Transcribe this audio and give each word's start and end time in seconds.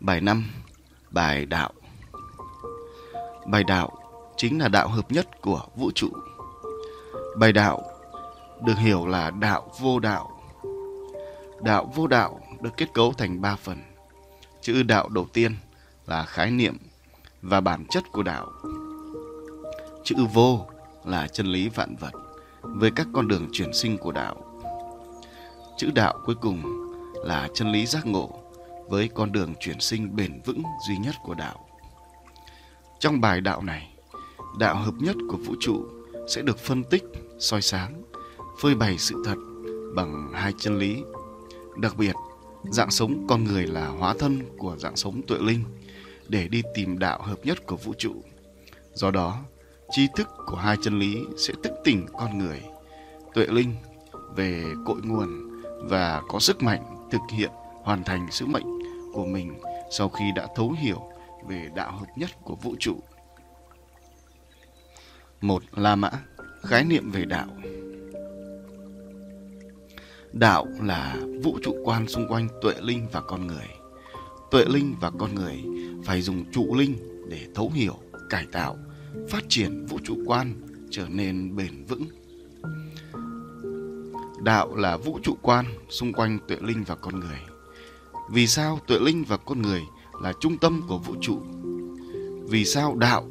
Bài 0.00 0.20
5 0.20 0.44
Bài 1.10 1.46
đạo 1.46 1.72
Bài 3.46 3.64
đạo 3.64 3.90
chính 4.36 4.60
là 4.60 4.68
đạo 4.68 4.88
hợp 4.88 5.12
nhất 5.12 5.42
của 5.42 5.62
vũ 5.76 5.90
trụ. 5.94 6.08
Bài 7.36 7.52
đạo 7.52 7.82
được 8.64 8.78
hiểu 8.78 9.06
là 9.06 9.30
đạo 9.30 9.70
vô 9.80 9.98
đạo. 9.98 10.40
Đạo 11.62 11.92
vô 11.94 12.06
đạo 12.06 12.40
được 12.60 12.70
kết 12.76 12.86
cấu 12.94 13.12
thành 13.12 13.40
ba 13.40 13.56
phần. 13.56 13.78
Chữ 14.60 14.82
đạo 14.82 15.08
đầu 15.08 15.26
tiên 15.32 15.56
là 16.06 16.24
khái 16.24 16.50
niệm 16.50 16.76
và 17.42 17.60
bản 17.60 17.84
chất 17.90 18.04
của 18.12 18.22
đạo. 18.22 18.52
Chữ 20.04 20.16
vô 20.34 20.66
là 21.04 21.28
chân 21.28 21.46
lý 21.46 21.68
vạn 21.68 21.96
vật 21.96 22.12
với 22.62 22.90
các 22.90 23.06
con 23.14 23.28
đường 23.28 23.48
chuyển 23.52 23.72
sinh 23.74 23.98
của 23.98 24.12
đạo. 24.12 24.60
Chữ 25.76 25.90
đạo 25.94 26.18
cuối 26.24 26.34
cùng 26.34 26.62
là 27.14 27.48
chân 27.54 27.72
lý 27.72 27.86
giác 27.86 28.06
ngộ 28.06 28.47
với 28.88 29.08
con 29.08 29.32
đường 29.32 29.54
chuyển 29.60 29.80
sinh 29.80 30.16
bền 30.16 30.40
vững 30.44 30.62
duy 30.88 30.96
nhất 30.96 31.14
của 31.22 31.34
đạo. 31.34 31.68
Trong 33.00 33.20
bài 33.20 33.40
đạo 33.40 33.62
này, 33.62 33.94
đạo 34.58 34.76
hợp 34.76 34.94
nhất 34.98 35.16
của 35.28 35.36
vũ 35.36 35.54
trụ 35.60 35.86
sẽ 36.28 36.42
được 36.42 36.58
phân 36.58 36.84
tích, 36.84 37.04
soi 37.38 37.62
sáng, 37.62 38.02
phơi 38.60 38.74
bày 38.74 38.98
sự 38.98 39.22
thật 39.24 39.36
bằng 39.94 40.32
hai 40.34 40.52
chân 40.58 40.78
lý. 40.78 41.02
Đặc 41.76 41.96
biệt, 41.96 42.14
dạng 42.64 42.90
sống 42.90 43.26
con 43.28 43.44
người 43.44 43.66
là 43.66 43.88
hóa 43.88 44.14
thân 44.18 44.42
của 44.58 44.76
dạng 44.78 44.96
sống 44.96 45.22
tuệ 45.26 45.38
linh 45.40 45.64
để 46.28 46.48
đi 46.48 46.62
tìm 46.74 46.98
đạo 46.98 47.22
hợp 47.22 47.38
nhất 47.44 47.66
của 47.66 47.76
vũ 47.76 47.94
trụ. 47.98 48.12
Do 48.94 49.10
đó, 49.10 49.38
tri 49.90 50.06
thức 50.16 50.28
của 50.46 50.56
hai 50.56 50.76
chân 50.82 50.98
lý 50.98 51.24
sẽ 51.36 51.54
thức 51.62 51.72
tỉnh 51.84 52.06
con 52.18 52.38
người, 52.38 52.62
tuệ 53.34 53.46
linh 53.46 53.74
về 54.36 54.64
cội 54.86 55.00
nguồn 55.02 55.60
và 55.88 56.22
có 56.28 56.38
sức 56.38 56.62
mạnh 56.62 57.08
thực 57.10 57.20
hiện 57.32 57.50
hoàn 57.82 58.04
thành 58.04 58.26
sứ 58.30 58.46
mệnh 58.46 58.77
của 59.12 59.26
mình 59.26 59.60
sau 59.90 60.08
khi 60.08 60.24
đã 60.34 60.46
thấu 60.56 60.70
hiểu 60.70 61.02
về 61.48 61.68
đạo 61.74 61.92
hợp 61.92 62.06
nhất 62.16 62.30
của 62.44 62.54
vũ 62.54 62.74
trụ. 62.80 62.96
Một 65.40 65.62
La 65.76 65.96
Mã, 65.96 66.10
khái 66.62 66.84
niệm 66.84 67.10
về 67.10 67.24
đạo. 67.24 67.46
Đạo 70.32 70.66
là 70.82 71.16
vũ 71.42 71.58
trụ 71.62 71.74
quan 71.84 72.08
xung 72.08 72.28
quanh 72.28 72.48
tuệ 72.62 72.74
linh 72.80 73.06
và 73.12 73.20
con 73.20 73.46
người. 73.46 73.66
Tuệ 74.50 74.64
linh 74.64 74.94
và 75.00 75.10
con 75.18 75.34
người 75.34 75.64
phải 76.04 76.22
dùng 76.22 76.44
trụ 76.52 76.74
linh 76.74 76.96
để 77.28 77.46
thấu 77.54 77.70
hiểu, 77.74 77.94
cải 78.30 78.46
tạo, 78.52 78.76
phát 79.28 79.44
triển 79.48 79.86
vũ 79.86 79.98
trụ 80.04 80.16
quan 80.26 80.54
trở 80.90 81.06
nên 81.08 81.56
bền 81.56 81.84
vững. 81.84 82.04
Đạo 84.42 84.76
là 84.76 84.96
vũ 84.96 85.18
trụ 85.22 85.36
quan 85.42 85.64
xung 85.88 86.12
quanh 86.12 86.38
tuệ 86.48 86.56
linh 86.60 86.84
và 86.84 86.94
con 86.94 87.20
người. 87.20 87.38
Vì 88.30 88.46
sao 88.46 88.80
tuệ 88.86 88.98
linh 88.98 89.24
và 89.24 89.36
con 89.36 89.62
người 89.62 89.82
là 90.22 90.32
trung 90.40 90.58
tâm 90.58 90.82
của 90.88 90.98
vũ 90.98 91.14
trụ? 91.20 91.38
Vì 92.48 92.64
sao 92.64 92.94
đạo 92.94 93.28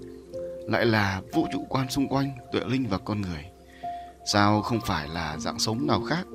lại 0.68 0.86
là 0.86 1.22
vũ 1.34 1.48
trụ 1.54 1.66
quan 1.70 1.90
xung 1.90 2.08
quanh 2.08 2.30
tuệ 2.54 2.62
linh 2.68 2.88
và 2.90 2.98
con 2.98 3.22
người? 3.22 3.46
Sao 4.34 4.62
không 4.62 4.80
phải 4.86 5.08
là 5.10 5.38
dạng 5.38 5.60
sống 5.60 5.88
nào 5.88 6.02
khác? 6.02 6.28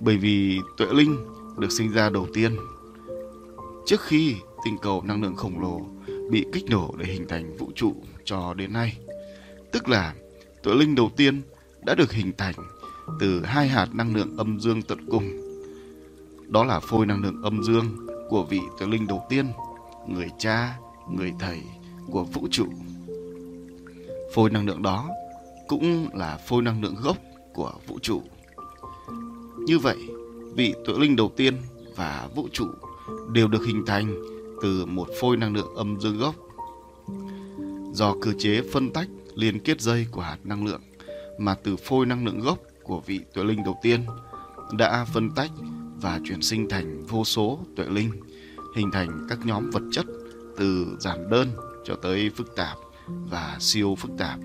Bởi 0.00 0.16
vì 0.16 0.58
tuệ 0.76 0.86
linh 0.92 1.16
được 1.58 1.72
sinh 1.72 1.92
ra 1.92 2.10
đầu 2.10 2.26
tiên 2.34 2.56
trước 3.86 4.00
khi 4.00 4.36
tinh 4.64 4.76
cầu 4.82 5.02
năng 5.04 5.22
lượng 5.22 5.36
khổng 5.36 5.60
lồ 5.60 5.80
bị 6.30 6.44
kích 6.52 6.64
nổ 6.70 6.94
để 6.98 7.06
hình 7.06 7.28
thành 7.28 7.56
vũ 7.56 7.70
trụ 7.74 7.94
cho 8.24 8.54
đến 8.54 8.72
nay. 8.72 8.98
Tức 9.72 9.88
là 9.88 10.14
tuệ 10.62 10.74
linh 10.74 10.94
đầu 10.94 11.10
tiên 11.16 11.42
đã 11.84 11.94
được 11.94 12.12
hình 12.12 12.32
thành 12.38 12.54
từ 13.20 13.44
hai 13.44 13.68
hạt 13.68 13.88
năng 13.94 14.16
lượng 14.16 14.36
âm 14.36 14.60
dương 14.60 14.82
tận 14.82 15.06
cùng. 15.10 15.51
Đó 16.52 16.64
là 16.64 16.80
phôi 16.80 17.06
năng 17.06 17.22
lượng 17.22 17.42
âm 17.42 17.62
dương 17.62 17.84
của 18.28 18.42
vị 18.42 18.60
tuệ 18.78 18.88
linh 18.88 19.06
đầu 19.06 19.26
tiên, 19.28 19.46
người 20.06 20.28
cha, 20.38 20.78
người 21.10 21.32
thầy 21.38 21.62
của 22.10 22.24
vũ 22.24 22.48
trụ. 22.50 22.66
Phôi 24.34 24.50
năng 24.50 24.66
lượng 24.66 24.82
đó 24.82 25.08
cũng 25.68 26.08
là 26.14 26.36
phôi 26.48 26.62
năng 26.62 26.82
lượng 26.82 26.94
gốc 27.02 27.16
của 27.54 27.72
vũ 27.86 27.98
trụ. 28.02 28.22
Như 29.58 29.78
vậy, 29.78 29.96
vị 30.54 30.74
tuệ 30.84 30.94
linh 30.98 31.16
đầu 31.16 31.32
tiên 31.36 31.56
và 31.96 32.28
vũ 32.34 32.48
trụ 32.52 32.66
đều 33.32 33.48
được 33.48 33.66
hình 33.66 33.84
thành 33.86 34.22
từ 34.62 34.86
một 34.86 35.08
phôi 35.20 35.36
năng 35.36 35.54
lượng 35.54 35.74
âm 35.76 36.00
dương 36.00 36.18
gốc. 36.18 36.34
Do 37.92 38.14
cơ 38.20 38.32
chế 38.38 38.62
phân 38.72 38.92
tách 38.92 39.08
liên 39.34 39.60
kết 39.60 39.80
dây 39.80 40.06
của 40.10 40.20
hạt 40.20 40.38
năng 40.44 40.66
lượng 40.66 40.80
mà 41.38 41.54
từ 41.54 41.76
phôi 41.76 42.06
năng 42.06 42.24
lượng 42.24 42.40
gốc 42.40 42.58
của 42.82 43.00
vị 43.00 43.20
tuệ 43.34 43.44
linh 43.44 43.64
đầu 43.64 43.78
tiên 43.82 44.04
đã 44.78 45.04
phân 45.04 45.30
tách 45.30 45.50
và 46.02 46.20
chuyển 46.24 46.42
sinh 46.42 46.68
thành 46.68 47.04
vô 47.06 47.24
số 47.24 47.58
tuệ 47.76 47.86
linh, 47.86 48.10
hình 48.76 48.90
thành 48.90 49.26
các 49.28 49.38
nhóm 49.46 49.70
vật 49.70 49.82
chất 49.92 50.06
từ 50.56 50.96
giản 51.00 51.30
đơn 51.30 51.48
cho 51.84 51.94
tới 51.94 52.30
phức 52.36 52.56
tạp 52.56 52.78
và 53.06 53.56
siêu 53.60 53.94
phức 53.94 54.10
tạp. 54.18 54.38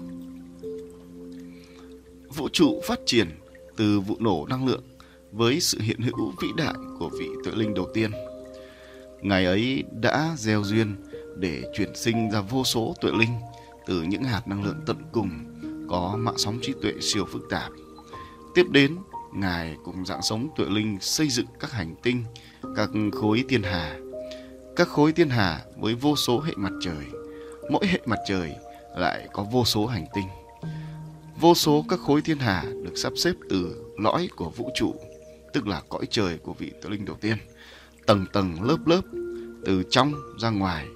Vũ 2.35 2.49
trụ 2.49 2.81
phát 2.87 2.99
triển 3.05 3.27
từ 3.75 3.99
vụ 3.99 4.15
nổ 4.19 4.45
năng 4.49 4.67
lượng 4.67 4.83
với 5.31 5.59
sự 5.59 5.79
hiện 5.81 6.01
hữu 6.01 6.33
vĩ 6.41 6.47
đại 6.57 6.73
của 6.99 7.09
vị 7.19 7.29
tuệ 7.43 7.53
linh 7.55 7.73
đầu 7.73 7.87
tiên. 7.93 8.11
Ngài 9.21 9.45
ấy 9.45 9.83
đã 10.01 10.35
gieo 10.37 10.63
duyên 10.63 10.95
để 11.37 11.63
chuyển 11.77 11.95
sinh 11.95 12.31
ra 12.31 12.41
vô 12.41 12.63
số 12.63 12.95
tuệ 13.01 13.11
linh 13.11 13.39
từ 13.87 14.01
những 14.01 14.23
hạt 14.23 14.47
năng 14.47 14.63
lượng 14.63 14.79
tận 14.85 14.97
cùng 15.11 15.29
có 15.89 16.15
mạng 16.19 16.37
sóng 16.37 16.59
trí 16.61 16.73
tuệ 16.81 16.93
siêu 17.01 17.25
phức 17.25 17.41
tạp. 17.49 17.71
Tiếp 18.55 18.65
đến, 18.71 18.97
Ngài 19.39 19.75
cùng 19.83 20.05
dạng 20.05 20.21
sống 20.21 20.49
tuệ 20.55 20.65
linh 20.69 20.97
xây 21.01 21.29
dựng 21.29 21.45
các 21.59 21.71
hành 21.71 21.95
tinh, 22.03 22.23
các 22.75 22.89
khối 23.11 23.43
thiên 23.49 23.63
hà. 23.63 23.97
Các 24.75 24.87
khối 24.87 25.11
thiên 25.11 25.29
hà 25.29 25.61
với 25.77 25.95
vô 25.95 26.15
số 26.15 26.41
hệ 26.41 26.53
mặt 26.55 26.71
trời, 26.81 27.05
mỗi 27.71 27.87
hệ 27.87 28.01
mặt 28.05 28.19
trời 28.27 28.51
lại 28.97 29.27
có 29.33 29.43
vô 29.43 29.65
số 29.65 29.85
hành 29.85 30.05
tinh. 30.15 30.27
Vô 31.39 31.55
số 31.55 31.85
các 31.89 31.99
khối 31.99 32.21
thiên 32.21 32.37
hà 32.37 32.61
được 32.61 32.97
sắp 32.97 33.13
xếp 33.15 33.33
từ 33.49 33.83
lõi 33.97 34.29
của 34.35 34.49
vũ 34.49 34.69
trụ, 34.75 34.95
tức 35.53 35.67
là 35.67 35.81
cõi 35.89 36.05
trời 36.09 36.37
của 36.37 36.53
vị 36.53 36.71
tuệ 36.81 36.91
linh 36.91 37.05
đầu 37.05 37.17
tiên, 37.21 37.37
tầng 38.05 38.25
tầng 38.33 38.61
lớp 38.61 38.77
lớp, 38.85 39.01
từ 39.65 39.83
trong 39.89 40.13
ra 40.39 40.49
ngoài, 40.49 40.87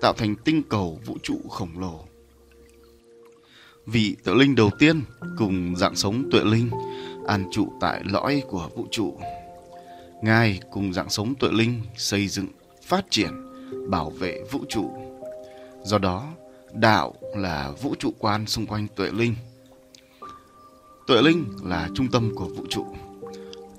tạo 0.00 0.12
thành 0.12 0.36
tinh 0.44 0.62
cầu 0.68 1.00
vũ 1.06 1.16
trụ 1.22 1.40
khổng 1.50 1.78
lồ. 1.78 2.04
Vị 3.86 4.16
tuệ 4.24 4.34
linh 4.34 4.54
đầu 4.54 4.70
tiên 4.78 5.02
cùng 5.38 5.76
dạng 5.76 5.96
sống 5.96 6.28
tuệ 6.32 6.40
linh 6.44 6.70
an 7.26 7.44
trụ 7.52 7.72
tại 7.80 8.02
lõi 8.04 8.42
của 8.48 8.68
vũ 8.76 8.86
trụ. 8.90 9.18
Ngài 10.22 10.60
cùng 10.70 10.92
dạng 10.92 11.10
sống 11.10 11.34
tuệ 11.34 11.50
linh 11.52 11.82
xây 11.96 12.28
dựng, 12.28 12.48
phát 12.82 13.04
triển, 13.10 13.30
bảo 13.88 14.10
vệ 14.10 14.42
vũ 14.50 14.60
trụ. 14.68 14.90
Do 15.84 15.98
đó, 15.98 16.32
đạo 16.72 17.14
là 17.36 17.70
vũ 17.82 17.94
trụ 17.98 18.12
quan 18.18 18.46
xung 18.46 18.66
quanh 18.66 18.86
tuệ 18.96 19.10
linh. 19.10 19.34
Tuệ 21.06 21.22
linh 21.22 21.44
là 21.64 21.88
trung 21.94 22.08
tâm 22.12 22.34
của 22.34 22.48
vũ 22.48 22.64
trụ. 22.70 22.86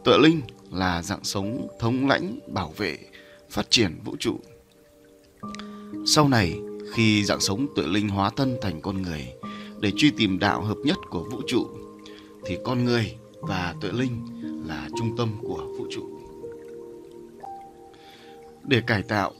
Tuệ 0.04 0.18
linh 0.18 0.42
là 0.72 1.02
dạng 1.02 1.24
sống 1.24 1.68
thống 1.80 2.08
lãnh, 2.08 2.40
bảo 2.48 2.74
vệ, 2.78 2.98
phát 3.50 3.70
triển 3.70 4.00
vũ 4.06 4.16
trụ. 4.20 4.40
Sau 6.06 6.28
này, 6.28 6.60
khi 6.94 7.26
dạng 7.26 7.40
sống 7.40 7.68
tuệ 7.76 7.86
linh 7.88 8.10
hóa 8.10 8.30
thân 8.30 8.58
thành 8.62 8.82
con 8.82 9.02
người 9.02 9.34
để 9.80 9.92
truy 9.98 10.12
tìm 10.12 10.40
đạo 10.40 10.62
hợp 10.62 10.78
nhất 10.84 10.98
của 11.10 11.24
vũ 11.32 11.42
trụ, 11.48 11.68
thì 12.46 12.58
con 12.64 12.86
người 12.86 13.16
và 13.42 13.76
tuệ 13.82 13.92
linh 13.92 14.26
là 14.68 14.90
trung 14.98 15.18
tâm 15.18 15.30
của 15.42 15.68
vũ 15.78 15.88
trụ. 15.92 16.04
Để 18.64 18.82
cải 18.88 19.04
tạo, 19.04 19.32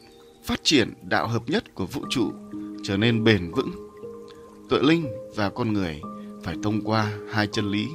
phát 0.44 0.60
triển 0.64 0.94
đạo 1.02 1.28
hợp 1.28 1.44
nhất 1.48 1.76
của 1.76 1.86
vũ 1.86 2.02
trụ 2.10 2.32
trở 2.84 2.98
nên 2.98 3.24
bền 3.24 3.52
vững, 3.52 3.72
tuệ 4.70 4.80
linh 4.82 5.08
và 5.36 5.50
con 5.50 5.74
người 5.74 6.02
phải 6.44 6.56
thông 6.64 6.82
qua 6.82 7.18
hai 7.32 7.48
chân 7.48 7.72
lý 7.72 7.88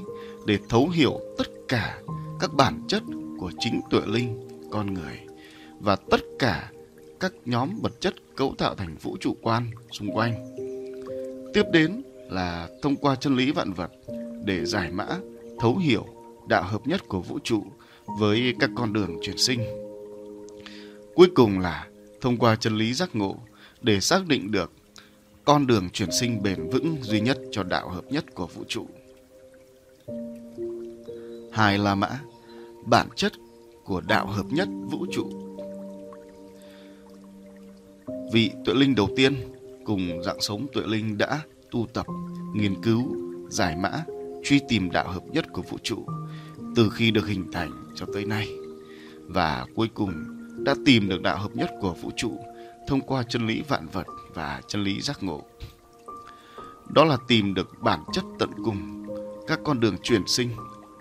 để 0.47 0.59
thấu 0.69 0.89
hiểu 0.89 1.21
tất 1.39 1.47
cả 1.69 2.01
các 2.41 2.55
bản 2.55 2.83
chất 2.89 3.03
của 3.39 3.51
chính 3.59 3.81
tuệ 3.91 4.01
linh, 4.07 4.49
con 4.71 4.95
người 4.95 5.21
và 5.81 5.97
tất 5.97 6.21
cả 6.39 6.71
các 7.21 7.33
nhóm 7.45 7.71
vật 7.83 7.93
chất 8.01 8.15
cấu 8.37 8.55
tạo 8.59 8.75
thành 8.75 8.97
vũ 9.03 9.17
trụ 9.21 9.37
quan 9.43 9.71
xung 9.93 10.11
quanh. 10.13 10.57
Tiếp 11.55 11.63
đến 11.73 12.03
là 12.31 12.69
thông 12.83 12.97
qua 12.97 13.17
chân 13.17 13.37
lý 13.37 13.53
vạn 13.53 13.73
vật 13.73 13.91
để 14.45 14.65
giải 14.65 14.91
mã 14.91 15.07
thấu 15.63 15.77
hiểu 15.77 16.07
đạo 16.47 16.63
hợp 16.63 16.87
nhất 16.87 17.09
của 17.09 17.21
vũ 17.21 17.39
trụ 17.45 17.63
với 18.19 18.55
các 18.61 18.71
con 18.77 18.93
đường 18.93 19.19
chuyển 19.23 19.39
sinh. 19.39 19.61
Cuối 21.15 21.29
cùng 21.35 21.59
là 21.59 21.87
thông 22.21 22.37
qua 22.37 22.57
chân 22.57 22.77
lý 22.77 22.93
giác 22.93 23.17
ngộ 23.17 23.37
để 23.81 24.01
xác 24.01 24.27
định 24.27 24.53
được 24.53 24.73
con 25.45 25.67
đường 25.67 25.91
chuyển 25.91 26.09
sinh 26.21 26.43
bền 26.43 26.71
vững 26.71 26.97
duy 27.01 27.21
nhất 27.21 27.39
cho 27.51 27.63
đạo 27.63 27.89
hợp 27.89 28.05
nhất 28.11 28.25
của 28.35 28.47
vũ 28.47 28.65
trụ. 28.69 28.87
Hai 31.53 31.79
La 31.79 31.95
Mã, 31.95 32.21
bản 32.87 33.09
chất 33.17 33.33
của 33.85 34.01
đạo 34.01 34.27
hợp 34.27 34.47
nhất 34.51 34.69
vũ 34.91 35.07
trụ. 35.13 35.31
Vị 38.33 38.51
tuệ 38.65 38.75
linh 38.75 38.95
đầu 38.95 39.09
tiên 39.17 39.35
cùng 39.85 40.23
dạng 40.25 40.41
sống 40.41 40.67
tuệ 40.73 40.83
linh 40.87 41.19
đã 41.19 41.41
tu 41.71 41.87
tập, 41.93 42.07
nghiên 42.55 42.83
cứu, 42.83 43.17
giải 43.49 43.77
mã 43.77 44.05
truy 44.43 44.61
tìm 44.69 44.91
đạo 44.91 45.09
hợp 45.09 45.23
nhất 45.27 45.45
của 45.53 45.63
vũ 45.63 45.79
trụ 45.83 46.07
từ 46.77 46.91
khi 46.91 47.11
được 47.11 47.27
hình 47.27 47.53
thành 47.53 47.71
cho 47.95 48.07
tới 48.15 48.25
nay 48.25 48.49
và 49.29 49.67
cuối 49.75 49.89
cùng 49.95 50.13
đã 50.65 50.75
tìm 50.87 51.09
được 51.09 51.23
đạo 51.23 51.39
hợp 51.39 51.51
nhất 51.55 51.71
của 51.81 51.95
vũ 52.03 52.11
trụ 52.17 52.39
thông 52.87 53.01
qua 53.01 53.23
chân 53.29 53.47
lý 53.47 53.63
vạn 53.69 53.87
vật 53.93 54.07
và 54.35 54.61
chân 54.67 54.85
lý 54.85 55.01
giác 55.01 55.23
ngộ. 55.23 55.43
Đó 56.89 57.05
là 57.05 57.17
tìm 57.29 57.55
được 57.55 57.69
bản 57.81 58.01
chất 58.13 58.25
tận 58.39 58.51
cùng, 58.65 59.07
các 59.47 59.61
con 59.65 59.81
đường 59.81 59.97
chuyển 60.03 60.27
sinh 60.27 60.51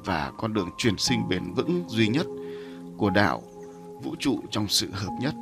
và 0.05 0.31
con 0.38 0.53
đường 0.53 0.69
chuyển 0.77 0.97
sinh 0.97 1.29
bền 1.29 1.53
vững 1.53 1.83
duy 1.88 2.07
nhất 2.07 2.25
của 2.97 3.09
đạo 3.09 3.43
vũ 4.03 4.15
trụ 4.19 4.43
trong 4.51 4.67
sự 4.67 4.88
hợp 4.91 5.11
nhất. 5.21 5.33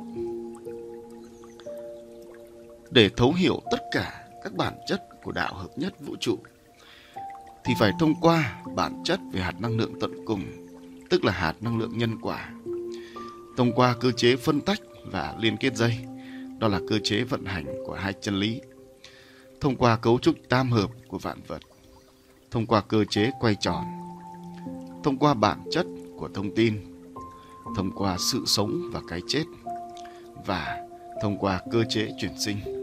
Để 2.90 3.08
thấu 3.08 3.32
hiểu 3.32 3.62
tất 3.70 3.78
cả 3.92 4.24
các 4.44 4.54
bản 4.54 4.74
chất 4.86 5.02
của 5.22 5.32
đạo 5.32 5.54
hợp 5.54 5.70
nhất 5.76 5.94
vũ 6.00 6.16
trụ 6.20 6.38
thì 7.64 7.74
phải 7.78 7.92
thông 7.98 8.14
qua 8.20 8.62
bản 8.74 9.02
chất 9.04 9.20
về 9.32 9.40
hạt 9.40 9.60
năng 9.60 9.76
lượng 9.76 10.00
tận 10.00 10.24
cùng, 10.24 10.42
tức 11.10 11.24
là 11.24 11.32
hạt 11.32 11.54
năng 11.60 11.78
lượng 11.78 11.98
nhân 11.98 12.20
quả. 12.20 12.50
Thông 13.56 13.72
qua 13.72 13.96
cơ 14.00 14.10
chế 14.10 14.36
phân 14.36 14.60
tách 14.60 14.80
và 15.04 15.34
liên 15.38 15.56
kết 15.56 15.76
dây, 15.76 15.98
đó 16.58 16.68
là 16.68 16.80
cơ 16.88 16.98
chế 17.04 17.24
vận 17.24 17.44
hành 17.44 17.64
của 17.86 17.94
hai 17.94 18.12
chân 18.20 18.34
lý. 18.34 18.60
Thông 19.60 19.76
qua 19.76 19.96
cấu 19.96 20.18
trúc 20.18 20.34
tam 20.48 20.70
hợp 20.70 20.90
của 21.08 21.18
vạn 21.18 21.38
vật, 21.46 21.62
thông 22.50 22.66
qua 22.66 22.80
cơ 22.80 23.04
chế 23.04 23.30
quay 23.40 23.54
tròn, 23.60 23.84
thông 25.04 25.16
qua 25.16 25.34
bản 25.34 25.58
chất 25.70 25.86
của 26.16 26.28
thông 26.34 26.54
tin, 26.54 26.80
thông 27.76 27.90
qua 27.90 28.16
sự 28.18 28.42
sống 28.46 28.90
và 28.92 29.00
cái 29.08 29.20
chết, 29.28 29.44
và 30.46 30.78
thông 31.22 31.38
qua 31.38 31.60
cơ 31.72 31.84
chế 31.88 32.08
chuyển 32.20 32.32
sinh. 32.40 32.79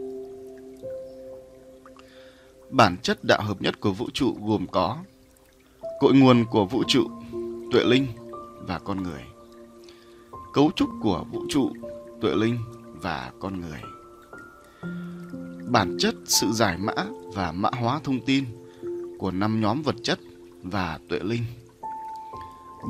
Bản 2.69 2.98
chất 3.04 3.24
đạo 3.24 3.42
hợp 3.42 3.62
nhất 3.62 3.80
của 3.80 3.92
vũ 3.92 4.10
trụ 4.14 4.38
gồm 4.46 4.68
có 4.68 4.98
cội 6.00 6.14
nguồn 6.14 6.46
của 6.52 6.66
vũ 6.66 6.84
trụ, 6.88 7.08
tuệ 7.72 7.84
linh 7.84 8.08
và 8.68 8.80
con 8.80 9.04
người. 9.04 9.22
Cấu 10.54 10.72
trúc 10.75 10.90
của 11.02 11.25
vũ 11.31 11.46
trụ, 11.50 11.72
tuệ 12.22 12.36
linh 12.36 12.58
và 13.02 13.31
con 13.40 13.62
người. 13.62 13.81
Bản 15.72 15.98
chất 16.00 16.16
sự 16.25 16.48
giải 16.52 16.78
mã 16.78 16.94
và 17.34 17.52
mã 17.52 17.69
hóa 17.80 18.00
thông 18.04 18.19
tin 18.25 18.46
của 19.19 19.31
năm 19.31 19.62
nhóm 19.62 19.81
vật 19.81 19.96
chất 20.04 20.19
và 20.64 21.00
tuệ 21.10 21.19
linh. 21.19 21.44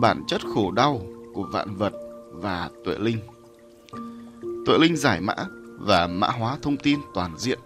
Bản 0.01 0.23
chất 0.27 0.41
khổ 0.53 0.71
đau 0.71 1.01
của 1.33 1.47
vạn 1.51 1.75
vật 1.75 1.93
và 2.31 2.69
tuệ 2.85 2.97
linh. 2.99 3.17
Tuệ 4.65 4.77
linh 4.77 4.97
giải 4.97 5.21
mã 5.21 5.35
và 5.79 6.07
mã 6.07 6.27
hóa 6.27 6.57
thông 6.61 6.77
tin 6.77 6.99
toàn 7.13 7.37
diện 7.37 7.59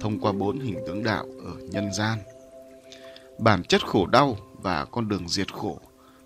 thông 0.00 0.18
qua 0.20 0.32
bốn 0.32 0.60
hình 0.60 0.78
tướng 0.86 1.02
đạo 1.02 1.26
ở 1.44 1.52
nhân 1.70 1.92
gian. 1.92 2.18
Bản 3.38 3.62
chất 3.62 3.86
khổ 3.86 4.06
đau 4.06 4.36
và 4.52 4.84
con 4.84 5.08
đường 5.08 5.28
diệt 5.28 5.54
khổ 5.54 5.78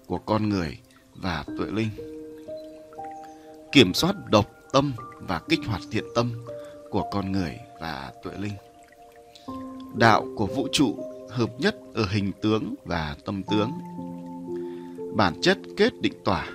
của 0.07 0.19
con 0.19 0.49
người 0.49 0.79
và 1.15 1.45
tuệ 1.59 1.67
linh. 1.71 1.89
Kiểm 3.73 3.95
soát 3.95 4.15
độc 4.31 4.51
tâm 4.73 4.93
và 5.17 5.41
kích 5.49 5.61
hoạt 5.67 5.81
thiện 5.91 6.05
tâm 6.15 6.33
của 6.91 7.05
con 7.13 7.33
người 7.33 7.59
và 7.81 8.13
tuệ 8.23 8.33
linh. 8.39 8.55
Đạo 9.95 10.27
của 10.37 10.47
vũ 10.47 10.69
trụ 10.73 10.97
hợp 11.31 11.51
nhất 11.59 11.77
ở 11.95 12.07
hình 12.11 12.33
tướng 12.43 12.75
và 12.85 13.17
tâm 13.25 13.43
tướng. 13.43 13.71
Bản 15.17 15.35
chất 15.43 15.59
kết 15.77 15.93
định 16.01 16.15
tỏa 16.25 16.49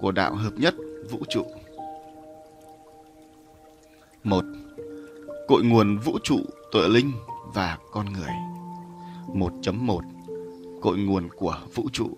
của 0.00 0.10
đạo 0.10 0.34
hợp 0.34 0.52
nhất 0.56 0.74
vũ 1.10 1.18
trụ. 1.28 1.44
một 4.24 4.44
Cội 5.48 5.62
nguồn 5.64 5.98
vũ 5.98 6.18
trụ, 6.22 6.40
tuệ 6.72 6.88
linh 6.88 7.12
và 7.54 7.78
con 7.92 8.12
người 8.12 8.32
1.1 9.34 10.00
Cội 10.80 10.98
nguồn 10.98 11.28
của 11.36 11.58
vũ 11.74 11.88
trụ 11.92 12.08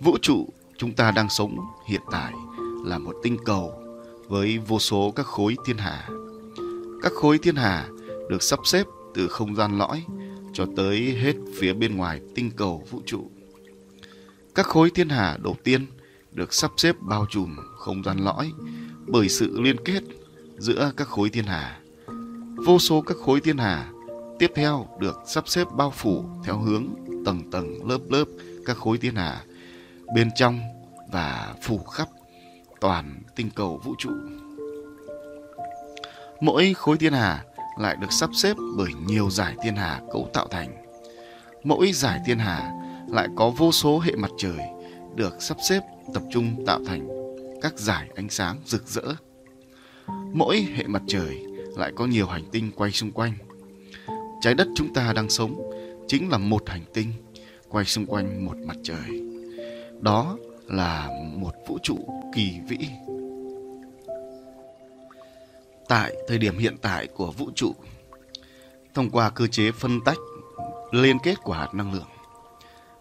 Vũ 0.00 0.18
trụ 0.22 0.48
chúng 0.76 0.92
ta 0.92 1.10
đang 1.10 1.28
sống 1.28 1.56
hiện 1.86 2.00
tại 2.10 2.32
là 2.84 2.98
một 2.98 3.16
tinh 3.22 3.36
cầu 3.44 3.72
với 4.28 4.58
vô 4.58 4.78
số 4.78 5.12
các 5.16 5.26
khối 5.26 5.56
thiên 5.66 5.76
hà. 5.76 6.08
Các 7.02 7.12
khối 7.12 7.38
thiên 7.38 7.56
hà 7.56 7.88
được 8.28 8.42
sắp 8.42 8.58
xếp 8.64 8.86
từ 9.14 9.28
không 9.28 9.56
gian 9.56 9.78
lõi 9.78 10.04
cho 10.52 10.66
tới 10.76 10.98
hết 11.00 11.36
phía 11.58 11.72
bên 11.72 11.96
ngoài 11.96 12.20
tinh 12.34 12.50
cầu 12.56 12.84
vũ 12.90 13.00
trụ. 13.06 13.30
Các 14.54 14.66
khối 14.66 14.90
thiên 14.90 15.08
hà 15.08 15.36
đầu 15.42 15.56
tiên 15.64 15.86
được 16.32 16.54
sắp 16.54 16.70
xếp 16.76 16.96
bao 17.00 17.26
trùm 17.30 17.56
không 17.76 18.04
gian 18.04 18.18
lõi 18.18 18.52
bởi 19.06 19.28
sự 19.28 19.60
liên 19.60 19.76
kết 19.84 20.02
giữa 20.62 20.92
các 20.96 21.08
khối 21.08 21.30
thiên 21.30 21.44
hà. 21.44 21.78
Vô 22.66 22.78
số 22.78 23.00
các 23.00 23.16
khối 23.24 23.40
thiên 23.40 23.58
hà 23.58 23.90
tiếp 24.38 24.52
theo 24.54 24.86
được 25.00 25.22
sắp 25.26 25.48
xếp 25.48 25.66
bao 25.76 25.90
phủ 25.90 26.24
theo 26.44 26.58
hướng 26.58 26.86
tầng 27.26 27.50
tầng 27.50 27.88
lớp 27.88 27.98
lớp 28.10 28.24
các 28.66 28.76
khối 28.76 28.98
thiên 28.98 29.14
hà 29.14 29.44
bên 30.14 30.30
trong 30.34 30.60
và 31.12 31.54
phủ 31.62 31.78
khắp 31.78 32.08
toàn 32.80 33.22
tinh 33.36 33.50
cầu 33.54 33.80
vũ 33.84 33.94
trụ. 33.98 34.10
Mỗi 36.40 36.74
khối 36.74 36.96
thiên 36.96 37.12
hà 37.12 37.44
lại 37.78 37.96
được 38.00 38.12
sắp 38.12 38.30
xếp 38.34 38.56
bởi 38.76 38.90
nhiều 39.06 39.30
giải 39.30 39.54
thiên 39.62 39.76
hà 39.76 40.00
cấu 40.12 40.30
tạo 40.32 40.48
thành. 40.48 40.84
Mỗi 41.64 41.92
giải 41.92 42.20
thiên 42.26 42.38
hà 42.38 42.72
lại 43.08 43.28
có 43.36 43.50
vô 43.50 43.72
số 43.72 43.98
hệ 43.98 44.12
mặt 44.16 44.30
trời 44.38 44.58
được 45.14 45.42
sắp 45.42 45.56
xếp 45.68 45.80
tập 46.14 46.22
trung 46.32 46.64
tạo 46.66 46.80
thành 46.86 47.08
các 47.62 47.78
giải 47.78 48.08
ánh 48.14 48.28
sáng 48.28 48.56
rực 48.66 48.86
rỡ. 48.86 49.14
Mỗi 50.34 50.66
hệ 50.76 50.86
mặt 50.86 51.02
trời 51.06 51.46
lại 51.76 51.92
có 51.96 52.06
nhiều 52.06 52.26
hành 52.26 52.44
tinh 52.52 52.70
quay 52.76 52.90
xung 52.90 53.12
quanh. 53.12 53.32
Trái 54.40 54.54
đất 54.54 54.68
chúng 54.74 54.94
ta 54.94 55.12
đang 55.12 55.30
sống 55.30 55.70
chính 56.08 56.28
là 56.30 56.38
một 56.38 56.68
hành 56.68 56.84
tinh 56.94 57.12
quay 57.68 57.84
xung 57.84 58.06
quanh 58.06 58.46
một 58.46 58.56
mặt 58.66 58.76
trời. 58.82 59.22
Đó 60.00 60.36
là 60.66 61.08
một 61.34 61.52
vũ 61.66 61.78
trụ 61.82 61.98
kỳ 62.34 62.52
vĩ. 62.68 62.78
Tại 65.88 66.14
thời 66.28 66.38
điểm 66.38 66.58
hiện 66.58 66.76
tại 66.82 67.06
của 67.06 67.30
vũ 67.30 67.50
trụ, 67.54 67.74
thông 68.94 69.10
qua 69.10 69.30
cơ 69.30 69.46
chế 69.46 69.72
phân 69.72 70.00
tách 70.04 70.18
liên 70.92 71.18
kết 71.22 71.34
của 71.42 71.52
hạt 71.52 71.74
năng 71.74 71.92
lượng, 71.92 72.08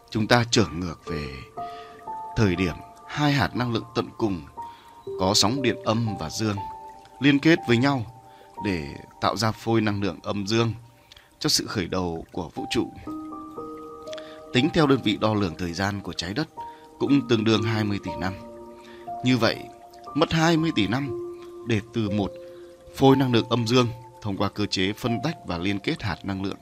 chúng 0.10 0.28
ta 0.28 0.46
trở 0.52 0.66
ngược 0.74 1.06
về 1.06 1.28
thời 2.36 2.56
điểm 2.56 2.76
hai 3.08 3.32
hạt 3.32 3.56
năng 3.56 3.74
lượng 3.74 3.86
tận 3.96 4.06
cùng 4.18 4.42
có 5.20 5.34
sóng 5.34 5.62
điện 5.62 5.76
âm 5.84 6.08
và 6.20 6.30
dương 6.30 6.58
liên 7.22 7.40
kết 7.40 7.60
với 7.68 7.78
nhau 7.78 8.06
để 8.66 8.96
tạo 9.22 9.38
ra 9.38 9.52
phôi 9.52 9.82
năng 9.82 10.02
lượng 10.04 10.20
âm 10.24 10.48
dương 10.48 10.74
cho 11.40 11.50
sự 11.50 11.68
khởi 11.68 11.88
đầu 11.88 12.26
của 12.32 12.50
vũ 12.56 12.66
trụ. 12.72 12.92
Tính 14.54 14.70
theo 14.74 14.88
đơn 14.88 15.00
vị 15.04 15.18
đo 15.22 15.34
lường 15.34 15.56
thời 15.56 15.74
gian 15.74 16.02
của 16.02 16.14
trái 16.14 16.34
đất 16.34 16.48
cũng 17.00 17.28
tương 17.28 17.44
đương 17.44 17.64
20 17.64 18.00
tỷ 18.04 18.12
năm. 18.20 18.34
Như 19.26 19.38
vậy, 19.38 19.58
mất 20.16 20.34
20 20.34 20.72
tỷ 20.76 20.88
năm 20.88 21.36
để 21.68 21.82
từ 21.94 22.10
một 22.10 22.32
phôi 22.96 23.16
năng 23.16 23.34
lượng 23.34 23.50
âm 23.50 23.68
dương 23.68 23.88
thông 24.22 24.38
qua 24.38 24.50
cơ 24.50 24.66
chế 24.66 24.94
phân 24.94 25.18
tách 25.24 25.36
và 25.46 25.58
liên 25.58 25.80
kết 25.80 26.02
hạt 26.02 26.18
năng 26.24 26.44
lượng 26.44 26.58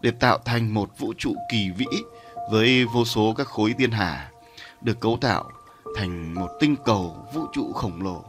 để 0.00 0.10
tạo 0.10 0.38
thành 0.44 0.74
một 0.74 0.98
vũ 0.98 1.12
trụ 1.18 1.34
kỳ 1.50 1.70
vĩ 1.76 1.86
với 2.50 2.84
vô 2.84 3.04
số 3.04 3.34
các 3.36 3.46
khối 3.46 3.74
thiên 3.78 3.90
hà 3.90 4.30
được 4.80 5.00
cấu 5.00 5.18
tạo 5.20 5.50
thành 5.96 6.34
một 6.34 6.48
tinh 6.60 6.76
cầu 6.84 7.26
vũ 7.34 7.46
trụ 7.52 7.72
khổng 7.72 8.02
lồ. 8.02 8.24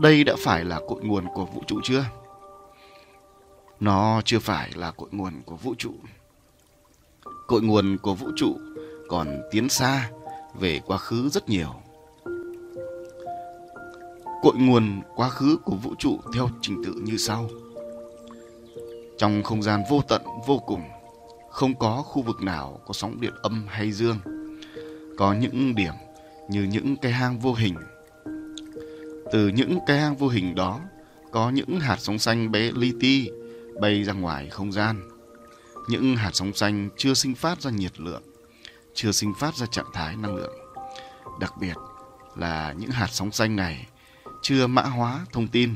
Đây 0.00 0.24
đã 0.24 0.34
phải 0.38 0.64
là 0.64 0.80
cội 0.88 1.00
nguồn 1.02 1.24
của 1.34 1.44
vũ 1.44 1.62
trụ 1.66 1.80
chưa? 1.84 2.04
Nó 3.80 4.22
chưa 4.24 4.38
phải 4.38 4.70
là 4.74 4.90
cội 4.90 5.08
nguồn 5.12 5.42
của 5.46 5.56
vũ 5.56 5.74
trụ. 5.78 5.90
Cội 7.46 7.62
nguồn 7.62 7.98
của 8.02 8.14
vũ 8.14 8.28
trụ 8.36 8.58
còn 9.08 9.42
tiến 9.50 9.68
xa 9.68 10.10
về 10.54 10.80
quá 10.86 10.98
khứ 10.98 11.28
rất 11.28 11.48
nhiều. 11.48 11.74
Cội 14.42 14.54
nguồn 14.56 15.02
quá 15.16 15.28
khứ 15.28 15.56
của 15.64 15.76
vũ 15.76 15.94
trụ 15.98 16.18
theo 16.34 16.48
trình 16.60 16.82
tự 16.84 16.92
như 16.92 17.16
sau. 17.16 17.48
Trong 19.18 19.42
không 19.42 19.62
gian 19.62 19.82
vô 19.90 20.02
tận 20.08 20.22
vô 20.46 20.58
cùng, 20.58 20.82
không 21.50 21.74
có 21.74 22.02
khu 22.02 22.22
vực 22.22 22.42
nào 22.42 22.80
có 22.86 22.92
sóng 22.92 23.20
điện 23.20 23.34
âm 23.42 23.66
hay 23.68 23.92
dương. 23.92 24.18
Có 25.18 25.32
những 25.32 25.74
điểm 25.74 25.94
như 26.48 26.62
những 26.62 26.96
cái 26.96 27.12
hang 27.12 27.38
vô 27.38 27.54
hình. 27.54 27.76
Từ 29.32 29.48
những 29.48 29.78
cái 29.86 29.98
hang 29.98 30.16
vô 30.16 30.28
hình 30.28 30.54
đó, 30.54 30.80
có 31.30 31.50
những 31.50 31.80
hạt 31.80 31.96
sóng 32.00 32.18
xanh 32.18 32.52
bé 32.52 32.70
li 32.74 32.92
ti 33.00 33.30
bay 33.80 34.04
ra 34.04 34.12
ngoài 34.12 34.48
không 34.48 34.72
gian. 34.72 35.08
Những 35.88 36.16
hạt 36.16 36.30
sóng 36.32 36.52
xanh 36.54 36.88
chưa 36.96 37.14
sinh 37.14 37.34
phát 37.34 37.60
ra 37.60 37.70
nhiệt 37.70 38.00
lượng, 38.00 38.22
chưa 38.94 39.12
sinh 39.12 39.34
phát 39.38 39.54
ra 39.56 39.66
trạng 39.66 39.90
thái 39.92 40.16
năng 40.16 40.36
lượng. 40.36 40.54
Đặc 41.40 41.52
biệt 41.60 41.74
là 42.36 42.74
những 42.78 42.90
hạt 42.90 43.08
sóng 43.10 43.32
xanh 43.32 43.56
này 43.56 43.86
chưa 44.42 44.66
mã 44.66 44.82
hóa 44.82 45.26
thông 45.32 45.48
tin 45.48 45.74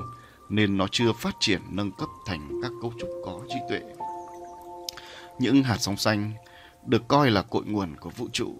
nên 0.49 0.77
nó 0.77 0.87
chưa 0.91 1.13
phát 1.13 1.35
triển 1.41 1.61
nâng 1.71 1.93
cấp 1.93 2.09
thành 2.27 2.61
các 2.63 2.73
cấu 2.83 2.93
trúc 3.01 3.09
có 3.25 3.41
trí 3.49 3.57
tuệ. 3.69 3.81
Những 5.39 5.63
hạt 5.63 5.77
sóng 5.81 5.97
xanh 5.97 6.33
được 6.87 7.09
coi 7.09 7.31
là 7.31 7.43
cội 7.43 7.65
nguồn 7.65 7.97
của 7.97 8.11
vũ 8.11 8.29
trụ. 8.33 8.55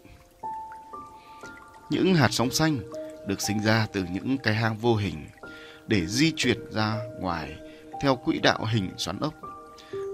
Những 1.91 2.15
hạt 2.15 2.29
sóng 2.31 2.51
xanh 2.51 2.79
được 3.27 3.41
sinh 3.41 3.63
ra 3.63 3.87
từ 3.93 4.05
những 4.13 4.39
cái 4.39 4.55
hang 4.55 4.77
vô 4.77 4.97
hình 4.97 5.27
để 5.87 6.07
di 6.07 6.33
chuyển 6.37 6.73
ra 6.73 6.99
ngoài 7.21 7.57
theo 8.03 8.17
quỹ 8.17 8.39
đạo 8.39 8.65
hình 8.65 8.91
xoắn 8.97 9.21
ốc. 9.21 9.35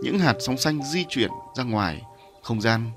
Những 0.02 0.19
hạt 0.19 0.35
sóng 0.40 0.59
xanh 0.59 0.83
di 0.83 1.05
chuyển 1.09 1.31
ra 1.57 1.64
ngoài, 1.64 2.02
không 2.43 2.61
gian 2.61 2.90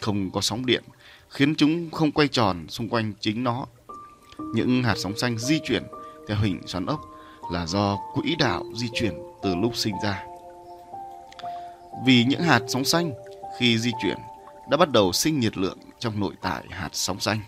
không 0.00 0.30
có 0.30 0.40
sóng 0.40 0.66
điện, 0.66 0.84
khiến 1.28 1.54
chúng 1.54 1.90
không 1.90 2.12
quay 2.12 2.28
tròn 2.28 2.66
xung 2.68 2.88
quanh 2.88 3.12
chính 3.20 3.44
nó. 3.44 3.66
những 4.54 4.82
hạt 4.82 4.94
sóng 4.96 5.16
xanh 5.16 5.38
di 5.38 5.58
chuyển 5.64 5.82
theo 6.28 6.36
hình 6.36 6.60
xoắn 6.66 6.86
ốc 6.86 7.00
là 7.52 7.66
do 7.66 7.98
quỹ 8.14 8.34
đạo 8.38 8.64
di 8.76 8.88
chuyển 8.94 9.14
từ 9.42 9.54
lúc 9.54 9.76
sinh 9.76 9.94
ra. 10.04 10.24
Vì 12.06 12.24
những 12.24 12.42
hạt 12.42 12.60
sóng 12.68 12.84
xanh 12.84 13.12
khi 13.58 13.78
di 13.78 13.90
chuyển 14.02 14.18
đã 14.70 14.76
bắt 14.76 14.90
đầu 14.90 15.12
sinh 15.12 15.40
nhiệt 15.40 15.56
lượng 15.56 15.78
trong 15.98 16.20
nội 16.20 16.34
tại 16.40 16.62
hạt 16.70 16.88
sóng 16.92 17.20
xanh. 17.20 17.40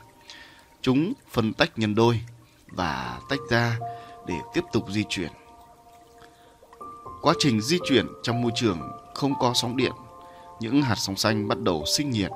Chúng 0.83 1.13
phân 1.31 1.53
tách 1.53 1.79
nhân 1.79 1.95
đôi 1.95 2.21
và 2.67 3.21
tách 3.29 3.39
ra 3.51 3.79
để 4.27 4.35
tiếp 4.55 4.65
tục 4.73 4.85
di 4.91 5.05
chuyển. 5.09 5.31
Quá 7.23 7.35
trình 7.39 7.61
di 7.61 7.79
chuyển 7.89 8.07
trong 8.23 8.43
môi 8.43 8.53
trường 8.55 8.91
không 9.15 9.35
có 9.41 9.53
sóng 9.55 9.77
điện, 9.77 9.93
những 10.61 10.83
hạt 10.83 10.95
sóng 10.99 11.17
xanh 11.17 11.49
bắt 11.49 11.59
đầu 11.61 11.85
sinh 11.87 12.11
nhiệt 12.11 12.31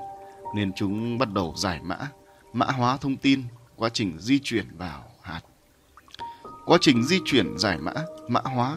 nên 0.55 0.73
chúng 0.73 1.19
bắt 1.19 1.33
đầu 1.33 1.55
giải 1.57 1.81
mã, 1.83 1.97
mã 2.53 2.67
hóa 2.67 2.97
thông 2.97 3.17
tin 3.17 3.43
quá 3.77 3.89
trình 3.89 4.19
di 4.19 4.39
chuyển 4.39 4.67
vào 4.79 5.05
hạt. 5.23 5.41
Quá 6.67 6.79
trình 6.81 7.05
di 7.05 7.21
chuyển 7.25 7.59
giải 7.59 7.79
mã, 7.79 7.93
mã 8.29 8.41
hóa 8.41 8.77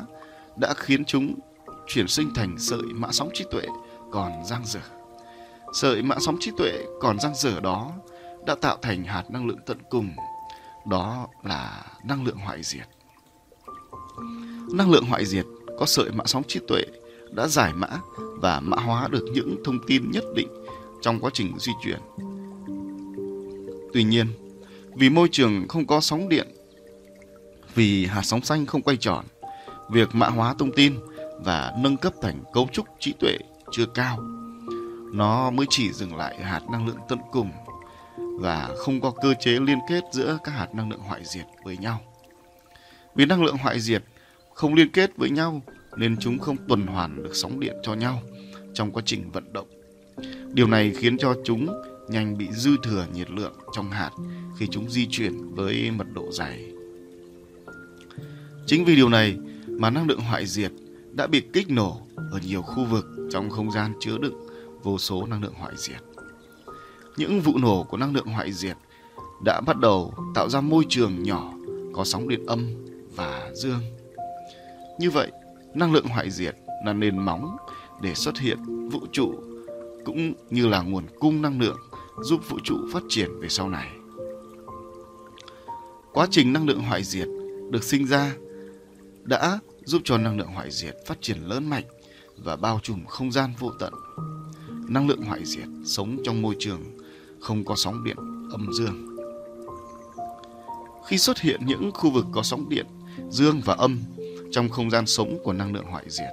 đã 0.56 0.74
khiến 0.74 1.06
chúng 1.06 1.40
chuyển 1.88 2.08
sinh 2.08 2.34
thành 2.36 2.56
sợi 2.60 2.84
mã 2.94 3.08
sóng 3.12 3.30
trí 3.34 3.46
tuệ 3.52 3.64
còn 4.12 4.46
dang 4.46 4.66
dở. 4.66 4.82
Sợi 5.74 6.02
mã 6.02 6.16
sóng 6.20 6.38
trí 6.40 6.52
tuệ 6.58 6.86
còn 7.02 7.20
dang 7.20 7.36
dở 7.36 7.60
đó 7.60 7.92
đã 8.50 8.56
tạo 8.56 8.77
thành 8.82 9.03
hạt 9.03 9.24
năng 9.29 9.48
lượng 9.48 9.60
tận 9.65 9.77
cùng, 9.89 10.10
đó 10.88 11.27
là 11.44 11.86
năng 12.03 12.24
lượng 12.24 12.38
hoại 12.38 12.63
diệt. 12.63 12.88
Năng 14.74 14.91
lượng 14.91 15.06
hoại 15.06 15.25
diệt 15.25 15.46
có 15.79 15.86
sợi 15.86 16.12
mã 16.12 16.24
sóng 16.25 16.44
trí 16.48 16.60
tuệ 16.68 16.82
đã 17.32 17.48
giải 17.48 17.74
mã 17.74 17.88
và 18.18 18.60
mã 18.60 18.77
hóa 18.77 19.08
được 19.08 19.25
những 19.34 19.56
thông 19.65 19.79
tin 19.88 20.12
nhất 20.12 20.24
định 20.36 20.48
trong 21.01 21.20
quá 21.20 21.32
trình 21.34 21.53
di 21.60 21.72
chuyển. 21.84 22.00
Tuy 23.94 24.03
nhiên, 24.03 24.27
vì 24.96 25.10
môi 25.10 25.29
trường 25.32 25.68
không 25.68 25.88
có 25.88 26.00
sóng 26.00 26.29
điện, 26.29 26.48
vì 27.75 28.06
hạt 28.06 28.22
sóng 28.24 28.41
xanh 28.41 28.65
không 28.65 28.82
quay 28.82 28.98
tròn, 28.98 29.25
việc 29.89 30.10
mã 30.15 30.27
hóa 30.27 30.53
thông 30.60 30.72
tin 30.72 31.00
và 31.46 31.74
nâng 31.77 31.98
cấp 31.98 32.13
thành 32.22 32.44
cấu 32.53 32.68
trúc 32.74 32.86
trí 33.00 33.13
tuệ 33.20 33.38
chưa 33.72 33.86
cao. 33.86 34.20
Nó 35.13 35.50
mới 35.50 35.65
chỉ 35.70 35.91
dừng 35.91 36.15
lại 36.15 36.44
hạt 36.44 36.62
năng 36.72 36.88
lượng 36.88 37.00
tận 37.10 37.20
cùng 37.32 37.51
và 38.39 38.75
không 38.77 39.01
có 39.01 39.12
cơ 39.22 39.34
chế 39.39 39.51
liên 39.51 39.79
kết 39.89 40.03
giữa 40.12 40.38
các 40.43 40.51
hạt 40.51 40.75
năng 40.75 40.89
lượng 40.89 41.00
hoại 41.00 41.22
diệt 41.25 41.46
với 41.63 41.77
nhau. 41.77 42.01
Vì 43.15 43.25
năng 43.25 43.43
lượng 43.43 43.58
hoại 43.58 43.79
diệt 43.79 44.03
không 44.53 44.74
liên 44.74 44.89
kết 44.89 45.17
với 45.17 45.29
nhau 45.29 45.62
nên 45.98 46.17
chúng 46.19 46.39
không 46.39 46.58
tuần 46.67 46.88
hoàn 46.88 47.24
được 47.24 47.31
sóng 47.34 47.60
điện 47.60 47.75
cho 47.84 47.93
nhau 47.93 48.22
trong 48.74 48.91
quá 48.91 49.03
trình 49.05 49.31
vận 49.31 49.53
động. 49.53 49.67
Điều 50.53 50.67
này 50.67 50.91
khiến 50.98 51.17
cho 51.17 51.36
chúng 51.46 51.67
nhanh 52.10 52.38
bị 52.38 52.48
dư 52.51 52.72
thừa 52.84 53.05
nhiệt 53.13 53.31
lượng 53.31 53.53
trong 53.75 53.91
hạt 53.91 54.12
khi 54.58 54.67
chúng 54.72 54.89
di 54.89 55.08
chuyển 55.12 55.55
với 55.55 55.91
mật 55.91 56.08
độ 56.13 56.31
dày. 56.31 56.65
Chính 58.65 58.86
vì 58.86 58.96
điều 58.96 59.10
này 59.10 59.38
mà 59.67 59.89
năng 59.89 60.08
lượng 60.08 60.19
hoại 60.19 60.46
diệt 60.46 60.72
đã 61.12 61.27
bị 61.27 61.41
kích 61.53 61.69
nổ 61.69 62.01
ở 62.15 62.39
nhiều 62.46 62.62
khu 62.62 62.86
vực 62.86 63.05
trong 63.31 63.50
không 63.50 63.72
gian 63.72 63.93
chứa 64.00 64.17
đựng 64.17 64.48
vô 64.84 64.98
số 64.98 65.25
năng 65.25 65.43
lượng 65.43 65.53
hoại 65.53 65.74
diệt. 65.77 66.09
Những 67.20 67.42
vụ 67.42 67.58
nổ 67.58 67.84
của 67.84 67.98
năng 67.98 68.16
lượng 68.16 68.28
hoại 68.28 68.54
diệt 68.54 68.78
đã 69.44 69.62
bắt 69.62 69.80
đầu 69.80 70.14
tạo 70.36 70.50
ra 70.50 70.62
môi 70.62 70.86
trường 70.90 71.24
nhỏ 71.24 71.54
có 71.94 72.04
sóng 72.04 72.28
điện 72.28 72.46
âm 72.46 72.68
và 73.16 73.52
dương. 73.54 73.82
Như 75.00 75.12
vậy, 75.12 75.32
năng 75.74 75.94
lượng 75.94 76.08
hoại 76.08 76.32
diệt 76.32 76.56
là 76.86 76.94
nền 76.94 77.18
móng 77.18 77.58
để 78.02 78.14
xuất 78.14 78.40
hiện 78.40 78.90
vũ 78.90 79.00
trụ 79.12 79.34
cũng 80.06 80.34
như 80.50 80.68
là 80.68 80.82
nguồn 80.82 81.04
cung 81.20 81.42
năng 81.42 81.62
lượng 81.62 81.78
giúp 82.22 82.50
vũ 82.50 82.58
trụ 82.64 82.76
phát 82.94 83.04
triển 83.10 83.40
về 83.40 83.50
sau 83.50 83.70
này. 83.70 83.90
Quá 86.14 86.28
trình 86.32 86.54
năng 86.54 86.68
lượng 86.68 86.82
hoại 86.82 87.04
diệt 87.04 87.28
được 87.72 87.84
sinh 87.84 88.08
ra 88.08 88.36
đã 89.24 89.60
giúp 89.86 90.02
cho 90.06 90.18
năng 90.18 90.38
lượng 90.38 90.52
hoại 90.54 90.72
diệt 90.72 90.96
phát 91.08 91.22
triển 91.22 91.38
lớn 91.38 91.70
mạnh 91.70 91.86
và 92.38 92.56
bao 92.56 92.80
trùm 92.84 93.06
không 93.06 93.32
gian 93.32 93.54
vô 93.60 93.72
tận. 93.80 93.94
Năng 94.88 95.08
lượng 95.08 95.22
hoại 95.22 95.46
diệt 95.46 95.68
sống 95.86 96.18
trong 96.24 96.42
môi 96.42 96.56
trường 96.60 96.99
không 97.41 97.65
có 97.65 97.75
sóng 97.75 98.03
điện 98.03 98.17
âm 98.51 98.74
dương. 98.74 99.15
Khi 101.08 101.17
xuất 101.17 101.39
hiện 101.39 101.65
những 101.65 101.91
khu 101.93 102.12
vực 102.12 102.25
có 102.31 102.43
sóng 102.43 102.69
điện 102.69 102.86
dương 103.29 103.62
và 103.65 103.74
âm 103.74 104.00
trong 104.51 104.69
không 104.69 104.89
gian 104.89 105.05
sống 105.05 105.38
của 105.43 105.53
năng 105.53 105.74
lượng 105.74 105.86
hoại 105.86 106.03
diệt, 106.08 106.29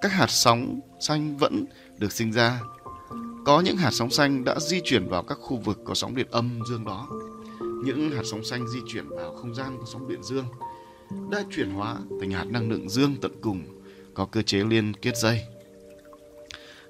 các 0.00 0.12
hạt 0.12 0.30
sóng 0.30 0.80
xanh 1.00 1.36
vẫn 1.36 1.64
được 1.98 2.12
sinh 2.12 2.32
ra. 2.32 2.60
Có 3.44 3.60
những 3.60 3.76
hạt 3.76 3.90
sóng 3.90 4.10
xanh 4.10 4.44
đã 4.44 4.60
di 4.60 4.80
chuyển 4.84 5.08
vào 5.08 5.22
các 5.22 5.38
khu 5.40 5.56
vực 5.56 5.78
có 5.84 5.94
sóng 5.94 6.14
điện 6.14 6.26
âm 6.30 6.60
dương 6.68 6.84
đó. 6.84 7.08
Những 7.60 8.10
hạt 8.10 8.22
sóng 8.24 8.44
xanh 8.44 8.68
di 8.68 8.78
chuyển 8.86 9.08
vào 9.08 9.34
không 9.34 9.54
gian 9.54 9.76
có 9.78 9.84
sóng 9.86 10.08
điện 10.08 10.22
dương 10.22 10.44
đã 11.30 11.44
chuyển 11.50 11.70
hóa 11.70 11.96
thành 12.20 12.30
hạt 12.30 12.44
năng 12.44 12.70
lượng 12.70 12.88
dương 12.88 13.16
tận 13.22 13.32
cùng 13.40 13.64
có 14.14 14.26
cơ 14.26 14.42
chế 14.42 14.64
liên 14.64 14.92
kết 14.94 15.16
dây. 15.16 15.40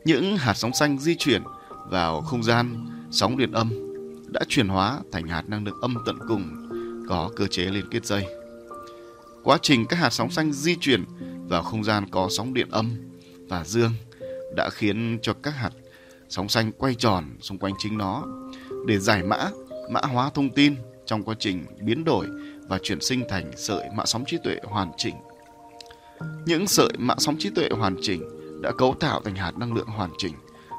Những 0.04 0.36
hạt 0.36 0.54
sóng 0.54 0.74
xanh 0.74 0.98
di 0.98 1.14
chuyển 1.14 1.42
vào 1.90 2.20
không 2.20 2.42
gian 2.42 2.86
sóng 3.12 3.36
điện 3.36 3.52
âm 3.52 3.70
đã 4.32 4.40
chuyển 4.48 4.68
hóa 4.68 5.00
thành 5.12 5.26
hạt 5.26 5.48
năng 5.48 5.64
lượng 5.64 5.80
âm 5.80 5.94
tận 6.06 6.18
cùng 6.28 6.68
có 7.08 7.30
cơ 7.36 7.46
chế 7.46 7.62
liên 7.62 7.84
kết 7.90 8.06
dây. 8.06 8.26
Quá 9.44 9.58
trình 9.62 9.86
các 9.86 9.96
hạt 9.96 10.10
sóng 10.10 10.30
xanh 10.30 10.52
di 10.52 10.76
chuyển 10.80 11.04
vào 11.48 11.62
không 11.62 11.84
gian 11.84 12.10
có 12.10 12.28
sóng 12.30 12.54
điện 12.54 12.68
âm 12.70 12.90
và 13.48 13.64
dương 13.64 13.92
đã 14.56 14.70
khiến 14.72 15.18
cho 15.22 15.32
các 15.42 15.50
hạt 15.50 15.70
sóng 16.28 16.48
xanh 16.48 16.72
quay 16.72 16.94
tròn 16.94 17.24
xung 17.40 17.58
quanh 17.58 17.74
chính 17.78 17.98
nó 17.98 18.24
để 18.86 18.98
giải 18.98 19.22
mã, 19.22 19.50
mã 19.90 20.00
hóa 20.00 20.30
thông 20.30 20.50
tin 20.50 20.74
trong 21.06 21.22
quá 21.22 21.34
trình 21.38 21.66
biến 21.80 22.04
đổi 22.04 22.26
và 22.68 22.78
chuyển 22.82 23.00
sinh 23.00 23.24
thành 23.28 23.50
sợi 23.56 23.88
mã 23.94 24.06
sóng 24.06 24.24
trí 24.26 24.36
tuệ 24.44 24.56
hoàn 24.64 24.92
chỉnh. 24.96 25.14
Những 26.46 26.66
sợi 26.66 26.90
mã 26.98 27.14
sóng 27.18 27.36
trí 27.38 27.50
tuệ 27.50 27.68
hoàn 27.70 27.96
chỉnh 28.02 28.22
đã 28.62 28.72
cấu 28.78 28.94
tạo 29.00 29.20
thành 29.24 29.36
hạt 29.36 29.58
năng 29.58 29.74
lượng 29.74 29.86
hoàn 29.86 30.10
chỉnh, 30.18 30.34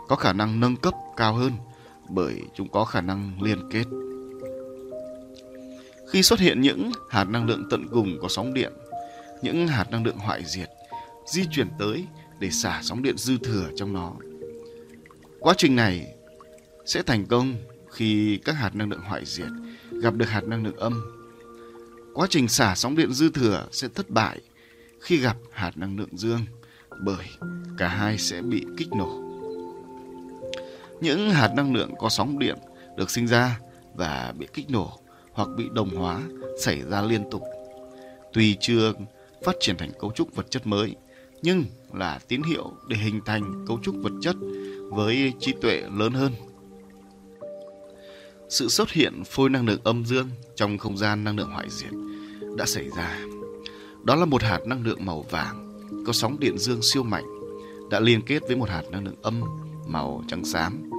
có 0.08 0.16
khả 0.16 0.34
năng 0.34 0.60
nâng 0.60 0.76
cấp 0.76 0.94
cao 1.18 1.34
hơn 1.34 1.52
bởi 2.10 2.42
chúng 2.56 2.70
có 2.70 2.86
khả 2.86 3.02
năng 3.02 3.42
liên 3.42 3.70
kết. 3.72 3.84
Khi 6.10 6.24
xuất 6.24 6.40
hiện 6.40 6.62
những 6.62 6.92
hạt 7.10 7.24
năng 7.24 7.48
lượng 7.48 7.68
tận 7.70 7.88
cùng 7.92 8.18
có 8.22 8.28
sóng 8.28 8.54
điện, 8.54 8.74
những 9.42 9.68
hạt 9.68 9.92
năng 9.92 10.06
lượng 10.06 10.18
hoại 10.18 10.44
diệt 10.46 10.70
di 11.26 11.44
chuyển 11.52 11.68
tới 11.80 12.06
để 12.40 12.50
xả 12.50 12.80
sóng 12.84 13.04
điện 13.04 13.18
dư 13.18 13.38
thừa 13.38 13.70
trong 13.76 13.94
nó. 13.94 14.14
Quá 15.40 15.54
trình 15.58 15.76
này 15.76 16.16
sẽ 16.86 17.04
thành 17.04 17.26
công 17.26 17.56
khi 17.92 18.40
các 18.46 18.54
hạt 18.54 18.76
năng 18.76 18.90
lượng 18.90 19.02
hoại 19.02 19.26
diệt 19.26 19.50
gặp 20.02 20.14
được 20.14 20.30
hạt 20.30 20.44
năng 20.44 20.64
lượng 20.64 20.78
âm. 20.78 21.02
Quá 22.14 22.28
trình 22.30 22.48
xả 22.48 22.76
sóng 22.76 22.96
điện 22.96 23.14
dư 23.14 23.30
thừa 23.30 23.68
sẽ 23.72 23.88
thất 23.88 24.10
bại 24.10 24.40
khi 25.00 25.18
gặp 25.18 25.38
hạt 25.52 25.78
năng 25.78 25.98
lượng 25.98 26.18
dương 26.18 26.46
bởi 27.02 27.26
cả 27.78 27.88
hai 27.88 28.18
sẽ 28.18 28.42
bị 28.42 28.66
kích 28.78 28.94
nổ. 28.94 29.33
Những 31.04 31.32
hạt 31.32 31.54
năng 31.56 31.74
lượng 31.74 31.92
có 32.00 32.10
sóng 32.10 32.40
điện 32.40 32.56
được 32.98 33.10
sinh 33.10 33.28
ra 33.28 33.60
và 33.94 34.34
bị 34.38 34.48
kích 34.54 34.70
nổ 34.70 35.00
hoặc 35.32 35.50
bị 35.58 35.66
đồng 35.74 35.90
hóa 35.90 36.22
xảy 36.62 36.82
ra 36.82 37.02
liên 37.02 37.24
tục. 37.32 37.44
Tuy 38.34 38.58
chưa 38.60 38.94
phát 39.46 39.56
triển 39.60 39.78
thành 39.78 39.92
cấu 40.00 40.12
trúc 40.12 40.36
vật 40.36 40.46
chất 40.50 40.68
mới, 40.68 40.96
nhưng 41.42 41.64
là 41.94 42.20
tín 42.28 42.42
hiệu 42.42 42.72
để 42.88 42.98
hình 42.98 43.22
thành 43.26 43.66
cấu 43.68 43.80
trúc 43.84 43.96
vật 43.96 44.12
chất 44.22 44.36
với 44.90 45.34
trí 45.40 45.54
tuệ 45.62 45.84
lớn 45.98 46.14
hơn. 46.14 46.32
Sự 48.50 48.68
xuất 48.68 48.92
hiện 48.92 49.24
phôi 49.26 49.50
năng 49.50 49.66
lượng 49.66 49.82
âm 49.84 50.06
dương 50.06 50.30
trong 50.56 50.78
không 50.78 50.98
gian 50.98 51.24
năng 51.24 51.38
lượng 51.38 51.52
hoại 51.52 51.70
diệt 51.70 51.92
đã 52.58 52.66
xảy 52.66 52.90
ra. 52.98 53.20
Đó 54.04 54.16
là 54.16 54.26
một 54.26 54.44
hạt 54.44 54.60
năng 54.66 54.84
lượng 54.84 55.06
màu 55.06 55.22
vàng 55.22 55.84
có 56.08 56.14
sóng 56.14 56.40
điện 56.40 56.58
dương 56.58 56.82
siêu 56.82 57.04
mạnh 57.04 57.26
đã 57.92 58.00
liên 58.00 58.22
kết 58.22 58.40
với 58.48 58.56
một 58.56 58.70
hạt 58.70 58.84
năng 58.92 59.06
lượng 59.06 59.22
âm 59.22 59.42
màu 59.88 60.24
trắng 60.28 60.46
xám 60.46 60.93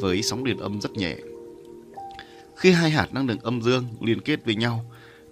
với 0.00 0.22
sóng 0.22 0.44
điện 0.44 0.58
âm 0.58 0.80
rất 0.80 0.92
nhẹ. 0.92 1.16
Khi 2.56 2.70
hai 2.70 2.90
hạt 2.90 3.14
năng 3.14 3.26
lượng 3.26 3.40
âm 3.42 3.62
dương 3.62 3.84
liên 4.00 4.20
kết 4.20 4.44
với 4.44 4.54
nhau 4.54 4.84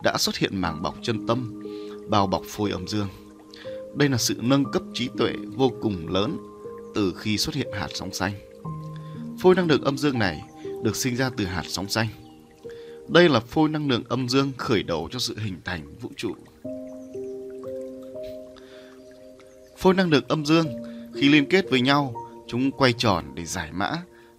đã 0.03 0.19
xuất 0.19 0.37
hiện 0.37 0.57
màng 0.57 0.83
bọc 0.83 0.97
chân 1.03 1.27
tâm 1.27 1.63
bao 2.09 2.27
bọc 2.27 2.43
phôi 2.49 2.71
âm 2.71 2.89
dương. 2.89 3.09
Đây 3.95 4.09
là 4.09 4.19
sự 4.19 4.37
nâng 4.39 4.65
cấp 4.73 4.83
trí 4.95 5.09
tuệ 5.19 5.33
vô 5.57 5.73
cùng 5.83 6.09
lớn 6.09 6.37
từ 6.95 7.15
khi 7.17 7.39
xuất 7.39 7.55
hiện 7.55 7.69
hạt 7.73 7.89
sóng 7.95 8.15
xanh. 8.15 8.33
Phôi 9.41 9.55
năng 9.55 9.67
lượng 9.67 9.85
âm 9.85 9.99
dương 9.99 10.19
này 10.19 10.43
được 10.83 10.97
sinh 10.97 11.17
ra 11.17 11.31
từ 11.37 11.45
hạt 11.45 11.65
sóng 11.67 11.89
xanh. 11.89 12.09
Đây 13.09 13.29
là 13.29 13.41
phôi 13.41 13.69
năng 13.69 13.89
lượng 13.89 14.03
âm 14.09 14.29
dương 14.29 14.53
khởi 14.57 14.83
đầu 14.83 15.09
cho 15.13 15.19
sự 15.19 15.37
hình 15.39 15.61
thành 15.65 15.95
vũ 16.01 16.11
trụ. 16.17 16.35
Phôi 19.79 19.95
năng 19.95 20.11
lượng 20.11 20.25
âm 20.29 20.47
dương 20.47 20.67
khi 21.15 21.29
liên 21.29 21.47
kết 21.47 21.71
với 21.71 21.81
nhau, 21.81 22.15
chúng 22.49 22.71
quay 22.71 22.93
tròn 22.93 23.25
để 23.35 23.45
giải 23.45 23.71
mã, 23.73 23.93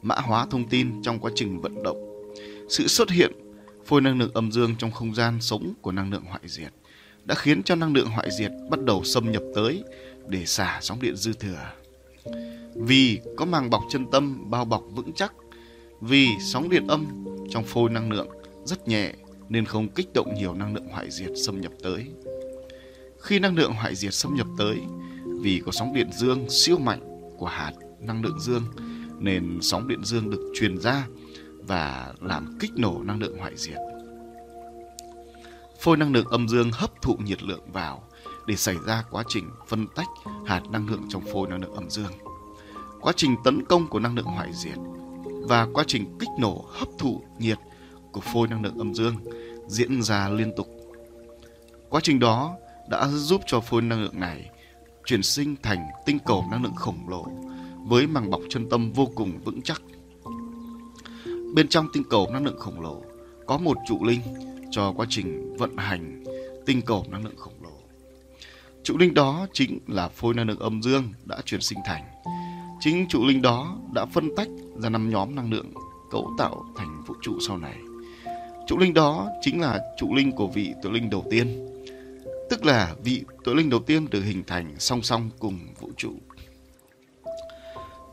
mã 0.07 0.15
hóa 0.15 0.45
thông 0.45 0.69
tin 0.69 1.01
trong 1.03 1.19
quá 1.19 1.31
trình 1.35 1.61
vận 1.61 1.83
động. 1.83 2.31
Sự 2.69 2.87
xuất 2.87 3.09
hiện 3.09 3.31
phôi 3.85 4.01
năng 4.01 4.19
lượng 4.19 4.31
âm 4.33 4.51
dương 4.51 4.75
trong 4.77 4.91
không 4.91 5.15
gian 5.15 5.41
sống 5.41 5.73
của 5.81 5.91
năng 5.91 6.11
lượng 6.11 6.23
hoại 6.25 6.41
diệt 6.45 6.73
đã 7.25 7.35
khiến 7.35 7.63
cho 7.63 7.75
năng 7.75 7.93
lượng 7.93 8.09
hoại 8.09 8.29
diệt 8.31 8.51
bắt 8.69 8.83
đầu 8.83 9.03
xâm 9.03 9.31
nhập 9.31 9.43
tới 9.55 9.83
để 10.27 10.45
xả 10.45 10.79
sóng 10.81 11.01
điện 11.01 11.15
dư 11.15 11.33
thừa. 11.33 11.71
Vì 12.75 13.19
có 13.37 13.45
màng 13.45 13.69
bọc 13.69 13.81
chân 13.89 14.05
tâm 14.11 14.49
bao 14.49 14.65
bọc 14.65 14.83
vững 14.95 15.13
chắc, 15.13 15.33
vì 16.01 16.27
sóng 16.39 16.69
điện 16.69 16.87
âm 16.87 17.25
trong 17.49 17.63
phôi 17.63 17.89
năng 17.89 18.11
lượng 18.11 18.27
rất 18.65 18.87
nhẹ 18.87 19.13
nên 19.49 19.65
không 19.65 19.89
kích 19.89 20.13
động 20.13 20.33
nhiều 20.35 20.53
năng 20.53 20.73
lượng 20.75 20.87
hoại 20.87 21.11
diệt 21.11 21.31
xâm 21.45 21.61
nhập 21.61 21.71
tới. 21.83 22.05
Khi 23.21 23.39
năng 23.39 23.55
lượng 23.55 23.73
hoại 23.73 23.95
diệt 23.95 24.13
xâm 24.13 24.35
nhập 24.35 24.47
tới, 24.57 24.77
vì 25.41 25.61
có 25.65 25.71
sóng 25.71 25.93
điện 25.93 26.09
dương 26.13 26.49
siêu 26.49 26.77
mạnh 26.77 27.33
của 27.37 27.45
hạt 27.45 27.71
năng 27.99 28.23
lượng 28.23 28.39
dương 28.39 28.63
nên 29.19 29.59
sóng 29.62 29.88
điện 29.88 30.03
dương 30.03 30.29
được 30.29 30.51
truyền 30.53 30.77
ra 30.77 31.07
và 31.67 32.13
làm 32.21 32.57
kích 32.59 32.71
nổ 32.75 33.03
năng 33.03 33.19
lượng 33.19 33.38
hoại 33.38 33.57
diệt. 33.57 33.77
Phôi 35.79 35.97
năng 35.97 36.13
lượng 36.13 36.27
âm 36.27 36.47
dương 36.47 36.71
hấp 36.71 37.01
thụ 37.01 37.15
nhiệt 37.25 37.43
lượng 37.43 37.71
vào 37.71 38.03
để 38.47 38.55
xảy 38.55 38.75
ra 38.86 39.03
quá 39.12 39.24
trình 39.27 39.50
phân 39.67 39.88
tách 39.95 40.07
hạt 40.45 40.62
năng 40.71 40.89
lượng 40.89 41.05
trong 41.09 41.24
phôi 41.33 41.47
năng 41.47 41.62
lượng 41.62 41.74
âm 41.75 41.89
dương. 41.89 42.12
Quá 43.01 43.13
trình 43.15 43.36
tấn 43.43 43.65
công 43.65 43.88
của 43.88 44.00
năng 44.00 44.15
lượng 44.15 44.25
hoại 44.25 44.53
diệt 44.53 44.77
và 45.47 45.67
quá 45.74 45.83
trình 45.88 46.17
kích 46.19 46.29
nổ 46.39 46.65
hấp 46.71 46.88
thụ 46.97 47.21
nhiệt 47.39 47.57
của 48.12 48.21
phôi 48.21 48.47
năng 48.47 48.63
lượng 48.63 48.77
âm 48.77 48.93
dương 48.93 49.15
diễn 49.67 50.01
ra 50.01 50.29
liên 50.29 50.51
tục. 50.57 50.67
Quá 51.89 52.01
trình 52.03 52.19
đó 52.19 52.55
đã 52.89 53.07
giúp 53.07 53.41
cho 53.47 53.59
phôi 53.59 53.81
năng 53.81 54.01
lượng 54.01 54.19
này 54.19 54.50
chuyển 55.05 55.24
sinh 55.24 55.55
thành 55.63 55.88
tinh 56.05 56.17
cầu 56.25 56.45
năng 56.51 56.63
lượng 56.63 56.75
khổng 56.75 57.09
lồ 57.09 57.27
với 57.88 58.08
màng 58.08 58.29
bọc 58.29 58.41
chân 58.50 58.70
tâm 58.70 58.91
vô 58.91 59.08
cùng 59.15 59.39
vững 59.44 59.62
chắc. 59.62 59.82
Bên 61.53 61.67
trong 61.67 61.88
tinh 61.94 62.03
cầu 62.10 62.27
năng 62.34 62.46
lượng 62.46 62.60
khổng 62.60 62.82
lồ 62.82 63.01
có 63.46 63.58
một 63.58 63.77
trụ 63.88 64.06
linh 64.06 64.22
cho 64.72 64.94
quá 64.98 65.06
trình 65.10 65.56
vận 65.58 65.77
hành 65.77 66.24
tinh 66.65 66.82
cầu 66.82 67.06
năng 67.10 67.25
lượng 67.25 67.38
khổng 67.38 67.63
lồ. 67.63 67.72
Trụ 68.84 68.98
linh 68.98 69.13
đó 69.13 69.48
chính 69.53 69.79
là 69.88 70.10
phôi 70.10 70.34
năng 70.34 70.48
lượng 70.48 70.60
âm 70.60 70.82
dương 70.82 71.03
đã 71.25 71.38
chuyển 71.46 71.62
sinh 71.62 71.79
thành. 71.86 72.03
Chính 72.79 73.08
trụ 73.10 73.25
linh 73.25 73.41
đó 73.41 73.77
đã 73.94 74.06
phân 74.06 74.36
tách 74.36 74.48
ra 74.77 74.89
năm 74.89 75.10
nhóm 75.10 75.36
năng 75.36 75.51
lượng 75.51 75.74
cấu 76.12 76.32
tạo 76.38 76.65
thành 76.75 77.03
vũ 77.08 77.15
trụ 77.22 77.39
sau 77.48 77.58
này. 77.58 77.77
Trụ 78.67 78.77
linh 78.77 78.94
đó 78.94 79.29
chính 79.41 79.62
là 79.62 79.79
trụ 79.98 80.15
linh 80.15 80.32
của 80.32 80.48
vị 80.48 80.74
tự 80.84 80.89
linh 80.89 81.10
đầu 81.10 81.25
tiên, 81.32 81.67
tức 82.50 82.65
là 82.65 82.96
vị 83.03 83.24
tự 83.44 83.53
linh 83.53 83.70
đầu 83.70 83.79
tiên 83.79 84.08
được 84.12 84.22
hình 84.22 84.44
thành 84.48 84.75
song 84.79 85.01
song 85.01 85.29
cùng 85.39 85.60
vũ 85.79 85.91
trụ. 85.98 86.13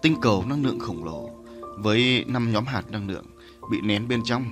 Tinh 0.05 0.17
cầu 0.21 0.45
năng 0.49 0.65
lượng 0.65 0.79
khổng 0.79 1.05
lồ 1.05 1.31
với 1.79 2.25
năm 2.29 2.53
nhóm 2.53 2.65
hạt 2.65 2.83
năng 2.91 3.09
lượng 3.09 3.25
bị 3.71 3.81
nén 3.81 4.09
bên 4.09 4.21
trong, 4.25 4.45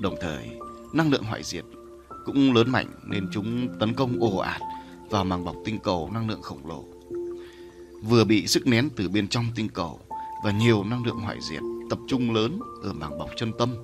đồng 0.00 0.14
thời 0.20 0.50
năng 0.92 1.10
lượng 1.10 1.24
hoại 1.24 1.42
diệt 1.42 1.64
cũng 2.24 2.54
lớn 2.54 2.70
mạnh 2.70 2.86
nên 3.06 3.28
chúng 3.32 3.68
tấn 3.80 3.94
công 3.94 4.20
ồ 4.20 4.36
ạt 4.36 4.60
vào 5.10 5.24
màng 5.24 5.44
bọc 5.44 5.56
tinh 5.64 5.78
cầu 5.84 6.10
năng 6.14 6.28
lượng 6.28 6.42
khổng 6.42 6.66
lồ. 6.66 6.84
Vừa 8.02 8.24
bị 8.24 8.46
sức 8.46 8.66
nén 8.66 8.88
từ 8.96 9.08
bên 9.08 9.28
trong 9.28 9.44
tinh 9.54 9.68
cầu 9.68 10.00
và 10.44 10.50
nhiều 10.50 10.84
năng 10.84 11.06
lượng 11.06 11.18
hoại 11.18 11.38
diệt 11.40 11.62
tập 11.90 11.98
trung 12.08 12.34
lớn 12.34 12.60
ở 12.82 12.92
màng 12.92 13.18
bọc 13.18 13.28
chân 13.36 13.52
tâm 13.58 13.74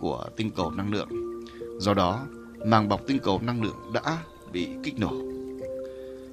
của 0.00 0.26
tinh 0.36 0.50
cầu 0.50 0.70
năng 0.70 0.92
lượng. 0.92 1.08
Do 1.78 1.94
đó, 1.94 2.26
màng 2.66 2.88
bọc 2.88 3.00
tinh 3.06 3.18
cầu 3.22 3.40
năng 3.42 3.62
lượng 3.62 3.92
đã 3.92 4.18
bị 4.52 4.68
kích 4.82 4.98
nổ. 4.98 5.12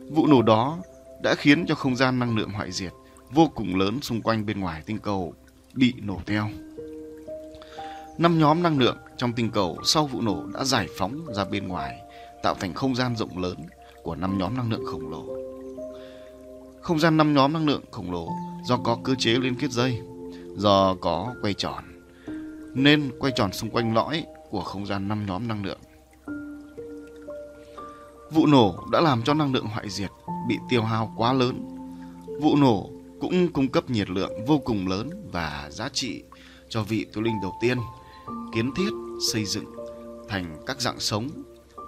Vụ 0.10 0.28
nổ 0.28 0.42
đó 0.42 0.78
đã 1.24 1.36
khiến 1.36 1.66
cho 1.68 1.76
không 1.76 1.96
gian 1.96 2.20
năng 2.20 2.38
lượng 2.38 2.50
hoại 2.50 2.72
diệt 2.72 2.94
vô 3.32 3.52
cùng 3.56 3.76
lớn 3.76 4.02
xung 4.02 4.22
quanh 4.22 4.46
bên 4.46 4.60
ngoài 4.60 4.84
tinh 4.86 4.98
cầu 4.98 5.34
bị 5.74 5.94
nổ 6.02 6.20
theo. 6.26 6.48
Năm 8.18 8.40
nhóm 8.40 8.64
năng 8.64 8.80
lượng 8.80 8.98
trong 9.18 9.34
tinh 9.34 9.52
cầu 9.52 9.78
sau 9.84 10.08
vụ 10.08 10.22
nổ 10.22 10.44
đã 10.54 10.64
giải 10.64 10.88
phóng 10.98 11.26
ra 11.34 11.46
bên 11.46 11.68
ngoài, 11.68 12.00
tạo 12.44 12.56
thành 12.56 12.74
không 12.74 12.96
gian 12.96 13.16
rộng 13.16 13.38
lớn 13.38 13.56
của 14.04 14.16
năm 14.16 14.38
nhóm 14.38 14.58
năng 14.58 14.72
lượng 14.72 14.86
khổng 14.86 15.10
lồ. 15.10 15.26
Không 16.82 17.00
gian 17.00 17.18
năm 17.18 17.34
nhóm 17.34 17.54
năng 17.54 17.68
lượng 17.68 17.84
khổng 17.92 18.12
lồ 18.12 18.30
do 18.66 18.78
có 18.78 18.98
cơ 19.04 19.16
chế 19.16 19.32
liên 19.32 19.56
kết 19.56 19.72
dây, 19.72 20.00
do 20.56 20.96
có 21.02 21.34
quay 21.42 21.54
tròn, 21.54 21.84
nên 22.74 23.12
quay 23.20 23.34
tròn 23.36 23.54
xung 23.54 23.70
quanh 23.70 23.94
lõi 23.94 24.24
của 24.50 24.62
không 24.62 24.86
gian 24.86 25.08
năm 25.08 25.26
nhóm 25.26 25.48
năng 25.48 25.66
lượng. 25.66 25.80
Vụ 28.32 28.46
nổ 28.46 28.84
đã 28.92 29.02
làm 29.02 29.24
cho 29.24 29.34
năng 29.34 29.54
lượng 29.54 29.66
hoại 29.66 29.90
diệt 29.90 30.10
bị 30.48 30.58
tiêu 30.70 30.84
hao 30.84 31.14
quá 31.18 31.34
lớn. 31.34 31.66
Vụ 32.42 32.56
nổ 32.56 32.90
cũng 33.20 33.52
cung 33.54 33.68
cấp 33.68 33.90
nhiệt 33.90 34.10
lượng 34.10 34.46
vô 34.48 34.58
cùng 34.58 34.88
lớn 34.88 35.10
và 35.32 35.70
giá 35.72 35.90
trị 35.90 36.24
cho 36.70 36.84
vị 36.84 37.06
tu 37.14 37.22
linh 37.22 37.36
đầu 37.42 37.54
tiên 37.62 37.78
kiến 38.54 38.72
thiết 38.76 38.90
xây 39.34 39.46
dựng 39.46 39.66
thành 40.30 40.58
các 40.66 40.82
dạng 40.82 41.00
sống 41.00 41.30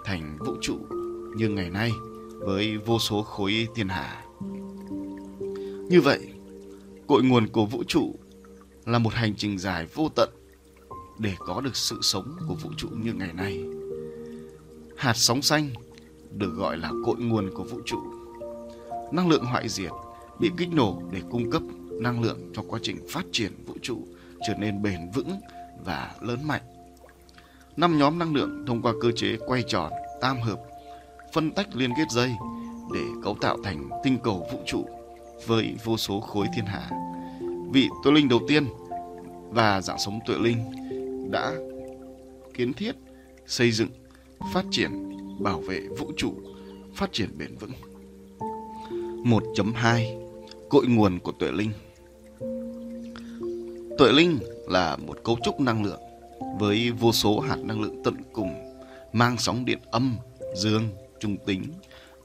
thành 0.04 0.38
vũ 0.40 0.56
trụ 0.60 0.78
như 1.36 1.48
ngày 1.48 1.70
nay 1.70 1.92
với 2.38 2.76
vô 2.76 2.98
số 2.98 3.22
khối 3.22 3.68
thiên 3.74 3.88
hà. 3.88 4.24
Như 5.88 6.00
vậy, 6.00 6.20
cội 7.06 7.22
nguồn 7.22 7.48
của 7.48 7.66
vũ 7.66 7.84
trụ 7.88 8.14
là 8.86 8.98
một 8.98 9.14
hành 9.14 9.34
trình 9.36 9.58
dài 9.58 9.86
vô 9.94 10.08
tận 10.16 10.30
để 11.18 11.34
có 11.38 11.60
được 11.60 11.76
sự 11.76 11.98
sống 12.02 12.36
của 12.48 12.54
vũ 12.54 12.70
trụ 12.76 12.88
như 12.88 13.12
ngày 13.12 13.32
nay. 13.32 13.64
Hạt 14.96 15.12
sóng 15.16 15.42
xanh 15.42 15.70
được 16.30 16.54
gọi 16.56 16.76
là 16.76 16.90
cội 17.04 17.16
nguồn 17.18 17.50
của 17.54 17.64
vũ 17.64 17.80
trụ. 17.86 17.98
Năng 19.12 19.28
lượng 19.28 19.44
hoại 19.44 19.68
diệt 19.68 19.90
bị 20.40 20.50
kích 20.56 20.72
nổ 20.72 21.02
để 21.12 21.20
cung 21.30 21.50
cấp 21.50 21.62
năng 22.00 22.22
lượng 22.22 22.52
cho 22.54 22.62
quá 22.68 22.78
trình 22.82 22.96
phát 23.10 23.24
triển 23.32 23.52
vũ 23.66 23.74
trụ 23.82 23.98
trở 24.48 24.54
nên 24.54 24.82
bền 24.82 25.10
vững 25.14 25.30
và 25.84 26.14
lớn 26.20 26.38
mạnh. 26.44 26.62
Năm 27.76 27.98
nhóm 27.98 28.18
năng 28.18 28.34
lượng 28.34 28.64
thông 28.66 28.82
qua 28.82 28.92
cơ 29.00 29.12
chế 29.12 29.36
quay 29.46 29.62
tròn, 29.68 29.92
tam 30.20 30.40
hợp, 30.40 30.60
phân 31.32 31.50
tách 31.50 31.76
liên 31.76 31.90
kết 31.96 32.10
dây 32.10 32.30
để 32.94 33.00
cấu 33.22 33.36
tạo 33.40 33.56
thành 33.64 33.88
tinh 34.04 34.18
cầu 34.22 34.46
vũ 34.52 34.58
trụ 34.66 34.86
với 35.46 35.76
vô 35.84 35.96
số 35.96 36.20
khối 36.20 36.46
thiên 36.56 36.64
hà. 36.66 36.90
Vị 37.72 37.88
tuệ 38.04 38.12
linh 38.12 38.28
đầu 38.28 38.40
tiên 38.48 38.66
và 39.50 39.80
dạng 39.80 39.98
sống 39.98 40.20
tuệ 40.26 40.36
linh 40.38 40.72
đã 41.30 41.52
kiến 42.54 42.72
thiết, 42.72 42.92
xây 43.46 43.70
dựng, 43.70 43.88
phát 44.52 44.64
triển, 44.70 44.90
bảo 45.42 45.60
vệ 45.60 45.80
vũ 45.98 46.12
trụ, 46.16 46.32
phát 46.94 47.12
triển 47.12 47.38
bền 47.38 47.56
vững. 47.56 47.72
1.2 49.24 50.21
Cội 50.72 50.86
nguồn 50.86 51.18
của 51.18 51.32
tuệ 51.32 51.50
linh 51.52 51.72
Tuệ 53.98 54.12
linh 54.12 54.38
là 54.68 54.96
một 54.96 55.18
cấu 55.24 55.38
trúc 55.44 55.60
năng 55.60 55.84
lượng 55.84 56.00
với 56.58 56.90
vô 56.90 57.12
số 57.12 57.40
hạt 57.40 57.56
năng 57.56 57.80
lượng 57.80 58.02
tận 58.04 58.16
cùng 58.32 58.74
mang 59.12 59.38
sóng 59.38 59.64
điện 59.64 59.78
âm, 59.90 60.16
dương, 60.54 60.88
trung 61.20 61.36
tính, 61.46 61.62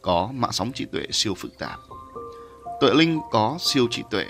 có 0.02 0.30
mạng 0.34 0.52
sóng 0.52 0.72
trí 0.72 0.86
tuệ 0.86 1.02
siêu 1.12 1.34
phức 1.38 1.58
tạp. 1.60 1.80
Tuệ 2.82 2.94
linh 2.94 3.20
có 3.32 3.58
siêu 3.60 3.88
trí 3.92 4.04
tuệ, 4.12 4.26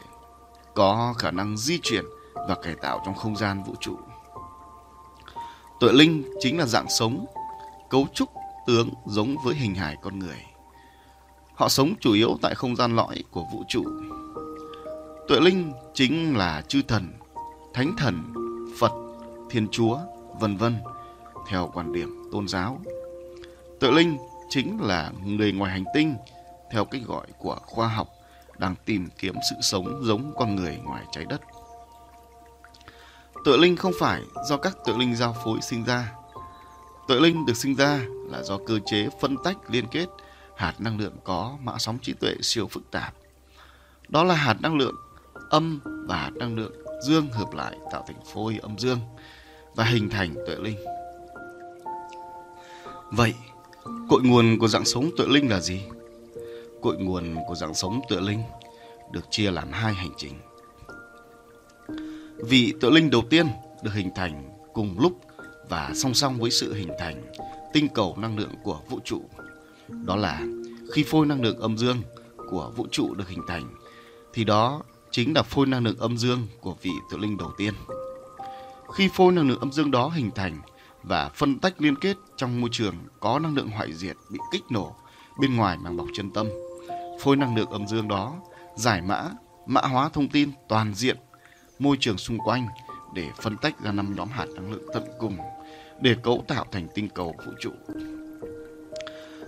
có 0.75 1.13
khả 1.17 1.31
năng 1.31 1.57
di 1.57 1.79
chuyển 1.83 2.05
và 2.33 2.55
cải 2.63 2.75
tạo 2.75 3.01
trong 3.05 3.15
không 3.15 3.35
gian 3.35 3.63
vũ 3.63 3.73
trụ. 3.79 3.97
Tuệ 5.79 5.91
linh 5.93 6.23
chính 6.39 6.59
là 6.59 6.65
dạng 6.65 6.89
sống, 6.89 7.25
cấu 7.89 8.07
trúc 8.13 8.29
tướng 8.67 8.89
giống 9.05 9.35
với 9.43 9.55
hình 9.55 9.75
hài 9.75 9.95
con 10.01 10.19
người. 10.19 10.46
Họ 11.57 11.69
sống 11.69 11.93
chủ 11.99 12.13
yếu 12.13 12.37
tại 12.41 12.55
không 12.55 12.75
gian 12.75 12.95
lõi 12.95 13.23
của 13.31 13.43
vũ 13.53 13.63
trụ. 13.67 13.83
Tuệ 15.27 15.39
linh 15.39 15.73
chính 15.93 16.37
là 16.37 16.61
chư 16.67 16.81
thần 16.81 17.13
thánh 17.73 17.95
thần, 17.97 18.33
Phật, 18.79 18.91
Thiên 19.49 19.67
Chúa, 19.71 19.97
vân 20.39 20.57
vân 20.57 20.77
theo 21.47 21.71
quan 21.73 21.93
điểm 21.93 22.29
tôn 22.31 22.47
giáo. 22.47 22.81
Tuệ 23.79 23.91
linh 23.91 24.17
chính 24.49 24.81
là 24.81 25.11
người 25.25 25.51
ngoài 25.51 25.71
hành 25.71 25.83
tinh 25.93 26.15
theo 26.71 26.85
cách 26.85 27.01
gọi 27.05 27.27
của 27.37 27.57
khoa 27.65 27.87
học 27.87 28.07
đang 28.57 28.75
tìm 28.85 29.09
kiếm 29.17 29.35
sự 29.49 29.55
sống 29.61 30.01
giống 30.03 30.33
con 30.35 30.55
người 30.55 30.77
ngoài 30.83 31.03
trái 31.11 31.25
đất. 31.25 31.41
Tuệ 33.45 33.57
linh 33.57 33.75
không 33.75 33.93
phải 33.99 34.21
do 34.49 34.57
các 34.57 34.77
tuệ 34.85 34.95
linh 34.97 35.15
giao 35.15 35.35
phối 35.43 35.61
sinh 35.61 35.83
ra. 35.83 36.13
Tuệ 37.07 37.19
linh 37.19 37.45
được 37.45 37.57
sinh 37.57 37.75
ra 37.75 37.99
là 38.31 38.43
do 38.43 38.57
cơ 38.67 38.79
chế 38.85 39.09
phân 39.21 39.35
tách 39.43 39.57
liên 39.69 39.87
kết 39.91 40.05
hạt 40.57 40.81
năng 40.81 40.99
lượng 40.99 41.15
có 41.23 41.57
mã 41.63 41.73
sóng 41.77 41.97
trí 42.01 42.13
tuệ 42.13 42.35
siêu 42.41 42.67
phức 42.67 42.91
tạp. 42.91 43.13
Đó 44.09 44.23
là 44.23 44.35
hạt 44.35 44.61
năng 44.61 44.77
lượng 44.77 44.95
âm 45.49 45.79
và 45.83 46.17
hạt 46.17 46.31
năng 46.35 46.55
lượng 46.55 46.71
dương 47.03 47.29
hợp 47.29 47.53
lại 47.53 47.77
tạo 47.91 48.03
thành 48.07 48.17
phôi 48.33 48.59
âm 48.61 48.77
dương 48.77 48.99
và 49.75 49.83
hình 49.83 50.09
thành 50.09 50.35
tuệ 50.47 50.55
linh. 50.55 50.77
Vậy, 53.11 53.33
cội 54.09 54.21
nguồn 54.23 54.59
của 54.59 54.67
dạng 54.67 54.85
sống 54.85 55.09
tuệ 55.17 55.25
linh 55.29 55.49
là 55.49 55.59
gì? 55.59 55.81
Cội 56.81 56.97
nguồn 56.97 57.35
của 57.47 57.55
dạng 57.55 57.73
sống 57.73 58.01
tuệ 58.09 58.21
linh 58.21 58.43
được 59.11 59.25
chia 59.29 59.51
làm 59.51 59.71
hai 59.71 59.93
hành 59.93 60.11
trình. 60.17 60.33
Vị 62.37 62.73
tuệ 62.81 62.89
linh 62.91 63.09
đầu 63.09 63.21
tiên 63.29 63.47
được 63.83 63.93
hình 63.93 64.09
thành 64.15 64.49
cùng 64.73 64.99
lúc 64.99 65.21
và 65.69 65.91
song 65.95 66.13
song 66.13 66.39
với 66.39 66.51
sự 66.51 66.73
hình 66.73 66.91
thành 66.99 67.23
tinh 67.73 67.87
cầu 67.95 68.15
năng 68.17 68.37
lượng 68.37 68.53
của 68.63 68.79
vũ 68.89 68.99
trụ. 69.05 69.21
Đó 69.89 70.15
là 70.15 70.41
khi 70.93 71.03
phôi 71.03 71.25
năng 71.25 71.41
lượng 71.41 71.59
âm 71.59 71.77
dương 71.77 72.01
của 72.49 72.71
vũ 72.75 72.87
trụ 72.91 73.13
được 73.13 73.29
hình 73.29 73.41
thành 73.47 73.75
thì 74.33 74.43
đó 74.43 74.81
chính 75.11 75.33
là 75.35 75.43
phôi 75.43 75.67
năng 75.67 75.83
lượng 75.83 75.97
âm 75.99 76.17
dương 76.17 76.47
của 76.61 76.75
vị 76.81 76.91
tự 77.11 77.17
linh 77.17 77.37
đầu 77.37 77.51
tiên. 77.57 77.73
Khi 78.93 79.09
phôi 79.13 79.33
năng 79.33 79.49
lượng 79.49 79.59
âm 79.59 79.71
dương 79.71 79.91
đó 79.91 80.07
hình 80.07 80.31
thành 80.35 80.61
và 81.03 81.29
phân 81.29 81.59
tách 81.59 81.81
liên 81.81 81.95
kết 81.95 82.17
trong 82.37 82.61
môi 82.61 82.69
trường 82.73 82.95
có 83.19 83.39
năng 83.39 83.55
lượng 83.55 83.69
hoại 83.69 83.93
diệt 83.93 84.15
bị 84.29 84.39
kích 84.51 84.63
nổ 84.69 84.95
bên 85.39 85.55
ngoài 85.55 85.77
màng 85.77 85.97
bọc 85.97 86.07
chân 86.13 86.31
tâm, 86.31 86.47
phôi 87.21 87.35
năng 87.35 87.55
lượng 87.55 87.69
âm 87.69 87.87
dương 87.87 88.07
đó 88.07 88.35
giải 88.75 89.01
mã, 89.01 89.29
mã 89.65 89.81
hóa 89.81 90.09
thông 90.09 90.29
tin 90.29 90.51
toàn 90.69 90.93
diện 90.93 91.17
môi 91.79 91.97
trường 91.99 92.17
xung 92.17 92.37
quanh 92.37 92.67
để 93.13 93.29
phân 93.41 93.57
tách 93.57 93.83
ra 93.83 93.91
năm 93.91 94.15
nhóm 94.15 94.29
hạt 94.29 94.45
năng 94.55 94.71
lượng 94.71 94.85
tận 94.93 95.03
cùng 95.19 95.37
để 96.01 96.15
cấu 96.23 96.43
tạo 96.47 96.65
thành 96.71 96.87
tinh 96.95 97.09
cầu 97.09 97.35
vũ 97.45 97.51
trụ. 97.61 97.71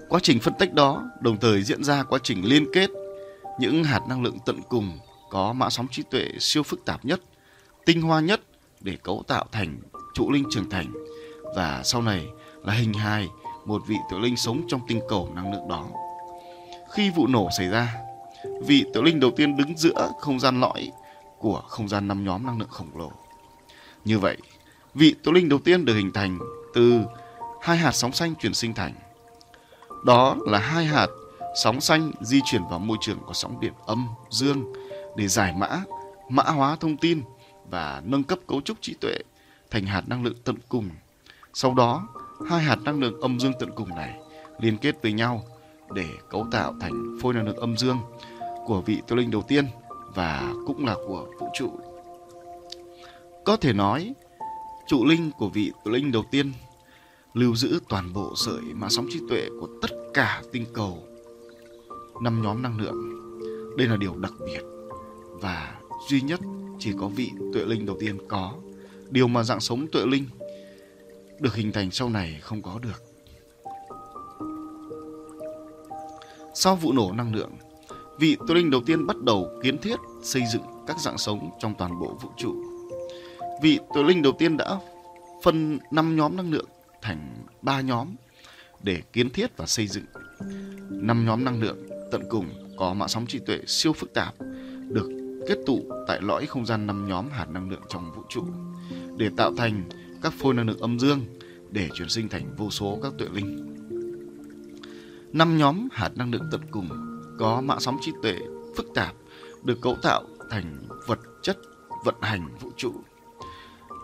Quá 0.09 0.19
trình 0.23 0.39
phân 0.39 0.53
tích 0.59 0.73
đó 0.73 1.03
đồng 1.19 1.39
thời 1.39 1.63
diễn 1.63 1.83
ra 1.83 2.03
quá 2.03 2.19
trình 2.23 2.45
liên 2.45 2.65
kết 2.73 2.89
những 3.59 3.83
hạt 3.83 3.99
năng 4.09 4.23
lượng 4.23 4.37
tận 4.45 4.59
cùng 4.69 4.99
có 5.29 5.53
mã 5.53 5.69
sóng 5.69 5.87
trí 5.91 6.03
tuệ 6.03 6.25
siêu 6.39 6.63
phức 6.63 6.85
tạp 6.85 7.05
nhất, 7.05 7.21
tinh 7.85 8.01
hoa 8.01 8.19
nhất 8.19 8.41
để 8.81 8.97
cấu 9.03 9.23
tạo 9.27 9.45
thành 9.51 9.77
trụ 10.13 10.31
linh 10.31 10.43
trưởng 10.51 10.69
thành 10.69 10.93
và 11.55 11.81
sau 11.83 12.01
này 12.01 12.25
là 12.63 12.73
hình 12.73 12.93
hài 12.93 13.27
một 13.65 13.81
vị 13.87 13.95
tiểu 14.09 14.19
linh 14.19 14.37
sống 14.37 14.61
trong 14.67 14.81
tinh 14.87 15.01
cầu 15.09 15.31
năng 15.35 15.53
lượng 15.53 15.67
đó. 15.67 15.87
Khi 16.91 17.09
vụ 17.09 17.27
nổ 17.27 17.49
xảy 17.57 17.67
ra, 17.67 17.95
vị 18.65 18.85
tiểu 18.93 19.03
linh 19.03 19.19
đầu 19.19 19.31
tiên 19.31 19.57
đứng 19.57 19.77
giữa 19.77 20.11
không 20.19 20.39
gian 20.39 20.61
lõi 20.61 20.91
của 21.37 21.61
không 21.67 21.89
gian 21.89 22.07
năm 22.07 22.25
nhóm 22.25 22.45
năng 22.45 22.59
lượng 22.59 22.69
khổng 22.69 22.97
lồ. 22.97 23.11
Như 24.05 24.19
vậy, 24.19 24.37
vị 24.93 25.15
tiểu 25.23 25.33
linh 25.33 25.49
đầu 25.49 25.59
tiên 25.59 25.85
được 25.85 25.93
hình 25.93 26.11
thành 26.13 26.39
từ 26.73 27.01
hai 27.61 27.77
hạt 27.77 27.91
sóng 27.91 28.11
xanh 28.11 28.35
chuyển 28.35 28.53
sinh 28.53 28.73
thành. 28.73 28.93
Đó 30.05 30.35
là 30.45 30.59
hai 30.59 30.85
hạt 30.85 31.07
sóng 31.55 31.81
xanh 31.81 32.11
di 32.21 32.41
chuyển 32.45 32.61
vào 32.69 32.79
môi 32.79 32.97
trường 33.01 33.19
có 33.27 33.33
sóng 33.33 33.59
điện 33.59 33.73
âm, 33.85 34.07
dương 34.29 34.73
để 35.15 35.27
giải 35.27 35.53
mã, 35.57 35.81
mã 36.29 36.43
hóa 36.43 36.75
thông 36.79 36.97
tin 36.97 37.21
và 37.69 38.01
nâng 38.05 38.23
cấp 38.23 38.39
cấu 38.47 38.61
trúc 38.61 38.77
trí 38.81 38.93
tuệ 38.93 39.15
thành 39.71 39.85
hạt 39.85 40.03
năng 40.07 40.23
lượng 40.23 40.37
tận 40.43 40.55
cùng. 40.69 40.89
Sau 41.53 41.73
đó, 41.73 42.07
hai 42.49 42.59
hạt 42.59 42.77
năng 42.83 42.99
lượng 42.99 43.21
âm 43.21 43.39
dương 43.39 43.53
tận 43.59 43.69
cùng 43.75 43.89
này 43.89 44.19
liên 44.59 44.77
kết 44.77 45.01
với 45.01 45.13
nhau 45.13 45.43
để 45.93 46.05
cấu 46.29 46.47
tạo 46.51 46.73
thành 46.81 47.17
phôi 47.21 47.33
năng 47.33 47.45
lượng 47.45 47.57
âm 47.57 47.77
dương 47.77 47.97
của 48.65 48.81
vị 48.81 49.01
tiêu 49.07 49.17
linh 49.17 49.31
đầu 49.31 49.41
tiên 49.41 49.65
và 50.15 50.53
cũng 50.67 50.85
là 50.85 50.95
của 51.07 51.27
vũ 51.39 51.47
trụ. 51.53 51.79
Có 53.45 53.57
thể 53.57 53.73
nói, 53.73 54.13
trụ 54.87 55.05
linh 55.05 55.31
của 55.37 55.49
vị 55.49 55.71
tiêu 55.83 55.93
linh 55.93 56.11
đầu 56.11 56.23
tiên 56.31 56.53
lưu 57.39 57.55
giữ 57.55 57.79
toàn 57.89 58.13
bộ 58.13 58.33
sợi 58.35 58.61
mã 58.73 58.89
sóng 58.89 59.07
trí 59.09 59.19
tuệ 59.29 59.49
của 59.59 59.67
tất 59.81 59.87
cả 60.13 60.41
tinh 60.51 60.65
cầu 60.73 61.03
năm 62.21 62.41
nhóm 62.41 62.61
năng 62.61 62.79
lượng. 62.79 62.95
Đây 63.77 63.87
là 63.87 63.97
điều 63.97 64.15
đặc 64.15 64.33
biệt 64.45 64.61
và 65.41 65.79
duy 66.09 66.21
nhất 66.21 66.39
chỉ 66.79 66.93
có 66.99 67.07
vị 67.07 67.31
tuệ 67.53 67.65
linh 67.65 67.85
đầu 67.85 67.97
tiên 67.99 68.17
có. 68.27 68.53
Điều 69.09 69.27
mà 69.27 69.43
dạng 69.43 69.59
sống 69.59 69.87
tuệ 69.91 70.05
linh 70.05 70.25
được 71.39 71.55
hình 71.55 71.71
thành 71.71 71.91
sau 71.91 72.09
này 72.09 72.39
không 72.41 72.61
có 72.61 72.79
được. 72.79 73.03
Sau 76.53 76.75
vụ 76.75 76.93
nổ 76.93 77.11
năng 77.11 77.35
lượng, 77.35 77.51
vị 78.19 78.37
tuệ 78.47 78.55
linh 78.55 78.69
đầu 78.69 78.81
tiên 78.85 79.07
bắt 79.07 79.17
đầu 79.17 79.49
kiến 79.63 79.77
thiết 79.77 79.99
xây 80.23 80.41
dựng 80.53 80.63
các 80.87 80.99
dạng 80.99 81.17
sống 81.17 81.49
trong 81.59 81.73
toàn 81.77 81.99
bộ 81.99 82.17
vũ 82.21 82.29
trụ. 82.37 82.55
Vị 83.61 83.79
tuệ 83.93 84.03
linh 84.03 84.21
đầu 84.21 84.33
tiên 84.39 84.57
đã 84.57 84.79
phân 85.43 85.79
năm 85.91 86.15
nhóm 86.15 86.37
năng 86.37 86.51
lượng 86.51 86.65
thành 87.01 87.45
ba 87.61 87.81
nhóm 87.81 88.15
để 88.83 89.01
kiến 89.13 89.29
thiết 89.29 89.57
và 89.57 89.65
xây 89.65 89.87
dựng 89.87 90.05
năm 90.89 91.25
nhóm 91.25 91.45
năng 91.45 91.61
lượng 91.61 91.77
tận 92.11 92.21
cùng 92.29 92.75
có 92.77 92.93
mạng 92.93 93.09
sóng 93.09 93.25
trí 93.27 93.39
tuệ 93.39 93.59
siêu 93.67 93.93
phức 93.93 94.13
tạp 94.13 94.33
được 94.89 95.09
kết 95.47 95.57
tụ 95.65 95.91
tại 96.07 96.19
lõi 96.21 96.45
không 96.45 96.65
gian 96.65 96.87
năm 96.87 97.07
nhóm 97.07 97.29
hạt 97.29 97.49
năng 97.49 97.69
lượng 97.69 97.83
trong 97.89 98.11
vũ 98.15 98.21
trụ 98.29 98.43
để 99.17 99.29
tạo 99.37 99.53
thành 99.57 99.83
các 100.21 100.33
phôi 100.33 100.53
năng 100.53 100.67
lượng 100.67 100.79
âm 100.79 100.99
dương 100.99 101.25
để 101.71 101.89
chuyển 101.93 102.09
sinh 102.09 102.29
thành 102.29 102.55
vô 102.57 102.69
số 102.69 102.99
các 103.03 103.13
tuệ 103.17 103.27
linh. 103.33 103.75
Năm 105.33 105.57
nhóm 105.57 105.87
hạt 105.91 106.09
năng 106.15 106.31
lượng 106.31 106.47
tận 106.51 106.61
cùng 106.71 106.89
có 107.39 107.61
mạng 107.61 107.79
sóng 107.79 107.97
trí 108.01 108.11
tuệ 108.23 108.35
phức 108.77 108.85
tạp 108.95 109.15
được 109.63 109.81
cấu 109.81 109.95
tạo 110.01 110.23
thành 110.49 110.87
vật 111.07 111.19
chất 111.41 111.57
vận 112.05 112.15
hành 112.21 112.57
vũ 112.59 112.71
trụ. 112.77 112.93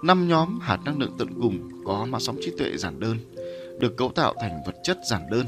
Năm 0.06 0.28
nhóm 0.28 0.60
hạt 0.60 0.80
năng 0.86 1.00
lượng 1.00 1.16
tận 1.18 1.28
cùng 1.42 1.84
có 1.86 2.06
mã 2.10 2.20
sóng 2.20 2.38
trí 2.42 2.52
tuệ 2.58 2.78
giản 2.78 3.00
đơn 3.00 3.18
được 3.80 3.98
cấu 3.98 4.12
tạo 4.12 4.34
thành 4.40 4.62
vật 4.66 4.76
chất 4.84 4.98
giản 5.10 5.22
đơn 5.32 5.46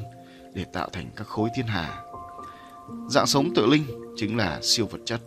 để 0.54 0.66
tạo 0.74 0.90
thành 0.94 1.10
các 1.16 1.28
khối 1.28 1.50
thiên 1.56 1.66
hà. 1.68 2.04
Dạng 3.10 3.28
sống 3.28 3.50
tự 3.56 3.66
linh 3.66 3.84
chính 4.16 4.38
là 4.38 4.60
siêu 4.62 4.86
vật 4.86 5.00
chất. 5.06 5.22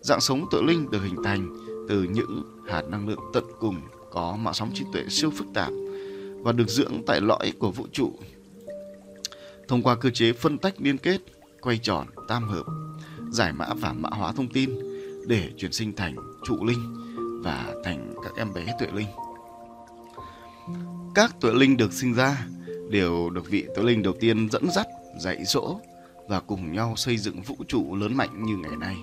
Dạng 0.00 0.20
sống 0.20 0.46
tự 0.50 0.62
linh 0.62 0.90
được 0.90 1.02
hình 1.02 1.16
thành 1.24 1.56
từ 1.88 2.02
những 2.02 2.42
hạt 2.68 2.82
năng 2.88 3.08
lượng 3.08 3.20
tận 3.32 3.44
cùng 3.60 3.80
có 4.10 4.36
mã 4.36 4.52
sóng 4.52 4.70
trí 4.74 4.84
tuệ 4.92 5.02
siêu 5.08 5.30
phức 5.30 5.46
tạp 5.54 5.72
và 6.40 6.52
được 6.52 6.68
dưỡng 6.68 7.02
tại 7.06 7.20
lõi 7.20 7.52
của 7.58 7.70
vũ 7.70 7.86
trụ. 7.92 8.12
Thông 9.68 9.82
qua 9.82 9.96
cơ 9.96 10.10
chế 10.10 10.32
phân 10.32 10.58
tách 10.58 10.74
liên 10.78 10.98
kết, 10.98 11.18
quay 11.60 11.78
tròn, 11.78 12.06
tam 12.28 12.48
hợp, 12.48 12.64
giải 13.30 13.52
mã 13.52 13.66
và 13.76 13.92
mã 13.92 14.08
hóa 14.12 14.32
thông 14.32 14.48
tin 14.48 14.70
để 15.26 15.50
chuyển 15.56 15.72
sinh 15.72 15.96
thành 15.96 16.16
trụ 16.44 16.64
linh 16.64 17.05
và 17.46 17.74
thành 17.84 18.14
các 18.22 18.32
em 18.36 18.54
bé 18.54 18.64
tuệ 18.78 18.88
linh. 18.94 19.06
Các 21.14 21.40
tuệ 21.40 21.52
linh 21.52 21.76
được 21.76 21.92
sinh 21.92 22.14
ra 22.14 22.46
đều 22.90 23.30
được 23.30 23.50
vị 23.50 23.66
tuệ 23.74 23.84
linh 23.84 24.02
đầu 24.02 24.14
tiên 24.20 24.48
dẫn 24.50 24.70
dắt, 24.70 24.86
dạy 25.20 25.44
dỗ 25.44 25.80
và 26.28 26.40
cùng 26.40 26.72
nhau 26.72 26.94
xây 26.96 27.16
dựng 27.16 27.42
vũ 27.42 27.56
trụ 27.68 27.96
lớn 27.96 28.16
mạnh 28.16 28.42
như 28.46 28.56
ngày 28.56 28.76
nay. 28.80 28.96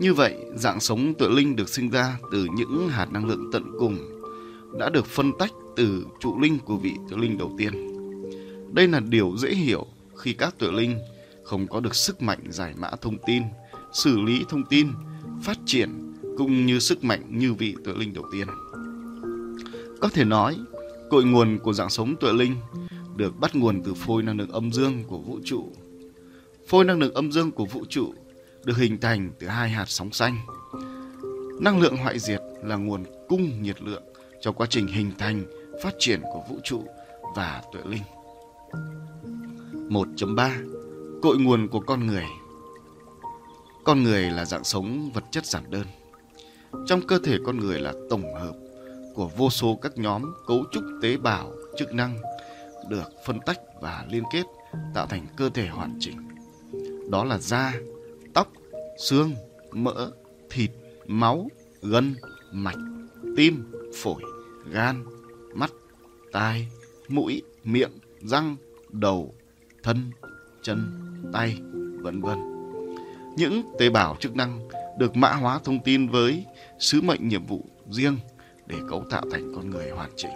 Như 0.00 0.14
vậy, 0.14 0.36
dạng 0.54 0.80
sống 0.80 1.14
tuệ 1.14 1.28
linh 1.28 1.56
được 1.56 1.68
sinh 1.68 1.90
ra 1.90 2.18
từ 2.32 2.46
những 2.54 2.88
hạt 2.88 3.12
năng 3.12 3.26
lượng 3.26 3.50
tận 3.52 3.64
cùng 3.78 3.98
đã 4.78 4.90
được 4.90 5.06
phân 5.06 5.32
tách 5.38 5.52
từ 5.76 6.06
trụ 6.20 6.40
linh 6.40 6.58
của 6.58 6.76
vị 6.76 6.92
tuệ 7.10 7.18
linh 7.18 7.38
đầu 7.38 7.54
tiên. 7.58 7.72
Đây 8.74 8.88
là 8.88 9.00
điều 9.00 9.34
dễ 9.36 9.54
hiểu 9.54 9.86
khi 10.16 10.32
các 10.32 10.58
tuệ 10.58 10.70
linh 10.72 10.98
không 11.44 11.66
có 11.66 11.80
được 11.80 11.94
sức 11.94 12.22
mạnh 12.22 12.40
giải 12.48 12.74
mã 12.76 12.90
thông 13.00 13.16
tin, 13.26 13.42
xử 13.92 14.20
lý 14.20 14.44
thông 14.48 14.64
tin, 14.64 14.88
phát 15.42 15.58
triển 15.66 16.11
cũng 16.38 16.66
như 16.66 16.78
sức 16.78 17.04
mạnh 17.04 17.22
như 17.28 17.54
vị 17.54 17.74
tuệ 17.84 17.94
linh 17.94 18.14
đầu 18.14 18.24
tiên. 18.32 18.48
Có 20.00 20.08
thể 20.08 20.24
nói, 20.24 20.56
cội 21.10 21.24
nguồn 21.24 21.58
của 21.58 21.72
dạng 21.72 21.90
sống 21.90 22.14
tuệ 22.20 22.32
linh 22.32 22.56
được 23.16 23.40
bắt 23.40 23.54
nguồn 23.54 23.82
từ 23.84 23.94
phôi 23.94 24.22
năng 24.22 24.38
lượng 24.38 24.50
âm 24.50 24.72
dương 24.72 25.04
của 25.06 25.18
vũ 25.18 25.38
trụ. 25.44 25.72
Phôi 26.68 26.84
năng 26.84 26.98
lượng 26.98 27.14
âm 27.14 27.32
dương 27.32 27.50
của 27.50 27.64
vũ 27.64 27.84
trụ 27.88 28.14
được 28.64 28.76
hình 28.76 29.00
thành 29.00 29.30
từ 29.38 29.46
hai 29.46 29.70
hạt 29.70 29.84
sóng 29.88 30.12
xanh. 30.12 30.36
Năng 31.60 31.80
lượng 31.80 31.96
hoại 31.96 32.18
diệt 32.18 32.40
là 32.64 32.76
nguồn 32.76 33.04
cung 33.28 33.62
nhiệt 33.62 33.82
lượng 33.82 34.02
cho 34.40 34.52
quá 34.52 34.66
trình 34.70 34.86
hình 34.86 35.10
thành, 35.18 35.44
phát 35.82 35.94
triển 35.98 36.20
của 36.22 36.42
vũ 36.50 36.58
trụ 36.64 36.84
và 37.36 37.62
tuệ 37.72 37.82
linh. 37.84 38.02
1.3 39.72 40.50
Cội 41.22 41.38
nguồn 41.38 41.68
của 41.68 41.80
con 41.80 42.06
người 42.06 42.24
Con 43.84 44.02
người 44.02 44.30
là 44.30 44.44
dạng 44.44 44.64
sống 44.64 45.10
vật 45.14 45.24
chất 45.30 45.46
giản 45.46 45.70
đơn. 45.70 45.86
Trong 46.86 47.06
cơ 47.06 47.18
thể 47.24 47.38
con 47.46 47.58
người 47.58 47.80
là 47.80 47.92
tổng 48.10 48.34
hợp 48.34 48.54
của 49.14 49.30
vô 49.36 49.50
số 49.50 49.78
các 49.82 49.98
nhóm 49.98 50.34
cấu 50.46 50.64
trúc 50.72 50.84
tế 51.02 51.16
bào 51.16 51.52
chức 51.78 51.94
năng 51.94 52.18
được 52.88 53.12
phân 53.26 53.40
tách 53.46 53.58
và 53.80 54.06
liên 54.10 54.22
kết 54.32 54.42
tạo 54.94 55.06
thành 55.06 55.26
cơ 55.36 55.48
thể 55.48 55.66
hoàn 55.66 55.96
chỉnh. 56.00 56.16
Đó 57.10 57.24
là 57.24 57.38
da, 57.38 57.74
tóc, 58.34 58.48
xương, 58.98 59.34
mỡ, 59.70 60.10
thịt, 60.50 60.70
máu, 61.06 61.48
gân, 61.82 62.14
mạch, 62.52 62.78
tim, 63.36 63.72
phổi, 63.94 64.22
gan, 64.70 65.04
mắt, 65.54 65.70
tai, 66.32 66.68
mũi, 67.08 67.42
miệng, 67.64 67.92
răng, 68.20 68.56
đầu, 68.88 69.34
thân, 69.82 70.10
chân, 70.62 70.90
tay, 71.32 71.58
vân 72.00 72.20
vân. 72.20 72.38
Những 73.36 73.62
tế 73.78 73.90
bào 73.90 74.16
chức 74.20 74.36
năng 74.36 74.68
được 74.98 75.16
mã 75.16 75.32
hóa 75.32 75.60
thông 75.64 75.80
tin 75.80 76.08
với 76.08 76.46
sứ 76.78 77.00
mệnh 77.00 77.28
nhiệm 77.28 77.46
vụ 77.46 77.64
riêng 77.90 78.16
để 78.66 78.76
cấu 78.88 79.04
tạo 79.10 79.22
thành 79.30 79.52
con 79.56 79.70
người 79.70 79.90
hoàn 79.90 80.10
chỉnh. 80.16 80.30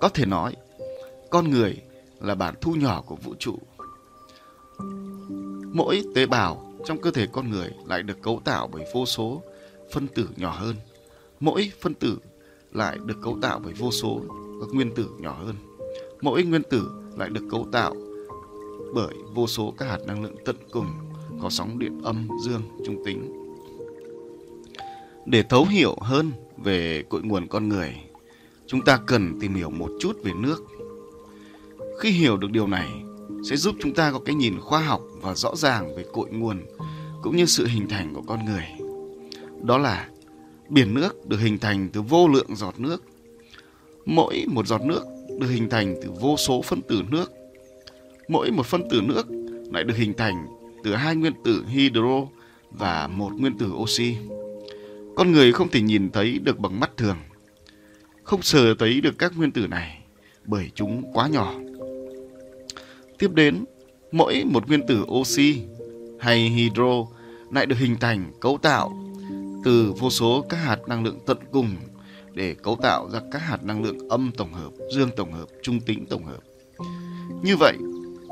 Có 0.00 0.08
thể 0.08 0.26
nói, 0.26 0.56
con 1.30 1.50
người 1.50 1.82
là 2.20 2.34
bản 2.34 2.54
thu 2.60 2.72
nhỏ 2.72 3.02
của 3.06 3.16
vũ 3.16 3.34
trụ. 3.38 3.58
Mỗi 5.72 6.02
tế 6.14 6.26
bào 6.26 6.72
trong 6.84 7.00
cơ 7.00 7.10
thể 7.10 7.26
con 7.32 7.50
người 7.50 7.70
lại 7.86 8.02
được 8.02 8.22
cấu 8.22 8.40
tạo 8.44 8.68
bởi 8.72 8.84
vô 8.94 9.06
số 9.06 9.42
phân 9.92 10.06
tử 10.08 10.28
nhỏ 10.36 10.50
hơn. 10.50 10.76
Mỗi 11.40 11.72
phân 11.80 11.94
tử 11.94 12.18
lại 12.72 12.98
được 13.04 13.16
cấu 13.22 13.38
tạo 13.42 13.60
bởi 13.64 13.72
vô 13.72 13.90
số 13.90 14.20
các 14.60 14.68
nguyên 14.72 14.94
tử 14.94 15.08
nhỏ 15.18 15.32
hơn. 15.44 15.54
Mỗi 16.20 16.42
nguyên 16.42 16.62
tử 16.70 16.90
lại 17.16 17.28
được 17.28 17.48
cấu 17.50 17.66
tạo 17.72 17.94
bởi 18.94 19.14
vô 19.34 19.46
số 19.46 19.74
các 19.78 19.86
hạt 19.86 19.98
năng 20.06 20.22
lượng 20.22 20.36
tận 20.44 20.56
cùng 20.70 20.86
có 21.42 21.50
sóng 21.50 21.78
điện 21.78 22.00
âm, 22.02 22.28
dương, 22.44 22.62
trung 22.86 23.04
tính. 23.04 23.32
Để 25.26 25.42
thấu 25.42 25.64
hiểu 25.64 25.96
hơn 26.00 26.32
về 26.56 27.04
cội 27.08 27.22
nguồn 27.22 27.46
con 27.48 27.68
người, 27.68 27.94
chúng 28.66 28.82
ta 28.82 29.00
cần 29.06 29.38
tìm 29.40 29.54
hiểu 29.54 29.70
một 29.70 29.90
chút 30.00 30.16
về 30.24 30.32
nước. 30.36 30.64
Khi 32.00 32.10
hiểu 32.10 32.36
được 32.36 32.50
điều 32.50 32.66
này, 32.66 32.88
sẽ 33.50 33.56
giúp 33.56 33.74
chúng 33.80 33.94
ta 33.94 34.12
có 34.12 34.18
cái 34.18 34.34
nhìn 34.34 34.60
khoa 34.60 34.80
học 34.80 35.00
và 35.20 35.34
rõ 35.34 35.56
ràng 35.56 35.96
về 35.96 36.04
cội 36.12 36.30
nguồn 36.30 36.66
cũng 37.22 37.36
như 37.36 37.46
sự 37.46 37.66
hình 37.66 37.88
thành 37.88 38.14
của 38.14 38.22
con 38.26 38.44
người. 38.44 38.64
Đó 39.62 39.78
là 39.78 40.08
biển 40.68 40.94
nước 40.94 41.28
được 41.28 41.40
hình 41.40 41.58
thành 41.58 41.88
từ 41.92 42.02
vô 42.02 42.28
lượng 42.28 42.56
giọt 42.56 42.80
nước. 42.80 43.02
Mỗi 44.06 44.44
một 44.48 44.66
giọt 44.66 44.82
nước 44.82 45.04
được 45.40 45.48
hình 45.48 45.68
thành 45.68 45.94
từ 46.02 46.10
vô 46.20 46.36
số 46.36 46.62
phân 46.62 46.82
tử 46.82 47.02
nước. 47.10 47.32
Mỗi 48.28 48.50
một 48.50 48.66
phân 48.66 48.88
tử 48.90 49.00
nước 49.04 49.26
lại 49.72 49.84
được 49.84 49.96
hình 49.96 50.14
thành 50.16 50.46
từ 50.84 50.94
hai 50.94 51.16
nguyên 51.16 51.32
tử 51.44 51.64
hydro 51.68 52.26
và 52.70 53.06
một 53.06 53.32
nguyên 53.38 53.58
tử 53.58 53.72
oxy. 53.72 54.16
Con 55.16 55.32
người 55.32 55.52
không 55.52 55.68
thể 55.68 55.80
nhìn 55.80 56.10
thấy 56.10 56.38
được 56.38 56.58
bằng 56.58 56.80
mắt 56.80 56.96
thường. 56.96 57.16
không 58.24 58.42
sờ 58.42 58.74
thấy 58.74 59.00
được 59.00 59.18
các 59.18 59.32
nguyên 59.36 59.52
tử 59.52 59.66
này 59.66 59.98
bởi 60.44 60.70
chúng 60.74 61.12
quá 61.12 61.28
nhỏ. 61.28 61.54
Tiếp 63.18 63.30
đến, 63.34 63.64
mỗi 64.12 64.44
một 64.44 64.68
nguyên 64.68 64.86
tử 64.86 65.04
oxy 65.08 65.62
hay 66.20 66.48
hydro 66.48 67.06
lại 67.52 67.66
được 67.66 67.78
hình 67.78 67.96
thành 68.00 68.32
cấu 68.40 68.58
tạo 68.58 69.04
từ 69.64 69.92
vô 69.98 70.10
số 70.10 70.44
các 70.48 70.56
hạt 70.56 70.78
năng 70.86 71.04
lượng 71.04 71.18
tận 71.26 71.38
cùng 71.52 71.76
để 72.34 72.54
cấu 72.54 72.76
tạo 72.82 73.10
ra 73.12 73.20
các 73.32 73.38
hạt 73.38 73.64
năng 73.64 73.82
lượng 73.82 74.08
âm 74.08 74.30
tổng 74.36 74.52
hợp, 74.52 74.70
dương 74.94 75.10
tổng 75.16 75.32
hợp, 75.32 75.46
trung 75.62 75.80
tính 75.80 76.06
tổng 76.10 76.24
hợp. 76.24 76.40
Như 77.42 77.56
vậy, 77.56 77.76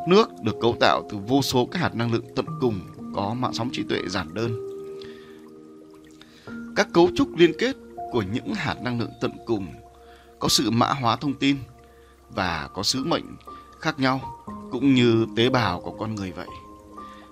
nước 0.07 0.29
được 0.43 0.57
cấu 0.61 0.77
tạo 0.81 1.09
từ 1.11 1.19
vô 1.27 1.43
số 1.43 1.67
các 1.67 1.79
hạt 1.79 1.95
năng 1.95 2.13
lượng 2.13 2.25
tận 2.37 2.47
cùng 2.61 2.81
có 3.15 3.35
mạng 3.35 3.53
sóng 3.55 3.71
trí 3.73 3.83
tuệ 3.83 3.99
giản 4.09 4.35
đơn. 4.35 4.53
Các 6.77 6.89
cấu 6.93 7.11
trúc 7.17 7.37
liên 7.37 7.53
kết 7.59 7.77
của 8.13 8.23
những 8.33 8.55
hạt 8.55 8.77
năng 8.83 9.01
lượng 9.01 9.13
tận 9.21 9.33
cùng 9.47 9.67
có 10.39 10.49
sự 10.49 10.71
mã 10.71 10.93
hóa 10.93 11.17
thông 11.17 11.35
tin 11.35 11.57
và 12.31 12.69
có 12.75 12.83
sứ 12.83 13.05
mệnh 13.05 13.25
khác 13.81 13.99
nhau 13.99 14.45
cũng 14.71 14.95
như 14.95 15.27
tế 15.37 15.51
bào 15.51 15.81
của 15.81 15.91
con 15.91 16.15
người 16.15 16.33
vậy. 16.33 16.49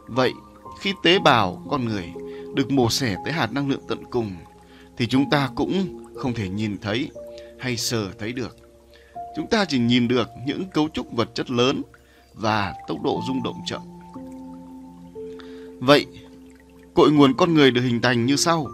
Vậy, 0.07 0.33
khi 0.81 0.93
tế 1.03 1.19
bào 1.19 1.63
con 1.71 1.85
người 1.85 2.13
được 2.55 2.71
mổ 2.71 2.91
xẻ 2.91 3.17
tới 3.25 3.33
hạt 3.33 3.53
năng 3.53 3.71
lượng 3.71 3.83
tận 3.89 4.05
cùng 4.11 4.37
thì 4.97 5.07
chúng 5.07 5.31
ta 5.31 5.51
cũng 5.55 6.05
không 6.17 6.35
thể 6.35 6.49
nhìn 6.49 6.79
thấy 6.79 7.11
hay 7.59 7.77
sờ 7.77 8.13
thấy 8.19 8.33
được. 8.33 8.57
Chúng 9.37 9.47
ta 9.47 9.65
chỉ 9.65 9.79
nhìn 9.79 10.09
được 10.09 10.29
những 10.47 10.65
cấu 10.71 10.89
trúc 10.89 11.13
vật 11.13 11.35
chất 11.35 11.51
lớn 11.51 11.83
và 12.35 12.75
tốc 12.88 13.03
độ 13.03 13.20
rung 13.27 13.42
động 13.42 13.61
chậm. 13.66 13.81
Vậy, 15.79 16.07
cội 16.94 17.12
nguồn 17.12 17.35
con 17.37 17.55
người 17.55 17.70
được 17.70 17.83
hình 17.83 18.01
thành 18.01 18.27
như 18.27 18.37
sau. 18.37 18.68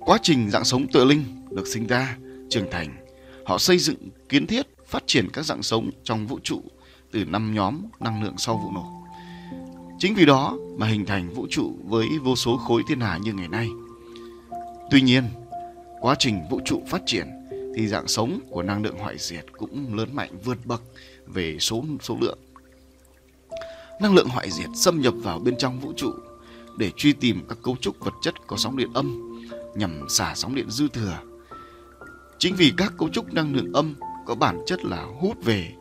Quá 0.00 0.18
trình 0.22 0.50
dạng 0.50 0.64
sống 0.64 0.86
tự 0.92 1.04
linh 1.04 1.24
được 1.50 1.66
sinh 1.66 1.86
ra, 1.86 2.16
trưởng 2.50 2.70
thành, 2.70 3.06
họ 3.46 3.58
xây 3.58 3.78
dựng 3.78 3.96
kiến 4.28 4.46
thiết, 4.46 4.66
phát 4.86 5.02
triển 5.06 5.28
các 5.32 5.44
dạng 5.44 5.62
sống 5.62 5.90
trong 6.04 6.26
vũ 6.26 6.38
trụ 6.42 6.62
từ 7.12 7.24
năm 7.24 7.54
nhóm 7.54 7.82
năng 8.00 8.22
lượng 8.22 8.34
sau 8.38 8.56
vụ 8.56 8.70
nổ. 8.72 9.00
Chính 9.98 10.14
vì 10.14 10.26
đó 10.26 10.56
mà 10.78 10.86
hình 10.86 11.06
thành 11.06 11.34
vũ 11.34 11.46
trụ 11.50 11.72
với 11.84 12.06
vô 12.22 12.36
số 12.36 12.56
khối 12.56 12.82
thiên 12.88 13.00
hà 13.00 13.18
như 13.18 13.32
ngày 13.32 13.48
nay. 13.48 13.68
Tuy 14.90 15.00
nhiên, 15.00 15.24
quá 16.00 16.14
trình 16.18 16.40
vũ 16.50 16.60
trụ 16.64 16.82
phát 16.88 17.02
triển 17.06 17.26
thì 17.76 17.88
dạng 17.88 18.08
sống 18.08 18.40
của 18.50 18.62
năng 18.62 18.82
lượng 18.82 18.98
hoại 18.98 19.18
diệt 19.18 19.44
cũng 19.52 19.94
lớn 19.94 20.08
mạnh 20.12 20.30
vượt 20.44 20.58
bậc 20.64 20.82
về 21.34 21.56
số 21.60 21.84
số 22.00 22.18
lượng. 22.20 22.38
Năng 24.00 24.14
lượng 24.14 24.28
hoại 24.28 24.50
diệt 24.50 24.68
xâm 24.74 25.00
nhập 25.00 25.14
vào 25.22 25.38
bên 25.38 25.54
trong 25.58 25.80
vũ 25.80 25.92
trụ 25.96 26.12
để 26.78 26.90
truy 26.96 27.12
tìm 27.12 27.42
các 27.48 27.58
cấu 27.62 27.76
trúc 27.80 28.00
vật 28.00 28.14
chất 28.22 28.34
có 28.46 28.56
sóng 28.56 28.76
điện 28.76 28.90
âm 28.94 29.40
nhằm 29.74 30.08
xả 30.08 30.34
sóng 30.34 30.54
điện 30.54 30.70
dư 30.70 30.88
thừa. 30.88 31.18
Chính 32.38 32.54
vì 32.56 32.72
các 32.76 32.92
cấu 32.98 33.08
trúc 33.08 33.34
năng 33.34 33.54
lượng 33.54 33.72
âm 33.72 33.94
có 34.26 34.34
bản 34.34 34.62
chất 34.66 34.84
là 34.84 35.02
hút 35.20 35.44
về, 35.44 35.72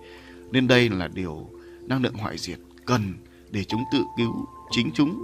nên 0.51 0.67
đây 0.67 0.89
là 0.89 1.07
điều 1.07 1.49
năng 1.81 2.03
lượng 2.03 2.13
hoại 2.13 2.37
diệt 2.37 2.59
cần 2.85 3.13
để 3.49 3.63
chúng 3.63 3.83
tự 3.91 3.99
cứu 4.17 4.45
chính 4.71 4.91
chúng. 4.93 5.19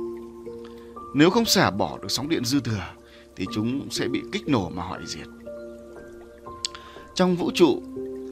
Nếu 1.14 1.30
không 1.30 1.46
xả 1.46 1.72
bỏ 1.72 1.98
được 2.02 2.12
sóng 2.12 2.30
điện 2.30 2.46
dư 2.46 2.60
thừa, 2.60 2.94
thì 3.36 3.46
chúng 3.54 3.88
sẽ 3.92 4.08
bị 4.08 4.22
kích 4.32 4.48
nổ 4.48 4.70
mà 4.70 4.84
hoại 4.84 5.02
diệt. 5.06 5.28
Trong 7.16 7.36
vũ 7.36 7.52
trụ 7.56 7.82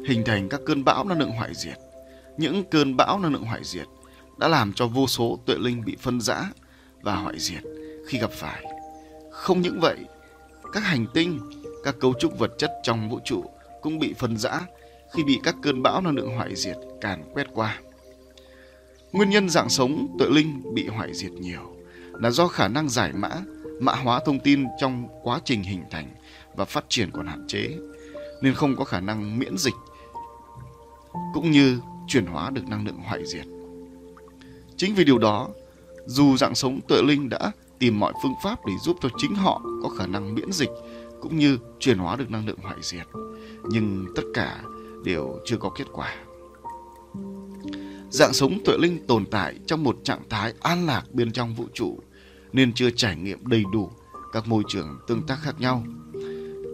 hình 0.07 0.23
thành 0.25 0.49
các 0.49 0.61
cơn 0.65 0.83
bão 0.83 1.03
năng 1.03 1.19
lượng 1.19 1.31
hoại 1.31 1.53
diệt. 1.53 1.77
Những 2.37 2.63
cơn 2.63 2.97
bão 2.97 3.19
năng 3.19 3.33
lượng 3.33 3.43
hoại 3.43 3.61
diệt 3.63 3.87
đã 4.37 4.47
làm 4.47 4.73
cho 4.73 4.87
vô 4.87 5.07
số 5.07 5.39
tuệ 5.45 5.55
linh 5.59 5.85
bị 5.85 5.97
phân 5.99 6.21
rã 6.21 6.43
và 7.01 7.15
hoại 7.15 7.39
diệt 7.39 7.63
khi 8.07 8.19
gặp 8.19 8.31
phải. 8.31 8.63
Không 9.31 9.61
những 9.61 9.79
vậy, 9.79 9.97
các 10.73 10.83
hành 10.83 11.05
tinh, 11.13 11.39
các 11.83 11.95
cấu 11.99 12.13
trúc 12.19 12.39
vật 12.39 12.51
chất 12.57 12.71
trong 12.83 13.09
vũ 13.09 13.19
trụ 13.25 13.43
cũng 13.81 13.99
bị 13.99 14.13
phân 14.13 14.37
rã 14.37 14.61
khi 15.13 15.23
bị 15.23 15.39
các 15.43 15.55
cơn 15.61 15.83
bão 15.83 16.01
năng 16.01 16.15
lượng 16.15 16.35
hoại 16.35 16.55
diệt 16.55 16.77
càn 17.01 17.23
quét 17.33 17.47
qua. 17.53 17.79
Nguyên 19.11 19.29
nhân 19.29 19.49
dạng 19.49 19.69
sống 19.69 20.15
tuệ 20.19 20.27
linh 20.29 20.73
bị 20.73 20.87
hoại 20.87 21.13
diệt 21.13 21.31
nhiều 21.31 21.75
là 22.13 22.29
do 22.31 22.47
khả 22.47 22.67
năng 22.67 22.89
giải 22.89 23.11
mã, 23.13 23.29
mã 23.79 23.93
hóa 23.93 24.19
thông 24.25 24.39
tin 24.39 24.65
trong 24.79 25.07
quá 25.23 25.39
trình 25.45 25.63
hình 25.63 25.83
thành 25.91 26.09
và 26.55 26.65
phát 26.65 26.85
triển 26.89 27.11
còn 27.11 27.27
hạn 27.27 27.45
chế, 27.47 27.69
nên 28.41 28.53
không 28.53 28.75
có 28.75 28.83
khả 28.83 28.99
năng 28.99 29.39
miễn 29.39 29.57
dịch 29.57 29.73
cũng 31.33 31.51
như 31.51 31.79
chuyển 32.07 32.25
hóa 32.25 32.49
được 32.49 32.67
năng 32.67 32.85
lượng 32.85 32.99
hoại 33.05 33.25
diệt. 33.25 33.45
Chính 34.77 34.95
vì 34.95 35.03
điều 35.03 35.17
đó, 35.17 35.49
dù 36.05 36.37
dạng 36.37 36.55
sống 36.55 36.79
tuệ 36.87 37.01
linh 37.01 37.29
đã 37.29 37.51
tìm 37.79 37.99
mọi 37.99 38.13
phương 38.23 38.33
pháp 38.43 38.65
để 38.65 38.73
giúp 38.81 38.97
cho 39.01 39.09
chính 39.17 39.35
họ 39.35 39.61
có 39.83 39.89
khả 39.89 40.07
năng 40.07 40.35
miễn 40.35 40.51
dịch 40.51 40.69
cũng 41.21 41.37
như 41.37 41.57
chuyển 41.79 41.97
hóa 41.97 42.15
được 42.15 42.31
năng 42.31 42.47
lượng 42.47 42.59
hoại 42.61 42.77
diệt, 42.81 43.07
nhưng 43.69 44.05
tất 44.15 44.23
cả 44.33 44.61
đều 45.03 45.39
chưa 45.45 45.57
có 45.57 45.69
kết 45.69 45.85
quả. 45.91 46.15
Dạng 48.09 48.33
sống 48.33 48.59
tuệ 48.65 48.77
linh 48.77 49.07
tồn 49.07 49.25
tại 49.25 49.55
trong 49.67 49.83
một 49.83 49.97
trạng 50.03 50.21
thái 50.29 50.53
an 50.61 50.85
lạc 50.85 51.03
bên 51.13 51.31
trong 51.31 51.55
vũ 51.55 51.65
trụ 51.73 51.99
nên 52.53 52.73
chưa 52.73 52.89
trải 52.89 53.15
nghiệm 53.15 53.47
đầy 53.47 53.63
đủ 53.73 53.89
các 54.33 54.47
môi 54.47 54.63
trường 54.67 54.99
tương 55.07 55.23
tác 55.23 55.39
khác 55.41 55.59
nhau. 55.59 55.83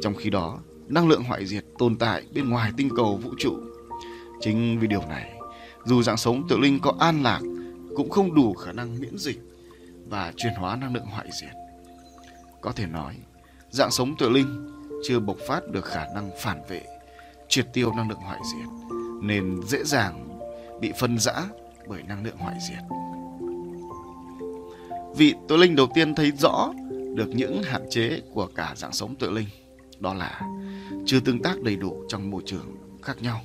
Trong 0.01 0.15
khi 0.15 0.29
đó, 0.29 0.59
năng 0.87 1.07
lượng 1.07 1.23
hoại 1.23 1.45
diệt 1.45 1.65
tồn 1.77 1.97
tại 1.97 2.23
bên 2.33 2.49
ngoài 2.49 2.71
tinh 2.77 2.89
cầu 2.95 3.17
vũ 3.17 3.33
trụ. 3.37 3.57
Chính 4.41 4.79
vì 4.79 4.87
điều 4.87 5.01
này, 5.09 5.33
dù 5.85 6.03
dạng 6.03 6.17
sống 6.17 6.47
tự 6.49 6.57
linh 6.57 6.79
có 6.79 6.93
an 6.99 7.23
lạc 7.23 7.39
cũng 7.95 8.09
không 8.09 8.35
đủ 8.35 8.53
khả 8.53 8.71
năng 8.71 8.99
miễn 8.99 9.17
dịch 9.17 9.39
và 10.09 10.33
chuyển 10.37 10.53
hóa 10.53 10.75
năng 10.75 10.93
lượng 10.93 11.05
hoại 11.05 11.29
diệt. 11.41 11.53
Có 12.61 12.71
thể 12.71 12.85
nói, 12.85 13.15
dạng 13.69 13.91
sống 13.91 14.15
tự 14.19 14.29
linh 14.29 14.69
chưa 15.07 15.19
bộc 15.19 15.37
phát 15.47 15.59
được 15.71 15.85
khả 15.85 16.05
năng 16.15 16.31
phản 16.41 16.61
vệ, 16.69 16.81
triệt 17.47 17.67
tiêu 17.73 17.93
năng 17.95 18.09
lượng 18.09 18.19
hoại 18.19 18.39
diệt 18.53 18.69
nên 19.21 19.59
dễ 19.67 19.83
dàng 19.83 20.39
bị 20.81 20.91
phân 20.99 21.19
rã 21.19 21.33
bởi 21.87 22.03
năng 22.03 22.23
lượng 22.23 22.37
hoại 22.37 22.55
diệt. 22.69 22.83
Vị 25.15 25.35
tự 25.47 25.57
linh 25.57 25.75
đầu 25.75 25.87
tiên 25.93 26.15
thấy 26.15 26.31
rõ 26.31 26.73
được 27.15 27.27
những 27.27 27.63
hạn 27.63 27.81
chế 27.89 28.21
của 28.33 28.47
cả 28.55 28.73
dạng 28.75 28.93
sống 28.93 29.15
tự 29.15 29.31
linh, 29.31 29.47
đó 29.99 30.13
là 30.13 30.41
chưa 31.05 31.19
tương 31.19 31.41
tác 31.41 31.61
đầy 31.61 31.75
đủ 31.75 32.03
trong 32.07 32.31
môi 32.31 32.41
trường 32.45 32.75
khác 33.01 33.17
nhau, 33.21 33.41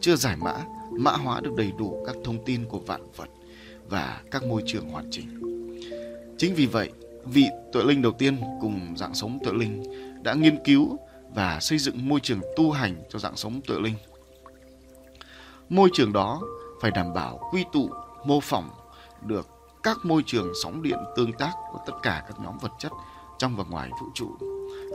chưa 0.00 0.16
giải 0.16 0.36
mã, 0.36 0.54
mã 0.90 1.12
hóa 1.12 1.40
được 1.40 1.54
đầy 1.56 1.72
đủ 1.78 2.04
các 2.06 2.16
thông 2.24 2.44
tin 2.44 2.64
của 2.68 2.78
vạn 2.78 3.06
vật 3.16 3.28
và 3.88 4.20
các 4.30 4.44
môi 4.44 4.62
trường 4.66 4.88
hoàn 4.88 5.08
chỉnh. 5.10 5.28
Chính 6.38 6.54
vì 6.54 6.66
vậy, 6.66 6.92
vị 7.24 7.46
tuệ 7.72 7.82
linh 7.82 8.02
đầu 8.02 8.12
tiên 8.12 8.36
cùng 8.60 8.94
dạng 8.96 9.14
sống 9.14 9.38
tuệ 9.44 9.52
linh 9.52 9.82
đã 10.22 10.34
nghiên 10.34 10.64
cứu 10.64 10.98
và 11.34 11.60
xây 11.60 11.78
dựng 11.78 12.08
môi 12.08 12.20
trường 12.20 12.40
tu 12.56 12.70
hành 12.70 13.02
cho 13.08 13.18
dạng 13.18 13.36
sống 13.36 13.60
tuệ 13.66 13.76
linh. 13.80 13.94
Môi 15.68 15.88
trường 15.92 16.12
đó 16.12 16.42
phải 16.80 16.90
đảm 16.90 17.14
bảo 17.14 17.50
quy 17.52 17.64
tụ, 17.72 17.90
mô 18.24 18.40
phỏng 18.40 18.70
được 19.22 19.48
các 19.82 19.96
môi 20.04 20.22
trường 20.26 20.52
sóng 20.62 20.82
điện 20.82 20.98
tương 21.16 21.32
tác 21.32 21.52
của 21.72 21.78
tất 21.86 21.92
cả 22.02 22.24
các 22.28 22.40
nhóm 22.40 22.58
vật 22.58 22.72
chất 22.78 22.92
trong 23.38 23.56
và 23.56 23.64
ngoài 23.70 23.90
vũ 24.00 24.06
trụ 24.14 24.30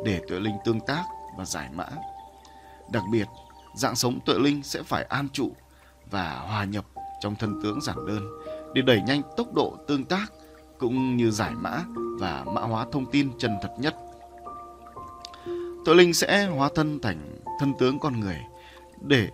để 0.05 0.21
tuệ 0.27 0.39
linh 0.39 0.55
tương 0.65 0.79
tác 0.79 1.03
và 1.37 1.45
giải 1.45 1.69
mã. 1.73 1.87
Đặc 2.91 3.03
biệt, 3.11 3.25
dạng 3.75 3.95
sống 3.95 4.19
tuệ 4.25 4.35
linh 4.39 4.63
sẽ 4.63 4.83
phải 4.83 5.03
an 5.03 5.27
trụ 5.33 5.51
và 6.11 6.39
hòa 6.39 6.63
nhập 6.63 6.85
trong 7.21 7.35
thân 7.35 7.59
tướng 7.63 7.81
giản 7.81 8.05
đơn 8.07 8.27
để 8.73 8.81
đẩy 8.81 9.01
nhanh 9.01 9.21
tốc 9.37 9.53
độ 9.53 9.77
tương 9.87 10.05
tác 10.05 10.25
cũng 10.77 11.17
như 11.17 11.31
giải 11.31 11.51
mã 11.55 11.83
và 12.19 12.43
mã 12.53 12.61
hóa 12.61 12.85
thông 12.91 13.05
tin 13.11 13.31
chân 13.37 13.57
thật 13.61 13.75
nhất. 13.79 13.95
Tuệ 15.85 15.95
linh 15.95 16.13
sẽ 16.13 16.45
hóa 16.45 16.69
thân 16.75 16.99
thành 16.99 17.39
thân 17.59 17.73
tướng 17.79 17.99
con 17.99 18.19
người 18.19 18.37
để 19.01 19.29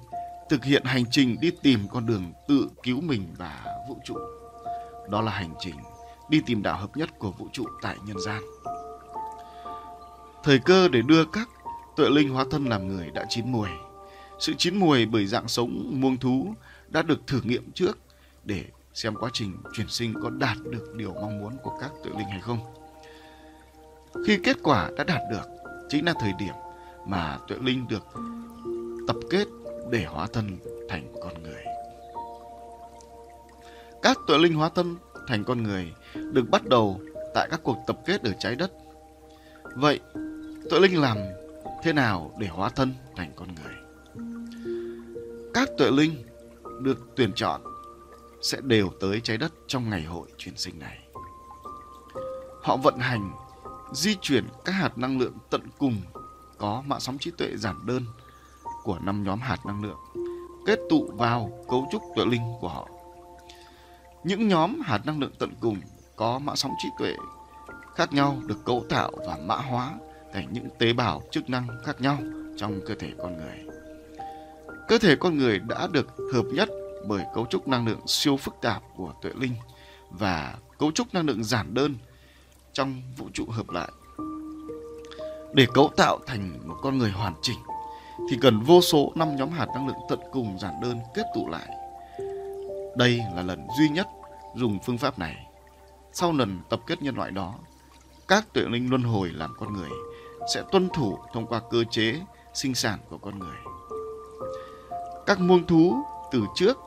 thực 0.50 0.64
hiện 0.64 0.84
hành 0.86 1.04
trình 1.12 1.38
đi 1.42 1.52
tìm 1.64 1.80
con 1.92 2.06
đường 2.06 2.34
tự 2.48 2.70
cứu 2.84 3.02
mình 3.02 3.28
và 3.38 3.66
vũ 3.90 3.98
trụ. 4.06 4.16
Đó 5.10 5.22
là 5.22 5.32
hành 5.32 5.54
trình 5.60 5.76
đi 6.30 6.42
tìm 6.46 6.64
đạo 6.64 6.78
hợp 6.78 6.98
nhất 6.98 7.10
của 7.20 7.32
vũ 7.32 7.48
trụ 7.52 7.66
tại 7.82 7.98
nhân 8.06 8.18
gian. 8.20 8.42
Thời 10.44 10.60
cơ 10.60 10.88
để 10.88 11.02
đưa 11.02 11.26
các 11.26 11.50
tuệ 11.96 12.10
linh 12.10 12.30
hóa 12.30 12.46
thân 12.52 12.66
làm 12.66 12.88
người 12.88 13.12
đã 13.12 13.26
chín 13.30 13.52
mùi. 13.52 13.70
Sự 14.42 14.54
chín 14.58 14.76
mùi 14.76 15.06
bởi 15.06 15.26
dạng 15.26 15.48
sống 15.48 16.02
muông 16.02 16.18
thú 16.18 16.54
đã 16.90 17.02
được 17.02 17.28
thử 17.28 17.42
nghiệm 17.44 17.72
trước 17.72 17.98
để 18.44 18.66
xem 18.94 19.16
quá 19.16 19.30
trình 19.34 19.58
chuyển 19.74 19.88
sinh 19.90 20.14
có 20.24 20.30
đạt 20.30 20.58
được 20.72 20.94
điều 20.96 21.14
mong 21.14 21.40
muốn 21.40 21.58
của 21.64 21.78
các 21.82 21.92
tuệ 22.04 22.12
linh 22.18 22.28
hay 22.28 22.40
không. 22.42 22.60
Khi 24.28 24.40
kết 24.44 24.58
quả 24.64 24.90
đã 24.98 25.04
đạt 25.04 25.22
được, 25.32 25.50
chính 25.90 26.06
là 26.06 26.14
thời 26.20 26.32
điểm 26.40 26.54
mà 27.08 27.40
tuệ 27.48 27.58
linh 27.62 27.88
được 27.88 28.06
tập 29.08 29.16
kết 29.30 29.48
để 29.92 30.06
hóa 30.06 30.28
thân 30.34 30.58
thành 30.90 31.14
con 31.24 31.44
người. 31.44 31.64
Các 34.02 34.18
tuệ 34.28 34.38
linh 34.38 34.54
hóa 34.54 34.70
thân 34.70 34.96
thành 35.28 35.44
con 35.44 35.64
người 35.64 35.94
được 36.14 36.50
bắt 36.52 36.66
đầu 36.66 37.02
tại 37.34 37.48
các 37.52 37.60
cuộc 37.64 37.78
tập 37.88 38.00
kết 38.06 38.24
ở 38.24 38.32
trái 38.40 38.56
đất. 38.56 38.72
Vậy, 39.76 40.00
tuệ 40.70 40.80
linh 40.80 41.02
làm 41.02 41.18
thế 41.84 41.94
nào 41.94 42.32
để 42.40 42.48
hóa 42.48 42.70
thân 42.70 42.94
thành 43.16 43.32
con 43.36 43.48
người? 43.56 43.81
Các 45.54 45.70
tuệ 45.78 45.92
linh 45.92 46.26
được 46.82 46.98
tuyển 47.16 47.32
chọn 47.36 47.62
sẽ 48.42 48.58
đều 48.64 48.90
tới 49.00 49.22
trái 49.22 49.38
đất 49.38 49.54
trong 49.68 49.90
ngày 49.90 50.04
hội 50.04 50.28
chuyển 50.38 50.58
sinh 50.58 50.80
này. 50.80 51.00
Họ 52.64 52.78
vận 52.78 53.00
hành, 53.00 53.32
di 53.94 54.16
chuyển 54.22 54.48
các 54.66 54.72
hạt 54.72 54.98
năng 54.98 55.20
lượng 55.20 55.34
tận 55.50 55.62
cùng 55.78 56.02
có 56.58 56.84
mã 56.88 57.00
sóng 57.00 57.18
trí 57.18 57.32
tuệ 57.32 57.48
giản 57.58 57.76
đơn 57.86 58.06
của 58.84 59.00
năm 59.00 59.24
nhóm 59.24 59.40
hạt 59.40 59.66
năng 59.66 59.84
lượng 59.84 60.00
kết 60.66 60.80
tụ 60.90 61.12
vào 61.14 61.66
cấu 61.70 61.88
trúc 61.92 62.02
tuệ 62.16 62.26
linh 62.26 62.54
của 62.62 62.70
họ. 62.70 62.88
Những 64.24 64.48
nhóm 64.48 64.80
hạt 64.82 65.06
năng 65.06 65.20
lượng 65.20 65.34
tận 65.40 65.54
cùng 65.62 65.78
có 66.16 66.40
mã 66.40 66.56
sóng 66.56 66.72
trí 66.84 66.90
tuệ 67.00 67.16
khác 67.96 68.14
nhau 68.14 68.38
được 68.46 68.66
cấu 68.66 68.86
tạo 68.90 69.12
và 69.28 69.38
mã 69.46 69.56
hóa 69.56 69.94
thành 70.34 70.54
những 70.54 70.68
tế 70.80 70.94
bào 70.94 71.22
chức 71.32 71.50
năng 71.50 71.68
khác 71.86 72.02
nhau 72.02 72.18
trong 72.58 72.80
cơ 72.88 72.96
thể 73.00 73.14
con 73.18 73.38
người. 73.38 73.81
Cơ 74.92 74.98
thể 74.98 75.16
con 75.16 75.38
người 75.38 75.60
đã 75.60 75.88
được 75.92 76.08
hợp 76.34 76.46
nhất 76.54 76.70
bởi 77.08 77.24
cấu 77.34 77.46
trúc 77.46 77.68
năng 77.68 77.88
lượng 77.88 78.08
siêu 78.08 78.38
phức 78.38 78.56
tạp 78.62 78.84
của 78.96 79.14
tuệ 79.22 79.32
linh 79.36 79.56
và 80.10 80.56
cấu 80.80 80.92
trúc 80.92 81.14
năng 81.14 81.26
lượng 81.26 81.44
giản 81.44 81.74
đơn 81.74 81.96
trong 82.74 83.02
vũ 83.18 83.26
trụ 83.34 83.46
hợp 83.50 83.70
lại. 83.70 83.92
Để 85.54 85.68
cấu 85.74 85.92
tạo 85.98 86.20
thành 86.28 86.60
một 86.66 86.76
con 86.82 86.98
người 86.98 87.12
hoàn 87.12 87.34
chỉnh 87.42 87.58
thì 88.30 88.38
cần 88.42 88.60
vô 88.60 88.82
số 88.82 89.12
năm 89.16 89.36
nhóm 89.36 89.50
hạt 89.50 89.68
năng 89.76 89.88
lượng 89.88 89.98
tận 90.10 90.20
cùng 90.32 90.60
giản 90.60 90.74
đơn 90.82 91.00
kết 91.14 91.24
tụ 91.36 91.48
lại. 91.48 91.70
Đây 92.98 93.22
là 93.36 93.42
lần 93.42 93.68
duy 93.78 93.90
nhất 93.90 94.08
dùng 94.56 94.80
phương 94.86 94.98
pháp 94.98 95.20
này. 95.20 95.46
Sau 96.14 96.32
lần 96.32 96.60
tập 96.70 96.80
kết 96.88 97.02
nhân 97.02 97.16
loại 97.16 97.32
đó, 97.32 97.56
các 98.28 98.54
tuệ 98.54 98.64
linh 98.64 98.90
luân 98.90 99.04
hồi 99.04 99.30
làm 99.34 99.54
con 99.60 99.74
người 99.74 99.90
sẽ 100.54 100.64
tuân 100.72 100.90
thủ 100.90 101.18
thông 101.34 101.48
qua 101.48 101.62
cơ 101.72 101.84
chế 101.92 102.22
sinh 102.54 102.76
sản 102.76 103.00
của 103.10 103.18
con 103.18 103.40
người. 103.40 103.71
Các 105.32 105.40
muông 105.40 105.68
thú 105.68 106.04
từ 106.32 106.46
trước 106.56 106.78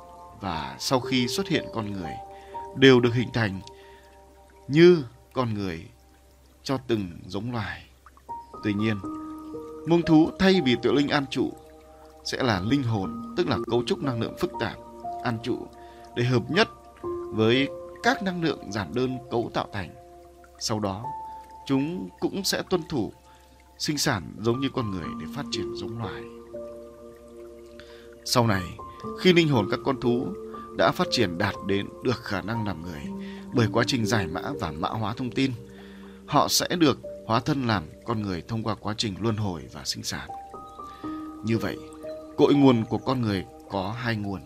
và 0.40 0.76
sau 0.78 1.00
khi 1.00 1.28
xuất 1.28 1.48
hiện 1.48 1.64
con 1.74 1.92
người 1.92 2.12
đều 2.76 3.00
được 3.00 3.14
hình 3.14 3.28
thành 3.32 3.60
như 4.68 5.04
con 5.32 5.54
người 5.54 5.84
cho 6.62 6.78
từng 6.86 7.10
giống 7.26 7.52
loài. 7.52 7.84
Tuy 8.64 8.74
nhiên, 8.74 8.98
muông 9.88 10.02
thú 10.02 10.30
thay 10.38 10.60
vì 10.64 10.76
tự 10.82 10.92
linh 10.92 11.08
an 11.08 11.24
trụ 11.30 11.52
sẽ 12.24 12.42
là 12.42 12.60
linh 12.60 12.82
hồn, 12.82 13.34
tức 13.36 13.48
là 13.48 13.58
cấu 13.70 13.82
trúc 13.86 14.02
năng 14.02 14.20
lượng 14.20 14.36
phức 14.38 14.52
tạp 14.60 14.76
an 15.22 15.38
trụ 15.42 15.66
để 16.16 16.24
hợp 16.24 16.50
nhất 16.50 16.68
với 17.32 17.68
các 18.02 18.22
năng 18.22 18.42
lượng 18.42 18.72
giản 18.72 18.94
đơn 18.94 19.18
cấu 19.30 19.50
tạo 19.54 19.66
thành. 19.72 19.90
Sau 20.58 20.80
đó, 20.80 21.04
chúng 21.66 22.08
cũng 22.20 22.44
sẽ 22.44 22.62
tuân 22.70 22.82
thủ 22.88 23.12
sinh 23.78 23.98
sản 23.98 24.32
giống 24.38 24.60
như 24.60 24.68
con 24.74 24.90
người 24.90 25.08
để 25.20 25.26
phát 25.36 25.44
triển 25.50 25.74
giống 25.74 25.98
loài. 25.98 26.22
Sau 28.24 28.46
này, 28.46 28.62
khi 29.20 29.32
linh 29.32 29.48
hồn 29.48 29.68
các 29.70 29.80
con 29.84 30.00
thú 30.00 30.26
đã 30.78 30.92
phát 30.92 31.08
triển 31.10 31.38
đạt 31.38 31.54
đến 31.66 31.88
được 32.02 32.16
khả 32.16 32.40
năng 32.40 32.66
làm 32.66 32.82
người 32.82 33.02
bởi 33.54 33.68
quá 33.72 33.84
trình 33.86 34.06
giải 34.06 34.26
mã 34.26 34.40
và 34.60 34.70
mã 34.70 34.88
hóa 34.88 35.14
thông 35.14 35.30
tin, 35.30 35.52
họ 36.26 36.48
sẽ 36.48 36.68
được 36.78 36.98
hóa 37.26 37.40
thân 37.40 37.66
làm 37.66 37.84
con 38.04 38.22
người 38.22 38.42
thông 38.48 38.62
qua 38.62 38.74
quá 38.74 38.94
trình 38.96 39.14
luân 39.20 39.36
hồi 39.36 39.62
và 39.72 39.82
sinh 39.84 40.02
sản. 40.02 40.28
Như 41.44 41.58
vậy, 41.58 41.76
cội 42.36 42.54
nguồn 42.54 42.84
của 42.84 42.98
con 42.98 43.22
người 43.22 43.44
có 43.70 43.94
hai 43.98 44.16
nguồn, 44.16 44.40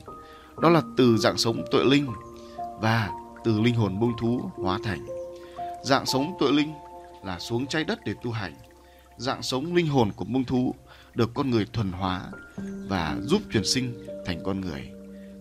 đó 0.60 0.68
là 0.70 0.82
từ 0.96 1.16
dạng 1.16 1.38
sống 1.38 1.64
tuệ 1.70 1.84
linh 1.84 2.06
và 2.80 3.10
từ 3.44 3.60
linh 3.60 3.74
hồn 3.74 4.00
bông 4.00 4.16
thú 4.18 4.50
hóa 4.56 4.78
thành. 4.84 5.06
Dạng 5.84 6.06
sống 6.06 6.36
tuệ 6.40 6.50
linh 6.50 6.72
là 7.24 7.38
xuống 7.38 7.66
trái 7.66 7.84
đất 7.84 7.98
để 8.04 8.14
tu 8.22 8.30
hành. 8.30 8.54
Dạng 9.16 9.42
sống 9.42 9.74
linh 9.74 9.86
hồn 9.86 10.12
của 10.16 10.24
bông 10.24 10.44
thú 10.44 10.74
được 11.14 11.31
con 11.35 11.51
người 11.51 11.66
thuần 11.73 11.92
hóa 11.92 12.31
và 12.88 13.16
giúp 13.23 13.42
chuyển 13.53 13.64
sinh 13.64 14.07
thành 14.27 14.40
con 14.44 14.61
người. 14.61 14.90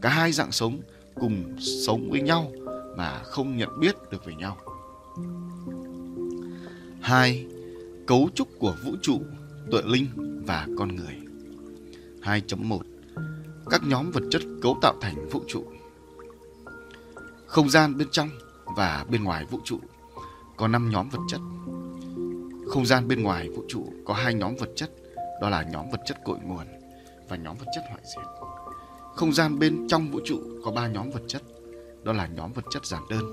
Cả 0.02 0.10
hai 0.10 0.32
dạng 0.32 0.52
sống 0.52 0.82
cùng 1.16 1.56
sống 1.60 2.10
với 2.10 2.22
nhau 2.22 2.52
mà 2.98 3.24
không 3.24 3.58
nhận 3.58 3.80
biết 3.80 3.96
được 4.12 4.26
về 4.26 4.34
nhau. 4.36 4.58
Hai. 7.02 7.48
Cấu 8.08 8.30
trúc 8.36 8.48
của 8.60 8.76
vũ 8.86 8.92
trụ, 9.02 9.22
tuệ 9.72 9.82
linh 9.86 10.08
và 10.48 10.68
con 10.78 10.96
người. 10.96 11.16
2.1 12.22 12.80
Các 13.70 13.82
nhóm 13.88 14.12
vật 14.12 14.24
chất 14.32 14.42
cấu 14.62 14.78
tạo 14.82 14.96
thành 15.02 15.30
vũ 15.30 15.44
trụ. 15.48 15.66
Không 17.46 17.70
gian 17.70 17.98
bên 17.98 18.08
trong 18.12 18.30
và 18.78 19.06
bên 19.12 19.24
ngoài 19.24 19.46
vũ 19.46 19.60
trụ 19.64 19.80
có 20.58 20.68
5 20.68 20.90
nhóm 20.90 21.10
vật 21.10 21.20
chất. 21.28 21.42
Không 22.68 22.86
gian 22.86 23.08
bên 23.08 23.24
ngoài 23.24 23.50
vũ 23.50 23.64
trụ 23.68 23.94
có 24.06 24.14
hai 24.14 24.34
nhóm 24.34 24.56
vật 24.56 24.70
chất, 24.76 24.92
đó 25.41 25.50
là 25.50 25.63
nhóm 25.63 25.89
vật 25.89 26.02
chất 26.06 26.17
cội 26.26 26.38
nguồn 26.43 26.65
và 27.30 27.36
nhóm 27.36 27.58
vật 27.58 27.65
chất 27.76 27.84
hoại 27.89 28.02
diệt. 28.04 28.26
Không 29.15 29.34
gian 29.34 29.60
bên 29.60 29.88
trong 29.88 30.12
vũ 30.12 30.19
trụ 30.26 30.39
có 30.65 30.71
ba 30.71 30.88
nhóm 30.88 31.12
vật 31.12 31.21
chất, 31.28 31.41
đó 32.04 32.13
là 32.13 32.28
nhóm 32.28 32.54
vật 32.54 32.65
chất 32.69 32.86
giản 32.86 33.04
đơn, 33.10 33.23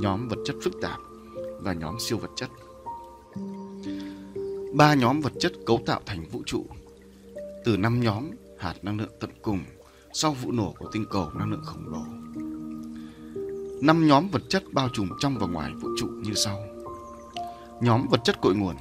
nhóm 0.00 0.28
vật 0.28 0.38
chất 0.44 0.56
phức 0.64 0.72
tạp 0.82 1.00
và 1.60 1.72
nhóm 1.72 1.96
siêu 2.00 2.18
vật 2.18 2.30
chất. 2.36 2.50
Ba 4.74 4.94
nhóm 4.94 5.20
vật 5.20 5.32
chất 5.40 5.52
cấu 5.66 5.80
tạo 5.86 6.00
thành 6.06 6.24
vũ 6.24 6.42
trụ 6.46 6.64
từ 7.64 7.76
năm 7.76 8.00
nhóm 8.00 8.30
hạt 8.58 8.74
năng 8.82 8.98
lượng 8.98 9.12
tận 9.20 9.30
cùng 9.42 9.60
sau 10.12 10.32
vụ 10.32 10.52
nổ 10.52 10.74
của 10.78 10.88
tinh 10.92 11.04
cầu 11.10 11.30
năng 11.34 11.50
lượng 11.50 11.64
khổng 11.64 11.86
lồ. 11.86 12.04
Năm 13.82 14.06
nhóm 14.06 14.28
vật 14.28 14.42
chất 14.48 14.62
bao 14.72 14.88
trùm 14.88 15.08
trong 15.20 15.38
và 15.38 15.46
ngoài 15.46 15.72
vũ 15.80 15.88
trụ 15.98 16.06
như 16.06 16.34
sau. 16.34 16.58
Nhóm 17.80 18.06
vật 18.10 18.20
chất 18.24 18.40
cội 18.40 18.54
nguồn. 18.54 18.76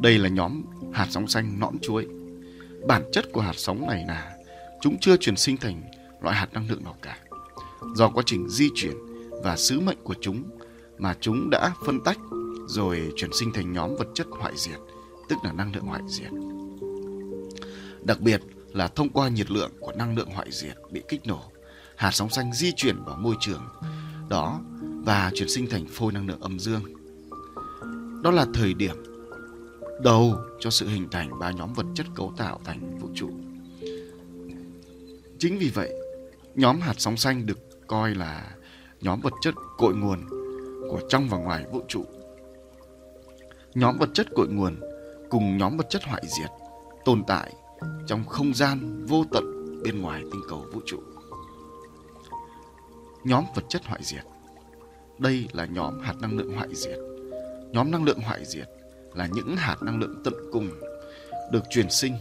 Đây 0.00 0.18
là 0.18 0.28
nhóm 0.28 0.62
hạt 0.92 1.06
sóng 1.10 1.28
xanh 1.28 1.60
nõn 1.60 1.78
chuối. 1.78 2.06
Bản 2.86 3.02
chất 3.12 3.24
của 3.32 3.40
hạt 3.40 3.56
sóng 3.56 3.86
này 3.86 4.04
là 4.08 4.36
chúng 4.80 4.96
chưa 5.00 5.16
chuyển 5.16 5.36
sinh 5.36 5.56
thành 5.56 5.82
loại 6.20 6.36
hạt 6.36 6.52
năng 6.52 6.68
lượng 6.68 6.84
nào 6.84 6.96
cả. 7.02 7.18
Do 7.94 8.08
quá 8.08 8.22
trình 8.26 8.48
di 8.48 8.68
chuyển 8.74 8.94
và 9.44 9.56
sứ 9.56 9.80
mệnh 9.80 9.98
của 10.04 10.14
chúng 10.20 10.42
mà 10.98 11.14
chúng 11.20 11.50
đã 11.50 11.72
phân 11.86 12.00
tách 12.04 12.18
rồi 12.66 13.12
chuyển 13.16 13.30
sinh 13.32 13.52
thành 13.52 13.72
nhóm 13.72 13.96
vật 13.96 14.08
chất 14.14 14.26
hoại 14.30 14.52
diệt, 14.56 14.78
tức 15.28 15.36
là 15.44 15.52
năng 15.52 15.74
lượng 15.74 15.84
hoại 15.84 16.02
diệt. 16.08 16.30
Đặc 18.04 18.20
biệt 18.20 18.40
là 18.72 18.88
thông 18.88 19.08
qua 19.08 19.28
nhiệt 19.28 19.50
lượng 19.50 19.70
của 19.80 19.92
năng 19.92 20.16
lượng 20.16 20.30
hoại 20.30 20.48
diệt 20.50 20.76
bị 20.90 21.02
kích 21.08 21.26
nổ, 21.26 21.42
hạt 21.96 22.10
sóng 22.10 22.30
xanh 22.30 22.52
di 22.52 22.72
chuyển 22.72 23.04
vào 23.04 23.16
môi 23.16 23.34
trường 23.40 23.62
đó 24.28 24.60
và 25.04 25.30
chuyển 25.34 25.48
sinh 25.48 25.70
thành 25.70 25.86
phôi 25.86 26.12
năng 26.12 26.28
lượng 26.28 26.40
âm 26.40 26.58
dương. 26.58 26.82
Đó 28.22 28.30
là 28.30 28.46
thời 28.54 28.74
điểm 28.74 28.96
đầu 30.02 30.34
cho 30.60 30.70
sự 30.70 30.88
hình 30.88 31.08
thành 31.10 31.38
ba 31.38 31.50
nhóm 31.50 31.72
vật 31.72 31.86
chất 31.94 32.06
cấu 32.14 32.32
tạo 32.36 32.60
thành 32.64 32.98
vũ 32.98 33.08
trụ. 33.14 33.30
Chính 35.38 35.58
vì 35.58 35.70
vậy, 35.74 35.92
nhóm 36.54 36.80
hạt 36.80 36.94
sóng 36.98 37.16
xanh 37.16 37.46
được 37.46 37.86
coi 37.86 38.14
là 38.14 38.56
nhóm 39.00 39.20
vật 39.20 39.32
chất 39.40 39.54
cội 39.78 39.94
nguồn 39.94 40.28
của 40.90 41.00
trong 41.08 41.28
và 41.28 41.38
ngoài 41.38 41.64
vũ 41.72 41.80
trụ. 41.88 42.04
Nhóm 43.74 43.96
vật 43.98 44.08
chất 44.14 44.26
cội 44.36 44.48
nguồn 44.48 44.80
cùng 45.30 45.58
nhóm 45.58 45.76
vật 45.76 45.86
chất 45.90 46.04
hoại 46.04 46.22
diệt 46.26 46.50
tồn 47.04 47.22
tại 47.26 47.52
trong 48.06 48.24
không 48.24 48.54
gian 48.54 49.06
vô 49.06 49.24
tận 49.32 49.44
bên 49.84 50.02
ngoài 50.02 50.22
tinh 50.32 50.40
cầu 50.48 50.66
vũ 50.72 50.80
trụ. 50.86 50.98
Nhóm 53.24 53.44
vật 53.54 53.64
chất 53.68 53.84
hoại 53.84 54.00
diệt 54.04 54.24
Đây 55.18 55.48
là 55.52 55.66
nhóm 55.66 56.00
hạt 56.00 56.14
năng 56.20 56.38
lượng 56.38 56.54
hoại 56.54 56.68
diệt. 56.74 56.98
Nhóm 57.72 57.90
năng 57.90 58.04
lượng 58.04 58.20
hoại 58.20 58.44
diệt 58.44 58.68
là 59.14 59.26
những 59.26 59.56
hạt 59.56 59.76
năng 59.82 60.00
lượng 60.00 60.20
tận 60.24 60.34
cùng 60.52 60.70
được 61.52 61.62
truyền 61.70 61.90
sinh 61.90 62.16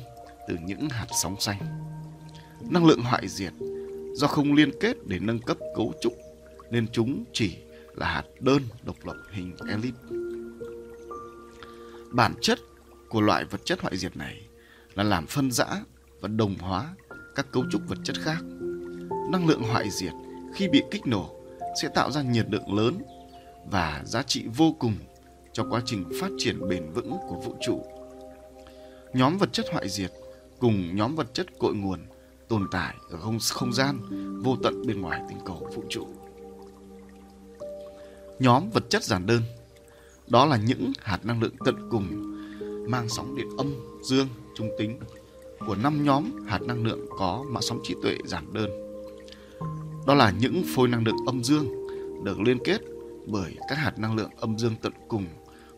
từ 0.47 0.57
những 0.65 0.89
hạt 0.89 1.07
sóng 1.21 1.39
xanh. 1.39 1.59
Năng 2.69 2.85
lượng 2.85 3.01
hoại 3.01 3.27
diệt 3.27 3.53
do 4.13 4.27
không 4.27 4.53
liên 4.53 4.71
kết 4.79 4.97
để 5.07 5.19
nâng 5.19 5.39
cấp 5.39 5.57
cấu 5.75 5.93
trúc 6.01 6.13
nên 6.71 6.87
chúng 6.87 7.23
chỉ 7.33 7.57
là 7.95 8.07
hạt 8.07 8.23
đơn 8.39 8.63
độc 8.83 8.95
lập 9.05 9.15
hình 9.31 9.55
elip. 9.69 9.93
Bản 12.11 12.33
chất 12.41 12.59
của 13.09 13.21
loại 13.21 13.45
vật 13.45 13.61
chất 13.65 13.81
hoại 13.81 13.97
diệt 13.97 14.17
này 14.17 14.41
là 14.95 15.03
làm 15.03 15.27
phân 15.27 15.51
rã 15.51 15.67
và 16.21 16.27
đồng 16.27 16.55
hóa 16.57 16.95
các 17.35 17.51
cấu 17.51 17.63
trúc 17.71 17.81
vật 17.87 17.97
chất 18.03 18.15
khác. 18.19 18.43
Năng 19.31 19.47
lượng 19.47 19.63
hoại 19.63 19.89
diệt 19.89 20.13
khi 20.55 20.67
bị 20.67 20.81
kích 20.91 21.07
nổ 21.07 21.35
sẽ 21.81 21.87
tạo 21.95 22.11
ra 22.11 22.21
nhiệt 22.21 22.45
lượng 22.49 22.73
lớn 22.73 23.01
và 23.71 24.01
giá 24.05 24.23
trị 24.23 24.45
vô 24.55 24.75
cùng 24.79 24.95
cho 25.53 25.65
quá 25.69 25.81
trình 25.85 26.05
phát 26.21 26.29
triển 26.37 26.69
bền 26.69 26.91
vững 26.91 27.11
của 27.29 27.35
vũ 27.35 27.55
trụ. 27.61 27.85
Nhóm 29.13 29.37
vật 29.37 29.53
chất 29.53 29.65
hoại 29.71 29.89
diệt 29.89 30.11
cùng 30.59 30.95
nhóm 30.95 31.15
vật 31.15 31.33
chất 31.33 31.47
cội 31.59 31.75
nguồn 31.75 31.99
tồn 32.47 32.67
tại 32.71 32.95
ở 33.09 33.17
không, 33.17 33.37
không 33.51 33.73
gian 33.73 33.99
vô 34.43 34.57
tận 34.63 34.87
bên 34.87 35.01
ngoài 35.01 35.21
tinh 35.29 35.37
cầu 35.45 35.69
vũ 35.75 35.83
trụ. 35.89 36.07
Nhóm 38.39 38.69
vật 38.69 38.89
chất 38.89 39.03
giản 39.03 39.25
đơn 39.25 39.41
đó 40.27 40.45
là 40.45 40.57
những 40.57 40.93
hạt 40.99 41.25
năng 41.25 41.41
lượng 41.41 41.55
tận 41.65 41.89
cùng 41.91 42.07
mang 42.89 43.09
sóng 43.09 43.35
điện 43.35 43.47
âm, 43.57 43.73
dương, 44.03 44.27
trung 44.55 44.69
tính 44.77 44.99
của 45.67 45.75
năm 45.75 46.05
nhóm 46.05 46.45
hạt 46.47 46.61
năng 46.61 46.83
lượng 46.83 47.05
có 47.17 47.45
mã 47.49 47.61
sóng 47.61 47.79
trí 47.83 47.95
tuệ 48.03 48.17
giản 48.25 48.53
đơn. 48.53 48.69
Đó 50.07 50.13
là 50.13 50.31
những 50.39 50.63
phôi 50.75 50.87
năng 50.87 51.03
lượng 51.05 51.25
âm 51.25 51.43
dương 51.43 51.67
được 52.23 52.39
liên 52.39 52.57
kết 52.63 52.81
bởi 53.25 53.55
các 53.69 53.75
hạt 53.75 53.99
năng 53.99 54.15
lượng 54.15 54.29
âm 54.37 54.57
dương 54.57 54.75
tận 54.81 54.93
cùng 55.07 55.25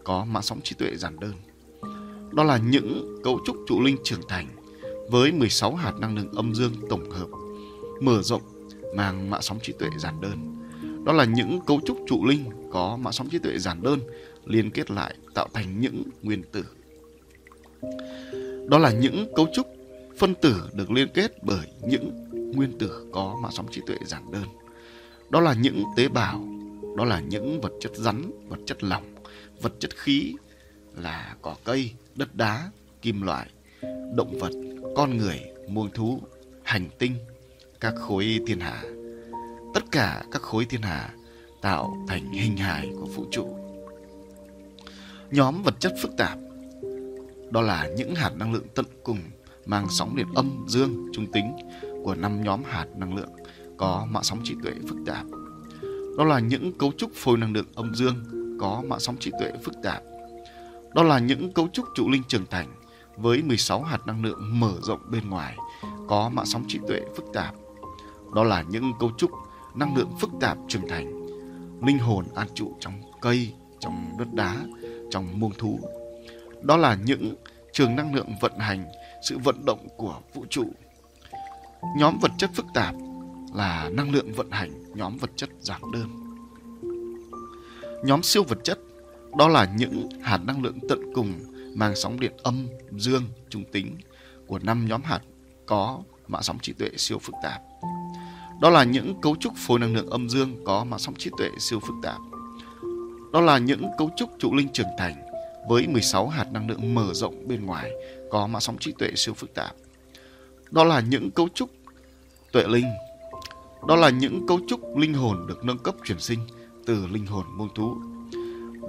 có 0.03 0.25
mã 0.25 0.41
sóng 0.41 0.61
trí 0.61 0.75
tuệ 0.75 0.95
giản 0.95 1.19
đơn. 1.19 1.33
Đó 2.31 2.43
là 2.43 2.57
những 2.57 3.17
cấu 3.23 3.39
trúc 3.45 3.55
trụ 3.67 3.81
linh 3.81 3.97
trưởng 4.03 4.21
thành 4.27 4.47
với 5.09 5.31
16 5.31 5.75
hạt 5.75 5.93
năng 5.99 6.15
lượng 6.15 6.31
âm 6.35 6.55
dương 6.55 6.73
tổng 6.89 7.11
hợp, 7.11 7.27
mở 8.01 8.21
rộng 8.21 8.41
mang 8.95 9.29
mã 9.29 9.41
sóng 9.41 9.59
trí 9.61 9.73
tuệ 9.73 9.89
giản 9.99 10.21
đơn. 10.21 10.37
Đó 11.05 11.13
là 11.13 11.25
những 11.25 11.59
cấu 11.67 11.81
trúc 11.85 11.97
trụ 12.07 12.25
linh 12.25 12.45
có 12.71 12.97
mã 13.01 13.11
sóng 13.11 13.29
trí 13.29 13.39
tuệ 13.39 13.57
giản 13.59 13.83
đơn 13.83 13.99
liên 14.45 14.71
kết 14.71 14.91
lại 14.91 15.15
tạo 15.33 15.47
thành 15.53 15.79
những 15.79 16.03
nguyên 16.21 16.43
tử. 16.51 16.65
Đó 18.69 18.77
là 18.77 18.91
những 18.91 19.33
cấu 19.35 19.47
trúc 19.53 19.67
phân 20.17 20.35
tử 20.35 20.69
được 20.73 20.91
liên 20.91 21.07
kết 21.13 21.43
bởi 21.43 21.67
những 21.87 22.29
nguyên 22.55 22.77
tử 22.79 23.05
có 23.11 23.37
mạng 23.41 23.51
sóng 23.51 23.67
trí 23.71 23.81
tuệ 23.87 23.97
giản 24.05 24.31
đơn. 24.31 24.45
Đó 25.29 25.39
là 25.39 25.53
những 25.53 25.83
tế 25.95 26.07
bào, 26.07 26.47
đó 26.97 27.05
là 27.05 27.19
những 27.19 27.61
vật 27.61 27.71
chất 27.79 27.91
rắn, 27.95 28.31
vật 28.49 28.59
chất 28.65 28.83
lỏng, 28.83 29.12
vật 29.63 29.73
chất 29.79 29.97
khí 29.97 30.35
là 30.95 31.35
cỏ 31.41 31.55
cây, 31.63 31.91
đất 32.15 32.35
đá, 32.35 32.71
kim 33.01 33.21
loại, 33.21 33.49
động 34.15 34.39
vật, 34.39 34.51
con 34.95 35.17
người, 35.17 35.41
muông 35.69 35.91
thú, 35.93 36.21
hành 36.63 36.89
tinh, 36.99 37.15
các 37.79 37.93
khối 37.97 38.39
thiên 38.47 38.59
hà. 38.59 38.83
Tất 39.73 39.83
cả 39.91 40.23
các 40.31 40.41
khối 40.41 40.65
thiên 40.65 40.81
hà 40.81 41.13
tạo 41.61 42.05
thành 42.07 42.31
hình 42.31 42.57
hài 42.57 42.89
của 42.99 43.05
vũ 43.05 43.25
trụ. 43.31 43.57
Nhóm 45.31 45.63
vật 45.63 45.75
chất 45.79 45.93
phức 46.01 46.11
tạp 46.17 46.37
đó 47.51 47.61
là 47.61 47.89
những 47.97 48.15
hạt 48.15 48.31
năng 48.35 48.53
lượng 48.53 48.67
tận 48.75 48.85
cùng 49.03 49.19
mang 49.65 49.87
sóng 49.89 50.15
điện 50.15 50.27
âm, 50.35 50.65
dương, 50.67 51.07
trung 51.13 51.31
tính 51.31 51.51
của 52.03 52.15
năm 52.15 52.43
nhóm 52.43 52.63
hạt 52.63 52.85
năng 52.97 53.15
lượng 53.15 53.31
có 53.77 54.07
mạng 54.11 54.23
sóng 54.23 54.39
trí 54.43 54.55
tuệ 54.63 54.73
phức 54.87 54.97
tạp. 55.05 55.25
Đó 56.17 56.23
là 56.23 56.39
những 56.39 56.77
cấu 56.77 56.91
trúc 56.97 57.11
phôi 57.15 57.37
năng 57.37 57.53
lượng 57.53 57.67
âm 57.75 57.95
dương 57.95 58.42
có 58.63 58.83
mạng 58.87 58.99
sóng 58.99 59.17
trí 59.19 59.31
tuệ 59.39 59.51
phức 59.63 59.73
tạp. 59.83 60.03
Đó 60.93 61.03
là 61.03 61.19
những 61.19 61.53
cấu 61.53 61.67
trúc 61.67 61.85
trụ 61.95 62.09
linh 62.09 62.23
trưởng 62.27 62.45
thành 62.45 62.67
với 63.17 63.41
16 63.41 63.81
hạt 63.81 64.07
năng 64.07 64.23
lượng 64.23 64.59
mở 64.59 64.73
rộng 64.81 64.99
bên 65.11 65.29
ngoài 65.29 65.57
có 66.07 66.29
mạng 66.29 66.45
sóng 66.45 66.63
trí 66.67 66.79
tuệ 66.87 67.01
phức 67.15 67.25
tạp. 67.33 67.55
Đó 68.35 68.43
là 68.43 68.61
những 68.69 68.93
cấu 68.99 69.11
trúc 69.17 69.31
năng 69.75 69.97
lượng 69.97 70.11
phức 70.19 70.29
tạp 70.41 70.57
trưởng 70.67 70.87
thành, 70.87 71.27
linh 71.85 71.99
hồn 71.99 72.25
an 72.35 72.47
trụ 72.55 72.75
trong 72.79 72.93
cây, 73.21 73.53
trong 73.79 74.15
đất 74.19 74.33
đá, 74.33 74.55
trong 75.11 75.39
muông 75.39 75.53
thú. 75.57 75.79
Đó 76.61 76.77
là 76.77 76.97
những 77.05 77.35
trường 77.71 77.95
năng 77.95 78.15
lượng 78.15 78.29
vận 78.41 78.59
hành 78.59 78.85
sự 79.23 79.37
vận 79.37 79.65
động 79.65 79.87
của 79.97 80.19
vũ 80.33 80.45
trụ. 80.49 80.65
Nhóm 81.97 82.17
vật 82.21 82.31
chất 82.37 82.49
phức 82.53 82.65
tạp 82.73 82.95
là 83.53 83.89
năng 83.93 84.11
lượng 84.11 84.33
vận 84.33 84.51
hành 84.51 84.93
nhóm 84.95 85.17
vật 85.17 85.29
chất 85.35 85.49
giản 85.59 85.81
đơn. 85.93 86.22
Nhóm 88.03 88.23
siêu 88.23 88.43
vật 88.43 88.57
chất 88.63 88.79
đó 89.37 89.47
là 89.47 89.73
những 89.77 90.09
hạt 90.21 90.39
năng 90.45 90.63
lượng 90.63 90.77
tận 90.89 91.13
cùng 91.13 91.33
mang 91.75 91.95
sóng 91.95 92.19
điện 92.19 92.31
âm, 92.43 92.67
dương, 92.91 93.23
trung 93.49 93.63
tính 93.71 93.97
của 94.47 94.59
năm 94.59 94.85
nhóm 94.85 95.01
hạt 95.03 95.19
có 95.65 96.01
mạng 96.27 96.43
sóng 96.43 96.59
trí 96.59 96.73
tuệ 96.73 96.89
siêu 96.97 97.19
phức 97.19 97.35
tạp. 97.43 97.61
Đó 98.61 98.69
là 98.69 98.83
những 98.83 99.21
cấu 99.21 99.35
trúc 99.35 99.53
phối 99.55 99.79
năng 99.79 99.95
lượng 99.95 100.09
âm 100.09 100.29
dương 100.29 100.63
có 100.65 100.83
mạng 100.83 100.99
sóng 100.99 101.15
trí 101.17 101.29
tuệ 101.37 101.49
siêu 101.59 101.79
phức 101.79 101.95
tạp. 102.03 102.17
Đó 103.33 103.41
là 103.41 103.57
những 103.57 103.87
cấu 103.97 104.09
trúc 104.17 104.29
trụ 104.39 104.53
linh 104.55 104.69
trưởng 104.73 104.87
thành 104.97 105.15
với 105.69 105.87
16 105.87 106.27
hạt 106.27 106.51
năng 106.51 106.69
lượng 106.69 106.95
mở 106.95 107.13
rộng 107.13 107.47
bên 107.47 107.65
ngoài 107.65 107.91
có 108.31 108.47
mạng 108.47 108.61
sóng 108.61 108.77
trí 108.79 108.91
tuệ 108.91 109.09
siêu 109.15 109.33
phức 109.33 109.53
tạp. 109.53 109.75
Đó 110.71 110.83
là 110.83 110.99
những 110.99 111.31
cấu 111.31 111.49
trúc 111.53 111.69
tuệ 112.51 112.63
linh. 112.67 112.85
Đó 113.87 113.95
là 113.95 114.09
những 114.09 114.47
cấu 114.47 114.59
trúc 114.67 114.97
linh 114.97 115.13
hồn 115.13 115.47
được 115.47 115.65
nâng 115.65 115.77
cấp 115.77 115.95
chuyển 116.05 116.19
sinh 116.19 116.39
từ 116.85 117.07
linh 117.07 117.25
hồn 117.25 117.45
môn 117.57 117.69
thú. 117.75 117.97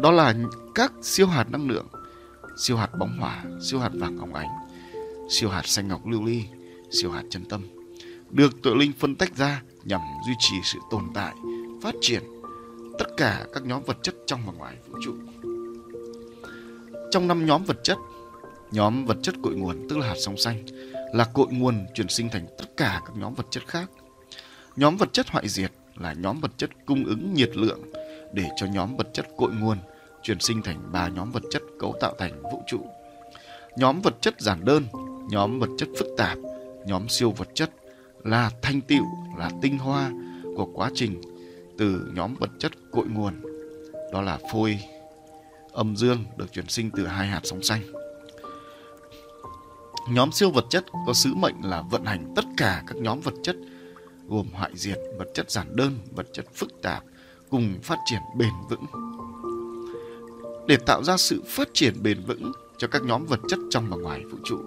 Đó 0.03 0.11
là 0.11 0.35
các 0.75 0.93
siêu 1.03 1.27
hạt 1.27 1.51
năng 1.51 1.69
lượng, 1.69 1.87
siêu 2.57 2.77
hạt 2.77 2.91
bóng 2.99 3.19
hỏa, 3.19 3.45
siêu 3.63 3.81
hạt 3.81 3.91
vàng 3.95 4.19
óng 4.19 4.35
ánh, 4.35 4.49
siêu 5.31 5.51
hạt 5.51 5.67
xanh 5.67 5.89
ngọc 5.89 6.07
lưu 6.07 6.25
ly, 6.25 6.45
siêu 6.91 7.11
hạt 7.11 7.23
chân 7.31 7.45
tâm 7.45 7.63
được 8.35 8.63
tự 8.63 8.75
linh 8.75 8.93
phân 8.93 9.15
tách 9.15 9.37
ra 9.37 9.63
nhằm 9.85 10.01
duy 10.27 10.33
trì 10.39 10.57
sự 10.65 10.79
tồn 10.91 11.05
tại, 11.15 11.35
phát 11.83 11.95
triển 12.01 12.23
tất 12.99 13.05
cả 13.17 13.47
các 13.53 13.63
nhóm 13.63 13.83
vật 13.87 13.97
chất 14.03 14.15
trong 14.27 14.41
và 14.47 14.53
ngoài 14.53 14.77
vũ 14.89 14.99
trụ. 15.05 15.15
Trong 17.11 17.29
năm 17.29 17.47
nhóm 17.47 17.65
vật 17.65 17.77
chất, 17.83 17.99
nhóm 18.71 19.07
vật 19.07 19.17
chất 19.23 19.35
cội 19.43 19.55
nguồn 19.55 19.89
tức 19.89 19.99
là 19.99 20.07
hạt 20.07 20.15
sóng 20.25 20.37
xanh 20.37 20.67
là 21.13 21.25
cội 21.25 21.47
nguồn 21.51 21.87
chuyển 21.95 22.09
sinh 22.09 22.29
thành 22.31 22.47
tất 22.59 22.65
cả 22.77 23.01
các 23.07 23.17
nhóm 23.17 23.35
vật 23.35 23.47
chất 23.51 23.69
khác. 23.69 23.91
Nhóm 24.77 24.97
vật 24.97 25.13
chất 25.13 25.29
hoại 25.29 25.49
diệt 25.49 25.73
là 25.97 26.13
nhóm 26.13 26.41
vật 26.41 26.51
chất 26.57 26.71
cung 26.87 27.05
ứng 27.05 27.35
nhiệt 27.35 27.57
lượng 27.57 27.81
để 28.33 28.49
cho 28.57 28.67
nhóm 28.67 28.97
vật 28.97 29.09
chất 29.13 29.27
cội 29.37 29.51
nguồn 29.53 29.79
chuyển 30.23 30.41
sinh 30.41 30.63
thành 30.63 30.93
ba 30.93 31.09
nhóm 31.09 31.31
vật 31.31 31.43
chất 31.51 31.63
cấu 31.79 31.95
tạo 32.01 32.15
thành 32.19 32.43
vũ 32.43 32.63
trụ. 32.67 32.79
Nhóm 33.77 34.01
vật 34.01 34.15
chất 34.21 34.41
giản 34.41 34.65
đơn, 34.65 34.85
nhóm 35.31 35.59
vật 35.59 35.71
chất 35.79 35.89
phức 35.99 36.09
tạp, 36.17 36.39
nhóm 36.87 37.09
siêu 37.09 37.31
vật 37.31 37.49
chất 37.55 37.71
là 38.25 38.51
thanh 38.63 38.81
tựu, 38.81 39.05
là 39.39 39.51
tinh 39.63 39.79
hoa 39.79 40.13
của 40.57 40.67
quá 40.75 40.91
trình 40.95 41.21
từ 41.79 42.11
nhóm 42.15 42.35
vật 42.35 42.51
chất 42.59 42.73
cội 42.93 43.07
nguồn. 43.07 43.35
Đó 44.13 44.23
là 44.23 44.39
phôi 44.53 44.79
âm 45.73 45.97
dương 45.97 46.25
được 46.37 46.53
chuyển 46.53 46.69
sinh 46.69 46.91
từ 46.97 47.07
hai 47.07 47.27
hạt 47.27 47.41
sóng 47.45 47.63
xanh. 47.63 47.83
Nhóm 50.09 50.33
siêu 50.33 50.51
vật 50.51 50.65
chất 50.71 50.85
có 51.07 51.13
sứ 51.13 51.35
mệnh 51.35 51.55
là 51.63 51.83
vận 51.91 52.05
hành 52.05 52.33
tất 52.37 52.45
cả 52.57 52.83
các 52.87 52.97
nhóm 52.97 53.21
vật 53.21 53.35
chất 53.43 53.57
gồm 54.29 54.47
hoại 54.53 54.71
diệt, 54.75 54.99
vật 55.19 55.29
chất 55.35 55.51
giản 55.51 55.77
đơn, 55.77 55.99
vật 56.15 56.27
chất 56.33 56.47
phức 56.55 56.83
tạp 56.83 57.05
cùng 57.51 57.75
phát 57.83 57.99
triển 58.05 58.21
bền 58.37 58.53
vững. 58.71 58.87
Để 60.67 60.77
tạo 60.77 61.05
ra 61.05 61.17
sự 61.17 61.43
phát 61.47 61.69
triển 61.73 62.03
bền 62.03 62.21
vững 62.27 62.53
cho 62.79 62.89
các 62.89 63.03
nhóm 63.03 63.27
vật 63.27 63.41
chất 63.49 63.59
trong 63.71 63.91
và 63.91 63.97
ngoài 63.97 64.25
vũ 64.25 64.39
trụ, 64.45 64.59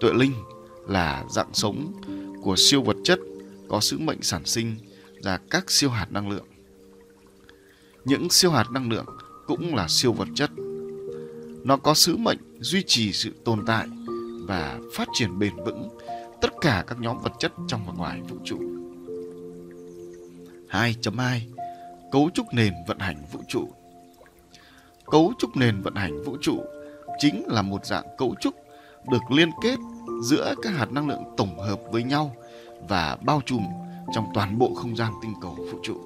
tuệ 0.00 0.12
linh 0.12 0.32
là 0.88 1.24
dạng 1.30 1.54
sống 1.54 1.92
của 2.42 2.56
siêu 2.56 2.82
vật 2.82 2.96
chất 3.04 3.18
có 3.68 3.80
sứ 3.80 3.98
mệnh 3.98 4.22
sản 4.22 4.44
sinh 4.44 4.76
ra 5.22 5.38
các 5.50 5.70
siêu 5.70 5.90
hạt 5.90 6.12
năng 6.12 6.30
lượng. 6.30 6.46
Những 8.04 8.30
siêu 8.30 8.50
hạt 8.50 8.70
năng 8.70 8.90
lượng 8.90 9.06
cũng 9.46 9.74
là 9.74 9.88
siêu 9.88 10.12
vật 10.12 10.28
chất. 10.34 10.50
Nó 11.64 11.76
có 11.76 11.94
sứ 11.94 12.16
mệnh 12.16 12.38
duy 12.60 12.82
trì 12.86 13.12
sự 13.12 13.32
tồn 13.44 13.66
tại 13.66 13.86
và 14.46 14.78
phát 14.94 15.08
triển 15.12 15.38
bền 15.38 15.56
vững 15.56 15.88
tất 16.40 16.50
cả 16.60 16.84
các 16.86 17.00
nhóm 17.00 17.18
vật 17.22 17.32
chất 17.38 17.52
trong 17.68 17.86
và 17.86 17.92
ngoài 17.92 18.22
vũ 18.28 18.36
trụ. 18.44 18.77
2.2 20.70 21.40
Cấu 22.12 22.30
trúc 22.34 22.46
nền 22.54 22.74
vận 22.86 22.98
hành 22.98 23.24
vũ 23.32 23.40
trụ 23.48 23.68
Cấu 25.06 25.32
trúc 25.38 25.56
nền 25.56 25.80
vận 25.80 25.94
hành 25.94 26.22
vũ 26.24 26.36
trụ 26.40 26.64
chính 27.18 27.42
là 27.46 27.62
một 27.62 27.86
dạng 27.86 28.04
cấu 28.18 28.34
trúc 28.40 28.54
được 29.10 29.30
liên 29.30 29.50
kết 29.62 29.78
giữa 30.22 30.54
các 30.62 30.70
hạt 30.70 30.92
năng 30.92 31.08
lượng 31.08 31.24
tổng 31.36 31.58
hợp 31.58 31.80
với 31.90 32.02
nhau 32.02 32.36
và 32.88 33.16
bao 33.22 33.42
trùm 33.46 33.62
trong 34.12 34.26
toàn 34.34 34.58
bộ 34.58 34.74
không 34.74 34.96
gian 34.96 35.12
tinh 35.22 35.34
cầu 35.40 35.54
vũ 35.54 35.78
trụ. 35.82 35.96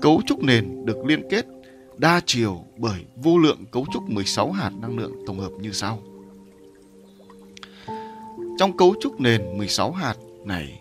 Cấu 0.00 0.22
trúc 0.26 0.42
nền 0.42 0.86
được 0.86 1.04
liên 1.06 1.22
kết 1.30 1.46
đa 1.96 2.20
chiều 2.26 2.64
bởi 2.76 3.04
vô 3.16 3.38
lượng 3.38 3.64
cấu 3.70 3.86
trúc 3.92 4.10
16 4.10 4.52
hạt 4.52 4.70
năng 4.80 4.98
lượng 4.98 5.12
tổng 5.26 5.38
hợp 5.38 5.52
như 5.60 5.72
sau. 5.72 5.98
Trong 8.58 8.76
cấu 8.76 8.94
trúc 9.00 9.20
nền 9.20 9.58
16 9.58 9.92
hạt 9.92 10.16
này 10.44 10.80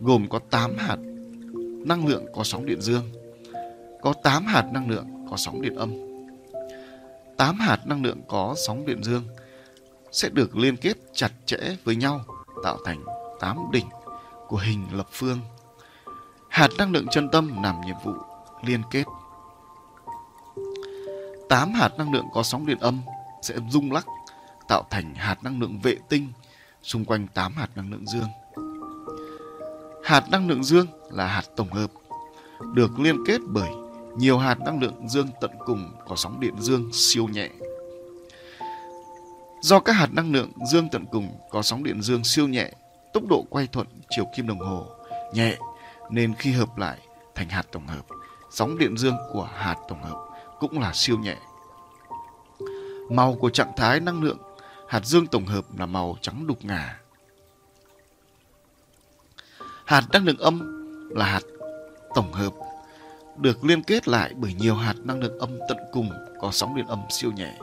gồm 0.00 0.28
có 0.28 0.38
8 0.38 0.76
hạt 0.78 0.96
năng 1.84 2.06
lượng 2.06 2.26
có 2.34 2.44
sóng 2.44 2.66
điện 2.66 2.80
dương, 2.80 3.12
có 4.02 4.12
8 4.22 4.46
hạt 4.46 4.64
năng 4.72 4.90
lượng 4.90 5.26
có 5.30 5.36
sóng 5.36 5.62
điện 5.62 5.74
âm. 5.74 5.92
8 7.36 7.58
hạt 7.58 7.86
năng 7.86 8.02
lượng 8.02 8.20
có 8.28 8.54
sóng 8.66 8.86
điện 8.86 9.02
dương 9.04 9.22
sẽ 10.12 10.28
được 10.28 10.56
liên 10.56 10.76
kết 10.76 10.96
chặt 11.12 11.32
chẽ 11.46 11.58
với 11.84 11.96
nhau 11.96 12.24
tạo 12.64 12.78
thành 12.84 13.04
8 13.40 13.58
đỉnh 13.72 13.86
của 14.48 14.56
hình 14.56 14.86
lập 14.92 15.06
phương. 15.12 15.38
Hạt 16.48 16.68
năng 16.78 16.92
lượng 16.92 17.06
chân 17.10 17.28
tâm 17.28 17.62
làm 17.62 17.80
nhiệm 17.86 17.96
vụ 18.04 18.12
liên 18.64 18.82
kết 18.90 19.04
8 21.48 21.72
hạt 21.72 21.90
năng 21.98 22.12
lượng 22.12 22.26
có 22.32 22.42
sóng 22.42 22.66
điện 22.66 22.78
âm 22.78 23.00
sẽ 23.42 23.54
rung 23.70 23.92
lắc 23.92 24.06
tạo 24.68 24.86
thành 24.90 25.14
hạt 25.14 25.42
năng 25.42 25.60
lượng 25.60 25.80
vệ 25.82 25.96
tinh 26.08 26.32
xung 26.82 27.04
quanh 27.04 27.26
8 27.34 27.54
hạt 27.54 27.68
năng 27.74 27.90
lượng 27.90 28.06
dương. 28.06 28.28
Hạt 30.04 30.30
năng 30.30 30.48
lượng 30.48 30.64
dương 30.64 30.86
là 31.10 31.26
hạt 31.26 31.42
tổng 31.56 31.72
hợp 31.72 31.90
được 32.74 33.00
liên 33.00 33.16
kết 33.26 33.38
bởi 33.46 33.70
nhiều 34.16 34.38
hạt 34.38 34.60
năng 34.60 34.80
lượng 34.80 35.08
dương 35.08 35.28
tận 35.40 35.50
cùng 35.66 35.92
có 36.08 36.16
sóng 36.16 36.40
điện 36.40 36.54
dương 36.58 36.90
siêu 36.92 37.28
nhẹ. 37.28 37.48
Do 39.60 39.80
các 39.80 39.92
hạt 39.92 40.08
năng 40.12 40.32
lượng 40.32 40.52
dương 40.70 40.88
tận 40.92 41.04
cùng 41.12 41.38
có 41.50 41.62
sóng 41.62 41.84
điện 41.84 42.02
dương 42.02 42.24
siêu 42.24 42.48
nhẹ, 42.48 42.72
tốc 43.12 43.22
độ 43.28 43.44
quay 43.50 43.66
thuận 43.66 43.86
chiều 44.10 44.24
kim 44.36 44.46
đồng 44.46 44.58
hồ 44.58 44.86
nhẹ 45.32 45.56
nên 46.10 46.34
khi 46.34 46.52
hợp 46.52 46.78
lại 46.78 46.98
thành 47.34 47.48
hạt 47.48 47.66
tổng 47.72 47.86
hợp, 47.86 48.06
sóng 48.50 48.78
điện 48.78 48.96
dương 48.96 49.16
của 49.32 49.48
hạt 49.54 49.76
tổng 49.88 50.02
hợp 50.02 50.28
cũng 50.60 50.80
là 50.80 50.92
siêu 50.94 51.18
nhẹ. 51.18 51.36
Màu 53.10 53.36
của 53.40 53.50
trạng 53.50 53.72
thái 53.76 54.00
năng 54.00 54.22
lượng 54.22 54.38
hạt 54.88 55.06
dương 55.06 55.26
tổng 55.26 55.46
hợp 55.46 55.64
là 55.78 55.86
màu 55.86 56.16
trắng 56.20 56.46
đục 56.46 56.58
ngà. 56.62 56.98
Hạt 59.84 60.04
năng 60.12 60.24
lượng 60.24 60.38
âm 60.38 60.84
là 61.10 61.24
hạt 61.24 61.42
tổng 62.14 62.32
hợp 62.32 62.52
được 63.36 63.64
liên 63.64 63.82
kết 63.82 64.08
lại 64.08 64.32
bởi 64.36 64.54
nhiều 64.54 64.74
hạt 64.74 64.94
năng 65.04 65.20
lượng 65.20 65.38
âm 65.38 65.58
tận 65.68 65.78
cùng 65.92 66.10
có 66.40 66.50
sóng 66.52 66.76
điện 66.76 66.86
âm 66.86 67.00
siêu 67.10 67.32
nhẹ. 67.32 67.58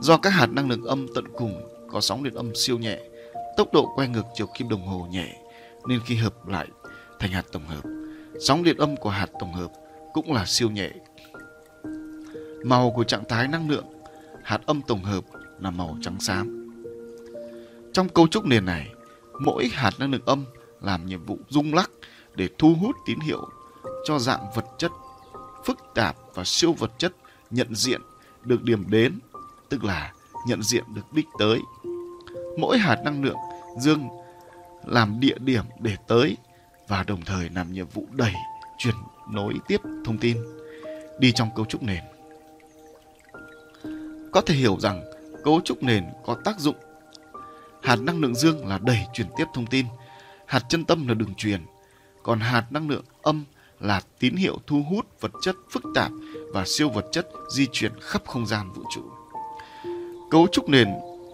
Do 0.00 0.16
các 0.16 0.30
hạt 0.30 0.46
năng 0.46 0.68
lượng 0.70 0.84
âm 0.84 1.06
tận 1.14 1.24
cùng 1.36 1.68
có 1.90 2.00
sóng 2.00 2.24
điện 2.24 2.34
âm 2.34 2.54
siêu 2.54 2.78
nhẹ, 2.78 2.98
tốc 3.56 3.72
độ 3.72 3.92
quay 3.94 4.08
ngược 4.08 4.24
chiều 4.34 4.46
kim 4.58 4.68
đồng 4.68 4.86
hồ 4.86 5.06
nhẹ 5.10 5.42
nên 5.88 6.00
khi 6.06 6.14
hợp 6.14 6.48
lại 6.48 6.68
thành 7.18 7.30
hạt 7.30 7.44
tổng 7.52 7.66
hợp, 7.66 7.82
sóng 8.40 8.62
điện 8.62 8.76
âm 8.76 8.96
của 8.96 9.10
hạt 9.10 9.28
tổng 9.40 9.52
hợp 9.52 9.70
cũng 10.12 10.32
là 10.32 10.44
siêu 10.46 10.70
nhẹ 10.70 10.90
Màu 12.64 12.90
của 12.90 13.04
trạng 13.04 13.24
thái 13.28 13.48
năng 13.48 13.70
lượng 13.70 13.86
hạt 14.42 14.60
âm 14.66 14.82
tổng 14.82 15.04
hợp 15.04 15.24
là 15.60 15.70
màu 15.70 15.96
trắng 16.02 16.20
xám. 16.20 16.70
Trong 17.92 18.08
cấu 18.08 18.28
trúc 18.28 18.44
nền 18.46 18.64
này, 18.64 18.88
mỗi 19.40 19.68
hạt 19.72 19.90
năng 19.98 20.12
lượng 20.12 20.22
âm 20.26 20.44
làm 20.82 21.06
nhiệm 21.06 21.24
vụ 21.24 21.38
rung 21.48 21.74
lắc 21.74 21.90
để 22.34 22.48
thu 22.58 22.74
hút 22.80 22.96
tín 23.06 23.20
hiệu 23.20 23.48
cho 24.04 24.18
dạng 24.18 24.46
vật 24.54 24.66
chất 24.78 24.92
phức 25.64 25.78
tạp 25.94 26.16
và 26.34 26.44
siêu 26.44 26.72
vật 26.72 26.92
chất 26.98 27.12
nhận 27.50 27.74
diện 27.74 28.00
được 28.44 28.62
điểm 28.62 28.84
đến, 28.90 29.18
tức 29.68 29.84
là 29.84 30.12
nhận 30.46 30.62
diện 30.62 30.84
được 30.94 31.12
đích 31.12 31.26
tới. 31.38 31.60
Mỗi 32.58 32.78
hạt 32.78 32.96
năng 33.04 33.24
lượng 33.24 33.36
dương 33.78 34.08
làm 34.86 35.20
địa 35.20 35.38
điểm 35.38 35.64
để 35.80 35.96
tới 36.08 36.36
và 36.88 37.02
đồng 37.02 37.22
thời 37.22 37.50
làm 37.54 37.72
nhiệm 37.72 37.86
vụ 37.86 38.06
đẩy, 38.12 38.32
chuyển 38.78 38.94
nối 39.30 39.54
tiếp 39.68 39.80
thông 40.04 40.18
tin 40.18 40.36
đi 41.18 41.32
trong 41.32 41.48
cấu 41.56 41.64
trúc 41.64 41.82
nền. 41.82 42.04
Có 44.32 44.40
thể 44.40 44.54
hiểu 44.54 44.76
rằng 44.80 45.02
cấu 45.44 45.60
trúc 45.64 45.82
nền 45.82 46.04
có 46.26 46.36
tác 46.44 46.60
dụng. 46.60 46.76
Hạt 47.82 47.96
năng 47.96 48.20
lượng 48.20 48.34
dương 48.34 48.66
là 48.66 48.78
đẩy 48.82 49.00
chuyển 49.14 49.26
tiếp 49.36 49.44
thông 49.54 49.66
tin, 49.66 49.86
hạt 50.48 50.64
chân 50.68 50.84
tâm 50.84 51.08
là 51.08 51.14
đường 51.14 51.34
truyền, 51.34 51.66
còn 52.22 52.40
hạt 52.40 52.64
năng 52.70 52.88
lượng 52.88 53.04
âm 53.22 53.44
là 53.80 54.00
tín 54.18 54.36
hiệu 54.36 54.58
thu 54.66 54.82
hút 54.90 55.06
vật 55.20 55.30
chất 55.42 55.56
phức 55.70 55.82
tạp 55.94 56.12
và 56.52 56.64
siêu 56.66 56.88
vật 56.88 57.06
chất 57.12 57.28
di 57.56 57.66
chuyển 57.72 57.92
khắp 58.00 58.22
không 58.26 58.46
gian 58.46 58.72
vũ 58.72 58.82
trụ. 58.94 59.02
Cấu 60.30 60.46
trúc 60.52 60.68
nền 60.68 60.88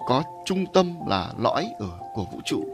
có 0.07 0.23
trung 0.47 0.65
tâm 0.75 0.95
là 1.09 1.33
lõi 1.39 1.67
ở 1.79 1.99
của 2.15 2.25
vũ 2.33 2.41
trụ. 2.45 2.65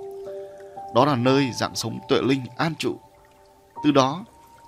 Đó 0.94 1.04
là 1.04 1.16
nơi 1.16 1.50
dạng 1.52 1.76
sống 1.76 1.98
tuệ 2.08 2.18
linh 2.22 2.44
an 2.56 2.74
trụ. 2.78 3.00
Từ 3.84 3.90
đó, 3.90 4.24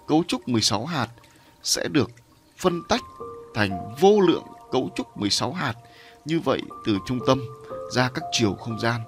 cấu 0.07 0.25
trúc 0.29 0.49
16 0.49 0.87
hạt 0.87 1.09
sẽ 1.63 1.89
được 1.89 2.11
phân 2.59 2.83
tách 2.89 3.03
thành 3.55 3.95
vô 4.01 4.21
lượng 4.21 4.45
cấu 4.73 4.91
trúc 4.95 5.17
16 5.17 5.53
hạt 5.53 5.75
như 6.25 6.41
vậy 6.41 6.63
từ 6.85 6.99
trung 7.07 7.19
tâm 7.27 7.41
ra 7.93 8.11
các 8.15 8.25
chiều 8.33 8.55
không 8.55 8.81
gian. 8.81 9.01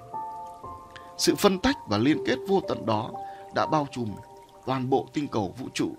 Sự 1.17 1.35
phân 1.35 1.59
tách 1.59 1.77
và 1.87 1.97
liên 1.97 2.17
kết 2.25 2.35
vô 2.47 2.61
tận 2.67 2.85
đó 2.85 3.11
đã 3.55 3.65
bao 3.65 3.87
trùm 3.91 4.09
toàn 4.65 4.89
bộ 4.89 5.07
tinh 5.13 5.27
cầu 5.27 5.53
vũ 5.57 5.67
trụ. 5.73 5.95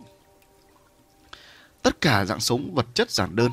Tất 1.83 2.01
cả 2.01 2.25
dạng 2.25 2.41
sống 2.41 2.71
vật 2.75 2.87
chất 2.95 3.11
giản 3.11 3.37
đơn, 3.37 3.51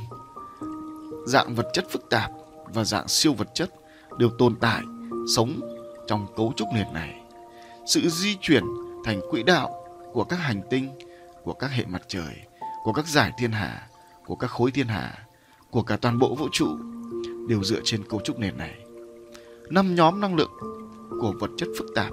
dạng 1.28 1.56
vật 1.56 1.70
chất 1.74 1.86
phức 1.92 2.10
tạp 2.10 2.32
và 2.74 2.84
dạng 2.84 3.08
siêu 3.08 3.34
vật 3.34 3.48
chất 3.54 3.72
đều 4.18 4.30
tồn 4.40 4.56
tại, 4.56 4.84
sống 5.36 5.60
trong 6.08 6.28
cấu 6.36 6.54
trúc 6.56 6.68
nền 6.74 6.94
này. 6.94 7.22
Sự 7.86 8.10
di 8.10 8.36
chuyển 8.42 8.64
thành 9.06 9.22
quỹ 9.30 9.44
đạo 9.44 9.88
của 10.14 10.24
các 10.24 10.36
hành 10.36 10.62
tinh, 10.70 10.90
của 11.44 11.54
các 11.54 11.72
hệ 11.72 11.86
mặt 11.86 12.02
trời, 12.08 12.36
của 12.84 12.94
các 12.94 13.08
giải 13.08 13.32
thiên 13.38 13.52
hà, 13.52 13.88
của 14.26 14.36
các 14.36 14.52
khối 14.52 14.72
thiên 14.72 14.88
hà, 14.88 15.26
của 15.72 15.82
cả 15.84 15.98
toàn 15.98 16.20
bộ 16.20 16.36
vũ 16.36 16.48
trụ 16.52 16.68
đều 17.48 17.64
dựa 17.64 17.80
trên 17.84 18.04
cấu 18.04 18.22
trúc 18.22 18.40
nền 18.40 18.58
này. 18.58 18.76
Năm 19.70 19.96
nhóm 19.96 20.22
năng 20.22 20.36
lượng 20.36 20.52
của 21.22 21.34
vật 21.40 21.50
chất 21.58 21.70
phức 21.78 21.88
tạp 21.96 22.12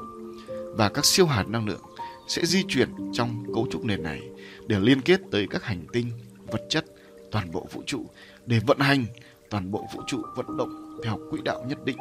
và 0.76 0.88
các 0.88 1.05
siêu 1.05 1.26
hạt 1.26 1.48
năng 1.48 1.66
lượng 1.66 1.82
sẽ 2.28 2.46
di 2.46 2.64
chuyển 2.68 2.88
trong 3.12 3.44
cấu 3.55 3.66
trúc 3.70 3.84
nền 3.84 4.03
này 4.03 4.20
để 4.66 4.78
liên 4.80 5.01
kết 5.01 5.20
tới 5.30 5.46
các 5.51 5.64
hành 5.64 5.86
tinh, 5.92 6.11
vật 6.46 6.62
chất, 6.68 6.84
toàn 7.30 7.51
bộ 7.51 7.66
vũ 7.72 7.82
trụ 7.86 8.07
để 8.46 8.61
vận 8.66 8.78
hành 8.78 9.05
toàn 9.51 9.70
bộ 9.70 9.86
vũ 9.94 10.03
trụ 10.07 10.22
vận 10.36 10.57
động 10.57 10.98
theo 11.05 11.18
quỹ 11.30 11.40
đạo 11.44 11.64
nhất 11.68 11.84
định. 11.84 11.96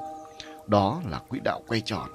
Đó 0.67 1.01
là 1.09 1.19
quỹ 1.29 1.39
đạo 1.43 1.63
quay 1.67 1.81
tròn. 1.85 2.09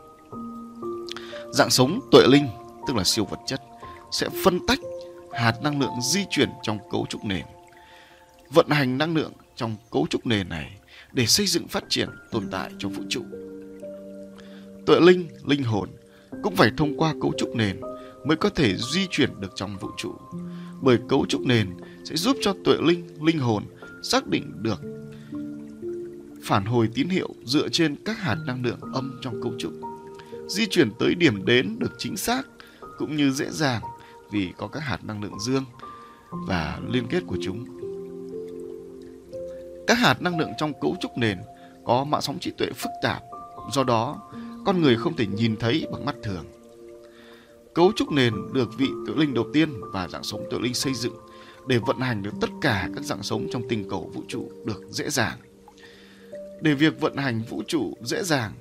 Dạng 1.53 1.71
sống 1.71 2.01
tuệ 2.13 2.27
linh, 2.29 2.49
tức 2.87 2.97
là 2.97 3.05
siêu 3.05 3.25
vật 3.25 3.39
chất, 3.47 3.63
sẽ 4.11 4.29
phân 4.45 4.67
tách 4.67 4.79
hạt 5.33 5.63
năng 5.63 5.81
lượng 5.81 6.01
di 6.03 6.25
chuyển 6.31 6.51
trong 6.63 6.79
cấu 6.91 7.07
trúc 7.09 7.25
nền. 7.25 7.45
Vận 8.51 8.69
hành 8.69 8.99
năng 8.99 9.17
lượng 9.17 9.33
trong 9.57 9.77
cấu 9.91 10.07
trúc 10.11 10.27
nền 10.27 10.49
này 10.49 10.73
để 11.13 11.27
xây 11.27 11.47
dựng 11.47 11.69
phát 11.69 11.85
triển 11.89 12.09
tồn 12.31 12.49
tại 12.51 12.71
cho 12.79 12.89
vũ 12.89 13.03
trụ 13.09 13.23
tựa 14.87 15.01
linh, 15.01 15.29
linh 15.47 15.63
hồn 15.63 15.89
cũng 16.43 16.57
phải 16.57 16.71
thông 16.77 16.97
qua 16.97 17.15
cấu 17.23 17.33
trúc 17.39 17.57
nền 17.57 17.81
mới 18.25 18.37
có 18.37 18.49
thể 18.49 18.77
di 18.77 19.07
chuyển 19.11 19.41
được 19.41 19.53
trong 19.55 19.77
vũ 19.77 19.91
trụ. 19.97 20.15
Bởi 20.81 20.99
cấu 21.09 21.27
trúc 21.27 21.41
nền 21.41 21.69
sẽ 22.05 22.17
giúp 22.17 22.37
cho 22.41 22.55
tuệ 22.65 22.77
linh, 22.83 23.25
linh 23.25 23.39
hồn 23.39 23.63
xác 24.03 24.27
định 24.27 24.53
được 24.63 24.81
phản 26.45 26.65
hồi 26.65 26.89
tín 26.95 27.09
hiệu 27.09 27.29
dựa 27.45 27.69
trên 27.69 27.97
các 28.05 28.19
hạt 28.19 28.37
năng 28.47 28.65
lượng 28.65 28.81
âm 28.95 29.19
trong 29.23 29.43
cấu 29.43 29.53
trúc. 29.59 29.73
Di 30.49 30.67
chuyển 30.67 30.91
tới 30.99 31.15
điểm 31.15 31.45
đến 31.45 31.79
được 31.79 31.93
chính 31.99 32.17
xác 32.17 32.43
cũng 32.99 33.17
như 33.17 33.31
dễ 33.31 33.51
dàng 33.51 33.83
vì 34.31 34.53
có 34.57 34.67
các 34.67 34.81
hạt 34.81 35.05
năng 35.05 35.23
lượng 35.23 35.41
dương 35.41 35.65
và 36.31 36.81
liên 36.89 37.07
kết 37.11 37.23
của 37.27 37.37
chúng. 37.43 37.65
Các 39.87 39.99
hạt 39.99 40.23
năng 40.23 40.39
lượng 40.39 40.53
trong 40.59 40.73
cấu 40.81 40.97
trúc 41.01 41.19
nền 41.19 41.39
có 41.85 42.05
mạng 42.05 42.21
sóng 42.21 42.39
trí 42.39 42.51
tuệ 42.51 42.67
phức 42.77 42.93
tạp, 43.03 43.23
do 43.73 43.85
đó 43.85 44.31
con 44.65 44.83
người 44.83 44.97
không 44.97 45.17
thể 45.17 45.27
nhìn 45.27 45.57
thấy 45.57 45.87
bằng 45.93 46.05
mắt 46.05 46.15
thường. 46.23 46.45
Cấu 47.75 47.93
trúc 47.97 48.13
nền 48.13 48.35
được 48.53 48.79
vị 48.79 48.89
tự 49.07 49.15
linh 49.15 49.35
đầu 49.35 49.47
tiên 49.53 49.71
và 49.93 50.09
dạng 50.09 50.23
sống 50.23 50.45
tự 50.51 50.59
linh 50.59 50.75
xây 50.75 50.95
dựng 50.95 51.15
để 51.67 51.79
vận 51.79 52.01
hành 52.01 52.23
được 52.23 52.31
tất 52.41 52.51
cả 52.61 52.89
các 52.95 53.05
dạng 53.05 53.23
sống 53.23 53.47
trong 53.53 53.69
tinh 53.69 53.87
cầu 53.91 54.11
vũ 54.15 54.23
trụ 54.29 54.51
được 54.65 54.83
dễ 54.91 55.11
dàng. 55.11 55.39
Để 56.61 56.75
việc 56.75 57.01
vận 57.01 57.17
hành 57.17 57.43
vũ 57.51 57.63
trụ 57.69 57.95
dễ 58.03 58.23
dàng, 58.23 58.53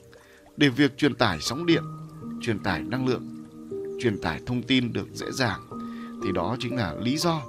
để 0.57 0.69
việc 0.69 0.97
truyền 0.97 1.15
tải 1.15 1.37
sóng 1.41 1.65
điện, 1.65 1.83
truyền 2.41 2.59
tải 2.59 2.81
năng 2.81 3.07
lượng, 3.07 3.45
truyền 4.01 4.21
tải 4.21 4.39
thông 4.45 4.63
tin 4.63 4.93
được 4.93 5.07
dễ 5.13 5.31
dàng, 5.31 5.61
thì 6.23 6.31
đó 6.31 6.55
chính 6.59 6.75
là 6.75 6.93
lý 7.01 7.17
do 7.17 7.41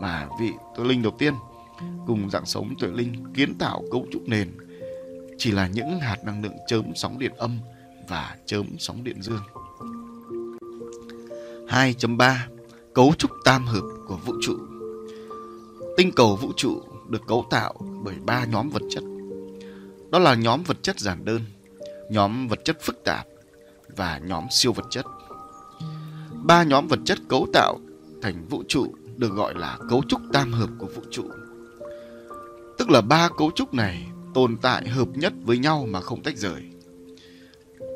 mà 0.00 0.28
vị 0.40 0.50
tự 0.76 0.84
linh 0.84 1.02
đầu 1.02 1.16
tiên 1.18 1.34
cùng 2.06 2.30
dạng 2.30 2.46
sống 2.46 2.74
tuệ 2.78 2.88
linh 2.88 3.24
kiến 3.34 3.54
tạo 3.58 3.82
cấu 3.92 4.06
trúc 4.12 4.28
nền 4.28 4.48
chỉ 5.38 5.50
là 5.50 5.66
những 5.66 6.00
hạt 6.00 6.16
năng 6.24 6.42
lượng 6.42 6.56
chớm 6.66 6.84
sóng 6.94 7.18
điện 7.18 7.32
âm 7.36 7.58
và 8.08 8.36
chớm 8.46 8.66
sóng 8.78 9.04
điện 9.04 9.22
dương. 9.22 9.42
2.3 11.68 12.34
Cấu 12.94 13.14
trúc 13.18 13.30
tam 13.44 13.66
hợp 13.66 13.82
của 14.08 14.16
vũ 14.16 14.34
trụ 14.42 14.58
Tinh 15.96 16.12
cầu 16.16 16.36
vũ 16.36 16.52
trụ 16.56 16.82
được 17.08 17.26
cấu 17.26 17.46
tạo 17.50 17.74
bởi 18.04 18.14
ba 18.24 18.44
nhóm 18.44 18.70
vật 18.70 18.82
chất. 18.90 19.04
Đó 20.10 20.18
là 20.18 20.34
nhóm 20.34 20.62
vật 20.62 20.76
chất 20.82 21.00
giản 21.00 21.24
đơn, 21.24 21.40
nhóm 22.10 22.48
vật 22.48 22.60
chất 22.64 22.78
phức 22.82 23.04
tạp 23.04 23.26
và 23.96 24.20
nhóm 24.24 24.46
siêu 24.50 24.72
vật 24.72 24.86
chất. 24.90 25.06
Ba 26.44 26.62
nhóm 26.62 26.88
vật 26.88 26.98
chất 27.04 27.18
cấu 27.28 27.46
tạo 27.52 27.78
thành 28.22 28.46
vũ 28.48 28.62
trụ 28.68 28.94
được 29.16 29.32
gọi 29.32 29.54
là 29.54 29.78
cấu 29.90 30.02
trúc 30.08 30.20
tam 30.32 30.52
hợp 30.52 30.70
của 30.78 30.86
vũ 30.86 31.02
trụ. 31.10 31.24
Tức 32.78 32.90
là 32.90 33.00
ba 33.00 33.28
cấu 33.38 33.50
trúc 33.54 33.74
này 33.74 34.06
tồn 34.34 34.56
tại 34.62 34.88
hợp 34.88 35.08
nhất 35.14 35.32
với 35.44 35.58
nhau 35.58 35.86
mà 35.90 36.00
không 36.00 36.22
tách 36.22 36.36
rời. 36.36 36.71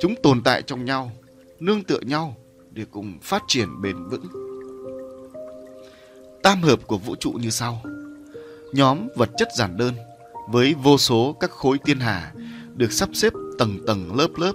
Chúng 0.01 0.15
tồn 0.23 0.43
tại 0.43 0.63
trong 0.63 0.85
nhau, 0.85 1.11
nương 1.61 1.85
tựa 1.85 2.01
nhau 2.01 2.37
để 2.71 2.85
cùng 2.91 3.19
phát 3.23 3.43
triển 3.49 3.83
bền 3.83 3.97
vững. 4.09 4.27
Tam 6.43 6.63
hợp 6.63 6.87
của 6.87 6.99
vũ 6.99 7.15
trụ 7.17 7.31
như 7.33 7.51
sau. 7.51 7.83
Nhóm 8.73 9.09
vật 9.17 9.31
chất 9.37 9.49
giản 9.57 9.77
đơn 9.77 9.95
với 10.49 10.75
vô 10.75 10.99
số 10.99 11.37
các 11.41 11.51
khối 11.51 11.79
tiên 11.79 12.01
hà 12.01 12.33
được 12.75 12.93
sắp 12.93 13.09
xếp 13.13 13.33
tầng 13.59 13.79
tầng 13.87 14.17
lớp 14.17 14.29
lớp 14.37 14.53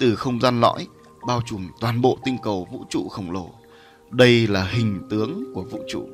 từ 0.00 0.16
không 0.16 0.40
gian 0.40 0.60
lõi 0.60 0.86
bao 1.26 1.40
trùm 1.46 1.68
toàn 1.80 2.00
bộ 2.00 2.18
tinh 2.24 2.36
cầu 2.42 2.68
vũ 2.72 2.84
trụ 2.90 3.08
khổng 3.08 3.30
lồ. 3.30 3.50
Đây 4.10 4.46
là 4.46 4.64
hình 4.64 5.00
tướng 5.10 5.44
của 5.54 5.62
vũ 5.62 5.78
trụ. 5.88 6.08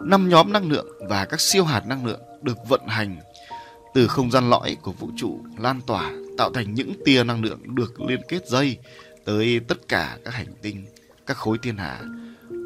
Năm 0.00 0.28
nhóm 0.28 0.52
năng 0.52 0.70
lượng 0.70 0.86
và 1.08 1.24
các 1.24 1.40
siêu 1.40 1.64
hạt 1.64 1.86
năng 1.86 2.06
lượng 2.06 2.20
được 2.42 2.58
vận 2.68 2.86
hành 2.86 3.16
từ 3.94 4.06
không 4.06 4.30
gian 4.30 4.50
lõi 4.50 4.76
của 4.82 4.92
vũ 4.92 5.08
trụ 5.16 5.40
lan 5.58 5.80
tỏa 5.86 6.12
tạo 6.38 6.50
thành 6.52 6.74
những 6.74 6.92
tia 7.04 7.24
năng 7.24 7.44
lượng 7.44 7.74
được 7.74 8.00
liên 8.00 8.20
kết 8.28 8.48
dây 8.48 8.78
tới 9.24 9.60
tất 9.68 9.88
cả 9.88 10.18
các 10.24 10.34
hành 10.34 10.54
tinh, 10.62 10.84
các 11.26 11.36
khối 11.36 11.58
thiên 11.62 11.76
hà 11.76 12.00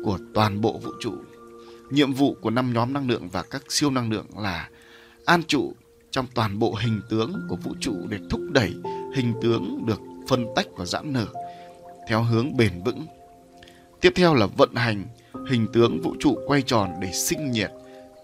của 0.04 0.18
toàn 0.34 0.60
bộ 0.60 0.78
vũ 0.78 0.90
trụ. 1.00 1.14
Nhiệm 1.90 2.12
vụ 2.12 2.36
của 2.40 2.50
năm 2.50 2.72
nhóm 2.72 2.92
năng 2.92 3.08
lượng 3.08 3.28
và 3.28 3.42
các 3.42 3.62
siêu 3.68 3.90
năng 3.90 4.10
lượng 4.12 4.26
là 4.38 4.68
an 5.24 5.42
trụ 5.42 5.72
trong 6.10 6.26
toàn 6.34 6.58
bộ 6.58 6.74
hình 6.74 7.00
tướng 7.10 7.46
của 7.48 7.56
vũ 7.56 7.74
trụ 7.80 7.94
để 8.08 8.18
thúc 8.30 8.40
đẩy 8.50 8.74
hình 9.14 9.32
tướng 9.42 9.86
được 9.86 10.00
phân 10.28 10.46
tách 10.56 10.66
và 10.76 10.84
giãn 10.84 11.12
nở 11.12 11.26
theo 12.08 12.22
hướng 12.22 12.56
bền 12.56 12.82
vững. 12.84 13.06
Tiếp 14.00 14.12
theo 14.14 14.34
là 14.34 14.46
vận 14.46 14.74
hành 14.74 15.04
hình 15.50 15.66
tướng 15.72 16.00
vũ 16.02 16.16
trụ 16.20 16.38
quay 16.46 16.62
tròn 16.62 16.90
để 17.00 17.12
sinh 17.12 17.50
nhiệt, 17.50 17.70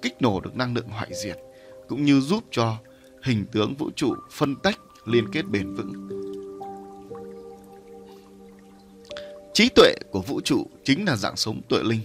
kích 0.02 0.22
nổ 0.22 0.40
được 0.40 0.56
năng 0.56 0.74
lượng 0.74 0.88
hoại 0.88 1.10
diệt, 1.24 1.38
cũng 1.88 2.04
như 2.04 2.20
giúp 2.20 2.44
cho 2.50 2.76
hình 3.22 3.44
tướng 3.52 3.74
vũ 3.74 3.90
trụ 3.96 4.14
phân 4.30 4.56
tách 4.56 4.78
liên 5.04 5.28
kết 5.32 5.42
bền 5.42 5.74
vững. 5.74 5.92
Trí 9.54 9.68
tuệ 9.68 9.94
của 10.10 10.20
vũ 10.20 10.40
trụ 10.40 10.66
chính 10.84 11.04
là 11.04 11.16
dạng 11.16 11.36
sống 11.36 11.60
tuệ 11.68 11.82
linh. 11.82 12.00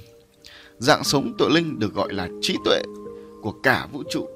Dạng 0.78 1.04
sống 1.04 1.34
tuệ 1.38 1.48
linh 1.50 1.80
được 1.80 1.94
gọi 1.94 2.14
là 2.14 2.30
trí 2.42 2.56
tuệ 2.66 2.82
của 3.42 3.52
cả 3.64 3.88
vũ 3.92 4.04
trụ. 4.10 4.28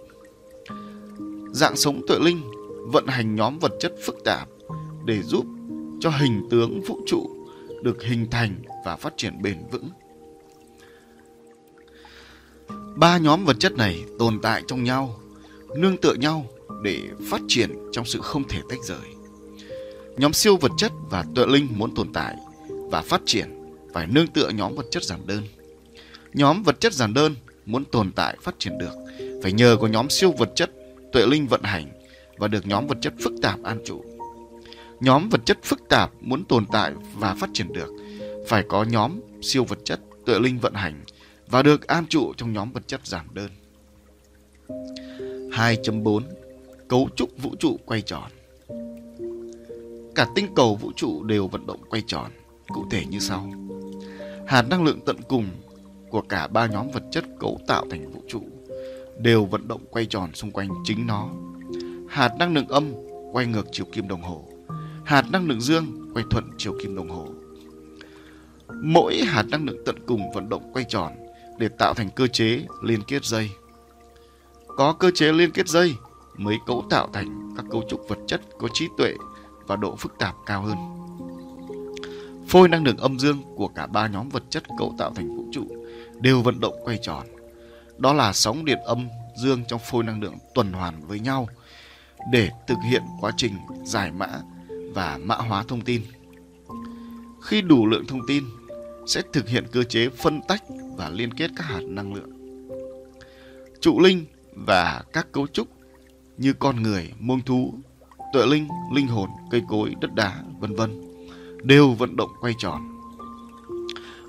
Dạng 1.52 1.76
sống 1.76 2.02
tuệ 2.08 2.20
linh 2.20 2.42
vận 2.92 3.08
hành 3.08 3.36
nhóm 3.36 3.60
vật 3.60 3.72
chất 3.80 3.94
phức 4.06 4.16
tạp 4.26 4.50
để 5.06 5.22
giúp 5.24 5.46
cho 6.00 6.10
hình 6.10 6.48
tướng 6.50 6.82
vũ 6.82 7.02
trụ 7.08 7.30
được 7.84 8.04
hình 8.04 8.30
thành 8.32 8.62
và 8.86 8.96
phát 8.96 9.14
triển 9.18 9.42
bền 9.42 9.58
vững. 9.72 9.90
Ba 12.96 13.18
nhóm 13.18 13.46
vật 13.46 13.56
chất 13.60 13.74
này 13.74 14.04
tồn 14.20 14.40
tại 14.42 14.64
trong 14.68 14.84
nhau, 14.84 15.20
nương 15.76 15.98
tựa 15.98 16.14
nhau 16.14 16.46
để 16.84 17.02
phát 17.30 17.42
triển 17.48 17.76
trong 17.92 18.06
sự 18.06 18.20
không 18.22 18.48
thể 18.48 18.60
tách 18.70 18.80
rời. 18.84 19.16
Nhóm 20.18 20.34
siêu 20.34 20.58
vật 20.58 20.72
chất 20.78 20.92
và 21.10 21.26
tuệ 21.36 21.46
linh 21.46 21.68
muốn 21.76 21.96
tồn 21.96 22.14
tại 22.14 22.36
và 22.70 23.02
phát 23.02 23.22
triển 23.26 23.50
phải 23.94 24.08
nương 24.08 24.28
tựa 24.28 24.50
nhóm 24.50 24.76
vật 24.76 24.86
chất 24.92 25.04
giản 25.04 25.20
đơn. 25.28 25.44
Nhóm 26.34 26.64
vật 26.64 26.80
chất 26.80 26.94
giản 26.94 27.14
đơn 27.14 27.36
muốn 27.66 27.86
tồn 27.86 28.12
tại, 28.12 28.38
phát 28.42 28.56
triển 28.60 28.78
được 28.78 28.94
phải 29.44 29.52
nhờ 29.52 29.78
có 29.82 29.88
nhóm 29.88 30.10
siêu 30.10 30.32
vật 30.38 30.52
chất, 30.56 30.72
tuệ 31.12 31.26
linh 31.26 31.48
vận 31.48 31.64
hành 31.64 31.92
và 32.38 32.48
được 32.48 32.68
nhóm 32.68 32.88
vật 32.88 32.98
chất 33.02 33.14
phức 33.24 33.34
tạp 33.42 33.64
an 33.64 33.80
trụ. 33.86 34.04
Nhóm 35.00 35.30
vật 35.30 35.42
chất 35.46 35.58
phức 35.64 35.90
tạp 35.90 36.12
muốn 36.22 36.46
tồn 36.46 36.66
tại 36.72 36.94
và 37.14 37.36
phát 37.36 37.50
triển 37.54 37.74
được 37.74 37.90
phải 38.48 38.64
có 38.70 38.84
nhóm 38.84 39.20
siêu 39.42 39.64
vật 39.64 39.80
chất, 39.84 40.00
tuệ 40.26 40.40
linh 40.40 40.60
vận 40.60 40.74
hành 40.74 41.04
và 41.48 41.64
được 41.64 41.88
an 41.88 42.06
trụ 42.10 42.34
trong 42.38 42.54
nhóm 42.54 42.72
vật 42.72 42.88
chất 42.88 43.02
giản 43.08 43.26
đơn. 43.34 43.50
2.4 45.52 46.22
Cấu 46.92 47.10
trúc 47.16 47.30
vũ 47.38 47.56
trụ 47.60 47.80
quay 47.86 48.02
tròn 48.02 48.32
Cả 50.16 50.28
tinh 50.36 50.48
cầu 50.56 50.76
vũ 50.76 50.92
trụ 50.96 51.24
đều 51.24 51.48
vận 51.48 51.68
động 51.68 51.82
quay 51.90 52.04
tròn, 52.08 52.32
cụ 52.68 52.86
thể 52.92 53.06
như 53.10 53.20
sau. 53.20 53.52
Hạt 54.48 54.62
năng 54.62 54.84
lượng 54.84 55.00
tận 55.06 55.16
cùng 55.28 55.46
của 56.10 56.22
cả 56.22 56.48
ba 56.48 56.68
nhóm 56.68 56.92
vật 56.92 57.04
chất 57.12 57.26
cấu 57.40 57.60
tạo 57.68 57.86
thành 57.92 58.12
vũ 58.12 58.22
trụ 58.28 58.42
đều 59.20 59.46
vận 59.46 59.68
động 59.68 59.82
quay 59.92 60.06
tròn 60.06 60.34
xung 60.34 60.52
quanh 60.52 60.70
chính 60.84 61.08
nó. 61.08 61.30
Hạt 62.10 62.32
năng 62.40 62.54
lượng 62.54 62.68
âm 62.68 62.94
quay 63.32 63.46
ngược 63.46 63.68
chiều 63.72 63.86
kim 63.92 64.08
đồng 64.08 64.22
hồ, 64.22 64.46
hạt 65.06 65.26
năng 65.32 65.48
lượng 65.48 65.62
dương 65.62 66.12
quay 66.14 66.26
thuận 66.32 66.44
chiều 66.58 66.74
kim 66.84 66.96
đồng 66.96 67.10
hồ. 67.10 67.28
Mỗi 68.84 69.16
hạt 69.26 69.46
năng 69.50 69.66
lượng 69.66 69.84
tận 69.86 69.96
cùng 70.06 70.22
vận 70.34 70.50
động 70.50 70.74
quay 70.74 70.86
tròn 70.90 71.12
để 71.60 71.68
tạo 71.68 71.94
thành 71.94 72.10
cơ 72.16 72.28
chế 72.28 72.64
liên 72.84 73.00
kết 73.08 73.26
dây. 73.26 73.50
Có 74.68 74.94
cơ 74.94 75.12
chế 75.12 75.32
liên 75.32 75.52
kết 75.52 75.68
dây 75.68 75.96
mới 76.44 76.58
cấu 76.66 76.86
tạo 76.90 77.10
thành 77.14 77.54
các 77.58 77.66
cấu 77.72 77.84
trúc 77.90 78.10
vật 78.10 78.20
chất 78.28 78.42
có 78.58 78.68
trí 78.74 78.88
tuệ 78.98 79.14
và 79.68 79.76
độ 79.76 79.96
phức 79.96 80.20
tạp 80.20 80.36
cao 80.46 80.62
hơn. 80.62 80.78
Phôi 82.48 82.70
năng 82.70 82.84
lượng 82.84 82.98
âm 82.98 83.20
dương 83.20 83.44
của 83.56 83.68
cả 83.68 83.88
ba 83.88 84.08
nhóm 84.08 84.30
vật 84.30 84.44
chất 84.50 84.64
cấu 84.78 84.96
tạo 84.98 85.12
thành 85.16 85.38
vũ 85.38 85.46
trụ 85.52 85.68
đều 86.22 86.42
vận 86.42 86.60
động 86.60 86.76
quay 86.84 87.00
tròn. 87.02 87.28
Đó 87.98 88.14
là 88.14 88.34
sóng 88.34 88.66
điện 88.66 88.80
âm 88.86 89.10
dương 89.44 89.64
trong 89.68 89.80
phôi 89.92 90.04
năng 90.04 90.22
lượng 90.22 90.38
tuần 90.56 90.74
hoàn 90.74 91.08
với 91.08 91.20
nhau 91.20 91.48
để 92.32 92.50
thực 92.68 92.78
hiện 92.90 93.02
quá 93.22 93.32
trình 93.38 93.54
giải 93.84 94.12
mã 94.12 94.28
và 94.94 95.20
mã 95.24 95.36
hóa 95.36 95.64
thông 95.68 95.82
tin. 95.82 96.02
Khi 97.42 97.62
đủ 97.62 97.88
lượng 97.88 98.06
thông 98.08 98.28
tin, 98.28 98.44
sẽ 99.08 99.22
thực 99.34 99.48
hiện 99.48 99.66
cơ 99.72 99.84
chế 99.84 100.10
phân 100.10 100.42
tách 100.48 100.64
và 100.98 101.10
liên 101.10 101.34
kết 101.34 101.52
các 101.56 101.64
hạt 101.64 101.82
năng 101.84 102.14
lượng. 102.14 102.32
Trụ 103.82 104.00
linh 104.00 104.26
và 104.54 105.04
các 105.14 105.32
cấu 105.32 105.48
trúc 105.48 105.68
như 106.42 106.54
con 106.54 106.84
người, 106.84 107.14
muông 107.20 107.42
thú, 107.42 107.74
tuệ 108.34 108.46
linh, 108.46 108.68
linh 108.94 109.08
hồn, 109.08 109.30
cây 109.52 109.62
cối, 109.70 109.94
đất 110.02 110.14
đá, 110.16 110.44
vân 110.60 110.76
vân 110.76 111.02
đều 111.64 111.92
vận 111.92 112.16
động 112.16 112.30
quay 112.42 112.54
tròn. 112.58 112.82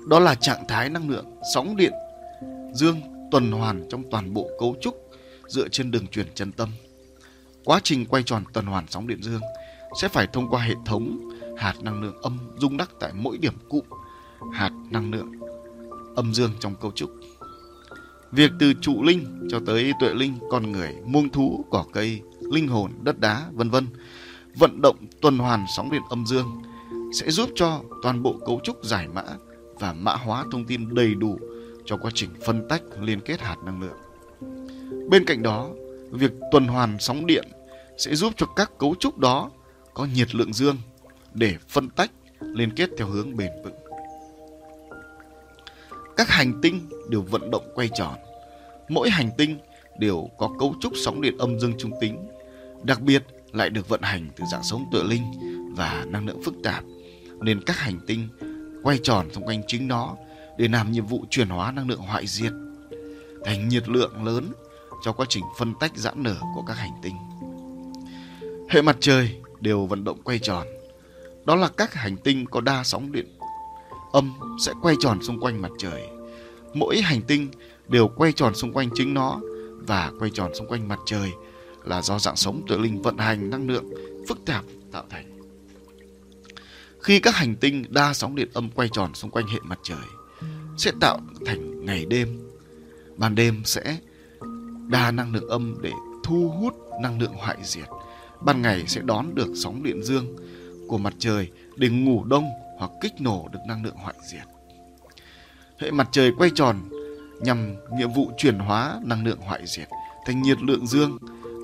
Đó 0.07 0.19
là 0.19 0.35
trạng 0.35 0.67
thái 0.67 0.89
năng 0.89 1.09
lượng 1.09 1.25
sóng 1.53 1.75
điện 1.75 1.93
dương 2.73 3.01
tuần 3.31 3.51
hoàn 3.51 3.89
trong 3.89 4.03
toàn 4.11 4.33
bộ 4.33 4.49
cấu 4.59 4.75
trúc 4.81 5.11
dựa 5.47 5.67
trên 5.67 5.91
đường 5.91 6.07
truyền 6.07 6.27
chân 6.35 6.51
tâm. 6.51 6.69
Quá 7.65 7.79
trình 7.83 8.05
quay 8.05 8.23
tròn 8.23 8.43
tuần 8.53 8.65
hoàn 8.65 8.85
sóng 8.89 9.07
điện 9.07 9.23
dương 9.23 9.41
sẽ 10.01 10.07
phải 10.07 10.27
thông 10.33 10.49
qua 10.49 10.63
hệ 10.63 10.73
thống 10.85 11.29
hạt 11.57 11.73
năng 11.81 12.01
lượng 12.01 12.21
âm 12.21 12.39
rung 12.57 12.77
đắc 12.77 12.89
tại 12.99 13.11
mỗi 13.15 13.37
điểm 13.37 13.53
cụm 13.69 13.85
hạt 14.51 14.71
năng 14.89 15.11
lượng 15.11 15.31
âm 16.15 16.33
dương 16.33 16.51
trong 16.59 16.75
cấu 16.75 16.91
trúc. 16.91 17.09
Việc 18.35 18.51
từ 18.59 18.73
trụ 18.81 19.03
linh 19.03 19.47
cho 19.49 19.59
tới 19.65 19.93
tuệ 19.99 20.13
linh, 20.13 20.37
con 20.49 20.71
người, 20.71 20.93
muông 21.05 21.29
thú, 21.29 21.65
cỏ 21.69 21.85
cây, 21.93 22.21
linh 22.51 22.67
hồn, 22.67 22.91
đất 23.01 23.19
đá, 23.19 23.45
vân 23.51 23.69
vân, 23.69 23.87
vận 24.55 24.81
động 24.81 24.95
tuần 25.21 25.37
hoàn 25.37 25.65
sóng 25.75 25.91
điện 25.91 26.01
âm 26.09 26.25
dương 26.25 26.61
sẽ 27.13 27.31
giúp 27.31 27.49
cho 27.55 27.81
toàn 28.03 28.23
bộ 28.23 28.35
cấu 28.45 28.59
trúc 28.63 28.85
giải 28.85 29.07
mã 29.07 29.23
và 29.79 29.93
mã 29.93 30.15
hóa 30.15 30.45
thông 30.51 30.65
tin 30.65 30.95
đầy 30.95 31.15
đủ 31.15 31.39
cho 31.85 31.97
quá 31.97 32.11
trình 32.13 32.29
phân 32.45 32.67
tách 32.69 32.81
liên 33.01 33.19
kết 33.19 33.41
hạt 33.41 33.57
năng 33.65 33.81
lượng. 33.81 33.97
Bên 35.09 35.25
cạnh 35.25 35.43
đó, 35.43 35.69
việc 36.11 36.31
tuần 36.51 36.67
hoàn 36.67 36.97
sóng 36.99 37.25
điện 37.25 37.47
sẽ 37.97 38.15
giúp 38.15 38.33
cho 38.37 38.45
các 38.45 38.71
cấu 38.79 38.95
trúc 38.99 39.17
đó 39.17 39.51
có 39.93 40.05
nhiệt 40.05 40.35
lượng 40.35 40.53
dương 40.53 40.77
để 41.33 41.55
phân 41.69 41.89
tách 41.89 42.11
liên 42.41 42.71
kết 42.75 42.89
theo 42.97 43.07
hướng 43.07 43.37
bền 43.37 43.51
vững. 43.63 43.82
Các 46.23 46.29
hành 46.29 46.61
tinh 46.61 46.89
đều 47.09 47.21
vận 47.21 47.51
động 47.51 47.71
quay 47.75 47.89
tròn. 47.95 48.15
Mỗi 48.89 49.09
hành 49.09 49.29
tinh 49.37 49.57
đều 49.99 50.29
có 50.37 50.49
cấu 50.59 50.75
trúc 50.81 50.93
sóng 51.05 51.21
điện 51.21 51.37
âm 51.37 51.59
dương 51.59 51.73
trung 51.79 51.91
tính, 52.01 52.27
đặc 52.83 53.01
biệt 53.01 53.23
lại 53.51 53.69
được 53.69 53.89
vận 53.89 54.01
hành 54.01 54.29
từ 54.35 54.43
dạng 54.51 54.63
sống 54.63 54.85
tự 54.91 55.03
linh 55.03 55.23
và 55.75 56.05
năng 56.07 56.27
lượng 56.27 56.43
phức 56.43 56.53
tạp, 56.63 56.83
nên 57.41 57.61
các 57.63 57.77
hành 57.77 57.99
tinh 58.07 58.27
quay 58.83 58.99
tròn 59.03 59.27
xung 59.33 59.45
quanh 59.45 59.61
chính 59.67 59.87
nó 59.87 60.15
để 60.57 60.67
làm 60.67 60.91
nhiệm 60.91 61.05
vụ 61.05 61.25
chuyển 61.29 61.47
hóa 61.47 61.71
năng 61.71 61.89
lượng 61.89 61.99
hoại 62.01 62.27
diệt 62.27 62.53
thành 63.45 63.67
nhiệt 63.69 63.89
lượng 63.89 64.25
lớn 64.25 64.51
cho 65.03 65.13
quá 65.13 65.25
trình 65.29 65.43
phân 65.59 65.73
tách 65.79 65.91
giãn 65.97 66.23
nở 66.23 66.35
của 66.55 66.63
các 66.67 66.73
hành 66.73 66.93
tinh. 67.01 67.15
Hệ 68.69 68.81
mặt 68.81 68.97
trời 68.99 69.41
đều 69.59 69.85
vận 69.85 70.03
động 70.03 70.21
quay 70.23 70.39
tròn. 70.39 70.67
Đó 71.45 71.55
là 71.55 71.69
các 71.77 71.93
hành 71.93 72.17
tinh 72.17 72.45
có 72.45 72.61
đa 72.61 72.83
sóng 72.83 73.11
điện 73.11 73.25
âm 74.13 74.33
sẽ 74.59 74.73
quay 74.81 74.95
tròn 74.99 75.23
xung 75.23 75.39
quanh 75.39 75.61
mặt 75.61 75.71
trời. 75.77 76.12
Mỗi 76.73 77.01
hành 77.01 77.21
tinh 77.21 77.47
đều 77.87 78.07
quay 78.07 78.31
tròn 78.31 78.55
xung 78.55 78.73
quanh 78.73 78.89
chính 78.95 79.13
nó 79.13 79.39
và 79.87 80.11
quay 80.19 80.31
tròn 80.33 80.51
xung 80.55 80.67
quanh 80.67 80.87
mặt 80.87 80.99
trời 81.05 81.31
là 81.83 82.01
do 82.01 82.19
dạng 82.19 82.35
sống 82.35 82.61
tự 82.67 82.77
linh 82.77 83.01
vận 83.01 83.17
hành, 83.17 83.49
năng 83.49 83.67
lượng 83.67 83.85
phức 84.27 84.45
tạp 84.45 84.63
tạo 84.91 85.03
thành. 85.09 85.39
Khi 86.99 87.19
các 87.19 87.35
hành 87.35 87.55
tinh 87.55 87.85
đa 87.89 88.13
sóng 88.13 88.35
điện 88.35 88.49
âm 88.53 88.69
quay 88.69 88.89
tròn 88.93 89.13
xung 89.13 89.31
quanh 89.31 89.47
hệ 89.47 89.59
mặt 89.63 89.79
trời, 89.83 90.05
sẽ 90.77 90.91
tạo 91.01 91.19
thành 91.45 91.85
ngày 91.85 92.05
đêm. 92.05 92.39
Ban 93.17 93.35
đêm 93.35 93.61
sẽ 93.65 93.97
đa 94.87 95.11
năng 95.11 95.33
lượng 95.33 95.49
âm 95.49 95.75
để 95.81 95.91
thu 96.23 96.49
hút 96.49 96.73
năng 97.01 97.21
lượng 97.21 97.33
hoại 97.33 97.57
diệt. 97.63 97.87
Ban 98.41 98.61
ngày 98.61 98.83
sẽ 98.87 99.01
đón 99.01 99.35
được 99.35 99.49
sóng 99.55 99.83
điện 99.83 100.03
dương 100.03 100.35
của 100.87 100.97
mặt 100.97 101.13
trời 101.19 101.51
để 101.75 101.89
ngủ 101.89 102.23
đông 102.23 102.45
hoặc 102.77 102.91
kích 103.01 103.13
nổ 103.19 103.49
được 103.51 103.59
năng 103.67 103.83
lượng 103.83 103.95
hoại 103.95 104.15
diệt. 104.31 104.52
Hệ 105.83 105.91
mặt 105.91 106.09
trời 106.11 106.31
quay 106.37 106.49
tròn 106.55 106.77
nhằm 107.39 107.75
nhiệm 107.97 108.11
vụ 108.13 108.31
chuyển 108.37 108.59
hóa 108.59 108.99
năng 109.03 109.25
lượng 109.25 109.39
hoại 109.39 109.61
diệt 109.65 109.87
thành 110.25 110.41
nhiệt 110.41 110.61
lượng 110.61 110.87
dương 110.87 111.17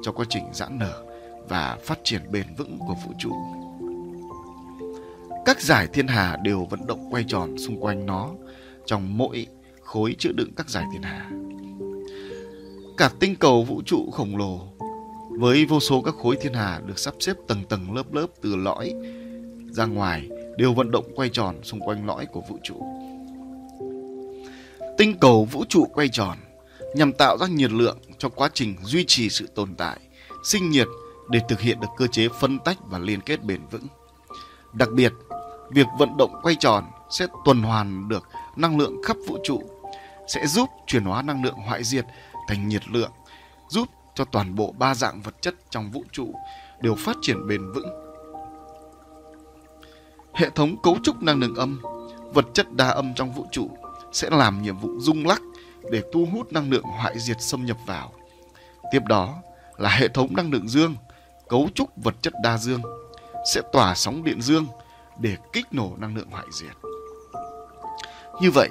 cho 0.03 0.11
quá 0.11 0.25
trình 0.29 0.43
giãn 0.53 0.79
nở 0.79 1.03
và 1.49 1.77
phát 1.83 1.99
triển 2.03 2.21
bền 2.31 2.45
vững 2.57 2.77
của 2.79 2.95
vũ 3.05 3.13
trụ. 3.19 3.31
Các 5.45 5.61
giải 5.61 5.87
thiên 5.93 6.07
hà 6.07 6.37
đều 6.43 6.67
vận 6.69 6.87
động 6.87 7.07
quay 7.11 7.23
tròn 7.27 7.57
xung 7.57 7.79
quanh 7.79 8.05
nó 8.05 8.29
trong 8.85 9.17
mỗi 9.17 9.47
khối 9.81 10.15
chứa 10.19 10.31
đựng 10.31 10.51
các 10.55 10.69
giải 10.69 10.85
thiên 10.93 11.01
hà. 11.01 11.29
Cả 12.97 13.09
tinh 13.19 13.35
cầu 13.35 13.63
vũ 13.63 13.81
trụ 13.85 14.11
khổng 14.11 14.37
lồ 14.37 14.59
với 15.29 15.65
vô 15.65 15.79
số 15.79 16.01
các 16.01 16.15
khối 16.15 16.37
thiên 16.41 16.53
hà 16.53 16.81
được 16.85 16.99
sắp 16.99 17.13
xếp 17.19 17.33
tầng 17.47 17.63
tầng 17.69 17.95
lớp 17.95 18.13
lớp 18.13 18.27
từ 18.41 18.55
lõi 18.55 18.93
ra 19.71 19.85
ngoài 19.85 20.29
đều 20.57 20.73
vận 20.73 20.91
động 20.91 21.05
quay 21.15 21.29
tròn 21.29 21.55
xung 21.63 21.79
quanh 21.79 22.05
lõi 22.05 22.25
của 22.25 22.41
vũ 22.49 22.57
trụ. 22.63 22.75
Tinh 24.99 25.19
cầu 25.19 25.45
vũ 25.45 25.65
trụ 25.69 25.85
quay 25.93 26.09
tròn 26.09 26.37
nhằm 26.95 27.13
tạo 27.13 27.37
ra 27.37 27.47
nhiệt 27.47 27.71
lượng 27.71 27.97
cho 28.17 28.29
quá 28.29 28.49
trình 28.53 28.75
duy 28.83 29.05
trì 29.07 29.29
sự 29.29 29.47
tồn 29.55 29.75
tại, 29.75 29.99
sinh 30.43 30.69
nhiệt 30.69 30.87
để 31.29 31.39
thực 31.49 31.59
hiện 31.59 31.79
được 31.79 31.87
cơ 31.97 32.07
chế 32.07 32.27
phân 32.39 32.59
tách 32.59 32.77
và 32.85 32.99
liên 32.99 33.21
kết 33.21 33.43
bền 33.43 33.61
vững. 33.71 33.87
Đặc 34.73 34.89
biệt, 34.91 35.13
việc 35.69 35.87
vận 35.99 36.17
động 36.17 36.39
quay 36.41 36.55
tròn 36.55 36.83
sẽ 37.09 37.27
tuần 37.45 37.61
hoàn 37.61 38.09
được 38.09 38.23
năng 38.55 38.77
lượng 38.77 39.01
khắp 39.03 39.17
vũ 39.27 39.37
trụ, 39.43 39.61
sẽ 40.27 40.47
giúp 40.47 40.69
chuyển 40.87 41.03
hóa 41.03 41.21
năng 41.21 41.43
lượng 41.43 41.55
hoại 41.55 41.83
diệt 41.83 42.05
thành 42.47 42.67
nhiệt 42.67 42.89
lượng, 42.89 43.11
giúp 43.69 43.87
cho 44.15 44.25
toàn 44.25 44.55
bộ 44.55 44.73
ba 44.77 44.95
dạng 44.95 45.21
vật 45.21 45.41
chất 45.41 45.55
trong 45.69 45.91
vũ 45.91 46.03
trụ 46.11 46.33
đều 46.81 46.95
phát 46.95 47.17
triển 47.21 47.47
bền 47.47 47.71
vững. 47.71 47.89
Hệ 50.33 50.49
thống 50.49 50.81
cấu 50.83 50.97
trúc 51.03 51.23
năng 51.23 51.39
lượng 51.39 51.55
âm, 51.55 51.81
vật 52.33 52.45
chất 52.53 52.73
đa 52.73 52.87
âm 52.89 53.13
trong 53.15 53.31
vũ 53.31 53.45
trụ 53.51 53.69
sẽ 54.11 54.29
làm 54.29 54.61
nhiệm 54.61 54.77
vụ 54.77 54.89
rung 54.99 55.27
lắc 55.27 55.41
để 55.91 56.01
thu 56.13 56.27
hút 56.33 56.53
năng 56.53 56.69
lượng 56.69 56.83
hoại 56.83 57.19
diệt 57.19 57.37
xâm 57.39 57.65
nhập 57.65 57.77
vào. 57.85 58.13
Tiếp 58.91 59.01
đó 59.07 59.35
là 59.77 59.89
hệ 59.89 60.07
thống 60.07 60.35
năng 60.35 60.51
lượng 60.51 60.69
dương, 60.69 60.95
cấu 61.49 61.69
trúc 61.75 61.89
vật 62.03 62.15
chất 62.21 62.33
đa 62.43 62.57
dương 62.57 62.81
sẽ 63.53 63.61
tỏa 63.71 63.95
sóng 63.95 64.23
điện 64.23 64.41
dương 64.41 64.67
để 65.19 65.37
kích 65.53 65.65
nổ 65.71 65.91
năng 65.97 66.15
lượng 66.15 66.29
hoại 66.31 66.45
diệt. 66.51 66.75
Như 68.41 68.51
vậy, 68.51 68.69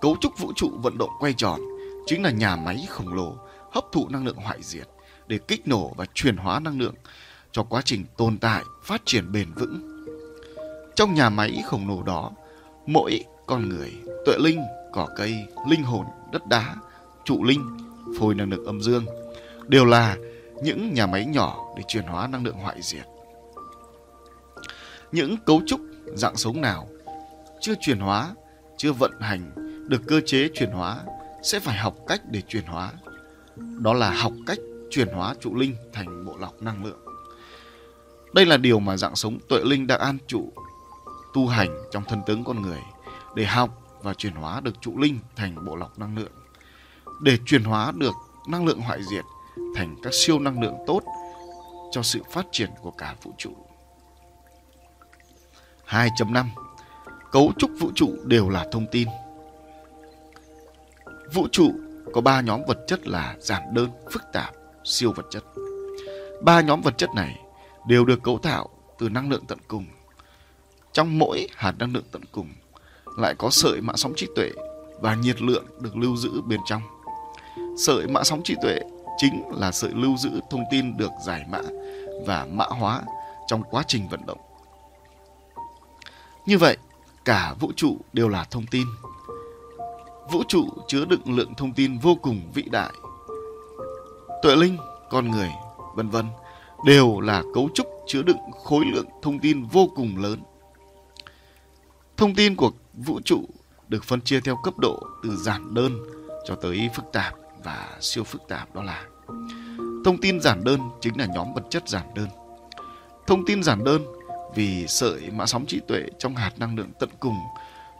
cấu 0.00 0.16
trúc 0.20 0.38
vũ 0.38 0.52
trụ 0.56 0.70
vận 0.82 0.98
động 0.98 1.10
quay 1.20 1.34
tròn 1.36 1.60
chính 2.06 2.22
là 2.22 2.30
nhà 2.30 2.56
máy 2.56 2.86
khổng 2.88 3.14
lồ 3.14 3.36
hấp 3.72 3.84
thụ 3.92 4.08
năng 4.08 4.26
lượng 4.26 4.36
hoại 4.36 4.58
diệt 4.62 4.88
để 5.26 5.38
kích 5.48 5.68
nổ 5.68 5.92
và 5.96 6.06
chuyển 6.14 6.36
hóa 6.36 6.60
năng 6.60 6.78
lượng 6.78 6.94
cho 7.52 7.62
quá 7.62 7.82
trình 7.84 8.04
tồn 8.16 8.38
tại, 8.38 8.62
phát 8.82 9.02
triển 9.04 9.32
bền 9.32 9.52
vững. 9.52 10.06
Trong 10.96 11.14
nhà 11.14 11.28
máy 11.28 11.62
khổng 11.66 11.88
lồ 11.88 12.02
đó, 12.02 12.30
mỗi 12.86 13.24
con 13.46 13.68
người, 13.68 13.92
tuệ 14.24 14.34
linh, 14.38 14.62
cỏ 14.92 15.08
cây, 15.16 15.46
linh 15.68 15.82
hồn, 15.82 16.06
đất 16.32 16.46
đá, 16.46 16.76
trụ 17.24 17.44
linh, 17.44 17.76
phôi 18.18 18.34
năng 18.34 18.50
lượng 18.50 18.64
âm 18.64 18.80
dương 18.80 19.06
đều 19.68 19.84
là 19.84 20.16
những 20.62 20.94
nhà 20.94 21.06
máy 21.06 21.26
nhỏ 21.26 21.64
để 21.76 21.82
chuyển 21.88 22.04
hóa 22.04 22.26
năng 22.26 22.44
lượng 22.44 22.56
hoại 22.56 22.82
diệt. 22.82 23.04
Những 25.12 25.36
cấu 25.36 25.60
trúc 25.66 25.80
dạng 26.14 26.36
sống 26.36 26.60
nào 26.60 26.88
chưa 27.60 27.74
chuyển 27.80 27.98
hóa, 27.98 28.34
chưa 28.76 28.92
vận 28.92 29.20
hành 29.20 29.52
được 29.88 30.02
cơ 30.06 30.20
chế 30.26 30.48
chuyển 30.54 30.70
hóa 30.70 30.98
sẽ 31.42 31.60
phải 31.60 31.76
học 31.76 31.94
cách 32.06 32.20
để 32.30 32.40
chuyển 32.48 32.64
hóa. 32.64 32.92
Đó 33.56 33.92
là 33.92 34.10
học 34.10 34.32
cách 34.46 34.58
chuyển 34.90 35.08
hóa 35.08 35.34
trụ 35.40 35.54
linh 35.54 35.76
thành 35.92 36.24
bộ 36.24 36.36
lọc 36.36 36.62
năng 36.62 36.84
lượng. 36.84 36.98
Đây 38.34 38.46
là 38.46 38.56
điều 38.56 38.80
mà 38.80 38.96
dạng 38.96 39.16
sống 39.16 39.38
tuệ 39.48 39.60
linh 39.64 39.86
đang 39.86 40.00
an 40.00 40.18
trụ 40.26 40.52
tu 41.34 41.46
hành 41.46 41.70
trong 41.90 42.04
thân 42.08 42.22
tướng 42.26 42.44
con 42.44 42.62
người 42.62 42.80
để 43.36 43.44
học 43.44 43.81
và 44.02 44.14
chuyển 44.14 44.34
hóa 44.34 44.60
được 44.60 44.80
trụ 44.80 44.98
linh 44.98 45.18
thành 45.36 45.64
bộ 45.64 45.76
lọc 45.76 45.98
năng 45.98 46.16
lượng. 46.16 46.32
Để 47.20 47.38
chuyển 47.46 47.64
hóa 47.64 47.92
được 47.92 48.14
năng 48.48 48.64
lượng 48.66 48.80
hoại 48.80 49.00
diệt 49.10 49.24
thành 49.76 49.96
các 50.02 50.14
siêu 50.14 50.38
năng 50.38 50.60
lượng 50.62 50.76
tốt 50.86 51.00
cho 51.90 52.02
sự 52.02 52.22
phát 52.30 52.46
triển 52.52 52.70
của 52.80 52.90
cả 52.90 53.14
vũ 53.22 53.32
trụ. 53.38 53.50
2.5 55.86 56.46
Cấu 57.32 57.52
trúc 57.58 57.70
vũ 57.78 57.90
trụ 57.94 58.16
đều 58.24 58.48
là 58.48 58.66
thông 58.72 58.86
tin. 58.92 59.08
Vũ 61.34 61.48
trụ 61.52 61.72
có 62.12 62.20
ba 62.20 62.40
nhóm 62.40 62.60
vật 62.68 62.78
chất 62.86 63.06
là 63.06 63.36
giản 63.38 63.62
đơn, 63.74 63.90
phức 64.10 64.22
tạp, 64.32 64.54
siêu 64.84 65.12
vật 65.16 65.26
chất. 65.30 65.44
Ba 66.42 66.60
nhóm 66.60 66.80
vật 66.80 66.98
chất 66.98 67.10
này 67.14 67.40
đều 67.88 68.04
được 68.04 68.22
cấu 68.22 68.38
tạo 68.38 68.68
từ 68.98 69.08
năng 69.08 69.30
lượng 69.30 69.44
tận 69.48 69.58
cùng. 69.68 69.86
Trong 70.92 71.18
mỗi 71.18 71.48
hạt 71.54 71.74
năng 71.78 71.92
lượng 71.92 72.04
tận 72.12 72.22
cùng 72.32 72.48
lại 73.16 73.34
có 73.38 73.50
sợi 73.50 73.80
mã 73.80 73.92
sóng 73.96 74.12
trí 74.16 74.26
tuệ 74.36 74.50
và 75.00 75.14
nhiệt 75.14 75.42
lượng 75.42 75.64
được 75.80 75.96
lưu 75.96 76.16
giữ 76.16 76.40
bên 76.40 76.60
trong. 76.66 76.82
Sợi 77.76 78.06
mã 78.06 78.24
sóng 78.24 78.42
trí 78.42 78.54
tuệ 78.62 78.78
chính 79.18 79.42
là 79.50 79.72
sợi 79.72 79.90
lưu 79.94 80.16
giữ 80.16 80.30
thông 80.50 80.64
tin 80.70 80.96
được 80.96 81.10
giải 81.26 81.44
mã 81.50 81.60
và 82.26 82.46
mã 82.50 82.64
hóa 82.64 83.02
trong 83.46 83.62
quá 83.70 83.82
trình 83.86 84.08
vận 84.08 84.26
động. 84.26 84.38
Như 86.46 86.58
vậy, 86.58 86.76
cả 87.24 87.54
vũ 87.60 87.72
trụ 87.76 87.96
đều 88.12 88.28
là 88.28 88.44
thông 88.44 88.66
tin. 88.66 88.86
Vũ 90.30 90.42
trụ 90.48 90.68
chứa 90.88 91.04
đựng 91.04 91.36
lượng 91.36 91.54
thông 91.54 91.72
tin 91.72 91.98
vô 91.98 92.14
cùng 92.22 92.40
vĩ 92.54 92.62
đại. 92.62 92.92
Tuệ 94.42 94.56
linh, 94.56 94.76
con 95.10 95.30
người, 95.30 95.50
vân 95.94 96.08
vân 96.08 96.26
đều 96.84 97.20
là 97.20 97.42
cấu 97.54 97.68
trúc 97.74 97.86
chứa 98.06 98.22
đựng 98.22 98.50
khối 98.64 98.84
lượng 98.84 99.06
thông 99.22 99.38
tin 99.38 99.64
vô 99.64 99.88
cùng 99.96 100.22
lớn. 100.22 100.42
Thông 102.16 102.34
tin 102.34 102.56
của 102.56 102.70
vũ 103.02 103.20
trụ 103.24 103.48
được 103.88 104.04
phân 104.04 104.20
chia 104.20 104.40
theo 104.40 104.58
cấp 104.64 104.78
độ 104.78 105.02
từ 105.22 105.36
giản 105.36 105.74
đơn 105.74 105.98
cho 106.44 106.54
tới 106.54 106.90
phức 106.96 107.04
tạp 107.12 107.34
và 107.64 107.98
siêu 108.00 108.24
phức 108.24 108.42
tạp 108.48 108.74
đó 108.74 108.82
là 108.82 109.04
thông 110.04 110.18
tin 110.20 110.40
giản 110.40 110.64
đơn 110.64 110.80
chính 111.00 111.18
là 111.18 111.26
nhóm 111.26 111.54
vật 111.54 111.62
chất 111.70 111.88
giản 111.88 112.06
đơn. 112.14 112.28
Thông 113.26 113.44
tin 113.44 113.62
giản 113.62 113.84
đơn 113.84 114.02
vì 114.54 114.86
sợi 114.88 115.30
mã 115.30 115.46
sóng 115.46 115.66
trí 115.66 115.80
tuệ 115.88 116.02
trong 116.18 116.36
hạt 116.36 116.58
năng 116.58 116.76
lượng 116.76 116.90
tận 117.00 117.08
cùng 117.20 117.36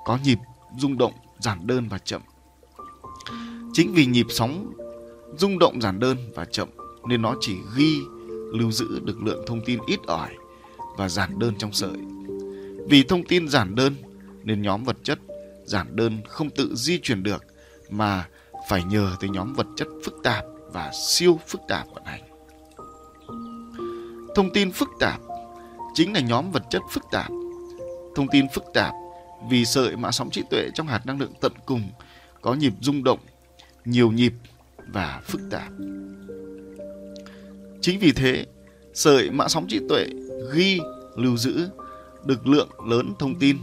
có 0.05 0.19
nhịp 0.25 0.39
rung 0.79 0.99
động 0.99 1.13
giản 1.39 1.67
đơn 1.67 1.89
và 1.89 1.99
chậm. 1.99 2.23
Chính 3.73 3.93
vì 3.93 4.07
nhịp 4.07 4.27
sóng 4.31 4.73
rung 5.39 5.59
động 5.59 5.81
giản 5.81 6.01
đơn 6.01 6.17
và 6.35 6.45
chậm 6.45 6.69
nên 7.09 7.23
nó 7.23 7.35
chỉ 7.41 7.57
ghi, 7.77 7.99
lưu 8.53 8.73
giữ 8.73 9.01
được 9.05 9.23
lượng 9.23 9.45
thông 9.47 9.65
tin 9.65 9.79
ít 9.87 10.01
ỏi 10.07 10.31
và 10.97 11.09
giản 11.09 11.39
đơn 11.39 11.55
trong 11.59 11.73
sợi. 11.73 11.97
Vì 12.89 13.03
thông 13.03 13.25
tin 13.25 13.49
giản 13.49 13.75
đơn 13.75 13.95
nên 14.45 14.63
nhóm 14.63 14.85
vật 14.85 14.97
chất 15.03 15.19
giản 15.65 15.97
đơn 15.97 16.19
không 16.29 16.51
tự 16.51 16.75
di 16.75 16.99
chuyển 16.99 17.23
được 17.23 17.45
mà 17.91 18.29
phải 18.69 18.85
nhờ 18.85 19.17
tới 19.21 19.31
nhóm 19.31 19.55
vật 19.55 19.67
chất 19.77 19.89
phức 20.05 20.15
tạp 20.23 20.45
và 20.73 20.91
siêu 20.93 21.41
phức 21.49 21.61
tạp 21.69 21.87
vận 21.95 22.05
hành. 22.05 22.23
Thông 24.35 24.53
tin 24.53 24.73
phức 24.73 24.89
tạp 25.01 25.21
chính 25.95 26.13
là 26.13 26.21
nhóm 26.21 26.51
vật 26.51 26.63
chất 26.71 26.83
phức 26.91 27.03
tạp. 27.11 27.31
Thông 28.17 28.29
tin 28.33 28.47
phức 28.55 28.65
tạp 28.75 28.95
vì 29.51 29.65
sợi 29.65 29.97
mã 29.97 30.11
sóng 30.11 30.31
trí 30.31 30.43
tuệ 30.51 30.69
trong 30.75 30.87
hạt 30.87 31.07
năng 31.07 31.21
lượng 31.21 31.33
tận 31.41 31.53
cùng 31.67 31.91
có 32.41 32.55
nhịp 32.55 32.73
rung 32.81 33.05
động, 33.05 33.19
nhiều 33.85 34.11
nhịp 34.11 34.33
và 34.93 35.21
phức 35.25 35.41
tạp. 35.51 35.73
Chính 37.81 37.99
vì 37.99 38.13
thế, 38.13 38.47
sợi 38.95 39.31
mã 39.31 39.49
sóng 39.49 39.67
trí 39.69 39.81
tuệ 39.89 40.07
ghi, 40.53 40.81
lưu 41.17 41.37
giữ 41.37 41.69
được 42.25 42.47
lượng 42.47 42.69
lớn 42.89 43.13
thông 43.19 43.39
tin 43.39 43.59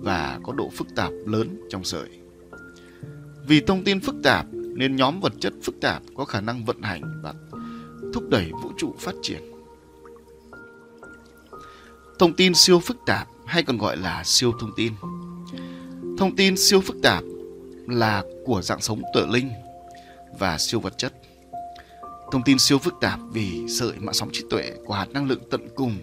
và 0.00 0.40
có 0.42 0.52
độ 0.52 0.70
phức 0.76 0.94
tạp 0.96 1.12
lớn 1.26 1.60
trong 1.70 1.84
sợi. 1.84 2.08
Vì 3.46 3.60
thông 3.60 3.84
tin 3.84 4.00
phức 4.00 4.14
tạp 4.22 4.46
nên 4.52 4.96
nhóm 4.96 5.20
vật 5.20 5.32
chất 5.40 5.52
phức 5.62 5.80
tạp 5.80 6.02
có 6.16 6.24
khả 6.24 6.40
năng 6.40 6.64
vận 6.64 6.82
hành 6.82 7.02
và 7.22 7.34
thúc 8.14 8.28
đẩy 8.28 8.50
vũ 8.62 8.72
trụ 8.78 8.94
phát 8.98 9.14
triển. 9.22 9.42
Thông 12.18 12.34
tin 12.34 12.54
siêu 12.54 12.80
phức 12.80 12.96
tạp 13.06 13.28
hay 13.46 13.62
còn 13.62 13.78
gọi 13.78 13.96
là 13.96 14.22
siêu 14.24 14.52
thông 14.60 14.72
tin. 14.76 14.92
Thông 16.18 16.36
tin 16.36 16.56
siêu 16.56 16.80
phức 16.80 16.96
tạp 17.02 17.24
là 17.86 18.24
của 18.44 18.62
dạng 18.62 18.80
sống 18.80 19.02
tự 19.14 19.26
linh 19.26 19.50
và 20.38 20.58
siêu 20.58 20.80
vật 20.80 20.98
chất. 20.98 21.14
Thông 22.32 22.42
tin 22.42 22.58
siêu 22.58 22.78
phức 22.78 22.94
tạp 23.00 23.20
vì 23.32 23.68
sợi 23.68 23.92
mạng 23.98 24.14
sóng 24.14 24.28
trí 24.32 24.44
tuệ 24.50 24.72
của 24.84 24.94
hạt 24.94 25.06
năng 25.10 25.28
lượng 25.28 25.42
tận 25.50 25.68
cùng 25.74 25.96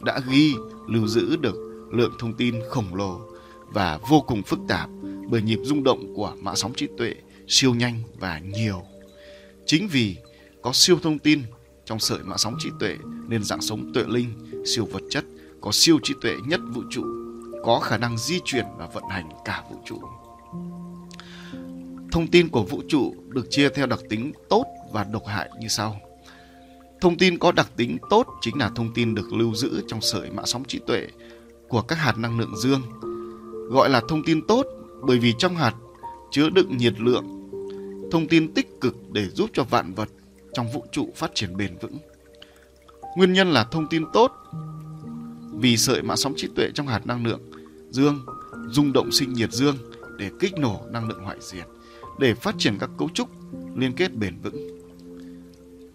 đã 0.00 0.20
ghi, 0.30 0.54
lưu 0.88 1.06
giữ 1.06 1.36
được 1.36 1.56
lượng 1.92 2.12
thông 2.18 2.34
tin 2.34 2.54
khổng 2.70 2.94
lồ 2.94 3.20
và 3.76 3.98
vô 4.08 4.20
cùng 4.20 4.42
phức 4.42 4.58
tạp 4.68 4.90
bởi 5.28 5.42
nhịp 5.42 5.58
rung 5.62 5.84
động 5.84 6.14
của 6.14 6.32
mạng 6.40 6.56
sóng 6.56 6.74
trí 6.74 6.88
tuệ 6.98 7.14
siêu 7.48 7.74
nhanh 7.74 8.02
và 8.18 8.38
nhiều. 8.38 8.82
Chính 9.66 9.88
vì 9.88 10.16
có 10.62 10.72
siêu 10.72 10.98
thông 11.02 11.18
tin 11.18 11.42
trong 11.84 11.98
sợi 11.98 12.18
mạng 12.22 12.38
sóng 12.38 12.56
trí 12.58 12.68
tuệ 12.80 12.96
nên 13.28 13.44
dạng 13.44 13.60
sống 13.60 13.92
tuệ 13.94 14.04
linh, 14.08 14.32
siêu 14.66 14.88
vật 14.92 15.02
chất 15.10 15.24
có 15.60 15.72
siêu 15.72 15.98
trí 16.02 16.14
tuệ 16.22 16.34
nhất 16.46 16.60
vũ 16.74 16.82
trụ, 16.90 17.04
có 17.64 17.80
khả 17.80 17.98
năng 17.98 18.18
di 18.18 18.40
chuyển 18.44 18.64
và 18.78 18.86
vận 18.86 19.04
hành 19.10 19.28
cả 19.44 19.64
vũ 19.70 19.76
trụ. 19.86 20.00
Thông 22.12 22.26
tin 22.32 22.48
của 22.48 22.62
vũ 22.62 22.82
trụ 22.88 23.14
được 23.28 23.46
chia 23.50 23.68
theo 23.68 23.86
đặc 23.86 24.00
tính 24.08 24.32
tốt 24.48 24.64
và 24.92 25.04
độc 25.04 25.26
hại 25.26 25.50
như 25.60 25.68
sau. 25.68 26.00
Thông 27.00 27.18
tin 27.18 27.38
có 27.38 27.52
đặc 27.52 27.68
tính 27.76 27.98
tốt 28.10 28.26
chính 28.40 28.58
là 28.58 28.70
thông 28.76 28.94
tin 28.94 29.14
được 29.14 29.32
lưu 29.32 29.54
giữ 29.54 29.82
trong 29.88 30.00
sợi 30.00 30.30
mã 30.30 30.42
sóng 30.46 30.64
trí 30.64 30.78
tuệ 30.86 31.08
của 31.68 31.82
các 31.82 31.98
hạt 31.98 32.18
năng 32.18 32.40
lượng 32.40 32.56
dương. 32.56 32.82
Gọi 33.70 33.90
là 33.90 34.02
thông 34.08 34.24
tin 34.24 34.46
tốt 34.46 34.66
bởi 35.02 35.18
vì 35.18 35.34
trong 35.38 35.56
hạt 35.56 35.74
chứa 36.30 36.48
đựng 36.50 36.76
nhiệt 36.76 37.00
lượng, 37.00 37.24
thông 38.12 38.28
tin 38.28 38.54
tích 38.54 38.80
cực 38.80 38.96
để 39.12 39.28
giúp 39.28 39.50
cho 39.52 39.64
vạn 39.64 39.94
vật 39.94 40.08
trong 40.52 40.72
vũ 40.72 40.84
trụ 40.92 41.12
phát 41.16 41.30
triển 41.34 41.56
bền 41.56 41.76
vững. 41.80 41.98
Nguyên 43.16 43.32
nhân 43.32 43.50
là 43.50 43.64
thông 43.64 43.86
tin 43.86 44.04
tốt 44.12 44.32
vì 45.52 45.76
sợi 45.76 46.02
mã 46.02 46.16
sóng 46.16 46.34
trí 46.36 46.48
tuệ 46.56 46.70
trong 46.74 46.86
hạt 46.86 47.06
năng 47.06 47.26
lượng 47.26 47.40
dương 47.90 48.26
rung 48.70 48.92
động 48.92 49.12
sinh 49.12 49.32
nhiệt 49.32 49.52
dương 49.52 49.76
để 50.18 50.30
kích 50.40 50.58
nổ 50.58 50.80
năng 50.90 51.08
lượng 51.08 51.24
hoại 51.24 51.36
diệt 51.40 51.66
để 52.18 52.34
phát 52.34 52.54
triển 52.58 52.78
các 52.80 52.90
cấu 52.98 53.08
trúc 53.14 53.28
liên 53.76 53.92
kết 53.92 54.14
bền 54.14 54.34
vững. 54.42 54.78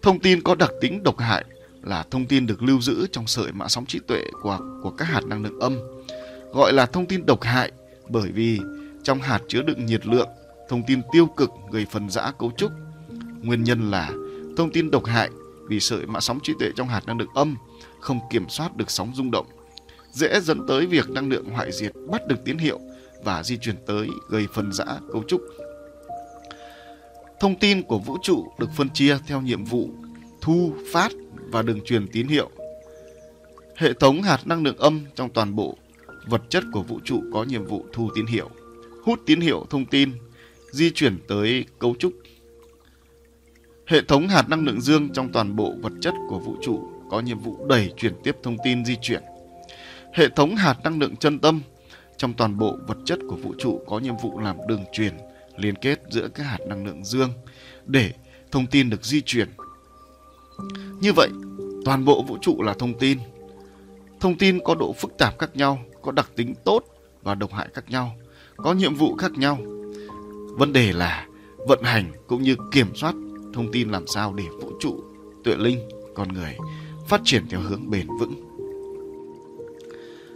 Thông 0.02 0.20
tin 0.20 0.42
có 0.42 0.54
đặc 0.54 0.70
tính 0.80 1.02
độc 1.02 1.18
hại 1.18 1.44
là 1.82 2.04
thông 2.10 2.26
tin 2.26 2.46
được 2.46 2.62
lưu 2.62 2.80
giữ 2.80 3.06
trong 3.12 3.26
sợi 3.26 3.52
mã 3.52 3.68
sóng 3.68 3.86
trí 3.86 3.98
tuệ 3.98 4.24
của 4.42 4.58
của 4.82 4.90
các 4.90 5.04
hạt 5.04 5.24
năng 5.26 5.42
lượng 5.42 5.60
âm, 5.60 5.76
gọi 6.52 6.72
là 6.72 6.86
thông 6.86 7.06
tin 7.06 7.26
độc 7.26 7.42
hại 7.42 7.72
bởi 8.08 8.32
vì 8.32 8.60
trong 9.02 9.18
hạt 9.18 9.40
chứa 9.48 9.62
đựng 9.62 9.86
nhiệt 9.86 10.06
lượng, 10.06 10.28
thông 10.68 10.82
tin 10.86 11.02
tiêu 11.12 11.26
cực 11.26 11.50
gây 11.70 11.86
phân 11.90 12.10
rã 12.10 12.32
cấu 12.38 12.52
trúc. 12.56 12.70
Nguyên 13.42 13.64
nhân 13.64 13.90
là 13.90 14.10
thông 14.56 14.72
tin 14.72 14.90
độc 14.90 15.04
hại 15.04 15.30
vì 15.68 15.80
sợi 15.80 16.06
mã 16.06 16.20
sóng 16.20 16.38
trí 16.42 16.52
tuệ 16.58 16.68
trong 16.76 16.88
hạt 16.88 17.06
năng 17.06 17.18
lượng 17.18 17.34
âm 17.34 17.56
không 18.00 18.20
kiểm 18.30 18.48
soát 18.48 18.76
được 18.76 18.90
sóng 18.90 19.12
rung 19.14 19.30
động, 19.30 19.46
dễ 20.12 20.40
dẫn 20.40 20.66
tới 20.68 20.86
việc 20.86 21.10
năng 21.10 21.28
lượng 21.28 21.50
hoại 21.50 21.72
diệt 21.72 21.92
bắt 22.10 22.26
được 22.26 22.44
tín 22.44 22.58
hiệu 22.58 22.80
và 23.24 23.42
di 23.42 23.56
chuyển 23.56 23.76
tới 23.86 24.08
gây 24.28 24.46
phân 24.54 24.72
rã 24.72 24.86
cấu 25.12 25.22
trúc. 25.22 25.42
Thông 27.40 27.58
tin 27.58 27.82
của 27.82 27.98
vũ 27.98 28.16
trụ 28.22 28.52
được 28.58 28.70
phân 28.76 28.90
chia 28.90 29.18
theo 29.26 29.40
nhiệm 29.40 29.64
vụ 29.64 29.90
thu, 30.40 30.72
phát 30.92 31.12
và 31.36 31.62
đường 31.62 31.80
truyền 31.84 32.06
tín 32.08 32.28
hiệu. 32.28 32.50
Hệ 33.76 33.92
thống 33.92 34.22
hạt 34.22 34.46
năng 34.46 34.62
lượng 34.62 34.78
âm 34.78 35.00
trong 35.14 35.30
toàn 35.30 35.56
bộ 35.56 35.76
vật 36.26 36.42
chất 36.48 36.64
của 36.72 36.82
vũ 36.82 37.00
trụ 37.04 37.22
có 37.32 37.44
nhiệm 37.44 37.64
vụ 37.64 37.86
thu 37.92 38.10
tín 38.14 38.26
hiệu, 38.26 38.50
hút 39.04 39.20
tín 39.26 39.40
hiệu 39.40 39.66
thông 39.70 39.86
tin, 39.86 40.12
di 40.70 40.90
chuyển 40.90 41.18
tới 41.28 41.64
cấu 41.78 41.94
trúc. 41.98 42.12
Hệ 43.86 44.00
thống 44.08 44.28
hạt 44.28 44.48
năng 44.48 44.64
lượng 44.64 44.80
dương 44.80 45.08
trong 45.12 45.32
toàn 45.32 45.56
bộ 45.56 45.74
vật 45.82 45.92
chất 46.00 46.14
của 46.28 46.38
vũ 46.38 46.56
trụ 46.62 46.88
có 47.10 47.20
nhiệm 47.20 47.38
vụ 47.38 47.66
đẩy 47.68 47.92
chuyển 47.96 48.14
tiếp 48.24 48.36
thông 48.42 48.56
tin 48.64 48.84
di 48.84 48.96
chuyển. 49.02 49.22
Hệ 50.12 50.28
thống 50.28 50.56
hạt 50.56 50.78
năng 50.84 50.98
lượng 50.98 51.16
chân 51.16 51.38
tâm 51.38 51.60
trong 52.16 52.34
toàn 52.34 52.58
bộ 52.58 52.76
vật 52.86 52.98
chất 53.04 53.18
của 53.28 53.36
vũ 53.36 53.54
trụ 53.58 53.80
có 53.86 53.98
nhiệm 53.98 54.14
vụ 54.22 54.38
làm 54.38 54.56
đường 54.68 54.84
truyền 54.92 55.12
liên 55.56 55.74
kết 55.74 56.00
giữa 56.10 56.28
các 56.28 56.44
hạt 56.44 56.58
năng 56.66 56.86
lượng 56.86 57.04
dương 57.04 57.30
để 57.86 58.12
thông 58.50 58.66
tin 58.66 58.90
được 58.90 59.04
di 59.04 59.20
chuyển. 59.20 59.48
Như 61.00 61.12
vậy, 61.16 61.28
toàn 61.84 62.04
bộ 62.04 62.22
vũ 62.22 62.38
trụ 62.40 62.62
là 62.62 62.74
thông 62.74 62.98
tin. 62.98 63.18
Thông 64.20 64.38
tin 64.38 64.58
có 64.64 64.74
độ 64.74 64.92
phức 64.92 65.18
tạp 65.18 65.38
khác 65.38 65.56
nhau, 65.56 65.78
có 66.02 66.12
đặc 66.12 66.30
tính 66.36 66.54
tốt 66.64 66.84
và 67.22 67.34
độc 67.34 67.52
hại 67.52 67.68
khác 67.74 67.84
nhau, 67.88 68.12
có 68.56 68.72
nhiệm 68.72 68.94
vụ 68.94 69.16
khác 69.16 69.32
nhau. 69.32 69.58
Vấn 70.48 70.72
đề 70.72 70.92
là 70.92 71.26
vận 71.68 71.82
hành 71.82 72.12
cũng 72.26 72.42
như 72.42 72.56
kiểm 72.72 72.94
soát 72.94 73.14
thông 73.54 73.72
tin 73.72 73.90
làm 73.90 74.06
sao 74.06 74.34
để 74.34 74.44
vũ 74.60 74.72
trụ 74.80 75.04
tuệ 75.44 75.56
linh, 75.56 75.88
con 76.14 76.28
người 76.28 76.56
phát 77.08 77.20
triển 77.24 77.46
theo 77.50 77.60
hướng 77.60 77.90
bền 77.90 78.06
vững. 78.20 78.34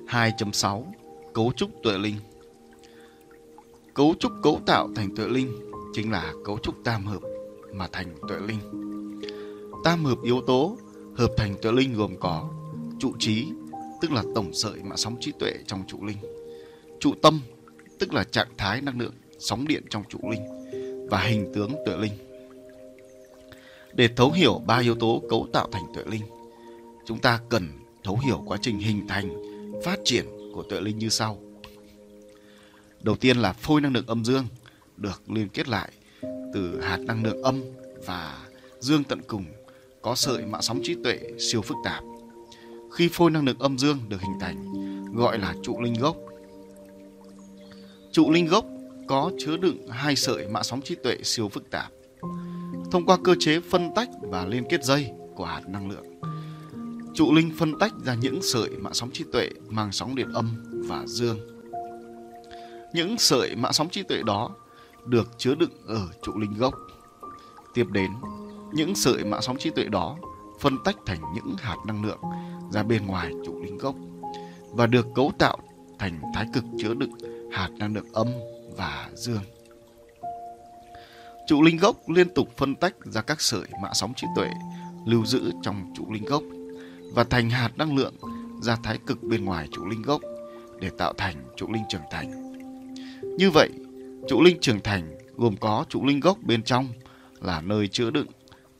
2.6 0.09 0.85
Cấu 1.35 1.53
trúc 1.57 1.71
tuệ 1.83 1.99
linh 1.99 2.17
Cấu 3.95 4.14
trúc 4.19 4.33
cấu 4.43 4.61
tạo 4.67 4.89
thành 4.97 5.17
tuệ 5.17 5.29
linh 5.29 5.57
chính 5.95 6.12
là 6.12 6.33
cấu 6.45 6.59
trúc 6.59 6.75
tam 6.85 7.07
hợp 7.07 7.21
mà 7.73 7.89
thành 7.93 8.14
tuệ 8.29 8.37
linh. 8.41 8.61
Tam 9.85 10.05
hợp 10.05 10.19
yếu 10.23 10.41
tố 10.47 10.77
hợp 11.17 11.31
thành 11.37 11.55
tuệ 11.62 11.73
linh 11.73 11.95
gồm 11.95 12.14
có 12.21 12.49
trụ 12.99 13.12
trí, 13.19 13.49
tức 14.01 14.12
là 14.12 14.22
tổng 14.34 14.53
sợi 14.55 14.82
mạng 14.82 14.97
sóng 14.97 15.16
trí 15.20 15.32
tuệ 15.38 15.53
trong 15.66 15.84
trụ 15.88 16.05
linh. 16.05 16.16
Trụ 17.01 17.14
tâm, 17.22 17.40
tức 17.99 18.14
là 18.14 18.24
trạng 18.24 18.49
thái 18.57 18.80
năng 18.80 19.01
lượng 19.01 19.14
sóng 19.38 19.68
điện 19.68 19.82
trong 19.90 20.05
trụ 20.09 20.18
linh 20.30 20.47
và 21.11 21.20
hình 21.20 21.53
tướng 21.55 21.74
tuệ 21.86 21.97
linh. 21.97 22.12
Để 23.92 24.09
thấu 24.16 24.32
hiểu 24.32 24.62
ba 24.66 24.78
yếu 24.78 24.94
tố 24.94 25.22
cấu 25.30 25.49
tạo 25.53 25.68
thành 25.72 25.84
tuệ 25.94 26.05
linh, 26.07 26.22
chúng 27.07 27.18
ta 27.18 27.40
cần 27.49 27.68
thấu 28.05 28.18
hiểu 28.18 28.42
quá 28.47 28.59
trình 28.62 28.78
hình 28.78 29.07
thành, 29.09 29.42
phát 29.84 29.99
triển 30.05 30.24
của 30.55 30.62
tuệ 30.62 30.80
linh 30.80 30.99
như 30.99 31.09
sau. 31.09 31.38
Đầu 33.01 33.16
tiên 33.16 33.36
là 33.36 33.53
phôi 33.53 33.80
năng 33.80 33.92
lượng 33.92 34.07
âm 34.07 34.24
dương 34.24 34.47
được 34.97 35.30
liên 35.30 35.49
kết 35.49 35.68
lại 35.68 35.92
từ 36.55 36.80
hạt 36.80 36.97
năng 36.97 37.24
lượng 37.24 37.42
âm 37.42 37.62
và 38.07 38.47
dương 38.80 39.05
tận 39.05 39.20
cùng 39.26 39.44
có 40.03 40.14
sợi 40.14 40.47
mạng 40.47 40.62
sóng 40.62 40.80
trí 40.82 40.94
tuệ 41.05 41.18
siêu 41.38 41.62
phức 41.62 41.76
tạp. 41.84 42.05
Khi 42.97 43.09
phôi 43.12 43.30
năng 43.30 43.44
lượng 43.44 43.59
âm 43.59 43.78
dương 43.78 43.99
được 44.09 44.20
hình 44.20 44.38
thành, 44.40 44.64
gọi 45.14 45.38
là 45.38 45.55
trụ 45.62 45.80
linh 45.80 45.94
gốc. 45.94 46.16
Trụ 48.12 48.30
linh 48.30 48.47
gốc 48.47 48.64
có 49.09 49.30
chứa 49.38 49.57
đựng 49.57 49.88
hai 49.88 50.16
sợi 50.16 50.49
mạng 50.49 50.64
sóng 50.64 50.80
trí 50.82 50.94
tuệ 50.94 51.16
siêu 51.22 51.49
phức 51.49 51.70
tạp. 51.70 51.92
Thông 52.90 53.07
qua 53.07 53.18
cơ 53.24 53.34
chế 53.38 53.61
phân 53.61 53.90
tách 53.94 54.09
và 54.20 54.47
liên 54.47 54.64
kết 54.70 54.84
dây 54.84 55.11
của 55.34 55.44
hạt 55.44 55.61
năng 55.68 55.90
lượng, 55.90 56.05
trụ 57.14 57.34
linh 57.34 57.53
phân 57.59 57.78
tách 57.78 57.92
ra 58.05 58.14
những 58.14 58.42
sợi 58.42 58.70
mạng 58.70 58.94
sóng 58.94 59.11
trí 59.12 59.24
tuệ 59.32 59.49
mang 59.68 59.92
sóng 59.92 60.14
điện 60.14 60.32
âm 60.32 60.64
và 60.88 61.05
dương. 61.07 61.38
Những 62.94 63.18
sợi 63.18 63.57
mạng 63.57 63.72
sóng 63.72 63.88
trí 63.88 64.03
tuệ 64.03 64.22
đó 64.26 64.51
được 65.07 65.28
chứa 65.38 65.55
đựng 65.55 65.86
ở 65.86 66.09
trụ 66.22 66.38
linh 66.38 66.55
gốc. 66.55 66.74
Tiếp 67.74 67.86
đến, 67.90 68.11
những 68.72 68.94
sợi 68.94 69.24
mạng 69.24 69.42
sóng 69.42 69.59
trí 69.59 69.70
tuệ 69.70 69.84
đó 69.84 70.16
phân 70.61 70.78
tách 70.84 70.96
thành 71.07 71.20
những 71.34 71.57
hạt 71.59 71.76
năng 71.86 72.04
lượng 72.04 72.20
ra 72.72 72.82
bên 72.82 73.07
ngoài 73.07 73.32
trụ 73.46 73.62
linh 73.62 73.78
gốc 73.78 73.94
và 74.70 74.86
được 74.86 75.07
cấu 75.14 75.32
tạo 75.38 75.59
thành 75.98 76.20
thái 76.34 76.46
cực 76.52 76.64
chứa 76.78 76.94
đựng 76.94 77.12
hạt 77.52 77.68
năng 77.78 77.94
lượng 77.94 78.12
âm 78.12 78.28
và 78.76 79.11
dương. 79.14 79.42
Trụ 81.46 81.62
linh 81.62 81.76
gốc 81.76 82.09
liên 82.09 82.34
tục 82.34 82.48
phân 82.57 82.74
tách 82.74 82.94
ra 83.04 83.22
các 83.22 83.40
sợi 83.40 83.66
mạng 83.82 83.94
sóng 83.94 84.14
trí 84.14 84.26
tuệ 84.36 84.50
lưu 85.07 85.26
giữ 85.26 85.52
trong 85.62 85.92
trụ 85.96 86.12
linh 86.12 86.24
gốc 86.24 86.42
và 87.14 87.24
thành 87.24 87.50
hạt 87.50 87.70
năng 87.76 87.96
lượng 87.96 88.14
ra 88.62 88.76
thái 88.82 88.98
cực 89.07 89.22
bên 89.22 89.44
ngoài 89.44 89.68
trụ 89.72 89.86
linh 89.86 90.02
gốc 90.02 90.20
để 90.80 90.90
tạo 90.98 91.12
thành 91.12 91.34
trụ 91.57 91.72
linh 91.72 91.84
trưởng 91.88 92.02
thành. 92.11 92.57
Như 93.22 93.50
vậy, 93.50 93.70
trụ 94.28 94.42
linh 94.42 94.59
trưởng 94.61 94.80
thành 94.80 95.18
gồm 95.36 95.57
có 95.57 95.84
trụ 95.88 96.07
linh 96.07 96.20
gốc 96.20 96.38
bên 96.42 96.62
trong 96.62 96.88
là 97.40 97.61
nơi 97.61 97.88
chứa 97.88 98.11
đựng 98.11 98.26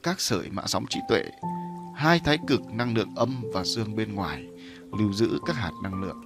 các 0.02 0.20
sợi 0.20 0.50
mạng 0.50 0.66
sóng 0.68 0.86
trí 0.90 1.00
tuệ, 1.08 1.24
hai 1.97 2.20
thái 2.20 2.38
cực 2.47 2.61
năng 2.72 2.94
lượng 2.94 3.12
âm 3.16 3.42
và 3.53 3.64
dương 3.64 3.97
bên 3.97 4.14
ngoài 4.14 4.47
lưu 4.99 5.12
giữ 5.12 5.38
các 5.47 5.57
hạt 5.57 5.72
năng 5.82 6.03
lượng 6.03 6.20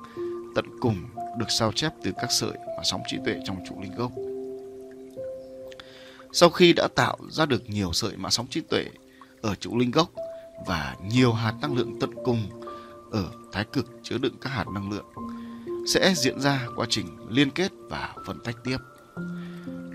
tận 0.55 0.65
cùng 0.81 0.97
được 1.39 1.47
sao 1.59 1.73
chép 1.73 1.93
từ 2.03 2.13
các 2.21 2.31
sợi 2.31 2.53
và 2.67 2.83
sóng 2.85 3.01
trí 3.07 3.17
tuệ 3.25 3.41
trong 3.45 3.57
trụ 3.69 3.81
linh 3.83 3.95
gốc. 3.95 4.13
Sau 6.33 6.51
khi 6.51 6.73
đã 6.73 6.89
tạo 6.95 7.17
ra 7.31 7.47
được 7.47 7.71
nhiều 7.71 7.93
sợi 7.93 8.17
mã 8.17 8.31
sóng 8.31 8.47
trí 8.47 8.61
tuệ 8.61 8.85
ở 9.41 9.55
trụ 9.55 9.79
linh 9.79 9.91
gốc 9.91 10.11
và 10.67 10.97
nhiều 11.09 11.33
hạt 11.33 11.55
năng 11.63 11.77
lượng 11.77 11.99
tận 12.01 12.11
cùng 12.25 12.43
ở 13.11 13.25
thái 13.53 13.65
cực 13.65 13.91
chứa 14.03 14.19
đựng 14.19 14.35
các 14.41 14.51
hạt 14.51 14.69
năng 14.75 14.91
lượng 14.91 15.07
sẽ 15.87 16.15
diễn 16.17 16.41
ra 16.41 16.67
quá 16.77 16.87
trình 16.91 17.07
liên 17.29 17.51
kết 17.51 17.73
và 17.91 18.15
phân 18.27 18.41
tách 18.45 18.57
tiếp. 18.65 18.79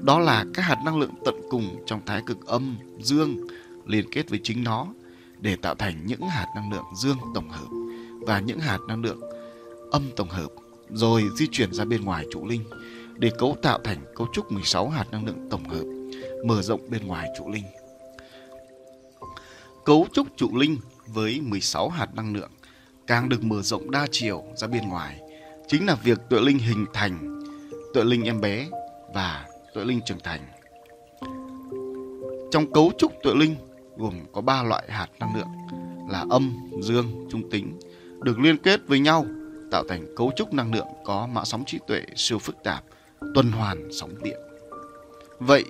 Đó 0.01 0.19
là 0.19 0.45
các 0.53 0.61
hạt 0.61 0.77
năng 0.85 0.99
lượng 0.99 1.13
tận 1.25 1.35
cùng 1.49 1.83
trong 1.85 2.05
thái 2.05 2.21
cực 2.25 2.45
âm, 2.47 2.77
dương 2.99 3.47
liên 3.85 4.05
kết 4.11 4.29
với 4.29 4.39
chính 4.43 4.63
nó 4.63 4.87
để 5.45 5.55
tạo 5.55 5.75
thành 5.75 6.05
những 6.05 6.21
hạt 6.21 6.47
năng 6.55 6.71
lượng 6.71 6.85
dương 6.95 7.17
tổng 7.35 7.49
hợp 7.49 7.67
và 8.21 8.39
những 8.39 8.59
hạt 8.59 8.77
năng 8.87 9.01
lượng 9.01 9.19
âm 9.91 10.03
tổng 10.15 10.29
hợp 10.29 10.47
rồi 10.89 11.23
di 11.37 11.47
chuyển 11.51 11.73
ra 11.73 11.85
bên 11.85 12.05
ngoài 12.05 12.25
trụ 12.31 12.47
linh 12.47 12.63
để 13.17 13.31
cấu 13.37 13.57
tạo 13.61 13.79
thành 13.83 14.05
cấu 14.15 14.27
trúc 14.33 14.51
16 14.51 14.89
hạt 14.89 15.05
năng 15.11 15.25
lượng 15.25 15.47
tổng 15.51 15.63
hợp 15.69 15.83
mở 16.45 16.61
rộng 16.61 16.89
bên 16.89 17.07
ngoài 17.07 17.29
trụ 17.37 17.51
linh. 17.51 17.63
Cấu 19.85 20.07
trúc 20.13 20.27
trụ 20.37 20.57
linh 20.57 20.77
với 21.07 21.41
16 21.41 21.89
hạt 21.89 22.15
năng 22.15 22.33
lượng 22.35 22.51
càng 23.07 23.29
được 23.29 23.43
mở 23.43 23.61
rộng 23.61 23.91
đa 23.91 24.07
chiều 24.11 24.43
ra 24.55 24.67
bên 24.67 24.89
ngoài 24.89 25.19
chính 25.67 25.85
là 25.85 25.95
việc 25.95 26.19
tuệ 26.29 26.39
linh 26.39 26.59
hình 26.59 26.85
thành, 26.93 27.43
tuệ 27.93 28.03
linh 28.03 28.23
em 28.23 28.41
bé 28.41 28.67
và 29.13 29.47
tuệ 29.73 29.83
linh 29.83 29.99
trưởng 30.05 30.19
thành. 30.23 30.41
Trong 32.51 32.73
cấu 32.73 32.91
trúc 32.97 33.11
tuệ 33.23 33.33
linh 33.35 33.55
gồm 33.97 34.13
có 34.33 34.41
ba 34.41 34.63
loại 34.63 34.83
hạt 34.89 35.07
năng 35.19 35.35
lượng 35.35 35.47
là 36.09 36.25
âm, 36.29 36.57
dương, 36.81 37.27
trung 37.29 37.49
tính 37.49 37.79
được 38.21 38.39
liên 38.39 38.57
kết 38.57 38.87
với 38.87 38.99
nhau 38.99 39.25
tạo 39.71 39.83
thành 39.89 40.15
cấu 40.15 40.31
trúc 40.35 40.53
năng 40.53 40.73
lượng 40.73 40.87
có 41.05 41.27
mã 41.31 41.45
sóng 41.45 41.63
trí 41.65 41.79
tuệ 41.87 42.01
siêu 42.15 42.39
phức 42.39 42.55
tạp, 42.63 42.83
tuần 43.35 43.51
hoàn 43.51 43.89
sóng 43.91 44.11
điện. 44.23 44.39
Vậy, 45.39 45.63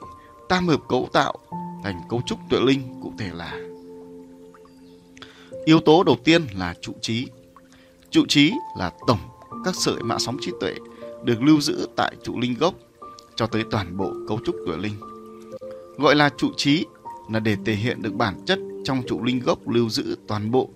tam 0.50 0.68
hợp 0.68 0.82
cấu 0.90 1.10
tạo 1.14 1.34
thành 1.84 2.02
cấu 2.10 2.22
trúc 2.26 2.40
tuệ 2.50 2.60
linh 2.60 3.00
cụ 3.04 3.14
thể 3.18 3.30
là 3.34 3.60
Yếu 5.66 5.80
tố 5.80 6.04
đầu 6.04 6.18
tiên 6.24 6.42
là 6.58 6.74
trụ 6.82 6.94
trí. 7.02 7.28
Trụ 8.10 8.26
trí 8.28 8.52
là 8.78 8.92
tổng 9.08 9.20
các 9.66 9.76
sợi 9.76 10.04
mã 10.04 10.18
sóng 10.20 10.38
trí 10.42 10.52
tuệ 10.60 10.76
được 11.24 11.42
lưu 11.42 11.62
giữ 11.62 11.88
tại 11.96 12.16
trụ 12.24 12.40
linh 12.40 12.56
gốc 12.60 12.74
cho 13.36 13.48
tới 13.48 13.64
toàn 13.72 13.98
bộ 13.98 14.14
cấu 14.28 14.40
trúc 14.46 14.56
tuệ 14.66 14.78
linh. 14.78 14.94
Gọi 15.98 16.16
là 16.16 16.30
trụ 16.38 16.52
trí 16.58 16.86
là 17.30 17.40
để 17.40 17.58
thể 17.66 17.74
hiện 17.74 18.02
được 18.02 18.14
bản 18.14 18.46
chất 18.46 18.60
trong 18.84 19.04
trụ 19.08 19.24
linh 19.24 19.40
gốc 19.40 19.68
lưu 19.70 19.90
giữ 19.90 20.18
toàn 20.28 20.52
bộ 20.52 20.70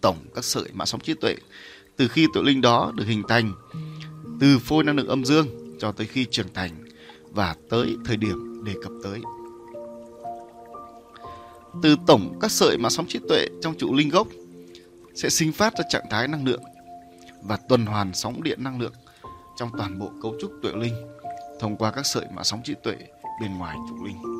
tổng 0.00 0.16
các 0.34 0.44
sợi 0.44 0.68
mã 0.72 0.84
sóng 0.84 1.00
trí 1.00 1.14
tuệ 1.14 1.36
từ 1.96 2.08
khi 2.08 2.26
tuệ 2.34 2.42
linh 2.42 2.60
đó 2.60 2.92
được 2.94 3.04
hình 3.06 3.22
thành, 3.28 3.52
từ 4.40 4.58
phôi 4.58 4.84
năng 4.84 4.96
lượng 4.96 5.08
âm 5.08 5.24
dương 5.24 5.46
cho 5.78 5.92
tới 5.92 6.06
khi 6.06 6.26
trưởng 6.30 6.52
thành 6.54 6.70
và 7.30 7.56
tới 7.70 7.96
thời 8.04 8.16
điểm 8.16 8.64
đề 8.64 8.72
cập 8.82 8.92
tới. 9.02 9.20
Từ 11.82 11.96
tổng 12.06 12.38
các 12.40 12.50
sợi 12.50 12.78
mã 12.78 12.90
sóng 12.90 13.06
trí 13.08 13.18
tuệ 13.28 13.46
trong 13.62 13.74
trụ 13.78 13.94
linh 13.94 14.08
gốc 14.08 14.28
sẽ 15.14 15.28
sinh 15.28 15.52
phát 15.52 15.74
ra 15.78 15.84
trạng 15.88 16.04
thái 16.10 16.28
năng 16.28 16.44
lượng 16.44 16.62
và 17.42 17.58
tuần 17.68 17.86
hoàn 17.86 18.14
sóng 18.14 18.42
điện 18.42 18.64
năng 18.64 18.80
lượng 18.80 18.94
trong 19.56 19.70
toàn 19.78 19.98
bộ 19.98 20.10
cấu 20.22 20.34
trúc 20.40 20.52
tuệ 20.62 20.72
linh 20.72 20.94
thông 21.60 21.76
qua 21.76 21.90
các 21.90 22.06
sợi 22.06 22.26
mã 22.34 22.42
sóng 22.42 22.60
trí 22.64 22.74
tuệ 22.82 22.96
bên 23.40 23.58
ngoài 23.58 23.76
trụ 23.88 24.04
linh. 24.04 24.33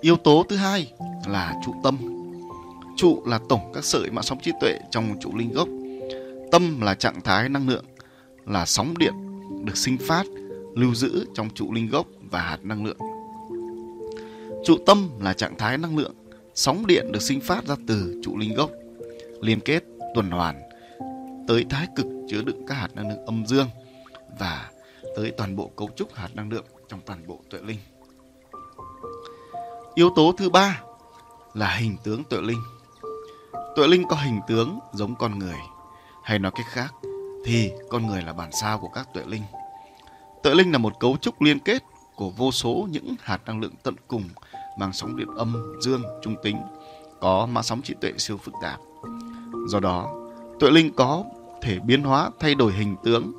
Yếu 0.00 0.16
tố 0.16 0.44
thứ 0.48 0.56
hai 0.56 0.92
là 1.26 1.54
trụ 1.64 1.74
tâm. 1.82 1.98
Trụ 2.96 3.22
là 3.26 3.40
tổng 3.48 3.72
các 3.74 3.84
sợi 3.84 4.10
mạng 4.10 4.24
sóng 4.24 4.38
trí 4.42 4.52
tuệ 4.60 4.78
trong 4.90 5.20
trụ 5.20 5.36
linh 5.36 5.52
gốc. 5.52 5.68
Tâm 6.52 6.80
là 6.80 6.94
trạng 6.94 7.20
thái 7.20 7.48
năng 7.48 7.68
lượng, 7.68 7.84
là 8.46 8.66
sóng 8.66 8.98
điện 8.98 9.12
được 9.64 9.76
sinh 9.76 9.98
phát, 9.98 10.26
lưu 10.74 10.94
giữ 10.94 11.26
trong 11.34 11.50
trụ 11.54 11.72
linh 11.72 11.88
gốc 11.88 12.06
và 12.30 12.40
hạt 12.40 12.58
năng 12.62 12.84
lượng. 12.84 12.98
Trụ 14.64 14.78
tâm 14.86 15.08
là 15.20 15.32
trạng 15.32 15.56
thái 15.58 15.78
năng 15.78 15.98
lượng, 15.98 16.14
sóng 16.54 16.86
điện 16.86 17.12
được 17.12 17.22
sinh 17.22 17.40
phát 17.40 17.66
ra 17.66 17.76
từ 17.86 18.20
trụ 18.24 18.36
linh 18.36 18.54
gốc, 18.54 18.70
liên 19.40 19.60
kết, 19.60 19.84
tuần 20.14 20.30
hoàn 20.30 20.62
tới 21.48 21.64
thái 21.70 21.86
cực 21.96 22.06
chứa 22.28 22.42
đựng 22.42 22.66
các 22.66 22.74
hạt 22.74 22.88
năng 22.94 23.08
lượng 23.08 23.26
âm 23.26 23.46
dương 23.46 23.68
và 24.38 24.70
tới 25.16 25.32
toàn 25.36 25.56
bộ 25.56 25.70
cấu 25.76 25.90
trúc 25.96 26.14
hạt 26.14 26.28
năng 26.34 26.50
lượng 26.50 26.64
trong 26.88 27.00
toàn 27.06 27.26
bộ 27.26 27.40
tuệ 27.50 27.60
linh. 27.60 27.78
Yếu 29.94 30.10
tố 30.10 30.32
thứ 30.36 30.50
ba 30.50 30.80
là 31.54 31.76
hình 31.76 31.96
tướng 32.02 32.24
tuệ 32.24 32.40
linh. 32.40 32.62
Tuệ 33.76 33.86
linh 33.86 34.08
có 34.08 34.16
hình 34.16 34.40
tướng 34.48 34.78
giống 34.92 35.14
con 35.14 35.38
người, 35.38 35.58
hay 36.22 36.38
nói 36.38 36.52
cách 36.54 36.66
khác 36.68 36.94
thì 37.44 37.72
con 37.90 38.06
người 38.06 38.22
là 38.22 38.32
bản 38.32 38.52
sao 38.52 38.78
của 38.78 38.88
các 38.88 39.08
tuệ 39.14 39.24
linh. 39.26 39.42
Tuệ 40.42 40.54
linh 40.54 40.72
là 40.72 40.78
một 40.78 41.00
cấu 41.00 41.16
trúc 41.16 41.42
liên 41.42 41.58
kết 41.58 41.84
của 42.16 42.30
vô 42.30 42.52
số 42.52 42.88
những 42.90 43.14
hạt 43.20 43.40
năng 43.46 43.60
lượng 43.60 43.74
tận 43.82 43.94
cùng 44.08 44.24
mang 44.78 44.92
sóng 44.92 45.16
điện 45.16 45.28
âm, 45.36 45.74
dương, 45.82 46.02
trung 46.22 46.36
tính, 46.42 46.56
có 47.20 47.46
mã 47.46 47.62
sóng 47.62 47.82
trí 47.82 47.94
tuệ 48.00 48.12
siêu 48.18 48.36
phức 48.36 48.54
tạp. 48.62 48.80
Do 49.68 49.80
đó, 49.80 50.14
tuệ 50.60 50.70
linh 50.70 50.92
có 50.92 51.24
thể 51.62 51.78
biến 51.78 52.02
hóa 52.02 52.30
thay 52.40 52.54
đổi 52.54 52.72
hình 52.72 52.96
tướng, 53.04 53.32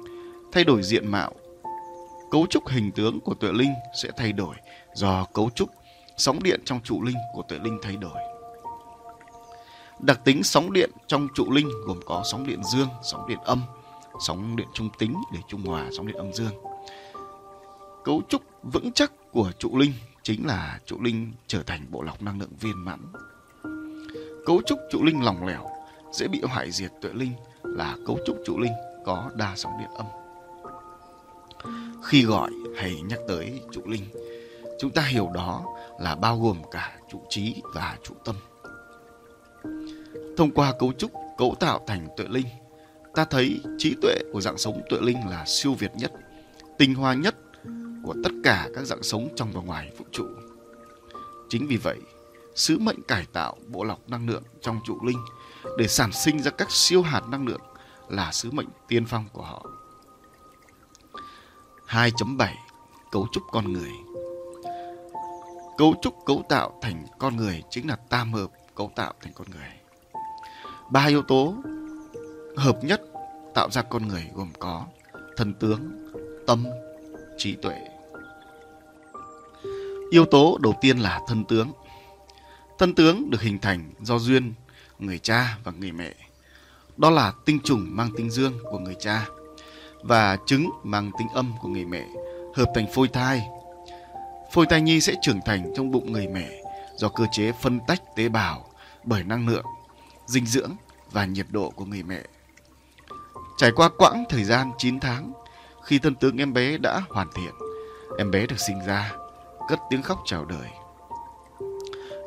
thay 0.52 0.64
đổi 0.64 0.84
diện 0.84 1.12
mạo. 1.12 1.32
Cấu 2.32 2.45
trúc 2.49 2.68
hình 2.68 2.91
tướng 2.91 3.20
của 3.20 3.34
tuệ 3.34 3.52
linh 3.52 3.74
sẽ 4.04 4.10
thay 4.18 4.32
đổi 4.32 4.56
do 4.93 5.26
cấu 5.34 5.49
trúc 5.56 5.70
sóng 6.18 6.43
điện 6.43 6.62
trong 6.66 6.80
trụ 6.84 7.01
linh 7.03 7.18
của 7.34 7.43
tuệ 7.47 7.59
linh 7.59 7.80
thay 7.82 7.95
đổi. 7.95 8.18
Đặc 9.99 10.20
tính 10.26 10.43
sóng 10.43 10.74
điện 10.74 10.91
trong 11.07 11.28
trụ 11.36 11.51
linh 11.51 11.70
gồm 11.86 11.99
có 12.05 12.24
sóng 12.32 12.47
điện 12.47 12.62
dương, 12.64 12.89
sóng 13.03 13.28
điện 13.28 13.39
âm, 13.43 13.62
sóng 14.20 14.55
điện 14.55 14.68
trung 14.74 14.89
tính 14.99 15.16
để 15.34 15.39
trung 15.47 15.62
hòa 15.62 15.89
sóng 15.97 16.07
điện 16.07 16.18
âm 16.18 16.34
dương. 16.34 16.53
Cấu 18.03 18.22
trúc 18.30 18.41
vững 18.64 18.91
chắc 18.91 19.12
của 19.32 19.51
trụ 19.59 19.78
linh 19.78 19.93
chính 20.24 20.47
là 20.47 20.80
trụ 20.86 21.01
linh 21.01 21.32
trở 21.47 21.64
thành 21.64 21.86
bộ 21.89 22.01
lọc 22.01 22.22
năng 22.22 22.39
lượng 22.39 22.55
viên 22.59 22.86
mãn. 22.86 22.99
Cấu 24.45 24.62
trúc 24.66 24.80
trụ 24.91 25.03
linh 25.03 25.24
lỏng 25.24 25.47
lẻo, 25.47 25.70
dễ 26.14 26.28
bị 26.28 26.41
hoại 26.41 26.72
diệt 26.72 26.91
tuệ 27.01 27.12
linh 27.14 27.34
là 27.64 27.97
cấu 28.07 28.18
trúc 28.26 28.38
trụ 28.45 28.59
linh 28.59 28.74
có 29.05 29.32
đa 29.36 29.53
sóng 29.55 29.72
điện 29.80 29.89
âm. 29.95 30.05
Khi 32.03 32.24
gọi 32.24 32.51
hay 32.78 33.01
nhắc 33.01 33.20
tới 33.28 33.62
trụ 33.72 33.82
linh, 33.86 34.05
chúng 34.80 34.91
ta 34.91 35.01
hiểu 35.01 35.30
đó 35.34 35.64
là 36.02 36.16
bao 36.16 36.39
gồm 36.39 36.62
cả 36.72 36.97
trụ 37.12 37.22
trí 37.30 37.62
và 37.74 37.97
trụ 38.04 38.14
tâm. 38.26 38.36
Thông 40.38 40.52
qua 40.52 40.74
cấu 40.80 40.93
trúc 40.93 41.12
cấu 41.38 41.56
tạo 41.60 41.84
thành 41.88 42.08
tuệ 42.18 42.26
linh, 42.30 42.47
ta 43.16 43.26
thấy 43.26 43.62
trí 43.78 43.95
tuệ 44.02 44.16
của 44.34 44.41
dạng 44.41 44.58
sống 44.58 44.82
tuệ 44.89 44.99
linh 45.02 45.30
là 45.30 45.45
siêu 45.45 45.74
việt 45.74 45.91
nhất, 45.95 46.12
tinh 46.78 46.95
hoa 46.95 47.14
nhất 47.14 47.36
của 48.04 48.16
tất 48.24 48.30
cả 48.43 48.70
các 48.76 48.86
dạng 48.86 49.04
sống 49.04 49.30
trong 49.36 49.52
và 49.52 49.62
ngoài 49.62 49.91
vũ 49.97 50.06
trụ. 50.12 50.26
Chính 51.49 51.68
vì 51.68 51.78
vậy, 51.78 51.97
sứ 52.56 52.80
mệnh 52.80 53.02
cải 53.08 53.26
tạo 53.34 53.58
bộ 53.68 53.84
lọc 53.84 54.10
năng 54.10 54.30
lượng 54.30 54.43
trong 54.62 54.80
trụ 54.86 54.97
linh 55.06 55.20
để 55.78 55.88
sản 55.88 56.12
sinh 56.12 56.39
ra 56.39 56.52
các 56.52 56.72
siêu 56.72 57.02
hạt 57.02 57.22
năng 57.32 57.47
lượng 57.47 57.62
là 58.10 58.32
sứ 58.32 58.52
mệnh 58.52 58.68
tiên 58.88 59.06
phong 59.06 59.26
của 59.34 59.43
họ. 59.43 59.66
2.7 61.88 62.54
Cấu 63.12 63.28
trúc 63.32 63.43
con 63.52 63.74
người 63.74 63.91
Cấu 65.82 65.95
trúc 66.01 66.25
cấu 66.25 66.43
tạo 66.49 66.79
thành 66.82 67.05
con 67.19 67.36
người 67.36 67.63
chính 67.69 67.88
là 67.88 67.95
tam 68.09 68.34
hợp 68.34 68.47
cấu 68.75 68.91
tạo 68.95 69.13
thành 69.21 69.34
con 69.34 69.47
người. 69.49 69.69
Ba 70.91 71.05
yếu 71.05 71.21
tố 71.21 71.55
hợp 72.57 72.84
nhất 72.84 73.01
tạo 73.53 73.69
ra 73.71 73.82
con 73.82 74.07
người 74.07 74.29
gồm 74.34 74.51
có 74.59 74.86
thần 75.38 75.53
tướng, 75.53 76.11
tâm, 76.47 76.65
trí 77.38 77.55
tuệ. 77.55 77.82
Yếu 80.11 80.25
tố 80.25 80.57
đầu 80.61 80.73
tiên 80.82 80.97
là 80.97 81.21
thân 81.27 81.45
tướng. 81.45 81.71
Thân 82.77 82.95
tướng 82.95 83.29
được 83.29 83.41
hình 83.41 83.59
thành 83.59 83.93
do 84.01 84.19
duyên 84.19 84.53
người 84.99 85.19
cha 85.19 85.57
và 85.63 85.71
người 85.79 85.91
mẹ. 85.91 86.13
Đó 86.97 87.09
là 87.09 87.34
tinh 87.45 87.59
trùng 87.63 87.88
mang 87.89 88.09
tính 88.17 88.29
dương 88.29 88.53
của 88.71 88.79
người 88.79 88.95
cha 88.99 89.25
và 90.01 90.38
trứng 90.45 90.69
mang 90.84 91.11
tính 91.19 91.27
âm 91.34 91.51
của 91.61 91.67
người 91.67 91.86
mẹ 91.86 92.07
hợp 92.55 92.71
thành 92.75 92.88
phôi 92.93 93.07
thai. 93.07 93.41
Phôi 94.54 94.66
thai 94.66 94.82
nhi 94.82 95.02
sẽ 95.02 95.14
trưởng 95.22 95.39
thành 95.45 95.74
trong 95.76 95.91
bụng 95.91 96.12
người 96.12 96.28
mẹ 96.28 96.49
do 96.97 97.10
cơ 97.10 97.26
chế 97.32 97.52
phân 97.52 97.80
tách 97.88 98.02
tế 98.16 98.30
bào 98.30 98.66
bởi 99.04 99.24
năng 99.24 99.47
lượng, 99.47 99.66
dinh 100.26 100.45
dưỡng 100.45 100.72
và 101.12 101.26
nhiệt 101.26 101.45
độ 101.49 101.70
của 101.70 101.86
người 101.86 102.04
mẹ. 102.04 102.22
Trải 103.58 103.72
qua 103.72 103.89
quãng 103.97 104.24
thời 104.30 104.43
gian 104.43 104.72
9 104.78 104.99
tháng, 104.99 105.34
khi 105.84 105.99
thân 105.99 106.16
tướng 106.16 106.38
em 106.38 106.54
bé 106.54 106.78
đã 106.78 107.02
hoàn 107.10 107.28
thiện, 107.36 107.54
em 108.18 108.32
bé 108.32 108.45
được 108.45 108.60
sinh 108.60 108.80
ra, 108.86 109.12
cất 109.68 109.80
tiếng 109.89 110.02
khóc 110.02 110.24
chào 110.26 110.45
đời. 110.45 110.70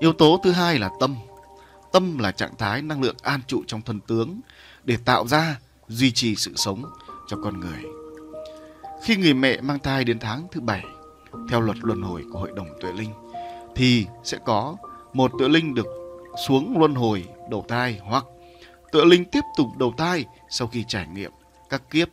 Yếu 0.01 0.13
tố 0.13 0.41
thứ 0.45 0.53
hai 0.53 0.79
là 0.79 0.91
tâm. 1.01 1.17
Tâm 1.93 2.19
là 2.19 2.33
trạng 2.33 2.57
thái 2.57 2.83
năng 2.83 3.03
lượng 3.03 3.17
an 3.23 3.41
trụ 3.47 3.63
trong 3.67 3.83
thân 3.83 4.01
tướng 4.01 4.41
để 4.85 4.97
tạo 5.05 5.27
ra, 5.27 5.59
duy 5.89 6.13
trì 6.13 6.37
sự 6.37 6.53
sống 6.57 6.85
cho 7.29 7.37
con 7.45 7.61
người. 7.61 7.83
Khi 9.03 9.17
người 9.17 9.35
mẹ 9.35 9.61
mang 9.61 9.79
thai 9.79 10.05
đến 10.05 10.19
tháng 10.19 10.47
thứ 10.53 10.61
bảy, 10.61 10.85
theo 11.49 11.61
luật 11.61 11.77
luân 11.83 12.03
hồi 12.03 12.25
của 12.33 12.39
Hội 12.39 12.51
đồng 12.57 12.69
Tuệ 12.81 12.93
Linh, 12.93 13.11
thì 13.75 14.07
sẽ 14.25 14.39
có 14.45 14.77
một 15.13 15.31
tuệ 15.39 15.49
linh 15.49 15.75
được 15.75 15.87
xuống 16.49 16.79
luân 16.79 16.95
hồi 16.95 17.25
đầu 17.51 17.65
thai 17.69 18.01
hoặc 18.03 18.25
tuệ 18.93 19.05
linh 19.05 19.25
tiếp 19.25 19.41
tục 19.57 19.67
đầu 19.79 19.95
thai 19.99 20.25
sau 20.51 20.69
khi 20.69 20.85
trải 20.89 21.07
nghiệm 21.15 21.31
các 21.71 21.91
kiếp 21.91 22.09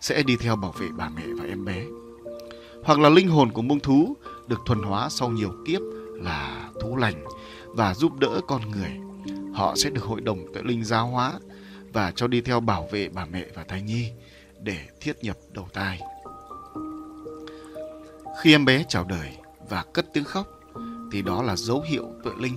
sẽ 0.00 0.22
đi 0.22 0.36
theo 0.36 0.56
bảo 0.56 0.72
vệ 0.72 0.86
bà 0.96 1.08
mẹ 1.08 1.22
và 1.38 1.44
em 1.44 1.64
bé. 1.64 1.84
Hoặc 2.84 2.98
là 2.98 3.08
linh 3.08 3.28
hồn 3.28 3.52
của 3.52 3.62
mông 3.62 3.80
thú 3.80 4.16
được 4.46 4.60
thuần 4.66 4.82
hóa 4.82 5.08
sau 5.08 5.28
nhiều 5.28 5.52
kiếp 5.66 5.80
là 6.14 6.70
thú 6.82 6.96
lành 6.96 7.24
và 7.66 7.94
giúp 7.94 8.18
đỡ 8.18 8.40
con 8.48 8.70
người. 8.70 9.00
Họ 9.54 9.76
sẽ 9.76 9.90
được 9.90 10.04
hội 10.04 10.20
đồng 10.20 10.38
tuệ 10.54 10.62
linh 10.62 10.84
giáo 10.84 11.06
hóa 11.06 11.32
và 11.92 12.12
cho 12.16 12.26
đi 12.26 12.40
theo 12.40 12.60
bảo 12.60 12.88
vệ 12.90 13.08
bà 13.08 13.26
mẹ 13.26 13.44
và 13.54 13.64
thai 13.68 13.82
nhi 13.82 14.10
để 14.60 14.78
thiết 15.00 15.16
nhập 15.22 15.36
đầu 15.52 15.68
thai. 15.72 16.00
Khi 18.40 18.54
em 18.54 18.64
bé 18.64 18.84
chào 18.88 19.04
đời 19.04 19.36
và 19.68 19.84
cất 19.94 20.06
tiếng 20.12 20.24
khóc 20.24 20.46
thì 21.12 21.22
đó 21.22 21.42
là 21.42 21.56
dấu 21.56 21.80
hiệu 21.80 22.04
tuệ 22.24 22.32
linh 22.40 22.56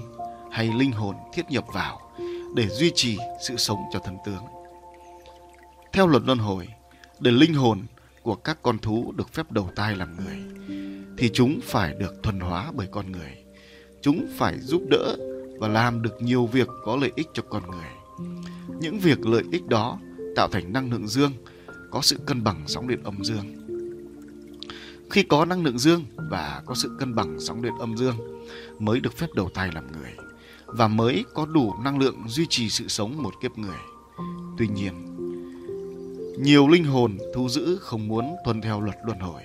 hay 0.52 0.72
linh 0.78 0.92
hồn 0.92 1.16
thiết 1.34 1.46
nhập 1.50 1.66
vào 1.74 2.12
để 2.56 2.68
duy 2.70 2.92
trì 2.96 3.18
sự 3.48 3.56
sống 3.58 3.80
cho 3.94 4.00
thân 4.00 4.18
tướng. 4.26 4.44
Theo 5.94 6.08
luật 6.08 6.24
luân 6.26 6.38
hồi, 6.38 6.68
để 7.20 7.32
linh 7.32 7.54
hồn 7.54 7.84
của 8.24 8.36
các 8.36 8.58
con 8.62 8.80
thú 8.80 9.14
được 9.16 9.34
phép 9.34 9.52
đầu 9.52 9.70
thai 9.76 9.96
làm 9.96 10.18
người 10.18 10.38
thì 11.18 11.30
chúng 11.34 11.60
phải 11.64 11.94
được 11.94 12.24
thuần 12.24 12.40
hóa 12.40 12.72
bởi 12.76 12.88
con 12.92 13.12
người. 13.12 13.44
Chúng 14.02 14.28
phải 14.38 14.60
giúp 14.60 14.82
đỡ 14.90 15.16
và 15.60 15.68
làm 15.68 16.02
được 16.02 16.22
nhiều 16.22 16.46
việc 16.46 16.68
có 16.86 16.96
lợi 16.96 17.12
ích 17.16 17.28
cho 17.34 17.44
con 17.50 17.72
người. 17.72 17.90
Những 18.80 19.00
việc 19.00 19.26
lợi 19.26 19.44
ích 19.52 19.68
đó 19.68 20.00
tạo 20.36 20.48
thành 20.48 20.74
năng 20.74 20.92
lượng 20.92 21.08
dương 21.08 21.32
có 21.92 22.02
sự 22.02 22.20
cân 22.26 22.44
bằng 22.44 22.64
sóng 22.68 22.88
điện 22.88 23.04
âm 23.04 23.24
dương. 23.24 23.59
Khi 25.10 25.24
có 25.24 25.46
năng 25.46 25.64
lượng 25.64 25.80
dương 25.80 26.04
và 26.16 26.62
có 26.66 26.76
sự 26.76 26.96
cân 27.00 27.16
bằng 27.16 27.40
sóng 27.40 27.62
điện 27.62 27.74
âm 27.80 27.98
dương 27.98 28.16
mới 28.80 29.00
được 29.00 29.18
phép 29.18 29.28
đầu 29.36 29.50
thai 29.54 29.72
làm 29.72 29.92
người 29.92 30.12
và 30.66 30.88
mới 30.88 31.26
có 31.34 31.46
đủ 31.46 31.74
năng 31.84 32.00
lượng 32.00 32.24
duy 32.28 32.46
trì 32.50 32.70
sự 32.70 32.88
sống 32.88 33.24
một 33.24 33.34
kiếp 33.42 33.58
người. 33.58 33.78
Tuy 34.58 34.68
nhiên, 34.68 34.94
nhiều 36.40 36.68
linh 36.68 36.84
hồn 36.84 37.18
thu 37.36 37.50
giữ 37.50 37.78
không 37.82 38.08
muốn 38.08 38.36
tuân 38.46 38.62
theo 38.62 38.82
luật 38.82 38.98
luân 39.06 39.20
hồi 39.20 39.42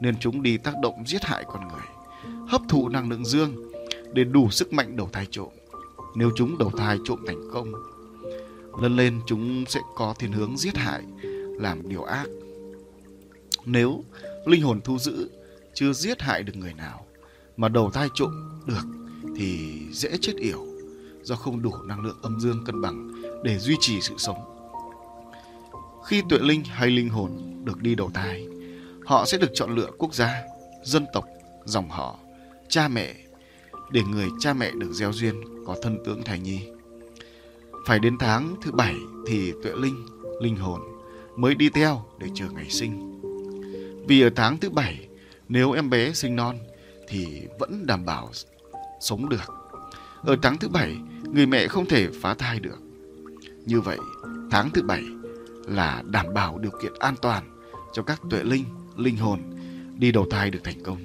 nên 0.00 0.14
chúng 0.20 0.42
đi 0.42 0.56
tác 0.56 0.74
động 0.82 1.04
giết 1.06 1.24
hại 1.24 1.44
con 1.46 1.68
người, 1.68 1.86
hấp 2.48 2.60
thụ 2.68 2.88
năng 2.88 3.10
lượng 3.10 3.24
dương 3.24 3.72
để 4.12 4.24
đủ 4.24 4.50
sức 4.50 4.72
mạnh 4.72 4.96
đầu 4.96 5.08
thai 5.12 5.26
trộm. 5.30 5.48
Nếu 6.14 6.30
chúng 6.36 6.58
đầu 6.58 6.70
thai 6.76 6.98
trộm 7.04 7.18
thành 7.26 7.50
công, 7.52 7.72
lần 8.80 8.96
lên 8.96 9.20
chúng 9.26 9.64
sẽ 9.68 9.80
có 9.96 10.14
thiên 10.18 10.32
hướng 10.32 10.56
giết 10.56 10.76
hại, 10.76 11.02
làm 11.60 11.88
điều 11.88 12.02
ác. 12.02 12.26
Nếu 13.66 14.04
linh 14.46 14.62
hồn 14.62 14.80
thu 14.84 14.98
giữ 14.98 15.30
chưa 15.74 15.92
giết 15.92 16.22
hại 16.22 16.42
được 16.42 16.56
người 16.56 16.74
nào 16.74 17.06
mà 17.56 17.68
đầu 17.68 17.90
thai 17.90 18.08
trộm 18.14 18.60
được 18.66 18.84
thì 19.36 19.80
dễ 19.92 20.16
chết 20.20 20.32
yểu 20.36 20.66
do 21.22 21.36
không 21.36 21.62
đủ 21.62 21.72
năng 21.84 22.00
lượng 22.00 22.18
âm 22.22 22.40
dương 22.40 22.64
cân 22.64 22.80
bằng 22.80 23.12
để 23.44 23.58
duy 23.58 23.76
trì 23.80 24.00
sự 24.00 24.14
sống. 24.18 24.38
Khi 26.06 26.22
tuệ 26.28 26.38
linh 26.38 26.64
hay 26.64 26.90
linh 26.90 27.08
hồn 27.08 27.30
được 27.64 27.82
đi 27.82 27.94
đầu 27.94 28.10
thai, 28.14 28.46
họ 29.06 29.24
sẽ 29.26 29.38
được 29.38 29.50
chọn 29.54 29.74
lựa 29.74 29.90
quốc 29.98 30.14
gia, 30.14 30.42
dân 30.84 31.06
tộc, 31.12 31.24
dòng 31.64 31.88
họ, 31.88 32.18
cha 32.68 32.88
mẹ 32.88 33.14
để 33.90 34.02
người 34.02 34.28
cha 34.40 34.52
mẹ 34.52 34.70
được 34.70 34.92
gieo 34.92 35.12
duyên 35.12 35.64
có 35.66 35.76
thân 35.82 35.98
tướng 36.04 36.22
thai 36.22 36.38
nhi. 36.38 36.60
Phải 37.86 37.98
đến 37.98 38.16
tháng 38.18 38.56
thứ 38.62 38.72
bảy 38.72 38.94
thì 39.26 39.52
tuệ 39.62 39.72
linh, 39.76 40.06
linh 40.40 40.56
hồn 40.56 40.80
mới 41.36 41.54
đi 41.54 41.68
theo 41.68 42.04
để 42.18 42.26
chờ 42.34 42.46
ngày 42.54 42.70
sinh. 42.70 43.13
Vì 44.06 44.22
ở 44.22 44.30
tháng 44.36 44.58
thứ 44.58 44.70
bảy, 44.70 45.08
nếu 45.48 45.72
em 45.72 45.90
bé 45.90 46.12
sinh 46.12 46.36
non 46.36 46.58
thì 47.08 47.42
vẫn 47.58 47.86
đảm 47.86 48.04
bảo 48.04 48.30
sống 49.00 49.28
được. 49.28 49.54
Ở 50.22 50.36
tháng 50.42 50.58
thứ 50.58 50.68
bảy, 50.68 50.96
người 51.32 51.46
mẹ 51.46 51.66
không 51.66 51.86
thể 51.86 52.08
phá 52.20 52.34
thai 52.34 52.60
được. 52.60 52.78
Như 53.66 53.80
vậy, 53.80 53.98
tháng 54.50 54.70
thứ 54.70 54.82
bảy 54.82 55.02
là 55.66 56.02
đảm 56.06 56.34
bảo 56.34 56.58
điều 56.58 56.72
kiện 56.82 56.92
an 56.98 57.14
toàn 57.22 57.44
cho 57.92 58.02
các 58.02 58.20
tuệ 58.30 58.42
linh, 58.42 58.64
linh 58.96 59.16
hồn 59.16 59.40
đi 59.98 60.12
đầu 60.12 60.26
thai 60.30 60.50
được 60.50 60.60
thành 60.64 60.82
công. 60.82 60.98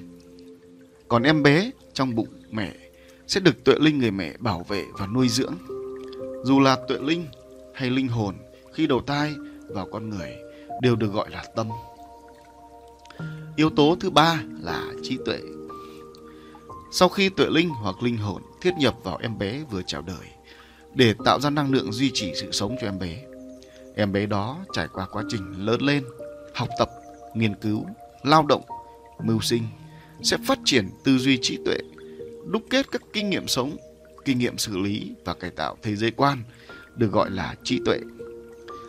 Còn 1.08 1.22
em 1.22 1.42
bé 1.42 1.70
trong 1.92 2.14
bụng 2.14 2.28
mẹ 2.50 2.72
sẽ 3.26 3.40
được 3.40 3.64
tuệ 3.64 3.74
linh 3.80 3.98
người 3.98 4.10
mẹ 4.10 4.36
bảo 4.38 4.64
vệ 4.68 4.84
và 4.98 5.06
nuôi 5.06 5.28
dưỡng. 5.28 5.54
Dù 6.44 6.60
là 6.60 6.76
tuệ 6.88 6.98
linh 6.98 7.26
hay 7.74 7.90
linh 7.90 8.08
hồn 8.08 8.34
khi 8.72 8.86
đầu 8.86 9.02
thai 9.06 9.34
vào 9.68 9.88
con 9.92 10.10
người 10.10 10.36
đều 10.82 10.96
được 10.96 11.12
gọi 11.12 11.30
là 11.30 11.44
tâm. 11.56 11.68
Yếu 13.56 13.70
tố 13.70 13.96
thứ 14.00 14.10
ba 14.10 14.42
là 14.60 14.84
trí 15.02 15.18
tuệ. 15.26 15.40
Sau 16.92 17.08
khi 17.08 17.28
tuệ 17.28 17.46
linh 17.50 17.68
hoặc 17.68 18.02
linh 18.02 18.16
hồn 18.16 18.42
thiết 18.60 18.74
nhập 18.78 18.94
vào 19.04 19.18
em 19.22 19.38
bé 19.38 19.64
vừa 19.70 19.82
chào 19.86 20.02
đời 20.02 20.26
để 20.94 21.14
tạo 21.24 21.40
ra 21.40 21.50
năng 21.50 21.72
lượng 21.72 21.92
duy 21.92 22.10
trì 22.14 22.32
sự 22.34 22.52
sống 22.52 22.76
cho 22.80 22.86
em 22.86 22.98
bé, 22.98 23.24
em 23.94 24.12
bé 24.12 24.26
đó 24.26 24.58
trải 24.72 24.88
qua 24.92 25.06
quá 25.06 25.22
trình 25.28 25.66
lớn 25.66 25.82
lên, 25.82 26.04
học 26.54 26.68
tập, 26.78 26.90
nghiên 27.34 27.54
cứu, 27.54 27.86
lao 28.22 28.46
động, 28.48 28.62
mưu 29.24 29.40
sinh 29.40 29.62
sẽ 30.22 30.36
phát 30.46 30.58
triển 30.64 30.88
tư 31.04 31.18
duy 31.18 31.38
trí 31.42 31.58
tuệ, 31.64 31.78
đúc 32.46 32.62
kết 32.70 32.86
các 32.90 33.02
kinh 33.12 33.30
nghiệm 33.30 33.48
sống, 33.48 33.76
kinh 34.24 34.38
nghiệm 34.38 34.58
xử 34.58 34.78
lý 34.78 35.12
và 35.24 35.34
cải 35.34 35.50
tạo 35.50 35.76
thế 35.82 35.96
giới 35.96 36.10
quan 36.10 36.42
được 36.96 37.12
gọi 37.12 37.30
là 37.30 37.54
trí 37.64 37.80
tuệ. 37.84 38.00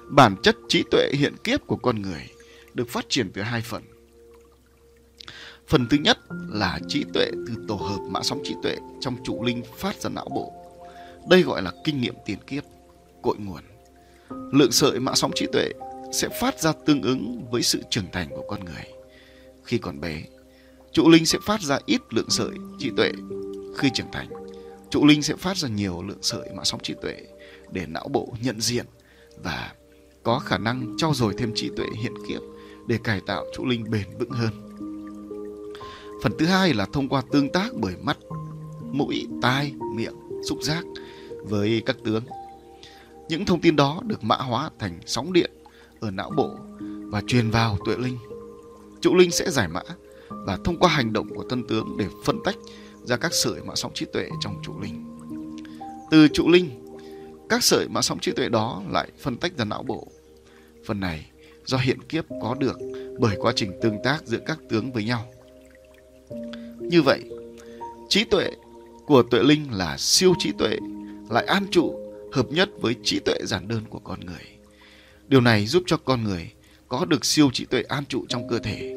Bản 0.09 0.35
chất 0.43 0.55
trí 0.69 0.83
tuệ 0.91 1.09
hiện 1.13 1.33
kiếp 1.43 1.67
của 1.67 1.75
con 1.75 2.01
người 2.01 2.29
được 2.73 2.89
phát 2.89 3.05
triển 3.09 3.31
từ 3.33 3.41
hai 3.41 3.61
phần 3.61 3.83
Phần 5.71 5.87
thứ 5.87 5.97
nhất 5.97 6.17
là 6.49 6.79
trí 6.87 7.05
tuệ 7.13 7.31
từ 7.47 7.53
tổ 7.67 7.75
hợp 7.75 7.99
mã 8.09 8.19
sóng 8.23 8.41
trí 8.43 8.55
tuệ 8.63 8.75
trong 8.99 9.23
trụ 9.23 9.43
linh 9.43 9.63
phát 9.77 9.95
ra 9.95 10.09
não 10.09 10.27
bộ. 10.35 10.53
Đây 11.29 11.41
gọi 11.41 11.61
là 11.61 11.71
kinh 11.83 12.01
nghiệm 12.01 12.15
tiền 12.25 12.37
kiếp, 12.47 12.63
cội 13.21 13.35
nguồn. 13.37 13.61
Lượng 14.51 14.71
sợi 14.71 14.99
mã 14.99 15.15
sóng 15.15 15.31
trí 15.35 15.45
tuệ 15.53 15.71
sẽ 16.13 16.29
phát 16.41 16.59
ra 16.59 16.73
tương 16.85 17.01
ứng 17.01 17.45
với 17.51 17.61
sự 17.61 17.81
trưởng 17.89 18.11
thành 18.11 18.29
của 18.29 18.43
con 18.47 18.65
người. 18.65 18.85
Khi 19.63 19.77
còn 19.77 20.01
bé, 20.01 20.23
trụ 20.91 21.09
linh 21.09 21.25
sẽ 21.25 21.39
phát 21.45 21.61
ra 21.61 21.79
ít 21.85 22.01
lượng 22.09 22.29
sợi 22.29 22.51
trí 22.79 22.89
tuệ 22.97 23.11
khi 23.77 23.89
trưởng 23.93 24.11
thành. 24.11 24.29
Trụ 24.89 25.05
linh 25.05 25.23
sẽ 25.23 25.35
phát 25.35 25.57
ra 25.57 25.69
nhiều 25.69 26.03
lượng 26.07 26.21
sợi 26.21 26.49
mã 26.55 26.63
sóng 26.63 26.79
trí 26.83 26.93
tuệ 27.01 27.17
để 27.71 27.85
não 27.85 28.07
bộ 28.07 28.33
nhận 28.41 28.61
diện 28.61 28.85
và 29.43 29.73
có 30.23 30.39
khả 30.39 30.57
năng 30.57 30.93
trau 30.97 31.13
dồi 31.13 31.33
thêm 31.37 31.51
trí 31.55 31.69
tuệ 31.77 31.85
hiện 32.01 32.13
kiếp 32.27 32.41
để 32.87 32.97
cải 33.03 33.21
tạo 33.27 33.45
trụ 33.55 33.65
linh 33.65 33.89
bền 33.91 34.17
vững 34.19 34.31
hơn. 34.31 34.70
Phần 36.21 36.31
thứ 36.39 36.45
hai 36.45 36.73
là 36.73 36.85
thông 36.93 37.09
qua 37.09 37.21
tương 37.31 37.49
tác 37.49 37.73
bởi 37.73 37.95
mắt, 38.01 38.17
mũi, 38.91 39.27
tai, 39.41 39.73
miệng, 39.95 40.15
xúc 40.49 40.57
giác 40.61 40.83
với 41.43 41.83
các 41.85 41.97
tướng. 42.03 42.23
Những 43.29 43.45
thông 43.45 43.61
tin 43.61 43.75
đó 43.75 44.01
được 44.05 44.23
mã 44.23 44.35
hóa 44.35 44.69
thành 44.79 44.99
sóng 45.05 45.33
điện 45.33 45.51
ở 45.99 46.11
não 46.11 46.31
bộ 46.37 46.55
và 47.11 47.21
truyền 47.27 47.49
vào 47.49 47.77
tuệ 47.85 47.95
linh. 47.97 48.17
Trụ 49.01 49.15
linh 49.15 49.31
sẽ 49.31 49.51
giải 49.51 49.67
mã 49.67 49.81
và 50.29 50.57
thông 50.63 50.79
qua 50.79 50.89
hành 50.89 51.13
động 51.13 51.29
của 51.35 51.43
tân 51.43 51.67
tướng 51.67 51.97
để 51.97 52.07
phân 52.25 52.39
tách 52.43 52.55
ra 53.03 53.17
các 53.17 53.33
sợi 53.33 53.61
mã 53.65 53.75
sóng 53.75 53.93
trí 53.93 54.05
tuệ 54.05 54.29
trong 54.41 54.55
trụ 54.63 54.79
linh. 54.81 55.05
Từ 56.11 56.27
trụ 56.27 56.49
linh, 56.49 56.69
các 57.49 57.63
sợi 57.63 57.87
mã 57.89 58.01
sóng 58.01 58.19
trí 58.19 58.31
tuệ 58.31 58.49
đó 58.49 58.81
lại 58.89 59.11
phân 59.19 59.37
tách 59.37 59.57
ra 59.57 59.65
não 59.65 59.83
bộ. 59.83 60.07
Phần 60.85 60.99
này 60.99 61.29
do 61.65 61.77
hiện 61.77 62.01
kiếp 62.01 62.25
có 62.41 62.55
được 62.59 62.77
bởi 63.19 63.35
quá 63.39 63.53
trình 63.55 63.71
tương 63.81 64.03
tác 64.03 64.25
giữa 64.25 64.39
các 64.45 64.59
tướng 64.69 64.91
với 64.91 65.03
nhau. 65.03 65.25
Như 66.79 67.01
vậy, 67.01 67.21
trí 68.09 68.23
tuệ 68.23 68.51
của 69.05 69.23
tuệ 69.23 69.43
linh 69.43 69.67
là 69.71 69.97
siêu 69.97 70.33
trí 70.39 70.51
tuệ, 70.57 70.77
lại 71.29 71.45
an 71.45 71.65
trụ 71.71 71.99
hợp 72.31 72.51
nhất 72.51 72.69
với 72.81 72.95
trí 73.03 73.19
tuệ 73.19 73.35
giản 73.45 73.67
đơn 73.67 73.81
của 73.89 73.99
con 73.99 74.19
người. 74.19 74.45
Điều 75.27 75.41
này 75.41 75.65
giúp 75.65 75.83
cho 75.87 75.97
con 75.97 76.23
người 76.23 76.51
có 76.87 77.05
được 77.05 77.25
siêu 77.25 77.49
trí 77.53 77.65
tuệ 77.65 77.81
an 77.81 78.05
trụ 78.05 78.25
trong 78.29 78.49
cơ 78.49 78.59
thể. 78.59 78.95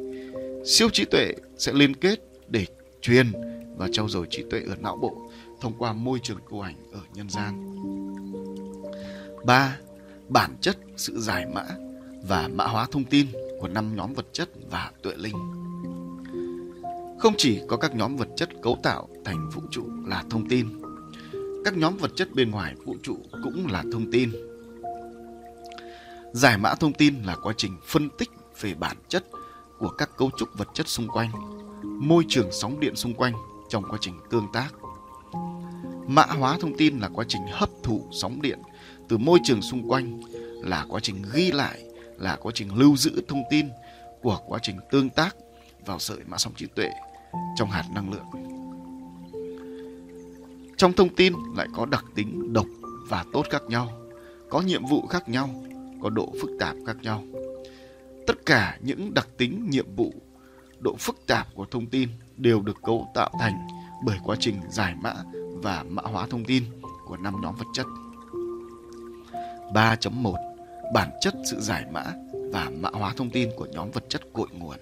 Siêu 0.66 0.89
trí 0.93 1.05
tuệ 1.05 1.32
sẽ 1.59 1.72
liên 1.72 1.95
kết 1.95 2.20
để 2.49 2.66
truyền 3.03 3.32
và 3.76 3.89
trau 3.93 4.09
dồi 4.09 4.26
trí 4.30 4.45
tuệ 4.51 4.61
ở 4.68 4.76
não 4.80 4.97
bộ 4.97 5.30
thông 5.61 5.72
qua 5.78 5.93
môi 5.93 6.18
trường 6.22 6.39
tu 6.51 6.61
hành 6.61 6.76
ở 6.93 7.01
nhân 7.14 7.30
gian. 7.30 7.74
3. 9.45 9.78
Bản 10.28 10.57
chất 10.61 10.76
sự 10.97 11.20
giải 11.20 11.47
mã 11.55 11.64
và 12.22 12.49
mã 12.49 12.66
hóa 12.66 12.87
thông 12.91 13.05
tin 13.05 13.26
của 13.61 13.68
năm 13.68 13.97
nhóm 13.97 14.14
vật 14.14 14.26
chất 14.32 14.49
và 14.70 14.91
tuệ 15.03 15.12
linh. 15.16 15.63
Không 17.25 17.35
chỉ 17.39 17.61
có 17.68 17.77
các 17.77 17.95
nhóm 17.95 18.16
vật 18.16 18.29
chất 18.37 18.49
cấu 18.62 18.79
tạo 18.83 19.09
thành 19.25 19.51
vũ 19.51 19.62
trụ 19.70 19.83
là 20.07 20.25
thông 20.31 20.49
tin, 20.49 20.68
các 21.64 21.77
nhóm 21.77 21.97
vật 21.97 22.11
chất 22.16 22.33
bên 22.35 22.51
ngoài 22.51 22.75
vũ 22.85 22.97
trụ 23.03 23.16
cũng 23.45 23.66
là 23.66 23.85
thông 23.93 24.12
tin. 24.12 24.33
Giải 26.33 26.59
mã 26.59 26.75
thông 26.75 26.93
tin 26.93 27.22
là 27.22 27.37
quá 27.43 27.55
trình 27.57 27.77
phân 27.87 28.09
tích 28.18 28.31
về 28.61 28.75
bản 28.75 28.97
chất 29.09 29.25
của 29.79 29.89
các 29.89 30.11
cấu 30.16 30.31
trúc 30.39 30.49
vật 30.59 30.68
chất 30.75 30.89
xung 30.89 31.09
quanh, 31.09 31.31
môi 31.83 32.25
trường 32.29 32.49
sóng 32.53 32.81
điện 32.81 32.97
xung 32.97 33.14
quanh 33.14 33.33
trong 33.68 33.85
quá 33.91 33.99
trình 34.01 34.14
tương 34.31 34.47
tác. 34.53 34.70
Mã 36.07 36.22
hóa 36.22 36.59
thông 36.61 36.77
tin 36.77 36.99
là 36.99 37.09
quá 37.14 37.25
trình 37.29 37.43
hấp 37.53 37.70
thụ 37.83 38.09
sóng 38.12 38.43
điện 38.43 38.59
từ 39.09 39.18
môi 39.18 39.39
trường 39.45 39.62
xung 39.62 39.89
quanh, 39.89 40.20
là 40.62 40.87
quá 40.89 41.01
trình 41.01 41.22
ghi 41.33 41.53
lại, 41.53 41.85
là 42.18 42.37
quá 42.37 42.53
trình 42.55 42.75
lưu 42.75 42.97
giữ 42.97 43.22
thông 43.29 43.43
tin 43.51 43.68
của 44.22 44.39
quá 44.47 44.59
trình 44.62 44.77
tương 44.91 45.11
tác 45.11 45.37
vào 45.87 45.99
sợi 45.99 46.18
mã 46.27 46.39
sóng 46.39 46.53
trí 46.57 46.66
tuệ 46.66 46.91
trong 47.57 47.70
hạt 47.70 47.85
năng 47.95 48.12
lượng. 48.12 48.26
Trong 50.76 50.93
thông 50.93 51.14
tin 51.14 51.32
lại 51.57 51.68
có 51.74 51.87
đặc 51.87 52.05
tính 52.14 52.53
độc 52.53 52.66
và 53.09 53.24
tốt 53.32 53.47
khác 53.51 53.62
nhau, 53.68 53.89
có 54.51 54.61
nhiệm 54.61 54.87
vụ 54.87 55.07
khác 55.07 55.28
nhau, 55.28 55.49
có 56.03 56.11
độ 56.11 56.32
phức 56.41 56.51
tạp 56.61 56.76
khác 56.87 56.97
nhau. 57.03 57.24
Tất 58.26 58.47
cả 58.47 58.78
những 58.82 59.14
đặc 59.14 59.28
tính 59.37 59.66
nhiệm 59.70 59.97
vụ, 59.97 60.14
độ 60.80 60.97
phức 60.99 61.26
tạp 61.26 61.55
của 61.55 61.66
thông 61.70 61.87
tin 61.87 62.09
đều 62.37 62.61
được 62.61 62.82
cấu 62.82 63.11
tạo 63.14 63.30
thành 63.41 63.66
bởi 64.05 64.18
quá 64.24 64.37
trình 64.41 64.61
giải 64.70 64.95
mã 65.03 65.14
và 65.62 65.85
mã 65.89 66.03
hóa 66.03 66.26
thông 66.30 66.45
tin 66.45 66.64
của 67.07 67.16
năm 67.16 67.35
nhóm 67.43 67.55
vật 67.57 67.66
chất. 67.74 67.87
3.1 69.74 70.35
Bản 70.95 71.11
chất 71.20 71.35
sự 71.51 71.61
giải 71.61 71.85
mã 71.93 72.05
và 72.53 72.70
mã 72.80 72.89
hóa 72.93 73.12
thông 73.16 73.30
tin 73.30 73.51
của 73.57 73.66
nhóm 73.66 73.91
vật 73.91 74.05
chất 74.09 74.22
cội 74.32 74.49
nguồn. 74.53 74.76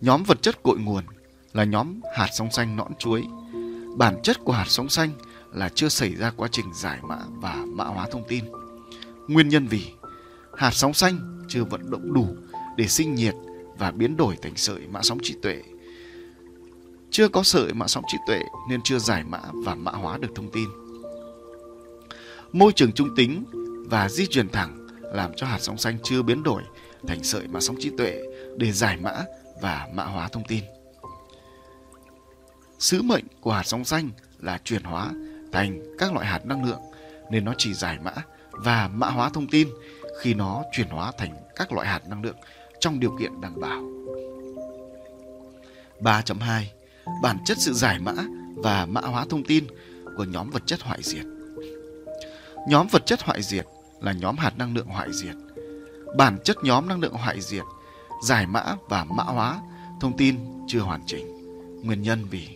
Nhóm 0.00 0.22
vật 0.22 0.42
chất 0.42 0.62
cội 0.62 0.78
nguồn 0.78 1.04
là 1.52 1.64
nhóm 1.64 2.00
hạt 2.16 2.28
sóng 2.32 2.50
xanh 2.50 2.76
nõn 2.76 2.94
chuối. 2.98 3.24
Bản 3.96 4.22
chất 4.22 4.36
của 4.44 4.52
hạt 4.52 4.66
sóng 4.68 4.88
xanh 4.88 5.10
là 5.52 5.68
chưa 5.68 5.88
xảy 5.88 6.14
ra 6.14 6.32
quá 6.36 6.48
trình 6.52 6.66
giải 6.74 6.98
mã 7.02 7.18
và 7.30 7.64
mã 7.68 7.84
hóa 7.84 8.06
thông 8.10 8.24
tin. 8.28 8.44
Nguyên 9.28 9.48
nhân 9.48 9.66
vì 9.66 9.92
hạt 10.56 10.70
sóng 10.70 10.94
xanh 10.94 11.44
chưa 11.48 11.64
vận 11.64 11.90
động 11.90 12.12
đủ 12.12 12.26
để 12.76 12.86
sinh 12.86 13.14
nhiệt 13.14 13.34
và 13.78 13.90
biến 13.90 14.16
đổi 14.16 14.36
thành 14.42 14.56
sợi 14.56 14.80
mã 14.90 15.02
sóng 15.02 15.18
trí 15.22 15.34
tuệ. 15.42 15.62
Chưa 17.10 17.28
có 17.28 17.42
sợi 17.42 17.72
mã 17.72 17.86
sóng 17.86 18.04
trí 18.08 18.18
tuệ 18.26 18.42
nên 18.70 18.80
chưa 18.84 18.98
giải 18.98 19.24
mã 19.24 19.40
và 19.52 19.74
mã 19.74 19.92
hóa 19.92 20.18
được 20.18 20.28
thông 20.34 20.50
tin. 20.50 20.68
Môi 22.52 22.72
trường 22.72 22.92
trung 22.92 23.08
tính 23.16 23.44
và 23.90 24.08
di 24.08 24.26
chuyển 24.26 24.48
thẳng 24.48 24.86
làm 25.02 25.30
cho 25.36 25.46
hạt 25.46 25.58
sóng 25.60 25.78
xanh 25.78 25.98
chưa 26.02 26.22
biến 26.22 26.42
đổi 26.42 26.62
thành 27.06 27.24
sợi 27.24 27.48
mã 27.48 27.60
sóng 27.60 27.76
trí 27.80 27.90
tuệ 27.98 28.22
để 28.56 28.72
giải 28.72 28.96
mã 28.96 29.24
và 29.60 29.88
mã 29.92 30.04
hóa 30.04 30.28
thông 30.28 30.44
tin. 30.44 30.64
Sứ 32.78 33.02
mệnh 33.02 33.24
của 33.40 33.52
hạt 33.52 33.62
sóng 33.62 33.84
xanh 33.84 34.10
là 34.38 34.58
chuyển 34.64 34.82
hóa 34.82 35.10
thành 35.52 35.96
các 35.98 36.12
loại 36.12 36.26
hạt 36.26 36.46
năng 36.46 36.64
lượng, 36.64 36.80
nên 37.30 37.44
nó 37.44 37.54
chỉ 37.58 37.74
giải 37.74 37.98
mã 38.02 38.12
và 38.50 38.88
mã 38.88 39.06
hóa 39.06 39.28
thông 39.28 39.46
tin 39.46 39.68
khi 40.20 40.34
nó 40.34 40.62
chuyển 40.72 40.88
hóa 40.88 41.12
thành 41.18 41.36
các 41.56 41.72
loại 41.72 41.88
hạt 41.88 42.08
năng 42.08 42.22
lượng 42.22 42.36
trong 42.80 43.00
điều 43.00 43.16
kiện 43.18 43.40
đảm 43.40 43.60
bảo. 43.60 43.82
3.2 46.00 46.62
Bản 47.22 47.38
chất 47.44 47.58
sự 47.60 47.72
giải 47.72 47.98
mã 47.98 48.12
và 48.56 48.86
mã 48.86 49.00
hóa 49.00 49.26
thông 49.30 49.44
tin 49.44 49.66
của 50.16 50.24
nhóm 50.24 50.50
vật 50.50 50.62
chất 50.66 50.82
hoại 50.82 51.02
diệt. 51.02 51.24
Nhóm 52.68 52.86
vật 52.90 53.06
chất 53.06 53.22
hoại 53.22 53.42
diệt 53.42 53.66
là 54.00 54.12
nhóm 54.12 54.36
hạt 54.36 54.58
năng 54.58 54.74
lượng 54.74 54.86
hoại 54.86 55.08
diệt. 55.12 55.34
Bản 56.16 56.38
chất 56.44 56.56
nhóm 56.62 56.88
năng 56.88 57.00
lượng 57.00 57.12
hoại 57.12 57.40
diệt 57.40 57.64
giải 58.24 58.46
mã 58.46 58.64
và 58.88 59.04
mã 59.04 59.22
hóa 59.22 59.60
thông 60.00 60.16
tin 60.16 60.36
chưa 60.66 60.80
hoàn 60.80 61.00
chỉnh. 61.06 61.26
Nguyên 61.82 62.02
nhân 62.02 62.24
vì 62.30 62.48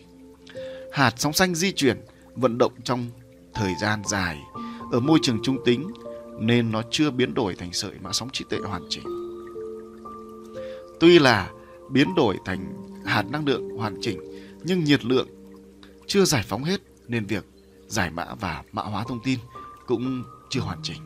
hạt 0.93 1.13
sóng 1.17 1.33
xanh 1.33 1.55
di 1.55 1.71
chuyển, 1.71 1.97
vận 2.35 2.57
động 2.57 2.73
trong 2.83 3.09
thời 3.53 3.75
gian 3.81 4.01
dài 4.05 4.39
ở 4.91 4.99
môi 4.99 5.19
trường 5.21 5.39
trung 5.43 5.57
tính, 5.65 5.91
nên 6.39 6.71
nó 6.71 6.81
chưa 6.91 7.11
biến 7.11 7.33
đổi 7.33 7.55
thành 7.55 7.73
sợi 7.73 7.91
mã 8.01 8.11
sóng 8.13 8.29
trí 8.33 8.45
tuệ 8.49 8.59
hoàn 8.59 8.81
chỉnh. 8.89 9.03
Tuy 10.99 11.19
là 11.19 11.51
biến 11.89 12.15
đổi 12.15 12.37
thành 12.45 12.73
hạt 13.05 13.23
năng 13.29 13.45
lượng 13.45 13.69
hoàn 13.77 13.97
chỉnh, 14.01 14.19
nhưng 14.63 14.83
nhiệt 14.83 15.05
lượng 15.05 15.27
chưa 16.07 16.25
giải 16.25 16.43
phóng 16.47 16.63
hết, 16.63 16.81
nên 17.07 17.25
việc 17.25 17.45
giải 17.87 18.09
mã 18.09 18.25
và 18.39 18.63
mã 18.71 18.81
hóa 18.81 19.03
thông 19.07 19.19
tin 19.23 19.39
cũng 19.87 20.23
chưa 20.49 20.61
hoàn 20.61 20.79
chỉnh. 20.83 21.01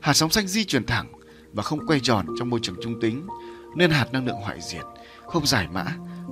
Hạt 0.00 0.12
sóng 0.14 0.30
xanh 0.30 0.48
di 0.48 0.64
chuyển 0.64 0.86
thẳng 0.86 1.12
và 1.52 1.62
không 1.62 1.86
quay 1.86 2.00
tròn 2.00 2.26
trong 2.38 2.50
môi 2.50 2.60
trường 2.62 2.76
trung 2.82 3.00
tính 3.00 3.26
nên 3.76 3.90
hạt 3.90 4.12
năng 4.12 4.26
lượng 4.26 4.36
hoại 4.36 4.60
diệt 4.60 4.84
không 5.26 5.46
giải 5.46 5.68
mã 5.72 5.84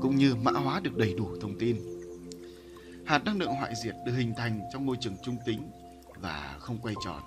cũng 0.02 0.16
như 0.16 0.34
mã 0.34 0.52
hóa 0.52 0.80
được 0.80 0.96
đầy 0.96 1.14
đủ 1.14 1.28
thông 1.40 1.58
tin. 1.58 1.76
Hạt 3.06 3.24
năng 3.24 3.38
lượng 3.38 3.52
hoại 3.52 3.72
diệt 3.84 3.94
được 4.06 4.12
hình 4.16 4.34
thành 4.36 4.60
trong 4.72 4.86
môi 4.86 4.96
trường 5.00 5.16
trung 5.22 5.36
tính 5.46 5.70
và 6.16 6.56
không 6.58 6.78
quay 6.78 6.94
tròn. 7.04 7.22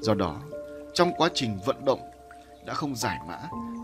Do 0.00 0.14
đó, 0.14 0.40
trong 0.94 1.12
quá 1.16 1.28
trình 1.34 1.58
vận 1.66 1.84
động 1.84 2.00
đã 2.66 2.74
không 2.74 2.96
giải 2.96 3.18
mã 3.28 3.38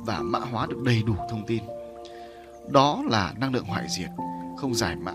và 0.06 0.18
mã 0.22 0.38
hóa 0.38 0.66
được 0.66 0.82
đầy 0.84 1.02
đủ 1.06 1.14
thông 1.30 1.46
tin. 1.46 1.62
Đó 2.70 3.02
là 3.10 3.34
năng 3.38 3.54
lượng 3.54 3.64
hoại 3.64 3.86
diệt, 3.88 4.10
không 4.56 4.74
giải 4.74 4.96
mã 4.96 5.14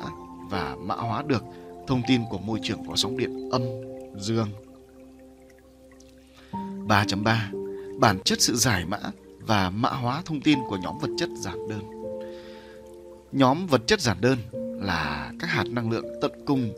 và 0.49 0.75
mã 0.79 0.95
hóa 0.95 1.23
được 1.27 1.43
thông 1.87 2.01
tin 2.07 2.21
của 2.29 2.37
môi 2.37 2.59
trường 2.63 2.87
có 2.87 2.95
sóng 2.95 3.17
điện 3.17 3.49
âm, 3.51 3.61
dương. 4.17 4.47
3.3 6.87 7.56
Bản 7.99 8.19
chất 8.25 8.41
sự 8.41 8.55
giải 8.55 8.85
mã 8.85 8.99
và 9.39 9.69
mã 9.69 9.89
hóa 9.89 10.21
thông 10.25 10.41
tin 10.41 10.59
của 10.67 10.77
nhóm 10.77 10.97
vật 11.01 11.09
chất 11.17 11.29
giản 11.35 11.67
đơn. 11.69 11.81
Nhóm 13.31 13.67
vật 13.67 13.81
chất 13.87 14.01
giản 14.01 14.17
đơn 14.21 14.37
là 14.81 15.31
các 15.39 15.47
hạt 15.47 15.63
năng 15.67 15.91
lượng 15.91 16.05
tận 16.21 16.31
cùng 16.45 16.73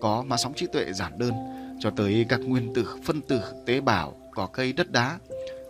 có 0.00 0.24
mã 0.26 0.36
sóng 0.36 0.52
trí 0.56 0.66
tuệ 0.72 0.92
giản 0.92 1.18
đơn 1.18 1.32
cho 1.80 1.90
tới 1.90 2.26
các 2.28 2.40
nguyên 2.40 2.74
tử, 2.74 2.96
phân 3.04 3.20
tử, 3.20 3.40
tế 3.66 3.80
bào, 3.80 4.16
cỏ 4.32 4.46
cây, 4.46 4.72
đất 4.72 4.90
đá, 4.90 5.18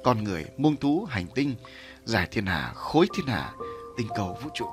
con 0.05 0.25
người, 0.25 0.45
muông 0.57 0.77
thú, 0.77 1.07
hành 1.09 1.27
tinh, 1.35 1.55
giải 2.05 2.29
thiên 2.31 2.47
hà, 2.47 2.73
khối 2.75 3.07
thiên 3.17 3.27
hà, 3.27 3.53
tinh 3.97 4.09
cầu 4.17 4.39
vũ 4.43 4.51
trụ. 4.55 4.67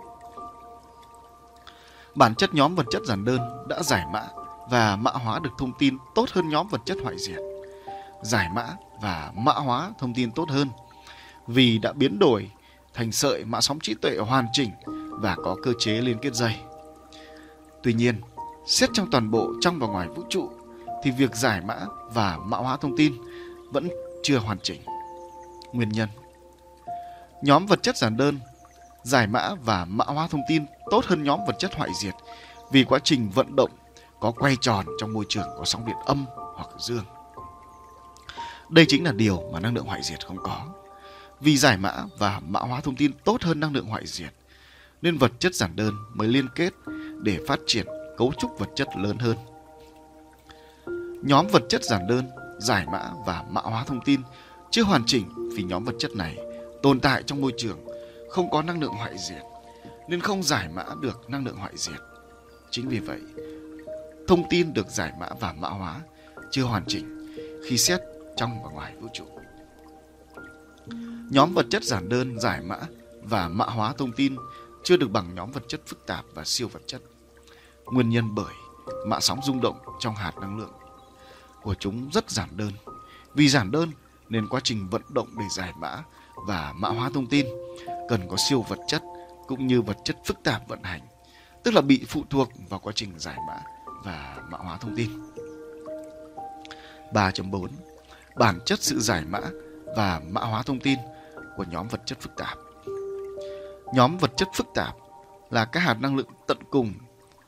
Bản 2.16 2.36
chất 2.36 2.54
nhóm 2.54 2.76
vật 2.76 2.86
chất 2.92 3.02
giản 3.06 3.26
đơn 3.26 3.40
đã 3.70 3.84
giải 3.84 4.06
mã 4.14 4.24
và 4.70 4.96
mã 4.96 5.12
hóa 5.12 5.40
được 5.40 5.52
thông 5.58 5.72
tin 5.80 5.98
tốt 6.16 6.30
hơn 6.32 6.50
nhóm 6.50 6.68
vật 6.68 6.82
chất 6.86 6.98
hoại 7.04 7.18
diệt. 7.18 7.51
Giải 8.22 8.50
mã 8.54 8.68
và 9.02 9.32
mã 9.36 9.52
hóa 9.52 9.92
thông 10.00 10.14
tin 10.14 10.32
tốt 10.32 10.50
hơn 10.50 10.70
vì 11.48 11.78
đã 11.78 11.94
biến 11.94 12.20
đổi 12.20 12.52
thành 12.94 13.12
sợi 13.12 13.46
mã 13.46 13.62
sóng 13.62 13.80
trí 13.80 13.94
tuệ 13.94 14.18
hoàn 14.18 14.48
chỉnh 14.54 14.70
và 15.10 15.36
có 15.44 15.56
cơ 15.64 15.74
chế 15.80 15.92
liên 15.92 16.18
kết 16.22 16.34
dây. 16.34 16.56
Tuy 17.84 17.94
nhiên, 17.94 18.22
xét 18.66 18.90
trong 18.94 19.12
toàn 19.12 19.32
bộ 19.32 19.52
trong 19.62 19.80
và 19.80 19.88
ngoài 19.88 20.08
vũ 20.08 20.24
trụ 20.30 20.50
thì 21.04 21.12
việc 21.12 21.36
giải 21.36 21.62
mã 21.62 21.78
và 22.14 22.38
mã 22.38 22.58
hóa 22.58 22.78
thông 22.78 22.98
tin 22.98 23.14
vẫn 23.72 23.90
chưa 24.24 24.38
hoàn 24.38 24.58
chỉnh. 24.64 24.82
Nguyên 25.74 25.90
nhân 25.90 26.10
Nhóm 27.42 27.66
vật 27.66 27.84
chất 27.84 27.98
giản 27.98 28.18
đơn 28.18 28.40
giải 29.04 29.28
mã 29.28 29.50
và 29.64 29.86
mã 29.86 30.06
hóa 30.06 30.28
thông 30.28 30.42
tin 30.48 30.66
tốt 30.92 31.06
hơn 31.06 31.24
nhóm 31.24 31.40
vật 31.48 31.56
chất 31.60 31.76
hoại 31.76 31.90
diệt 32.02 32.14
vì 32.72 32.84
quá 32.84 33.00
trình 33.04 33.30
vận 33.30 33.56
động 33.56 33.72
có 34.20 34.32
quay 34.32 34.58
tròn 34.62 34.86
trong 35.00 35.14
môi 35.14 35.26
trường 35.30 35.48
có 35.58 35.66
sóng 35.66 35.86
điện 35.86 35.96
âm 36.06 36.26
hoặc 36.56 36.70
dương. 36.80 37.06
Đây 38.72 38.86
chính 38.88 39.04
là 39.04 39.12
điều 39.12 39.50
mà 39.54 39.60
năng 39.60 39.76
lượng 39.76 39.86
hoại 39.86 40.04
diệt 40.04 40.26
không 40.26 40.38
có. 40.44 40.66
Vì 41.40 41.58
giải 41.58 41.78
mã 41.78 42.04
và 42.18 42.42
mã 42.48 42.60
hóa 42.60 42.82
thông 42.82 42.96
tin 42.96 43.12
tốt 43.24 43.42
hơn 43.42 43.60
năng 43.60 43.74
lượng 43.74 43.86
hoại 43.86 44.08
diệt, 44.08 44.34
nên 45.02 45.18
vật 45.18 45.32
chất 45.40 45.56
giản 45.56 45.76
đơn 45.76 45.94
mới 46.14 46.28
liên 46.28 46.48
kết 46.56 46.74
để 47.22 47.40
phát 47.48 47.60
triển 47.68 47.86
cấu 48.18 48.34
trúc 48.40 48.60
vật 48.60 48.70
chất 48.76 48.88
lớn 48.98 49.18
hơn. 49.18 49.38
Nhóm 51.24 51.48
vật 51.48 51.64
chất 51.70 51.84
giản 51.84 52.08
đơn, 52.08 52.30
giải 52.60 52.86
mã 52.92 53.10
và 53.26 53.44
mã 53.50 53.62
hóa 53.62 53.84
thông 53.84 54.02
tin 54.06 54.22
chưa 54.72 54.84
hoàn 54.84 55.04
chỉnh 55.06 55.52
vì 55.56 55.64
nhóm 55.64 55.84
vật 55.84 55.96
chất 56.00 56.12
này 56.16 56.38
tồn 56.84 57.00
tại 57.00 57.24
trong 57.26 57.42
môi 57.42 57.54
trường 57.58 57.80
không 58.30 58.52
có 58.52 58.62
năng 58.62 58.82
lượng 58.82 58.94
hoại 58.94 59.18
diệt 59.18 59.42
nên 60.10 60.22
không 60.22 60.44
giải 60.44 60.68
mã 60.74 60.84
được 61.02 61.30
năng 61.30 61.46
lượng 61.46 61.58
hoại 61.58 61.74
diệt. 61.78 62.00
Chính 62.70 62.90
vì 62.90 63.00
vậy, 63.00 63.20
thông 64.28 64.44
tin 64.50 64.74
được 64.74 64.88
giải 64.88 65.12
mã 65.20 65.30
và 65.40 65.54
mã 65.54 65.70
hóa 65.70 66.02
chưa 66.52 66.64
hoàn 66.64 66.84
chỉnh 66.88 67.36
khi 67.68 67.78
xét 67.78 68.02
trong 68.42 68.64
và 68.64 68.70
ngoài 68.70 68.94
vũ 69.02 69.08
trụ. 69.14 69.26
Nhóm 71.30 71.54
vật 71.54 71.66
chất 71.70 71.84
giản 71.84 72.10
đơn 72.10 72.40
giải 72.40 72.62
mã 72.62 72.78
và 73.24 73.48
mã 73.48 73.66
hóa 73.66 73.94
thông 73.98 74.12
tin 74.12 74.36
chưa 74.84 74.98
được 74.98 75.12
bằng 75.12 75.36
nhóm 75.36 75.52
vật 75.52 75.64
chất 75.68 75.82
phức 75.88 76.08
tạp 76.08 76.26
và 76.34 76.44
siêu 76.44 76.68
vật 76.68 76.82
chất. 76.88 77.02
Nguyên 77.86 78.10
nhân 78.10 78.36
bởi 78.36 78.54
mã 79.08 79.20
sóng 79.20 79.40
rung 79.44 79.62
động 79.62 79.78
trong 80.00 80.16
hạt 80.16 80.32
năng 80.42 80.60
lượng 80.60 80.74
của 81.64 81.74
chúng 81.74 82.10
rất 82.14 82.30
giản 82.30 82.50
đơn. 82.58 82.72
Vì 83.34 83.50
giản 83.50 83.72
đơn 83.72 83.92
nên 84.30 84.48
quá 84.48 84.60
trình 84.64 84.90
vận 84.90 85.02
động 85.10 85.28
để 85.40 85.46
giải 85.52 85.74
mã 85.80 86.04
và 86.48 86.74
mã 86.76 86.90
hóa 86.90 87.10
thông 87.14 87.28
tin 87.28 87.46
cần 88.10 88.22
có 88.30 88.38
siêu 88.50 88.66
vật 88.68 88.80
chất 88.88 89.02
cũng 89.48 89.68
như 89.68 89.82
vật 89.82 89.98
chất 90.04 90.18
phức 90.26 90.44
tạp 90.44 90.68
vận 90.68 90.84
hành, 90.84 91.02
tức 91.64 91.74
là 91.74 91.82
bị 91.82 92.06
phụ 92.08 92.24
thuộc 92.30 92.50
vào 92.70 92.80
quá 92.80 92.94
trình 92.96 93.14
giải 93.18 93.38
mã 93.48 93.58
và 94.04 94.38
mã 94.50 94.58
hóa 94.58 94.78
thông 94.78 94.96
tin. 94.96 95.10
3.4 97.14 97.68
Bản 98.36 98.60
chất 98.66 98.84
sự 98.84 99.00
giải 99.00 99.24
mã 99.30 99.40
và 99.96 100.22
mã 100.30 100.42
hóa 100.42 100.64
thông 100.64 100.80
tin 100.80 101.00
của 101.58 101.66
nhóm 101.72 101.88
vật 101.88 102.02
chất 102.06 102.22
phức 102.22 102.36
tạp. 102.36 102.58
Nhóm 103.94 104.18
vật 104.18 104.32
chất 104.38 104.48
phức 104.54 104.68
tạp 104.74 104.96
là 105.50 105.66
các 105.66 105.80
hạt 105.80 105.98
năng 106.02 106.16
lượng 106.16 106.30
tận 106.48 106.58
cùng 106.70 106.94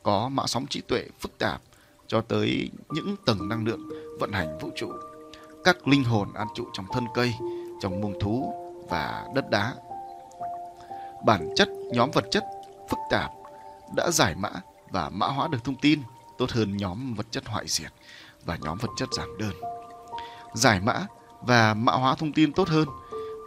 có 0.02 0.28
mã 0.28 0.46
sóng 0.46 0.66
trí 0.66 0.80
tuệ 0.80 1.04
phức 1.20 1.38
tạp 1.38 1.60
cho 2.06 2.20
tới 2.20 2.70
những 2.90 3.16
tầng 3.26 3.48
năng 3.48 3.64
lượng 3.64 3.88
vận 4.20 4.32
hành 4.32 4.58
vũ 4.58 4.70
trụ. 4.76 4.92
Các 5.64 5.88
linh 5.88 6.04
hồn 6.04 6.28
an 6.34 6.46
trụ 6.54 6.66
trong 6.72 6.86
thân 6.92 7.04
cây, 7.14 7.34
trong 7.80 8.00
muông 8.00 8.20
thú 8.20 8.54
và 8.90 9.28
đất 9.34 9.50
đá. 9.50 9.74
Bản 11.26 11.48
chất 11.56 11.68
nhóm 11.92 12.10
vật 12.10 12.24
chất 12.30 12.44
phức 12.88 12.98
tạp 13.10 13.30
đã 13.96 14.10
giải 14.10 14.34
mã 14.34 14.50
và 14.90 15.08
mã 15.08 15.26
hóa 15.26 15.48
được 15.48 15.64
thông 15.64 15.76
tin 15.76 16.02
tốt 16.38 16.50
hơn 16.50 16.76
nhóm 16.76 17.14
vật 17.14 17.26
chất 17.30 17.46
hoại 17.46 17.64
diệt 17.68 17.92
và 18.44 18.56
nhóm 18.56 18.78
vật 18.78 18.90
chất 18.96 19.08
giản 19.12 19.38
đơn. 19.38 19.52
Giải 20.54 20.80
mã 20.80 21.06
và 21.40 21.74
mã 21.74 21.92
hóa 21.92 22.14
thông 22.14 22.32
tin 22.32 22.52
tốt 22.52 22.68
hơn 22.68 22.88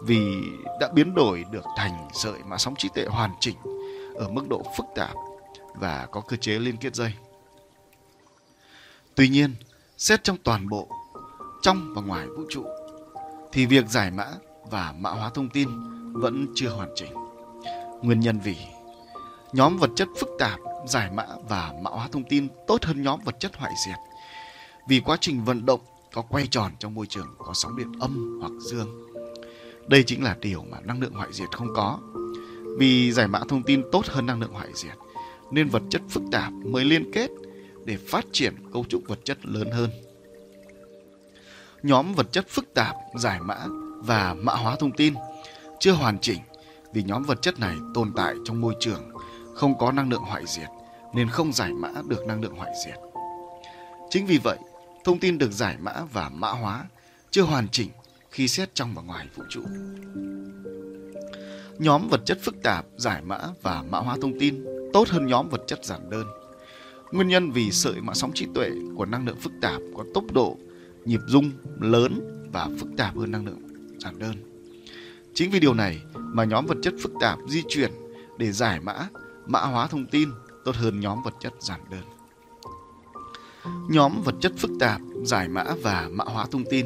vì 0.03 0.41
đã 0.79 0.89
biến 0.93 1.15
đổi 1.15 1.45
được 1.51 1.63
thành 1.77 2.07
sợi 2.13 2.39
mã 2.45 2.57
sóng 2.57 2.75
trí 2.75 2.89
tuệ 2.89 3.05
hoàn 3.05 3.31
chỉnh 3.39 3.55
ở 4.15 4.29
mức 4.29 4.49
độ 4.49 4.63
phức 4.77 4.85
tạp 4.95 5.15
và 5.73 6.07
có 6.11 6.21
cơ 6.21 6.37
chế 6.37 6.59
liên 6.59 6.77
kết 6.77 6.95
dây. 6.95 7.13
Tuy 9.15 9.29
nhiên, 9.29 9.55
xét 9.97 10.23
trong 10.23 10.37
toàn 10.43 10.69
bộ, 10.69 10.87
trong 11.61 11.93
và 11.95 12.01
ngoài 12.01 12.27
vũ 12.27 12.43
trụ, 12.49 12.65
thì 13.51 13.65
việc 13.65 13.87
giải 13.87 14.11
mã 14.11 14.27
và 14.71 14.93
mã 14.97 15.09
hóa 15.09 15.29
thông 15.29 15.49
tin 15.49 15.69
vẫn 16.13 16.47
chưa 16.55 16.69
hoàn 16.69 16.89
chỉnh. 16.95 17.13
Nguyên 18.01 18.19
nhân 18.19 18.39
vì 18.39 18.57
nhóm 19.53 19.77
vật 19.77 19.89
chất 19.95 20.07
phức 20.19 20.29
tạp 20.39 20.59
giải 20.87 21.11
mã 21.11 21.25
và 21.49 21.73
mã 21.81 21.91
hóa 21.91 22.07
thông 22.11 22.23
tin 22.23 22.47
tốt 22.67 22.83
hơn 22.83 23.03
nhóm 23.03 23.19
vật 23.25 23.35
chất 23.39 23.55
hoại 23.55 23.73
diệt. 23.85 23.97
Vì 24.87 24.99
quá 24.99 25.17
trình 25.21 25.43
vận 25.43 25.65
động 25.65 25.79
có 26.17 26.23
quay 26.29 26.47
tròn 26.47 26.71
trong 26.79 26.93
môi 26.93 27.05
trường 27.05 27.27
có 27.37 27.53
sóng 27.53 27.77
điện 27.77 27.91
âm 27.99 28.39
hoặc 28.41 28.51
dương. 28.59 29.07
Đây 29.87 30.03
chính 30.03 30.23
là 30.23 30.37
điều 30.41 30.63
mà 30.71 30.79
năng 30.79 31.01
lượng 31.01 31.13
hoại 31.13 31.33
diệt 31.33 31.49
không 31.51 31.67
có. 31.75 31.99
Vì 32.77 33.11
giải 33.11 33.27
mã 33.27 33.39
thông 33.49 33.63
tin 33.63 33.83
tốt 33.91 34.05
hơn 34.05 34.25
năng 34.25 34.41
lượng 34.41 34.53
hoại 34.53 34.67
diệt, 34.73 34.95
nên 35.51 35.67
vật 35.67 35.81
chất 35.89 36.01
phức 36.09 36.23
tạp 36.31 36.53
mới 36.53 36.85
liên 36.85 37.11
kết 37.13 37.31
để 37.85 37.97
phát 37.97 38.25
triển 38.31 38.55
cấu 38.73 38.85
trúc 38.89 39.01
vật 39.07 39.19
chất 39.23 39.45
lớn 39.45 39.71
hơn. 39.71 39.89
Nhóm 41.83 42.13
vật 42.13 42.31
chất 42.31 42.45
phức 42.49 42.73
tạp 42.73 42.95
giải 43.19 43.39
mã 43.41 43.57
và 43.97 44.33
mã 44.33 44.53
hóa 44.53 44.75
thông 44.75 44.91
tin 44.91 45.13
chưa 45.79 45.93
hoàn 45.93 46.19
chỉnh 46.19 46.39
vì 46.93 47.03
nhóm 47.03 47.23
vật 47.23 47.41
chất 47.41 47.59
này 47.59 47.75
tồn 47.93 48.13
tại 48.15 48.35
trong 48.45 48.61
môi 48.61 48.75
trường 48.79 49.09
không 49.55 49.77
có 49.77 49.91
năng 49.91 50.09
lượng 50.09 50.23
hoại 50.23 50.43
diệt 50.47 50.69
nên 51.13 51.29
không 51.29 51.53
giải 51.53 51.73
mã 51.73 51.89
được 52.07 52.25
năng 52.27 52.41
lượng 52.41 52.55
hoại 52.55 52.71
diệt. 52.85 52.97
Chính 54.09 54.25
vì 54.25 54.37
vậy, 54.37 54.57
thông 55.07 55.19
tin 55.19 55.37
được 55.37 55.51
giải 55.51 55.77
mã 55.81 55.93
và 56.13 56.29
mã 56.29 56.49
hóa 56.49 56.85
chưa 57.31 57.41
hoàn 57.41 57.67
chỉnh 57.69 57.89
khi 58.31 58.47
xét 58.47 58.75
trong 58.75 58.93
và 58.95 59.01
ngoài 59.01 59.27
vũ 59.35 59.43
trụ. 59.49 59.61
Nhóm 61.77 62.07
vật 62.09 62.21
chất 62.25 62.39
phức 62.43 62.55
tạp 62.63 62.85
giải 62.97 63.21
mã 63.21 63.39
và 63.61 63.83
mã 63.83 63.99
hóa 63.99 64.17
thông 64.21 64.39
tin 64.39 64.65
tốt 64.93 65.07
hơn 65.09 65.27
nhóm 65.27 65.49
vật 65.49 65.61
chất 65.67 65.85
giản 65.85 66.09
đơn. 66.09 66.25
Nguyên 67.11 67.27
nhân 67.27 67.51
vì 67.51 67.71
sợi 67.71 68.01
mã 68.01 68.13
sóng 68.13 68.31
trí 68.33 68.47
tuệ 68.55 68.71
của 68.95 69.05
năng 69.05 69.25
lượng 69.27 69.37
phức 69.41 69.51
tạp 69.61 69.81
có 69.97 70.03
tốc 70.13 70.23
độ, 70.33 70.57
nhịp 71.05 71.19
rung 71.27 71.51
lớn 71.79 72.19
và 72.53 72.69
phức 72.79 72.89
tạp 72.97 73.17
hơn 73.17 73.31
năng 73.31 73.45
lượng 73.45 73.61
giản 73.99 74.19
đơn. 74.19 74.35
Chính 75.33 75.51
vì 75.51 75.59
điều 75.59 75.73
này 75.73 76.01
mà 76.15 76.43
nhóm 76.43 76.65
vật 76.65 76.77
chất 76.81 76.93
phức 77.03 77.11
tạp 77.19 77.39
di 77.49 77.63
chuyển 77.69 77.91
để 78.37 78.51
giải 78.51 78.79
mã, 78.79 79.07
mã 79.45 79.59
hóa 79.59 79.87
thông 79.87 80.05
tin 80.05 80.29
tốt 80.65 80.75
hơn 80.75 80.99
nhóm 80.99 81.23
vật 81.23 81.33
chất 81.39 81.53
giản 81.59 81.79
đơn. 81.91 82.03
Nhóm 83.89 84.21
vật 84.23 84.35
chất 84.41 84.51
phức 84.57 84.71
tạp 84.79 85.01
giải 85.23 85.47
mã 85.47 85.63
và 85.83 86.09
mã 86.11 86.25
hóa 86.27 86.45
thông 86.51 86.63
tin 86.69 86.85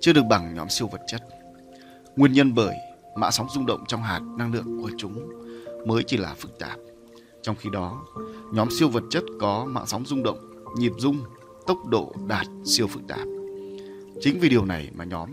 chưa 0.00 0.12
được 0.12 0.22
bằng 0.30 0.54
nhóm 0.54 0.68
siêu 0.68 0.88
vật 0.92 1.00
chất. 1.06 1.22
Nguyên 2.16 2.32
nhân 2.32 2.54
bởi 2.54 2.76
mã 3.16 3.30
sóng 3.30 3.46
rung 3.54 3.66
động 3.66 3.84
trong 3.88 4.02
hạt 4.02 4.20
năng 4.38 4.52
lượng 4.52 4.82
của 4.82 4.90
chúng 4.98 5.28
mới 5.86 6.02
chỉ 6.06 6.16
là 6.16 6.34
phức 6.34 6.58
tạp. 6.58 6.78
Trong 7.42 7.56
khi 7.56 7.70
đó, 7.72 8.04
nhóm 8.52 8.68
siêu 8.70 8.88
vật 8.88 9.02
chất 9.10 9.24
có 9.40 9.64
mạng 9.64 9.86
sóng 9.86 10.06
rung 10.06 10.22
động, 10.22 10.64
nhịp 10.76 10.92
rung, 10.98 11.20
tốc 11.66 11.86
độ 11.86 12.12
đạt 12.26 12.46
siêu 12.64 12.86
phức 12.86 13.02
tạp. 13.08 13.26
Chính 14.20 14.40
vì 14.40 14.48
điều 14.48 14.64
này 14.64 14.90
mà 14.94 15.04
nhóm 15.04 15.30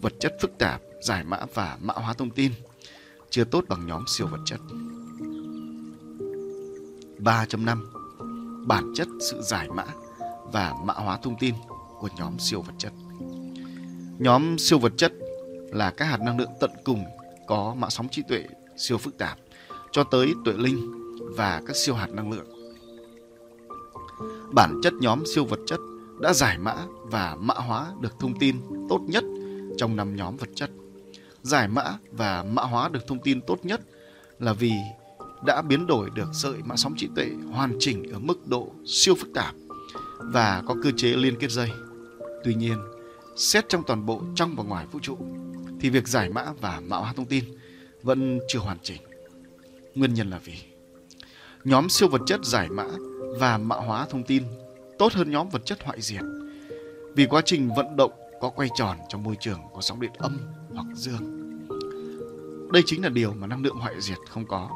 vật 0.00 0.12
chất 0.20 0.32
phức 0.40 0.58
tạp, 0.58 0.80
giải 1.02 1.24
mã 1.24 1.40
và 1.54 1.78
mã 1.82 1.94
hóa 1.94 2.14
thông 2.14 2.30
tin 2.30 2.52
chưa 3.30 3.44
tốt 3.44 3.64
bằng 3.68 3.86
nhóm 3.86 4.04
siêu 4.06 4.26
vật 4.26 4.40
chất. 4.44 4.60
3.5 7.18 8.66
Bản 8.66 8.92
chất 8.94 9.08
sự 9.30 9.40
giải 9.42 9.68
mã 9.74 9.84
và 10.52 10.74
mã 10.84 10.94
hóa 10.94 11.18
thông 11.22 11.36
tin 11.38 11.54
của 12.00 12.08
nhóm 12.16 12.38
siêu 12.38 12.62
vật 12.62 12.72
chất. 12.78 12.92
Nhóm 14.18 14.58
siêu 14.58 14.78
vật 14.78 14.92
chất 14.96 15.12
là 15.72 15.90
các 15.90 16.04
hạt 16.04 16.20
năng 16.20 16.38
lượng 16.38 16.50
tận 16.60 16.70
cùng 16.84 17.04
có 17.46 17.74
mã 17.78 17.90
sóng 17.90 18.08
trí 18.08 18.22
tuệ 18.28 18.44
siêu 18.76 18.98
phức 18.98 19.18
tạp 19.18 19.38
cho 19.92 20.04
tới 20.04 20.34
tuệ 20.44 20.54
linh 20.54 20.92
và 21.36 21.62
các 21.66 21.76
siêu 21.76 21.94
hạt 21.94 22.10
năng 22.10 22.32
lượng. 22.32 22.46
Bản 24.52 24.80
chất 24.82 24.92
nhóm 24.94 25.22
siêu 25.34 25.44
vật 25.44 25.60
chất 25.66 25.80
đã 26.20 26.32
giải 26.32 26.58
mã 26.58 26.76
và 27.02 27.36
mã 27.40 27.54
hóa 27.54 27.92
được 28.00 28.18
thông 28.20 28.38
tin 28.38 28.60
tốt 28.88 29.00
nhất 29.06 29.24
trong 29.76 29.96
năm 29.96 30.16
nhóm 30.16 30.36
vật 30.36 30.48
chất. 30.54 30.70
Giải 31.42 31.68
mã 31.68 31.98
và 32.10 32.42
mã 32.42 32.62
hóa 32.62 32.88
được 32.88 33.06
thông 33.06 33.18
tin 33.18 33.40
tốt 33.46 33.58
nhất 33.62 33.80
là 34.38 34.52
vì 34.52 34.72
đã 35.44 35.62
biến 35.62 35.86
đổi 35.86 36.10
được 36.10 36.28
sợi 36.32 36.56
mã 36.64 36.76
sóng 36.76 36.94
trí 36.96 37.08
tuệ 37.16 37.30
hoàn 37.52 37.76
chỉnh 37.78 38.12
ở 38.12 38.18
mức 38.18 38.48
độ 38.48 38.68
siêu 38.86 39.14
phức 39.14 39.28
tạp 39.34 39.54
và 40.24 40.62
có 40.66 40.76
cơ 40.82 40.90
chế 40.96 41.08
liên 41.08 41.36
kết 41.40 41.50
dây. 41.50 41.70
Tuy 42.44 42.54
nhiên, 42.54 42.78
xét 43.36 43.68
trong 43.68 43.82
toàn 43.86 44.06
bộ 44.06 44.22
trong 44.34 44.56
và 44.56 44.64
ngoài 44.64 44.86
vũ 44.92 44.98
trụ 45.02 45.16
thì 45.80 45.90
việc 45.90 46.08
giải 46.08 46.28
mã 46.28 46.44
và 46.60 46.80
mã 46.80 46.96
hóa 46.96 47.12
thông 47.12 47.26
tin 47.26 47.44
vẫn 48.02 48.38
chưa 48.48 48.58
hoàn 48.58 48.78
chỉnh. 48.82 49.02
Nguyên 49.94 50.14
nhân 50.14 50.30
là 50.30 50.40
vì 50.44 50.54
nhóm 51.64 51.88
siêu 51.88 52.08
vật 52.08 52.20
chất 52.26 52.40
giải 52.44 52.68
mã 52.68 52.86
và 53.38 53.58
mã 53.58 53.76
hóa 53.76 54.06
thông 54.10 54.22
tin 54.22 54.42
tốt 54.98 55.12
hơn 55.12 55.30
nhóm 55.30 55.48
vật 55.48 55.62
chất 55.64 55.82
hoại 55.82 56.00
diệt 56.00 56.22
vì 57.14 57.26
quá 57.26 57.42
trình 57.44 57.70
vận 57.76 57.96
động 57.96 58.12
có 58.40 58.50
quay 58.50 58.68
tròn 58.74 58.96
trong 59.08 59.22
môi 59.22 59.36
trường 59.40 59.58
có 59.74 59.80
sóng 59.80 60.00
điện 60.00 60.12
âm 60.18 60.38
hoặc 60.74 60.86
dương. 60.94 61.42
Đây 62.72 62.82
chính 62.86 63.02
là 63.02 63.08
điều 63.08 63.32
mà 63.32 63.46
năng 63.46 63.62
lượng 63.62 63.76
hoại 63.76 63.94
diệt 64.00 64.18
không 64.28 64.46
có. 64.46 64.70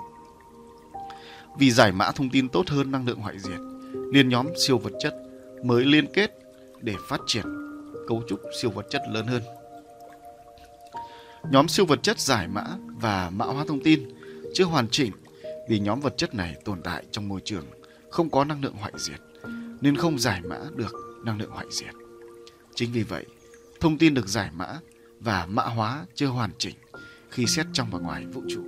Vì 1.58 1.70
giải 1.70 1.92
mã 1.92 2.10
thông 2.10 2.30
tin 2.30 2.48
tốt 2.48 2.68
hơn 2.68 2.90
năng 2.90 3.06
lượng 3.06 3.18
hoại 3.18 3.38
diệt, 3.38 3.60
nên 4.12 4.28
nhóm 4.28 4.46
siêu 4.66 4.78
vật 4.78 4.92
chất 5.00 5.25
mới 5.62 5.84
liên 5.84 6.06
kết 6.12 6.38
để 6.80 6.94
phát 7.08 7.20
triển 7.26 7.44
cấu 8.08 8.22
trúc 8.28 8.40
siêu 8.60 8.70
vật 8.70 8.86
chất 8.90 9.02
lớn 9.12 9.26
hơn. 9.26 9.42
Nhóm 11.50 11.68
siêu 11.68 11.86
vật 11.86 12.02
chất 12.02 12.20
giải 12.20 12.48
mã 12.48 12.64
và 13.00 13.30
mã 13.30 13.44
hóa 13.44 13.64
thông 13.68 13.82
tin 13.82 14.08
chưa 14.54 14.64
hoàn 14.64 14.88
chỉnh 14.90 15.12
vì 15.68 15.78
nhóm 15.78 16.00
vật 16.00 16.14
chất 16.16 16.34
này 16.34 16.54
tồn 16.64 16.82
tại 16.82 17.04
trong 17.10 17.28
môi 17.28 17.40
trường 17.44 17.64
không 18.10 18.30
có 18.30 18.44
năng 18.44 18.62
lượng 18.62 18.76
hoại 18.76 18.92
diệt 18.96 19.20
nên 19.80 19.96
không 19.96 20.18
giải 20.18 20.40
mã 20.44 20.58
được 20.76 20.94
năng 21.24 21.38
lượng 21.38 21.50
hoại 21.50 21.66
diệt. 21.70 21.94
Chính 22.74 22.92
vì 22.92 23.02
vậy, 23.02 23.26
thông 23.80 23.98
tin 23.98 24.14
được 24.14 24.28
giải 24.28 24.50
mã 24.54 24.78
và 25.20 25.46
mã 25.46 25.62
hóa 25.62 26.06
chưa 26.14 26.26
hoàn 26.26 26.50
chỉnh 26.58 26.74
khi 27.30 27.46
xét 27.46 27.66
trong 27.72 27.90
và 27.90 27.98
ngoài 27.98 28.24
vũ 28.26 28.42
trụ. 28.48 28.62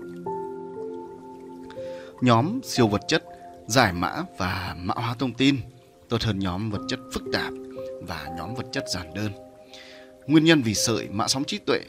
nhóm 2.21 2.61
siêu 2.65 2.89
vật 2.89 3.01
chất 3.09 3.25
giải 3.67 3.93
mã 3.93 4.23
và 4.39 4.77
mã 4.79 4.95
hóa 4.95 5.15
thông 5.19 5.35
tin 5.35 5.61
tốt 6.09 6.23
hơn 6.23 6.39
nhóm 6.39 6.71
vật 6.71 6.81
chất 6.89 7.01
phức 7.13 7.23
tạp 7.33 7.53
và 8.03 8.29
nhóm 8.37 8.55
vật 8.55 8.67
chất 8.73 8.85
giản 8.95 9.15
đơn. 9.15 9.33
Nguyên 10.27 10.45
nhân 10.45 10.63
vì 10.63 10.75
sợi 10.75 11.09
mã 11.09 11.29
sóng 11.29 11.45
trí 11.45 11.59
tuệ 11.59 11.81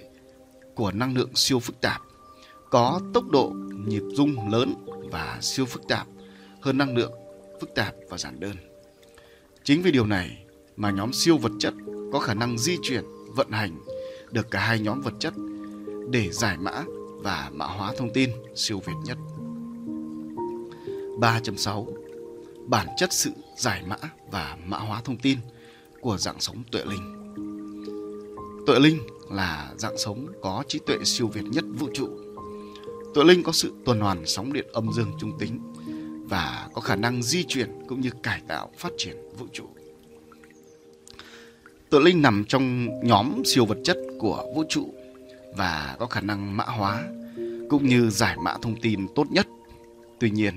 của 0.75 0.91
năng 0.91 1.17
lượng 1.17 1.35
siêu 1.35 1.59
phức 1.59 1.81
tạp 1.81 2.01
có 2.69 3.01
tốc 3.13 3.29
độ 3.29 3.53
nhịp 3.87 4.03
rung 4.13 4.49
lớn 4.49 4.73
và 5.11 5.37
siêu 5.41 5.65
phức 5.65 5.87
tạp 5.87 6.07
hơn 6.61 6.77
năng 6.77 6.97
lượng 6.97 7.11
phức 7.61 7.75
tạp 7.75 7.95
và 8.09 8.17
giản 8.17 8.39
đơn. 8.39 8.55
Chính 9.63 9.81
vì 9.81 9.91
điều 9.91 10.05
này 10.05 10.45
mà 10.77 10.91
nhóm 10.91 11.13
siêu 11.13 11.37
vật 11.37 11.51
chất 11.59 11.73
có 12.13 12.19
khả 12.19 12.33
năng 12.33 12.57
di 12.57 12.77
chuyển, 12.83 13.03
vận 13.35 13.51
hành 13.51 13.79
được 14.31 14.51
cả 14.51 14.59
hai 14.59 14.79
nhóm 14.79 15.01
vật 15.01 15.13
chất 15.19 15.33
để 16.09 16.29
giải 16.31 16.57
mã 16.57 16.83
và 17.21 17.49
mã 17.53 17.65
hóa 17.65 17.93
thông 17.97 18.13
tin 18.13 18.29
siêu 18.55 18.81
việt 18.85 18.93
nhất. 19.05 19.17
3.6 21.19 21.98
Bản 22.69 22.87
chất 22.97 23.13
sự 23.13 23.31
giải 23.55 23.83
mã 23.87 23.95
và 24.31 24.57
mã 24.65 24.77
hóa 24.77 25.01
thông 25.01 25.17
tin 25.17 25.39
của 26.01 26.17
dạng 26.17 26.39
sống 26.39 26.63
tuệ 26.71 26.81
linh. 26.85 27.15
Tuệ 28.67 28.79
linh 28.79 28.99
là 29.31 29.73
dạng 29.77 29.97
sống 29.97 30.27
có 30.41 30.63
trí 30.67 30.79
tuệ 30.79 30.97
siêu 31.03 31.27
việt 31.27 31.43
nhất 31.51 31.63
vũ 31.77 31.87
trụ. 31.93 32.09
Tuệ 33.13 33.23
linh 33.23 33.43
có 33.43 33.51
sự 33.51 33.73
tuần 33.85 33.99
hoàn 33.99 34.25
sóng 34.25 34.53
điện 34.53 34.65
âm 34.73 34.93
dương 34.93 35.11
trung 35.19 35.31
tính 35.39 35.73
và 36.29 36.69
có 36.73 36.81
khả 36.81 36.95
năng 36.95 37.23
di 37.23 37.43
chuyển 37.43 37.69
cũng 37.87 38.01
như 38.01 38.09
cải 38.23 38.41
tạo 38.47 38.69
phát 38.77 38.91
triển 38.97 39.15
vũ 39.37 39.45
trụ. 39.53 39.65
Tuệ 41.89 41.99
linh 41.99 42.21
nằm 42.21 42.45
trong 42.47 42.87
nhóm 43.03 43.41
siêu 43.45 43.65
vật 43.65 43.77
chất 43.83 43.97
của 44.19 44.45
vũ 44.55 44.63
trụ 44.69 44.93
và 45.55 45.95
có 45.99 46.05
khả 46.05 46.21
năng 46.21 46.57
mã 46.57 46.63
hóa 46.63 47.03
cũng 47.69 47.87
như 47.87 48.09
giải 48.09 48.37
mã 48.43 48.55
thông 48.61 48.81
tin 48.81 49.07
tốt 49.15 49.25
nhất. 49.31 49.47
Tuy 50.19 50.29
nhiên, 50.29 50.53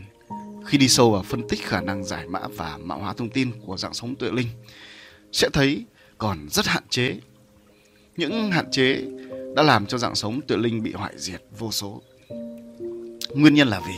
khi 0.67 0.79
đi 0.79 0.89
sâu 0.89 1.11
vào 1.11 1.23
phân 1.23 1.49
tích 1.49 1.63
khả 1.63 1.81
năng 1.81 2.05
giải 2.05 2.27
mã 2.29 2.41
và 2.57 2.79
mã 2.83 2.95
hóa 2.95 3.13
thông 3.13 3.31
tin 3.31 3.53
của 3.67 3.77
dạng 3.77 3.95
sống 3.95 4.15
tuệ 4.17 4.31
linh, 4.31 4.49
sẽ 5.33 5.49
thấy 5.53 5.85
còn 6.19 6.39
rất 6.51 6.67
hạn 6.67 6.83
chế. 6.91 7.17
Những 8.17 8.53
hạn 8.53 8.71
chế 8.71 9.05
đã 9.57 9.63
làm 9.63 9.87
cho 9.87 9.99
dạng 9.99 10.15
sống 10.15 10.41
tuệ 10.49 10.57
linh 10.57 10.83
bị 10.83 10.93
hoại 10.93 11.13
diệt 11.17 11.43
vô 11.59 11.71
số. 11.71 12.03
Nguyên 13.35 13.55
nhân 13.55 13.69
là 13.69 13.81
vì 13.87 13.95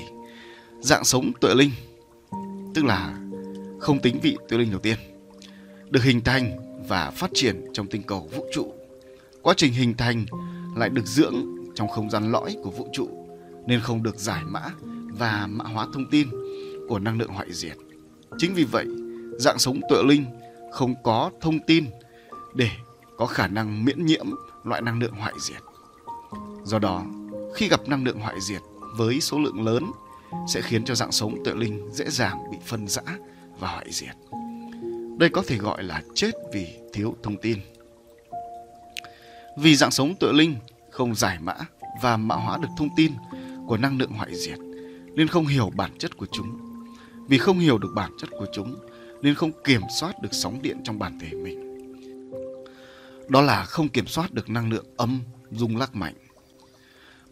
dạng 0.80 1.04
sống 1.04 1.32
tuệ 1.40 1.54
linh, 1.54 1.70
tức 2.74 2.84
là 2.84 3.18
không 3.80 3.98
tính 4.02 4.20
vị 4.22 4.36
tuệ 4.48 4.58
linh 4.58 4.70
đầu 4.70 4.80
tiên, 4.80 4.96
được 5.90 6.02
hình 6.02 6.20
thành 6.20 6.56
và 6.88 7.10
phát 7.10 7.30
triển 7.34 7.64
trong 7.72 7.86
tinh 7.86 8.02
cầu 8.02 8.28
vũ 8.32 8.46
trụ. 8.52 8.74
Quá 9.42 9.54
trình 9.56 9.72
hình 9.72 9.94
thành 9.94 10.26
lại 10.76 10.88
được 10.88 11.06
dưỡng 11.06 11.34
trong 11.74 11.88
không 11.88 12.10
gian 12.10 12.32
lõi 12.32 12.56
của 12.62 12.70
vũ 12.70 12.88
trụ 12.92 13.26
nên 13.66 13.80
không 13.80 14.02
được 14.02 14.16
giải 14.16 14.42
mã 14.44 14.62
và 15.18 15.46
mã 15.50 15.64
hóa 15.64 15.86
thông 15.92 16.10
tin 16.10 16.28
của 16.88 16.98
năng 16.98 17.18
lượng 17.18 17.30
hoại 17.30 17.52
diệt. 17.52 17.76
Chính 18.38 18.54
vì 18.54 18.64
vậy, 18.64 18.86
dạng 19.38 19.58
sống 19.58 19.80
tựa 19.90 20.02
linh 20.02 20.24
không 20.72 20.94
có 21.02 21.30
thông 21.40 21.58
tin 21.66 21.84
để 22.54 22.70
có 23.16 23.26
khả 23.26 23.46
năng 23.46 23.84
miễn 23.84 24.06
nhiễm 24.06 24.26
loại 24.64 24.82
năng 24.82 25.00
lượng 25.00 25.14
hoại 25.14 25.32
diệt. 25.40 25.62
Do 26.64 26.78
đó, 26.78 27.04
khi 27.54 27.68
gặp 27.68 27.88
năng 27.88 28.04
lượng 28.04 28.20
hoại 28.20 28.40
diệt 28.40 28.60
với 28.96 29.20
số 29.20 29.38
lượng 29.38 29.64
lớn 29.64 29.84
sẽ 30.48 30.60
khiến 30.60 30.84
cho 30.84 30.94
dạng 30.94 31.12
sống 31.12 31.44
tựa 31.44 31.54
linh 31.54 31.90
dễ 31.92 32.04
dàng 32.08 32.50
bị 32.50 32.56
phân 32.66 32.88
rã 32.88 33.02
và 33.58 33.68
hoại 33.68 33.86
diệt. 33.90 34.16
Đây 35.18 35.28
có 35.28 35.42
thể 35.46 35.56
gọi 35.56 35.82
là 35.82 36.02
chết 36.14 36.30
vì 36.52 36.66
thiếu 36.92 37.16
thông 37.22 37.36
tin. 37.36 37.58
Vì 39.58 39.76
dạng 39.76 39.90
sống 39.90 40.14
tựa 40.20 40.32
linh 40.32 40.56
không 40.90 41.14
giải 41.14 41.38
mã 41.40 41.54
và 42.02 42.16
mã 42.16 42.34
hóa 42.34 42.58
được 42.58 42.68
thông 42.78 42.88
tin 42.96 43.12
của 43.66 43.76
năng 43.76 43.98
lượng 43.98 44.12
hoại 44.12 44.34
diệt 44.34 44.58
nên 45.14 45.28
không 45.28 45.46
hiểu 45.46 45.70
bản 45.76 45.90
chất 45.98 46.16
của 46.16 46.26
chúng. 46.32 46.63
Vì 47.28 47.38
không 47.38 47.58
hiểu 47.58 47.78
được 47.78 47.92
bản 47.94 48.10
chất 48.18 48.30
của 48.30 48.46
chúng, 48.52 48.76
nên 49.22 49.34
không 49.34 49.50
kiểm 49.64 49.82
soát 50.00 50.22
được 50.22 50.28
sóng 50.32 50.62
điện 50.62 50.80
trong 50.84 50.98
bản 50.98 51.18
thể 51.18 51.32
mình. 51.32 51.60
Đó 53.28 53.40
là 53.40 53.64
không 53.64 53.88
kiểm 53.88 54.06
soát 54.06 54.32
được 54.32 54.50
năng 54.50 54.70
lượng 54.70 54.86
âm 54.96 55.20
rung 55.50 55.76
lắc 55.76 55.94
mạnh. 55.94 56.14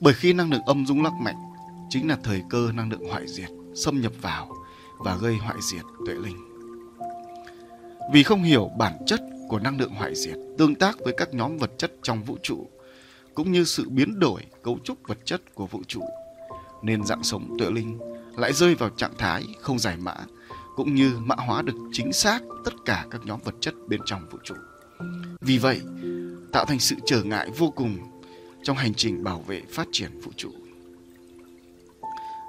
Bởi 0.00 0.14
khi 0.14 0.32
năng 0.32 0.50
lượng 0.50 0.64
âm 0.66 0.86
rung 0.86 1.02
lắc 1.02 1.12
mạnh, 1.12 1.36
chính 1.90 2.08
là 2.08 2.18
thời 2.22 2.42
cơ 2.50 2.72
năng 2.74 2.90
lượng 2.90 3.08
hoại 3.08 3.28
diệt, 3.28 3.48
xâm 3.74 4.00
nhập 4.00 4.12
vào 4.22 4.52
và 4.98 5.16
gây 5.16 5.36
hoại 5.36 5.56
diệt 5.60 5.84
tuệ 6.06 6.14
linh. 6.14 6.36
Vì 8.12 8.22
không 8.22 8.42
hiểu 8.42 8.70
bản 8.78 8.92
chất 9.06 9.20
của 9.48 9.58
năng 9.58 9.78
lượng 9.78 9.94
hoại 9.94 10.14
diệt 10.14 10.36
tương 10.58 10.74
tác 10.74 10.96
với 11.04 11.14
các 11.16 11.34
nhóm 11.34 11.58
vật 11.58 11.70
chất 11.78 11.92
trong 12.02 12.22
vũ 12.22 12.36
trụ, 12.42 12.66
cũng 13.34 13.52
như 13.52 13.64
sự 13.64 13.88
biến 13.88 14.18
đổi 14.18 14.40
cấu 14.62 14.78
trúc 14.84 14.98
vật 15.08 15.18
chất 15.24 15.54
của 15.54 15.66
vũ 15.66 15.80
trụ, 15.86 16.02
nên 16.82 17.04
dạng 17.04 17.22
sống 17.22 17.56
tuệ 17.58 17.70
linh 17.70 17.98
lại 18.36 18.52
rơi 18.52 18.74
vào 18.74 18.90
trạng 18.90 19.14
thái 19.18 19.44
không 19.60 19.78
giải 19.78 19.96
mã 19.96 20.14
cũng 20.76 20.94
như 20.94 21.18
mã 21.18 21.34
hóa 21.34 21.62
được 21.62 21.74
chính 21.92 22.12
xác 22.12 22.42
tất 22.64 22.74
cả 22.84 23.06
các 23.10 23.20
nhóm 23.24 23.40
vật 23.44 23.54
chất 23.60 23.74
bên 23.88 24.00
trong 24.04 24.28
vũ 24.30 24.38
trụ. 24.44 24.54
Vì 25.40 25.58
vậy, 25.58 25.80
tạo 26.52 26.64
thành 26.64 26.78
sự 26.78 26.96
trở 27.06 27.22
ngại 27.22 27.50
vô 27.58 27.70
cùng 27.70 27.98
trong 28.62 28.76
hành 28.76 28.94
trình 28.94 29.24
bảo 29.24 29.40
vệ 29.40 29.62
phát 29.70 29.86
triển 29.92 30.20
vũ 30.20 30.30
trụ. 30.36 30.50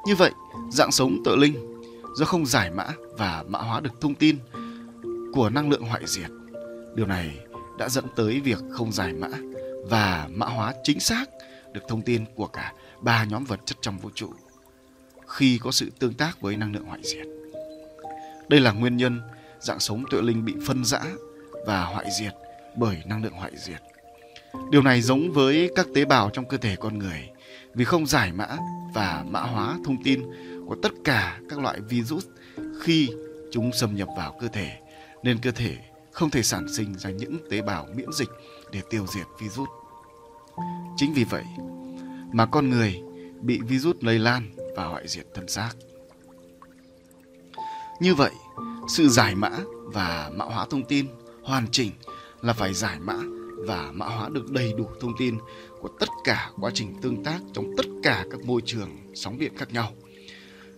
Như 0.05 0.15
vậy, 0.15 0.31
dạng 0.71 0.91
sống 0.91 1.17
tự 1.25 1.35
linh 1.35 1.81
do 2.15 2.25
không 2.25 2.45
giải 2.45 2.71
mã 2.71 2.87
và 3.17 3.43
mã 3.47 3.59
hóa 3.59 3.79
được 3.79 4.01
thông 4.01 4.15
tin 4.15 4.37
của 5.33 5.49
năng 5.49 5.69
lượng 5.69 5.83
hoại 5.83 6.01
diệt. 6.05 6.29
Điều 6.95 7.05
này 7.05 7.39
đã 7.77 7.89
dẫn 7.89 8.05
tới 8.15 8.39
việc 8.39 8.59
không 8.71 8.91
giải 8.91 9.13
mã 9.13 9.29
và 9.89 10.27
mã 10.31 10.45
hóa 10.45 10.73
chính 10.83 10.99
xác 10.99 11.25
được 11.73 11.81
thông 11.87 12.01
tin 12.01 12.25
của 12.35 12.47
cả 12.47 12.73
ba 13.01 13.23
nhóm 13.23 13.45
vật 13.45 13.59
chất 13.65 13.77
trong 13.81 13.97
vũ 13.97 14.09
trụ 14.15 14.33
khi 15.33 15.57
có 15.57 15.71
sự 15.71 15.91
tương 15.99 16.13
tác 16.13 16.41
với 16.41 16.57
năng 16.57 16.73
lượng 16.73 16.85
hoại 16.85 16.99
diệt. 17.03 17.27
Đây 18.49 18.59
là 18.59 18.71
nguyên 18.71 18.97
nhân 18.97 19.21
dạng 19.59 19.79
sống 19.79 20.03
tuệ 20.11 20.21
linh 20.21 20.45
bị 20.45 20.53
phân 20.67 20.85
rã 20.85 21.01
và 21.65 21.85
hoại 21.85 22.05
diệt 22.19 22.33
bởi 22.75 22.97
năng 23.05 23.23
lượng 23.23 23.33
hoại 23.33 23.51
diệt. 23.57 23.81
Điều 24.71 24.81
này 24.81 25.01
giống 25.01 25.31
với 25.31 25.69
các 25.75 25.87
tế 25.95 26.05
bào 26.05 26.29
trong 26.29 26.47
cơ 26.47 26.57
thể 26.57 26.75
con 26.75 26.97
người, 26.97 27.29
vì 27.73 27.85
không 27.85 28.05
giải 28.05 28.31
mã 28.31 28.47
và 28.93 29.25
mã 29.27 29.39
hóa 29.39 29.77
thông 29.85 30.03
tin 30.03 30.23
của 30.67 30.75
tất 30.83 30.91
cả 31.03 31.39
các 31.49 31.59
loại 31.59 31.79
virus 31.79 32.25
khi 32.81 33.09
chúng 33.51 33.71
xâm 33.73 33.95
nhập 33.95 34.07
vào 34.17 34.37
cơ 34.41 34.47
thể, 34.47 34.77
nên 35.23 35.37
cơ 35.41 35.51
thể 35.51 35.77
không 36.11 36.29
thể 36.29 36.43
sản 36.43 36.65
sinh 36.75 36.97
ra 36.97 37.09
những 37.09 37.37
tế 37.49 37.61
bào 37.61 37.87
miễn 37.95 38.09
dịch 38.13 38.29
để 38.71 38.81
tiêu 38.89 39.05
diệt 39.15 39.25
virus. 39.41 39.69
Chính 40.97 41.13
vì 41.13 41.23
vậy 41.23 41.43
mà 42.33 42.45
con 42.45 42.69
người 42.69 43.01
bị 43.41 43.59
virus 43.67 43.95
lây 44.01 44.19
lan 44.19 44.51
và 44.75 44.85
hoại 44.85 45.07
diệt 45.07 45.25
thân 45.33 45.47
xác. 45.47 45.71
Như 47.99 48.15
vậy, 48.15 48.31
sự 48.87 49.07
giải 49.07 49.35
mã 49.35 49.49
và 49.83 50.31
mã 50.35 50.45
hóa 50.45 50.65
thông 50.69 50.83
tin 50.83 51.07
hoàn 51.43 51.67
chỉnh 51.71 51.91
là 52.41 52.53
phải 52.53 52.73
giải 52.73 52.99
mã 52.99 53.17
và 53.67 53.91
mã 53.93 54.05
hóa 54.05 54.29
được 54.29 54.51
đầy 54.51 54.73
đủ 54.77 54.87
thông 54.99 55.17
tin 55.17 55.37
của 55.81 55.89
tất 55.99 56.09
cả 56.23 56.51
quá 56.61 56.71
trình 56.73 56.95
tương 57.01 57.23
tác 57.23 57.39
trong 57.53 57.73
tất 57.77 57.85
cả 58.03 58.25
các 58.31 58.45
môi 58.45 58.61
trường 58.65 58.89
sóng 59.15 59.39
điện 59.39 59.57
khác 59.57 59.73
nhau. 59.73 59.91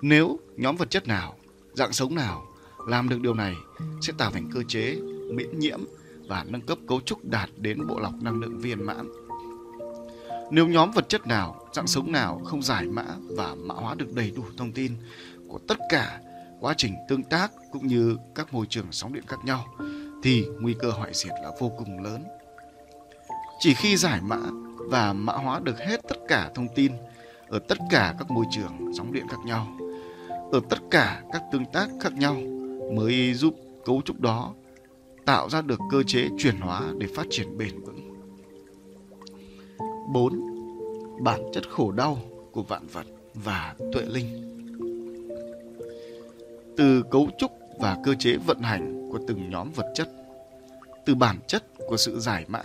Nếu 0.02 0.40
nhóm 0.56 0.76
vật 0.76 0.90
chất 0.90 1.08
nào, 1.08 1.36
dạng 1.74 1.94
sống 1.94 2.16
nào 2.16 2.46
làm 2.88 3.10
được 3.10 3.22
điều 3.22 3.34
này 3.34 3.56
sẽ 4.02 4.14
tạo 4.18 4.32
thành 4.32 4.50
cơ 4.54 4.64
chế 4.68 4.96
miễn 5.34 5.60
nhiễm 5.60 5.80
và 6.28 6.46
nâng 6.48 6.62
cấp 6.62 6.78
cấu 6.88 7.02
trúc 7.02 7.26
đạt 7.26 7.50
đến 7.58 7.88
bộ 7.88 8.00
lọc 8.00 8.14
năng 8.22 8.40
lượng 8.42 8.60
viên 8.60 8.84
mãn. 8.86 9.25
Nếu 10.52 10.68
nhóm 10.68 10.92
vật 10.92 11.10
chất 11.10 11.28
nào, 11.28 11.68
dạng 11.74 11.88
sống 11.88 12.12
nào 12.12 12.42
không 12.46 12.62
giải 12.62 12.86
mã 12.86 13.06
và 13.38 13.56
mã 13.56 13.76
hóa 13.76 13.96
được 13.96 14.14
đầy 14.14 14.32
đủ 14.36 14.44
thông 14.58 14.72
tin 14.72 14.92
của 15.48 15.60
tất 15.68 15.78
cả 15.90 16.20
quá 16.60 16.74
trình 16.78 16.94
tương 17.10 17.24
tác 17.24 17.52
cũng 17.72 17.88
như 17.88 18.18
các 18.36 18.54
môi 18.54 18.66
trường 18.70 18.86
sóng 18.92 19.14
điện 19.14 19.24
khác 19.28 19.40
nhau 19.46 19.66
thì 20.24 20.46
nguy 20.60 20.76
cơ 20.80 20.92
hoại 20.92 21.12
diệt 21.14 21.34
là 21.44 21.52
vô 21.60 21.72
cùng 21.78 22.04
lớn. 22.04 22.24
Chỉ 23.60 23.74
khi 23.74 23.98
giải 23.98 24.22
mã 24.22 24.40
và 24.78 25.14
mã 25.14 25.34
hóa 25.34 25.60
được 25.60 25.80
hết 25.80 26.02
tất 26.10 26.18
cả 26.28 26.52
thông 26.56 26.68
tin 26.76 26.92
ở 27.48 27.60
tất 27.60 27.78
cả 27.90 28.16
các 28.20 28.32
môi 28.32 28.46
trường 28.52 28.92
sóng 28.98 29.14
điện 29.14 29.28
khác 29.28 29.40
nhau, 29.46 29.68
ở 30.52 30.62
tất 30.70 30.78
cả 30.92 31.22
các 31.34 31.44
tương 31.52 31.66
tác 31.66 31.90
khác 32.02 32.14
nhau 32.14 32.36
mới 32.94 33.34
giúp 33.34 33.56
cấu 33.86 34.02
trúc 34.06 34.20
đó 34.20 34.54
tạo 35.26 35.50
ra 35.50 35.62
được 35.62 35.80
cơ 35.92 36.04
chế 36.04 36.30
chuyển 36.38 36.58
hóa 36.58 36.82
để 36.98 37.08
phát 37.16 37.26
triển 37.30 37.58
bền 37.58 37.80
vững. 37.80 38.05
4. 40.08 40.42
Bản 41.20 41.42
chất 41.54 41.70
khổ 41.70 41.92
đau 41.92 42.18
của 42.52 42.64
vạn 42.64 42.88
vật 42.88 43.06
và 43.34 43.76
tuệ 43.94 44.02
linh 44.02 44.56
từ 46.78 47.04
cấu 47.12 47.28
trúc 47.38 47.52
và 47.80 47.98
cơ 48.04 48.16
chế 48.20 48.38
vận 48.38 48.62
hành 48.62 49.10
của 49.12 49.20
từng 49.28 49.50
nhóm 49.50 49.72
vật 49.72 49.92
chất, 49.96 50.10
từ 51.06 51.16
bản 51.16 51.40
chất 51.48 51.64
của 51.88 51.98
sự 51.98 52.20
giải 52.20 52.46
mã 52.48 52.64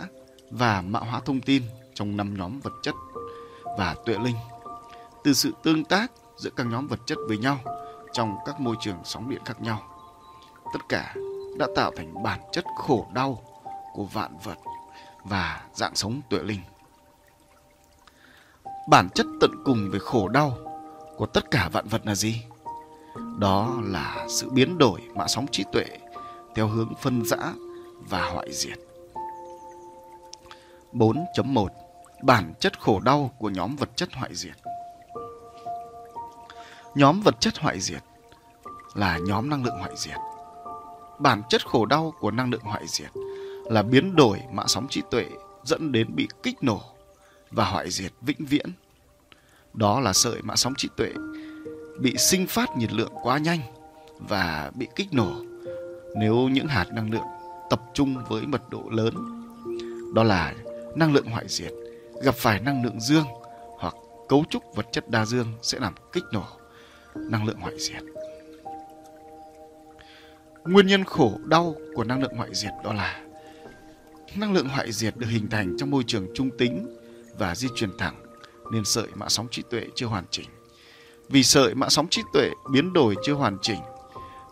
và 0.49 0.81
mã 0.81 0.99
hóa 0.99 1.19
thông 1.25 1.41
tin 1.41 1.63
trong 1.93 2.17
năm 2.17 2.37
nhóm 2.37 2.59
vật 2.59 2.73
chất 2.83 2.95
và 3.77 3.95
tuệ 4.05 4.17
linh, 4.23 4.35
từ 5.23 5.33
sự 5.33 5.51
tương 5.63 5.83
tác 5.83 6.11
giữa 6.37 6.49
các 6.55 6.67
nhóm 6.67 6.87
vật 6.87 6.99
chất 7.05 7.17
với 7.27 7.37
nhau 7.37 7.57
trong 8.13 8.35
các 8.45 8.59
môi 8.59 8.75
trường 8.81 8.97
sóng 9.03 9.29
điện 9.29 9.41
khác 9.45 9.61
nhau. 9.61 9.81
Tất 10.73 10.79
cả 10.89 11.15
đã 11.59 11.67
tạo 11.75 11.91
thành 11.95 12.23
bản 12.23 12.39
chất 12.51 12.65
khổ 12.77 13.07
đau 13.13 13.41
của 13.93 14.03
vạn 14.03 14.37
vật 14.43 14.57
và 15.23 15.63
dạng 15.73 15.95
sống 15.95 16.21
tuệ 16.29 16.39
linh. 16.39 16.61
Bản 18.87 19.09
chất 19.09 19.25
tận 19.41 19.51
cùng 19.65 19.89
về 19.91 19.99
khổ 19.99 20.27
đau 20.27 20.57
của 21.17 21.25
tất 21.25 21.51
cả 21.51 21.69
vạn 21.71 21.87
vật 21.87 22.01
là 22.05 22.15
gì? 22.15 22.41
Đó 23.39 23.73
là 23.83 24.25
sự 24.29 24.49
biến 24.49 24.77
đổi 24.77 25.01
mã 25.15 25.27
sóng 25.27 25.47
trí 25.51 25.63
tuệ 25.71 25.85
theo 26.55 26.67
hướng 26.67 26.93
phân 27.01 27.25
rã 27.25 27.37
và 28.09 28.29
hoại 28.29 28.53
diệt. 28.53 28.79
4.1 30.93 31.67
Bản 32.23 32.53
chất 32.59 32.79
khổ 32.79 32.99
đau 32.99 33.31
của 33.37 33.49
nhóm 33.49 33.75
vật 33.75 33.89
chất 33.95 34.09
hoại 34.13 34.35
diệt 34.35 34.55
Nhóm 36.95 37.21
vật 37.21 37.35
chất 37.39 37.57
hoại 37.57 37.79
diệt 37.79 38.03
là 38.93 39.17
nhóm 39.17 39.49
năng 39.49 39.63
lượng 39.63 39.79
hoại 39.79 39.93
diệt. 39.95 40.17
Bản 41.19 41.41
chất 41.49 41.67
khổ 41.67 41.85
đau 41.85 42.13
của 42.19 42.31
năng 42.31 42.51
lượng 42.51 42.63
hoại 42.63 42.87
diệt 42.87 43.11
là 43.65 43.81
biến 43.81 44.15
đổi 44.15 44.39
mã 44.51 44.63
sóng 44.67 44.87
trí 44.89 45.01
tuệ 45.11 45.25
dẫn 45.63 45.91
đến 45.91 46.15
bị 46.15 46.27
kích 46.43 46.63
nổ 46.63 46.81
và 47.51 47.65
hoại 47.65 47.91
diệt 47.91 48.11
vĩnh 48.21 48.45
viễn. 48.45 48.71
Đó 49.73 49.99
là 49.99 50.13
sợi 50.13 50.41
mã 50.41 50.55
sóng 50.55 50.73
trí 50.77 50.89
tuệ 50.97 51.13
bị 51.99 52.17
sinh 52.17 52.47
phát 52.47 52.77
nhiệt 52.77 52.93
lượng 52.93 53.11
quá 53.23 53.37
nhanh 53.37 53.59
và 54.19 54.71
bị 54.75 54.87
kích 54.95 55.13
nổ 55.13 55.43
nếu 56.15 56.35
những 56.35 56.67
hạt 56.67 56.85
năng 56.93 57.11
lượng 57.11 57.25
tập 57.69 57.81
trung 57.93 58.23
với 58.29 58.45
mật 58.45 58.69
độ 58.69 58.83
lớn. 58.91 59.13
Đó 60.15 60.23
là 60.23 60.53
năng 60.95 61.13
lượng 61.13 61.25
hoại 61.25 61.45
diệt, 61.47 61.71
gặp 62.23 62.35
phải 62.35 62.59
năng 62.59 62.83
lượng 62.83 62.99
dương 62.99 63.25
hoặc 63.77 63.95
cấu 64.29 64.43
trúc 64.49 64.63
vật 64.75 64.85
chất 64.91 65.09
đa 65.09 65.25
dương 65.25 65.47
sẽ 65.61 65.79
làm 65.79 65.93
kích 66.11 66.23
nổ 66.31 66.43
năng 67.15 67.45
lượng 67.45 67.59
hoại 67.59 67.79
diệt. 67.79 68.03
Nguyên 70.65 70.87
nhân 70.87 71.03
khổ 71.03 71.39
đau 71.45 71.75
của 71.95 72.03
năng 72.03 72.21
lượng 72.21 72.35
hoại 72.37 72.49
diệt 72.53 72.71
đó 72.83 72.93
là 72.93 73.21
năng 74.35 74.53
lượng 74.53 74.69
hoại 74.69 74.91
diệt 74.91 75.17
được 75.17 75.27
hình 75.29 75.49
thành 75.49 75.75
trong 75.79 75.91
môi 75.91 76.03
trường 76.07 76.27
trung 76.35 76.49
tính 76.57 77.00
và 77.37 77.55
di 77.55 77.67
chuyển 77.75 77.97
thẳng, 77.97 78.23
nên 78.71 78.85
sợi 78.85 79.07
mã 79.15 79.29
sóng 79.29 79.47
trí 79.51 79.61
tuệ 79.69 79.87
chưa 79.95 80.05
hoàn 80.05 80.25
chỉnh. 80.31 80.49
Vì 81.29 81.43
sợi 81.43 81.75
mã 81.75 81.89
sóng 81.89 82.07
trí 82.09 82.21
tuệ 82.33 82.49
biến 82.71 82.93
đổi 82.93 83.15
chưa 83.23 83.33
hoàn 83.33 83.57
chỉnh, 83.61 83.79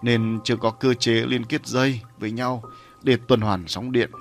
nên 0.01 0.39
chưa 0.43 0.56
có 0.56 0.72
cơ 0.72 0.93
chế 0.93 1.14
liên 1.14 1.45
kết 1.45 1.65
dây 1.65 1.99
với 2.18 2.31
nhau 2.31 2.64
để 3.01 3.18
tuần 3.27 3.41
hoàn 3.41 3.68
sóng 3.68 3.91
điện. 3.91 4.11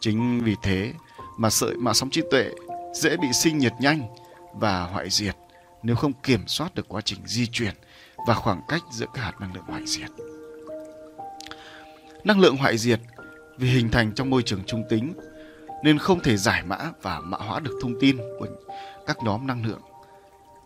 Chính 0.00 0.40
vì 0.44 0.56
thế 0.62 0.92
mà 1.38 1.50
sợi 1.50 1.76
mã 1.76 1.92
sóng 1.92 2.10
trí 2.10 2.22
tuệ 2.30 2.50
dễ 2.94 3.16
bị 3.16 3.28
sinh 3.32 3.58
nhiệt 3.58 3.72
nhanh 3.80 4.02
và 4.54 4.82
hoại 4.82 5.10
diệt 5.10 5.36
nếu 5.82 5.96
không 5.96 6.12
kiểm 6.22 6.46
soát 6.46 6.74
được 6.74 6.88
quá 6.88 7.00
trình 7.00 7.18
di 7.26 7.46
chuyển 7.46 7.74
và 8.26 8.34
khoảng 8.34 8.60
cách 8.68 8.82
giữa 8.92 9.06
các 9.14 9.22
hạt 9.22 9.40
năng 9.40 9.54
lượng 9.54 9.64
hoại 9.66 9.82
diệt. 9.86 10.10
Năng 12.24 12.40
lượng 12.40 12.56
hoại 12.56 12.78
diệt 12.78 13.00
vì 13.58 13.68
hình 13.68 13.90
thành 13.90 14.12
trong 14.14 14.30
môi 14.30 14.42
trường 14.42 14.64
trung 14.66 14.84
tính 14.88 15.12
nên 15.84 15.98
không 15.98 16.20
thể 16.20 16.36
giải 16.36 16.62
mã 16.62 16.78
và 17.02 17.20
mã 17.20 17.38
hóa 17.38 17.60
được 17.60 17.78
thông 17.82 18.00
tin 18.00 18.16
của 18.38 18.46
các 19.06 19.18
nhóm 19.22 19.46
năng 19.46 19.66
lượng, 19.66 19.80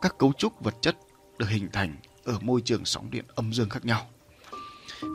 các 0.00 0.18
cấu 0.18 0.32
trúc 0.32 0.60
vật 0.60 0.74
chất 0.80 0.96
được 1.38 1.48
hình 1.48 1.68
thành 1.72 1.96
ở 2.24 2.38
môi 2.40 2.60
trường 2.64 2.84
sóng 2.84 3.10
điện 3.10 3.24
âm 3.34 3.52
dương 3.52 3.68
khác 3.68 3.84
nhau. 3.84 4.06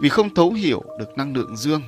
Vì 0.01 0.09
không 0.09 0.33
thấu 0.33 0.51
hiểu 0.51 0.83
được 0.99 1.17
năng 1.17 1.33
lượng 1.33 1.57
dương, 1.57 1.81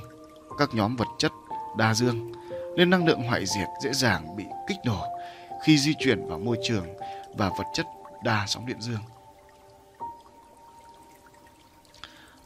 các 0.58 0.74
nhóm 0.74 0.96
vật 0.96 1.08
chất 1.18 1.32
đa 1.78 1.94
dương, 1.94 2.32
nên 2.76 2.90
năng 2.90 3.06
lượng 3.06 3.22
hoại 3.22 3.46
diệt 3.46 3.68
dễ 3.82 3.92
dàng 3.92 4.36
bị 4.36 4.44
kích 4.68 4.78
nổ 4.84 5.06
khi 5.64 5.78
di 5.78 5.94
chuyển 5.98 6.26
vào 6.28 6.38
môi 6.38 6.56
trường 6.62 6.86
và 7.36 7.50
vật 7.58 7.66
chất 7.74 7.86
đa 8.24 8.44
sóng 8.48 8.66
điện 8.66 8.80
dương. 8.80 9.00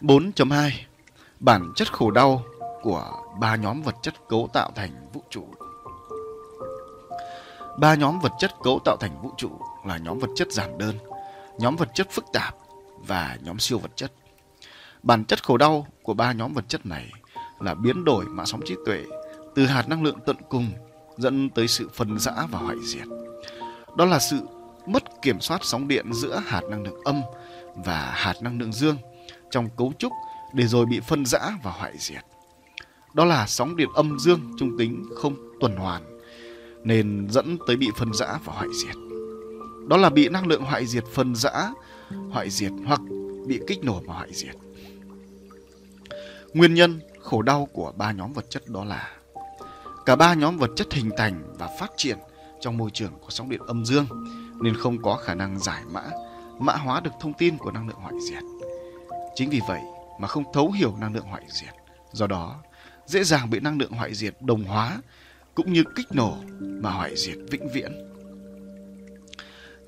4.2 0.00 0.70
Bản 1.40 1.72
chất 1.76 1.92
khổ 1.92 2.10
đau 2.10 2.42
của 2.82 3.22
ba 3.40 3.56
nhóm 3.56 3.82
vật 3.82 3.94
chất 4.02 4.14
cấu 4.28 4.48
tạo 4.52 4.70
thành 4.74 4.90
vũ 5.12 5.22
trụ. 5.30 5.46
Ba 7.80 7.94
nhóm 7.94 8.20
vật 8.20 8.32
chất 8.38 8.50
cấu 8.62 8.80
tạo 8.84 8.96
thành 9.00 9.22
vũ 9.22 9.30
trụ 9.36 9.50
là 9.86 9.98
nhóm 9.98 10.18
vật 10.18 10.28
chất 10.36 10.52
giản 10.52 10.78
đơn, 10.78 10.98
nhóm 11.58 11.76
vật 11.76 11.88
chất 11.94 12.10
phức 12.10 12.24
tạp 12.32 12.54
và 13.06 13.38
nhóm 13.42 13.58
siêu 13.58 13.78
vật 13.78 13.90
chất. 13.96 14.12
Bản 15.02 15.24
chất 15.24 15.44
khổ 15.44 15.56
đau 15.56 15.86
của 16.02 16.14
ba 16.14 16.32
nhóm 16.32 16.52
vật 16.52 16.64
chất 16.68 16.86
này 16.86 17.12
là 17.60 17.74
biến 17.74 18.04
đổi 18.04 18.24
mạng 18.24 18.46
sóng 18.46 18.60
trí 18.66 18.76
tuệ 18.86 19.04
từ 19.54 19.66
hạt 19.66 19.88
năng 19.88 20.02
lượng 20.02 20.18
tận 20.26 20.36
cùng 20.48 20.70
dẫn 21.16 21.50
tới 21.50 21.68
sự 21.68 21.88
phân 21.94 22.18
rã 22.18 22.32
và 22.50 22.58
hoại 22.58 22.76
diệt. 22.84 23.06
Đó 23.96 24.04
là 24.04 24.18
sự 24.18 24.40
mất 24.86 25.02
kiểm 25.22 25.40
soát 25.40 25.60
sóng 25.64 25.88
điện 25.88 26.12
giữa 26.12 26.42
hạt 26.46 26.62
năng 26.70 26.82
lượng 26.82 27.00
âm 27.04 27.20
và 27.74 28.10
hạt 28.14 28.34
năng 28.40 28.58
lượng 28.58 28.72
dương 28.72 28.96
trong 29.50 29.68
cấu 29.76 29.92
trúc 29.98 30.12
để 30.52 30.66
rồi 30.66 30.86
bị 30.86 31.00
phân 31.00 31.26
rã 31.26 31.40
và 31.62 31.70
hoại 31.70 31.92
diệt. 31.98 32.24
Đó 33.14 33.24
là 33.24 33.46
sóng 33.46 33.76
điện 33.76 33.88
âm 33.94 34.18
dương 34.18 34.40
trung 34.58 34.78
tính 34.78 35.04
không 35.16 35.36
tuần 35.60 35.76
hoàn 35.76 36.09
nên 36.84 37.26
dẫn 37.30 37.58
tới 37.66 37.76
bị 37.76 37.88
phân 37.96 38.12
rã 38.14 38.38
và 38.44 38.52
hoại 38.52 38.68
diệt. 38.74 38.96
Đó 39.88 39.96
là 39.96 40.10
bị 40.10 40.28
năng 40.28 40.46
lượng 40.46 40.62
hoại 40.62 40.86
diệt 40.86 41.04
phân 41.12 41.34
rã, 41.34 41.70
hoại 42.30 42.50
diệt 42.50 42.72
hoặc 42.86 43.00
bị 43.46 43.60
kích 43.66 43.84
nổ 43.84 44.00
và 44.06 44.14
hoại 44.14 44.32
diệt. 44.32 44.54
Nguyên 46.54 46.74
nhân 46.74 47.00
khổ 47.22 47.42
đau 47.42 47.68
của 47.72 47.92
ba 47.96 48.12
nhóm 48.12 48.32
vật 48.32 48.50
chất 48.50 48.68
đó 48.68 48.84
là 48.84 49.10
cả 50.06 50.16
ba 50.16 50.34
nhóm 50.34 50.58
vật 50.58 50.70
chất 50.76 50.92
hình 50.92 51.10
thành 51.16 51.42
và 51.58 51.68
phát 51.78 51.90
triển 51.96 52.18
trong 52.60 52.76
môi 52.76 52.90
trường 52.90 53.12
của 53.20 53.30
sóng 53.30 53.50
điện 53.50 53.60
âm 53.66 53.84
dương 53.84 54.06
nên 54.62 54.76
không 54.76 55.02
có 55.02 55.16
khả 55.16 55.34
năng 55.34 55.58
giải 55.58 55.82
mã, 55.92 56.02
mã 56.58 56.76
hóa 56.76 57.00
được 57.00 57.10
thông 57.20 57.32
tin 57.32 57.58
của 57.58 57.70
năng 57.70 57.88
lượng 57.88 57.96
hoại 57.96 58.14
diệt. 58.30 58.42
Chính 59.34 59.50
vì 59.50 59.60
vậy 59.68 59.80
mà 60.20 60.28
không 60.28 60.52
thấu 60.52 60.70
hiểu 60.70 60.94
năng 61.00 61.14
lượng 61.14 61.24
hoại 61.24 61.42
diệt. 61.48 61.74
Do 62.12 62.26
đó, 62.26 62.56
dễ 63.06 63.24
dàng 63.24 63.50
bị 63.50 63.60
năng 63.60 63.78
lượng 63.78 63.92
hoại 63.92 64.14
diệt 64.14 64.34
đồng 64.40 64.64
hóa 64.64 64.98
cũng 65.60 65.72
như 65.72 65.84
kích 65.96 66.06
nổ 66.12 66.36
mà 66.60 66.90
hoại 66.90 67.16
diệt 67.16 67.36
vĩnh 67.50 67.68
viễn. 67.72 67.92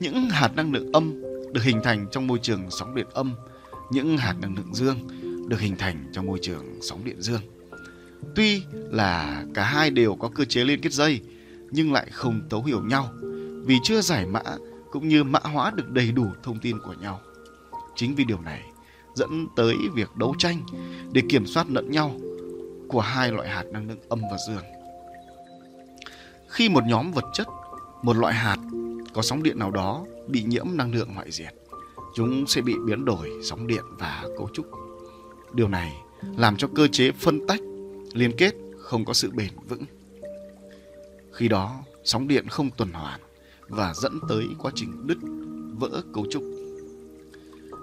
Những 0.01 0.31
hạt 0.31 0.51
năng 0.57 0.73
lượng 0.73 0.93
âm 0.93 1.23
được 1.53 1.63
hình 1.63 1.81
thành 1.83 2.07
trong 2.11 2.27
môi 2.27 2.39
trường 2.43 2.71
sóng 2.71 2.95
điện 2.95 3.07
âm, 3.13 3.35
những 3.91 4.19
hạt 4.19 4.35
năng 4.41 4.57
lượng 4.57 4.75
dương 4.75 4.99
được 5.49 5.61
hình 5.61 5.77
thành 5.77 6.11
trong 6.13 6.27
môi 6.27 6.39
trường 6.43 6.65
sóng 6.83 7.05
điện 7.05 7.17
dương. 7.23 7.41
Tuy 8.35 8.63
là 8.73 9.45
cả 9.55 9.65
hai 9.65 9.91
đều 9.91 10.15
có 10.15 10.29
cơ 10.29 10.45
chế 10.45 10.65
liên 10.65 10.81
kết 10.81 10.93
dây 10.93 11.21
nhưng 11.71 11.93
lại 11.93 12.07
không 12.13 12.41
thấu 12.51 12.63
hiểu 12.63 12.83
nhau 12.83 13.11
vì 13.65 13.77
chưa 13.85 14.01
giải 14.01 14.27
mã 14.27 14.43
cũng 14.91 15.09
như 15.09 15.25
mã 15.25 15.41
hóa 15.43 15.73
được 15.75 15.91
đầy 15.91 16.13
đủ 16.13 16.27
thông 16.43 16.59
tin 16.59 16.79
của 16.79 16.95
nhau. 17.03 17.21
Chính 17.97 18.15
vì 18.15 18.25
điều 18.25 18.41
này 18.41 18.63
dẫn 19.15 19.47
tới 19.57 19.77
việc 19.95 20.17
đấu 20.17 20.35
tranh 20.39 20.63
để 21.13 21.23
kiểm 21.29 21.47
soát 21.47 21.67
lẫn 21.71 21.91
nhau 21.91 22.21
của 22.89 23.01
hai 23.01 23.33
loại 23.33 23.49
hạt 23.49 23.65
năng 23.73 23.89
lượng 23.89 24.09
âm 24.09 24.21
và 24.31 24.37
dương. 24.49 24.82
Khi 26.53 26.69
một 26.69 26.85
nhóm 26.87 27.13
vật 27.13 27.25
chất, 27.33 27.47
một 28.03 28.17
loại 28.17 28.35
hạt 28.35 28.57
có 29.15 29.23
sóng 29.23 29.43
điện 29.43 29.59
nào 29.59 29.71
đó 29.71 30.05
bị 30.29 30.43
nhiễm 30.43 30.67
năng 30.75 30.95
lượng 30.95 31.15
ngoại 31.15 31.31
diệt, 31.31 31.55
chúng 32.15 32.47
sẽ 32.47 32.61
bị 32.61 32.75
biến 32.87 33.05
đổi 33.05 33.31
sóng 33.43 33.67
điện 33.67 33.85
và 33.99 34.25
cấu 34.39 34.49
trúc. 34.53 34.67
Điều 35.53 35.69
này 35.69 35.93
làm 36.37 36.57
cho 36.57 36.69
cơ 36.75 36.89
chế 36.89 37.13
phân 37.13 37.47
tách, 37.47 37.61
liên 38.13 38.33
kết 38.39 38.55
không 38.79 39.05
có 39.05 39.13
sự 39.13 39.31
bền 39.31 39.51
vững. 39.69 39.85
Khi 41.33 41.49
đó, 41.49 41.81
sóng 42.05 42.29
điện 42.29 42.49
không 42.49 42.71
tuần 42.71 42.93
hoàn 42.93 43.21
và 43.69 43.95
dẫn 43.95 44.21
tới 44.29 44.47
quá 44.59 44.73
trình 44.75 45.07
đứt, 45.07 45.19
vỡ 45.79 46.03
cấu 46.15 46.27
trúc. 46.31 46.43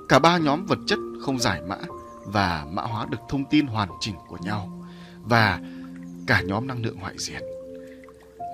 Cả 0.09 0.19
ba 0.19 0.37
nhóm 0.37 0.65
vật 0.65 0.79
chất 0.87 0.99
không 1.21 1.39
giải 1.39 1.61
mã 1.67 1.77
và 2.25 2.67
mã 2.71 2.81
hóa 2.81 3.05
được 3.11 3.19
thông 3.29 3.45
tin 3.49 3.67
hoàn 3.67 3.89
chỉnh 3.99 4.15
của 4.27 4.37
nhau 4.41 4.85
và 5.23 5.59
cả 6.27 6.41
nhóm 6.41 6.67
năng 6.67 6.83
lượng 6.83 6.97
hoại 6.97 7.15
diệt. 7.17 7.41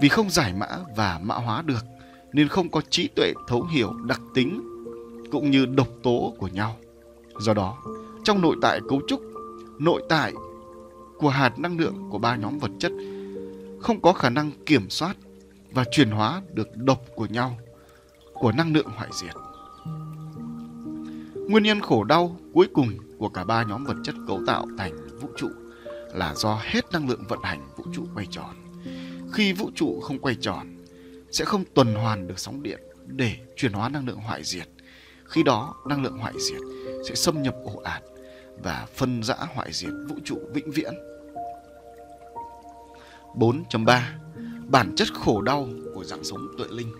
Vì 0.01 0.09
không 0.09 0.29
giải 0.29 0.53
mã 0.53 0.67
và 0.95 1.19
mã 1.23 1.35
hóa 1.35 1.61
được 1.61 1.85
nên 2.33 2.47
không 2.47 2.69
có 2.69 2.81
trí 2.89 3.07
tuệ 3.07 3.33
thấu 3.47 3.63
hiểu 3.63 3.93
đặc 4.05 4.21
tính 4.33 4.61
cũng 5.31 5.51
như 5.51 5.65
độc 5.65 5.87
tố 6.03 6.33
của 6.37 6.47
nhau. 6.47 6.75
Do 7.39 7.53
đó, 7.53 7.77
trong 8.23 8.41
nội 8.41 8.55
tại 8.61 8.79
cấu 8.89 9.01
trúc, 9.07 9.21
nội 9.79 10.03
tại 10.09 10.33
của 11.17 11.29
hạt 11.29 11.59
năng 11.59 11.79
lượng 11.79 12.09
của 12.11 12.17
ba 12.17 12.35
nhóm 12.35 12.59
vật 12.59 12.71
chất 12.79 12.91
không 13.81 14.01
có 14.01 14.13
khả 14.13 14.29
năng 14.29 14.51
kiểm 14.65 14.89
soát 14.89 15.17
và 15.71 15.83
chuyển 15.91 16.09
hóa 16.09 16.41
được 16.53 16.67
độc 16.75 17.01
của 17.15 17.25
nhau, 17.25 17.57
của 18.33 18.51
năng 18.51 18.73
lượng 18.73 18.87
hoại 18.95 19.09
diệt. 19.13 19.33
Nguyên 21.49 21.63
nhân 21.63 21.81
khổ 21.81 22.03
đau 22.03 22.37
cuối 22.53 22.67
cùng 22.73 22.89
của 23.19 23.29
cả 23.29 23.43
ba 23.43 23.63
nhóm 23.63 23.83
vật 23.83 23.95
chất 24.03 24.15
cấu 24.27 24.41
tạo 24.47 24.65
thành 24.77 25.19
vũ 25.21 25.29
trụ 25.37 25.49
là 26.13 26.35
do 26.35 26.59
hết 26.63 26.91
năng 26.91 27.09
lượng 27.09 27.23
vận 27.29 27.39
hành 27.43 27.67
vũ 27.77 27.85
trụ 27.93 28.03
quay 28.15 28.27
tròn. 28.31 28.64
Khi 29.33 29.53
vũ 29.53 29.71
trụ 29.75 29.99
không 30.01 30.19
quay 30.19 30.35
tròn, 30.35 30.85
sẽ 31.31 31.45
không 31.45 31.63
tuần 31.73 31.93
hoàn 31.93 32.27
được 32.27 32.39
sóng 32.39 32.63
điện 32.63 32.79
để 33.07 33.35
chuyển 33.55 33.73
hóa 33.73 33.89
năng 33.89 34.07
lượng 34.07 34.19
hoại 34.19 34.43
diệt. 34.43 34.67
Khi 35.25 35.43
đó, 35.43 35.75
năng 35.85 36.03
lượng 36.03 36.17
hoại 36.17 36.33
diệt 36.39 36.61
sẽ 37.09 37.15
xâm 37.15 37.41
nhập 37.41 37.55
ổ 37.63 37.81
ạt 37.83 38.03
và 38.63 38.87
phân 38.95 39.23
rã 39.23 39.35
hoại 39.53 39.71
diệt 39.73 39.91
vũ 40.09 40.15
trụ 40.25 40.39
vĩnh 40.53 40.71
viễn. 40.71 40.93
4.3 43.35 44.01
Bản 44.67 44.95
chất 44.95 45.07
khổ 45.13 45.41
đau 45.41 45.67
của 45.93 46.03
dạng 46.03 46.23
sống 46.23 46.47
tuệ 46.57 46.67
linh 46.69 46.91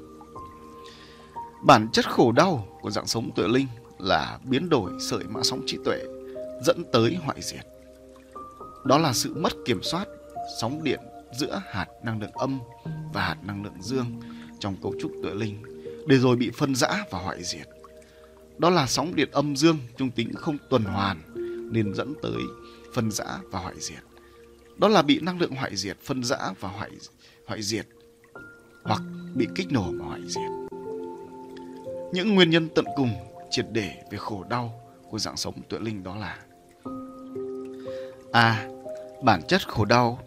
Bản 1.64 1.88
chất 1.94 2.10
khổ 2.10 2.32
đau 2.32 2.68
của 2.82 2.92
dạng 2.92 3.08
sống 3.08 3.32
tuệ 3.36 3.48
linh 3.48 3.68
là 4.00 4.40
biến 4.44 4.70
đổi 4.70 4.92
sợi 5.00 5.24
mã 5.24 5.40
sóng 5.44 5.62
trí 5.66 5.78
tuệ 5.86 6.04
dẫn 6.64 6.84
tới 6.94 7.18
hoại 7.24 7.42
diệt. 7.42 7.66
Đó 8.86 8.98
là 8.98 9.14
sự 9.14 9.34
mất 9.36 9.54
kiểm 9.66 9.84
soát 9.84 10.08
sóng 10.60 10.84
điện 10.84 11.00
giữa 11.40 11.62
hạt 11.70 11.88
năng 12.04 12.22
lượng 12.22 12.32
âm 12.32 12.60
và 13.14 13.22
hạt 13.22 13.38
năng 13.44 13.64
lượng 13.64 13.82
dương 13.82 14.20
trong 14.60 14.76
cấu 14.84 14.94
trúc 15.02 15.12
tuệ 15.24 15.34
linh 15.34 15.64
để 16.08 16.18
rồi 16.18 16.36
bị 16.36 16.52
phân 16.58 16.76
rã 16.76 17.04
và 17.12 17.20
hoại 17.20 17.44
diệt. 17.44 17.68
đó 18.58 18.70
là 18.70 18.88
sóng 18.88 19.16
điện 19.16 19.30
âm 19.32 19.56
dương 19.56 19.78
trung 19.98 20.12
tính 20.12 20.34
không 20.36 20.58
tuần 20.70 20.84
hoàn 20.84 21.22
nên 21.72 21.94
dẫn 21.94 22.14
tới 22.22 22.42
phân 22.94 23.12
rã 23.12 23.26
và 23.52 23.60
hoại 23.60 23.76
diệt. 23.80 24.04
Đó 24.78 24.88
là 24.88 25.02
bị 25.02 25.20
năng 25.20 25.40
lượng 25.40 25.56
hoại 25.56 25.76
diệt, 25.76 25.98
phân 26.04 26.24
rã 26.24 26.38
và 26.60 26.70
hoại 26.70 26.92
hoại 27.48 27.62
diệt 27.62 27.88
hoặc 28.84 29.02
bị 29.36 29.48
kích 29.56 29.72
nổ 29.72 29.92
và 30.00 30.06
hoại 30.06 30.22
diệt. 30.28 30.80
Những 32.14 32.36
nguyên 32.36 32.50
nhân 32.50 32.70
tận 32.76 32.86
cùng 32.96 33.10
triệt 33.52 33.66
để 33.72 34.04
về 34.12 34.18
khổ 34.18 34.44
đau 34.50 34.82
của 35.10 35.20
dạng 35.20 35.38
sống 35.38 35.54
tuệ 35.70 35.80
linh 35.80 36.04
đó 36.04 36.16
là 36.16 36.40
A. 38.32 38.68
Bản 39.24 39.42
chất 39.48 39.68
khổ 39.68 39.86
đau 39.86 40.20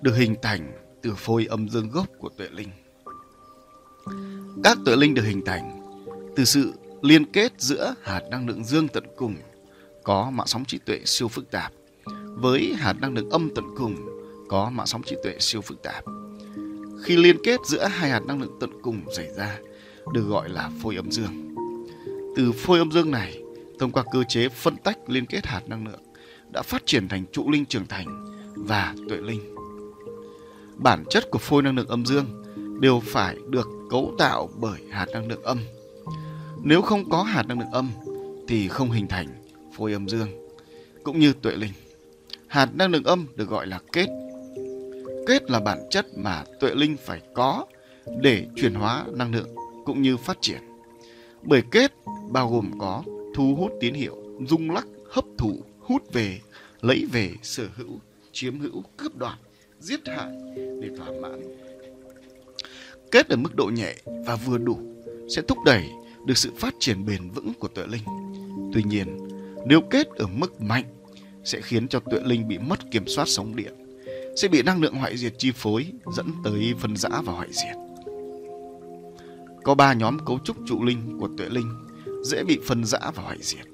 được 0.00 0.16
hình 0.16 0.34
thành 0.42 0.72
từ 1.02 1.14
phôi 1.16 1.46
âm 1.46 1.68
dương 1.68 1.90
gốc 1.90 2.06
của 2.18 2.28
tuệ 2.28 2.48
linh. 2.52 2.68
Các 4.64 4.78
tuệ 4.84 4.96
linh 4.96 5.14
được 5.14 5.22
hình 5.22 5.44
thành 5.44 5.80
từ 6.36 6.44
sự 6.44 6.72
liên 7.02 7.24
kết 7.32 7.52
giữa 7.58 7.94
hạt 8.02 8.20
năng 8.30 8.48
lượng 8.48 8.64
dương 8.64 8.88
tận 8.88 9.04
cùng 9.16 9.36
có 10.04 10.30
mạng 10.30 10.46
sóng 10.46 10.64
trí 10.64 10.78
tuệ 10.78 11.00
siêu 11.04 11.28
phức 11.28 11.50
tạp 11.50 11.72
với 12.34 12.74
hạt 12.78 12.94
năng 13.00 13.14
lượng 13.14 13.30
âm 13.30 13.50
tận 13.54 13.64
cùng 13.76 13.96
có 14.48 14.70
mạng 14.70 14.86
sóng 14.86 15.02
trí 15.02 15.16
tuệ 15.22 15.36
siêu 15.40 15.60
phức 15.60 15.82
tạp. 15.82 16.04
Khi 17.02 17.16
liên 17.16 17.36
kết 17.44 17.60
giữa 17.66 17.86
hai 17.86 18.10
hạt 18.10 18.22
năng 18.26 18.40
lượng 18.40 18.56
tận 18.60 18.70
cùng 18.82 19.02
xảy 19.16 19.34
ra 19.36 19.58
được 20.12 20.22
gọi 20.28 20.48
là 20.48 20.70
phôi 20.82 20.96
âm 20.96 21.10
dương. 21.10 21.54
Từ 22.36 22.52
phôi 22.52 22.78
âm 22.78 22.92
dương 22.92 23.10
này, 23.10 23.42
thông 23.78 23.92
qua 23.92 24.04
cơ 24.12 24.24
chế 24.28 24.48
phân 24.48 24.76
tách 24.76 24.98
liên 25.10 25.26
kết 25.26 25.46
hạt 25.46 25.62
năng 25.66 25.86
lượng 25.86 26.02
đã 26.52 26.62
phát 26.62 26.82
triển 26.86 27.08
thành 27.08 27.24
trụ 27.32 27.50
linh 27.50 27.66
trưởng 27.66 27.86
thành 27.86 28.24
và 28.56 28.94
tuệ 29.08 29.18
linh. 29.18 29.55
Bản 30.76 31.04
chất 31.10 31.30
của 31.30 31.38
phôi 31.38 31.62
năng 31.62 31.76
lượng 31.76 31.88
âm 31.88 32.06
dương 32.06 32.42
đều 32.80 33.00
phải 33.04 33.36
được 33.48 33.68
cấu 33.90 34.14
tạo 34.18 34.48
bởi 34.60 34.80
hạt 34.90 35.06
năng 35.12 35.28
lượng 35.28 35.42
âm. 35.42 35.58
Nếu 36.62 36.82
không 36.82 37.10
có 37.10 37.22
hạt 37.22 37.42
năng 37.48 37.60
lượng 37.60 37.70
âm 37.72 37.90
thì 38.48 38.68
không 38.68 38.90
hình 38.90 39.08
thành 39.08 39.26
phôi 39.76 39.92
âm 39.92 40.08
dương 40.08 40.28
cũng 41.02 41.18
như 41.18 41.32
tuệ 41.32 41.56
linh. 41.56 41.72
Hạt 42.46 42.68
năng 42.74 42.90
lượng 42.90 43.04
âm 43.04 43.26
được 43.36 43.48
gọi 43.48 43.66
là 43.66 43.80
kết. 43.92 44.06
Kết 45.26 45.50
là 45.50 45.60
bản 45.60 45.78
chất 45.90 46.06
mà 46.16 46.44
tuệ 46.60 46.74
linh 46.74 46.96
phải 46.96 47.20
có 47.34 47.66
để 48.20 48.46
chuyển 48.56 48.74
hóa 48.74 49.04
năng 49.12 49.34
lượng 49.34 49.48
cũng 49.84 50.02
như 50.02 50.16
phát 50.16 50.38
triển. 50.40 50.60
Bởi 51.42 51.62
kết 51.70 51.92
bao 52.30 52.50
gồm 52.50 52.70
có 52.78 53.02
thu 53.34 53.54
hút 53.58 53.72
tín 53.80 53.94
hiệu, 53.94 54.16
rung 54.48 54.70
lắc, 54.70 54.86
hấp 55.10 55.24
thụ, 55.38 55.60
hút 55.80 56.12
về, 56.12 56.40
lấy 56.80 57.06
về, 57.12 57.30
sở 57.42 57.68
hữu, 57.76 58.00
chiếm 58.32 58.58
hữu, 58.60 58.82
cướp 58.96 59.16
đoạt, 59.16 59.38
giết 59.80 60.00
hại 60.06 60.32
để 60.56 60.88
thỏa 60.98 61.08
mãn. 61.22 61.42
Kết 63.10 63.28
ở 63.28 63.36
mức 63.36 63.54
độ 63.54 63.66
nhẹ 63.66 63.94
và 64.26 64.36
vừa 64.36 64.58
đủ 64.58 64.78
sẽ 65.36 65.42
thúc 65.42 65.58
đẩy 65.64 65.84
được 66.26 66.38
sự 66.38 66.50
phát 66.58 66.74
triển 66.80 67.06
bền 67.06 67.30
vững 67.30 67.52
của 67.54 67.68
tuệ 67.68 67.86
linh. 67.86 68.02
Tuy 68.74 68.82
nhiên, 68.82 69.28
nếu 69.66 69.80
kết 69.80 70.06
ở 70.08 70.26
mức 70.26 70.60
mạnh 70.60 70.84
sẽ 71.44 71.60
khiến 71.60 71.88
cho 71.88 72.00
tuệ 72.00 72.20
linh 72.24 72.48
bị 72.48 72.58
mất 72.58 72.90
kiểm 72.90 73.06
soát 73.06 73.28
sóng 73.28 73.56
điện, 73.56 73.74
sẽ 74.36 74.48
bị 74.48 74.62
năng 74.62 74.80
lượng 74.80 74.94
hoại 74.94 75.16
diệt 75.16 75.32
chi 75.38 75.52
phối 75.54 75.86
dẫn 76.16 76.26
tới 76.44 76.74
phân 76.78 76.96
rã 76.96 77.08
và 77.24 77.32
hoại 77.32 77.48
diệt. 77.52 77.76
Có 79.64 79.74
ba 79.74 79.92
nhóm 79.92 80.18
cấu 80.26 80.38
trúc 80.44 80.56
trụ 80.66 80.84
linh 80.84 81.18
của 81.20 81.28
tuệ 81.38 81.48
linh 81.48 81.72
dễ 82.24 82.44
bị 82.44 82.58
phân 82.66 82.84
rã 82.84 82.98
và 83.14 83.22
hoại 83.22 83.38
diệt. 83.40 83.66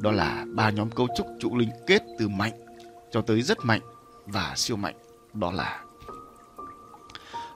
Đó 0.00 0.12
là 0.12 0.46
ba 0.54 0.70
nhóm 0.70 0.90
cấu 0.90 1.08
trúc 1.16 1.26
trụ 1.40 1.56
linh 1.56 1.70
kết 1.86 2.02
từ 2.18 2.28
mạnh 2.28 2.52
cho 3.12 3.20
tới 3.20 3.42
rất 3.42 3.58
mạnh 3.64 3.80
và 4.26 4.52
siêu 4.56 4.76
mạnh. 4.76 4.94
Đó 5.38 5.52
là 5.52 5.84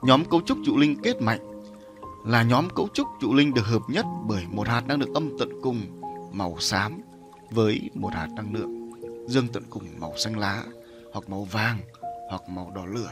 Nhóm 0.03 0.25
cấu 0.25 0.41
trúc 0.41 0.59
trụ 0.65 0.77
linh 0.77 1.03
kết 1.03 1.23
mạnh 1.23 1.41
là 2.27 2.43
nhóm 2.43 2.69
cấu 2.71 2.89
trúc 2.89 3.07
trụ 3.21 3.35
linh 3.35 3.55
được 3.55 3.67
hợp 3.67 3.83
nhất 3.89 4.07
bởi 4.27 4.45
một 4.51 4.69
hạt 4.69 4.87
năng 4.87 5.01
lượng 5.01 5.15
âm 5.15 5.39
tận 5.39 5.49
cùng 5.63 5.81
màu 6.33 6.57
xám 6.59 7.01
với 7.51 7.91
một 7.95 8.13
hạt 8.13 8.29
năng 8.37 8.55
lượng 8.55 8.91
dương 9.29 9.49
tận 9.53 9.63
cùng 9.71 9.85
màu 10.01 10.13
xanh 10.17 10.39
lá 10.39 10.65
hoặc 11.13 11.29
màu 11.29 11.45
vàng 11.45 11.79
hoặc 12.31 12.43
màu 12.49 12.73
đỏ 12.75 12.87
lửa 12.87 13.11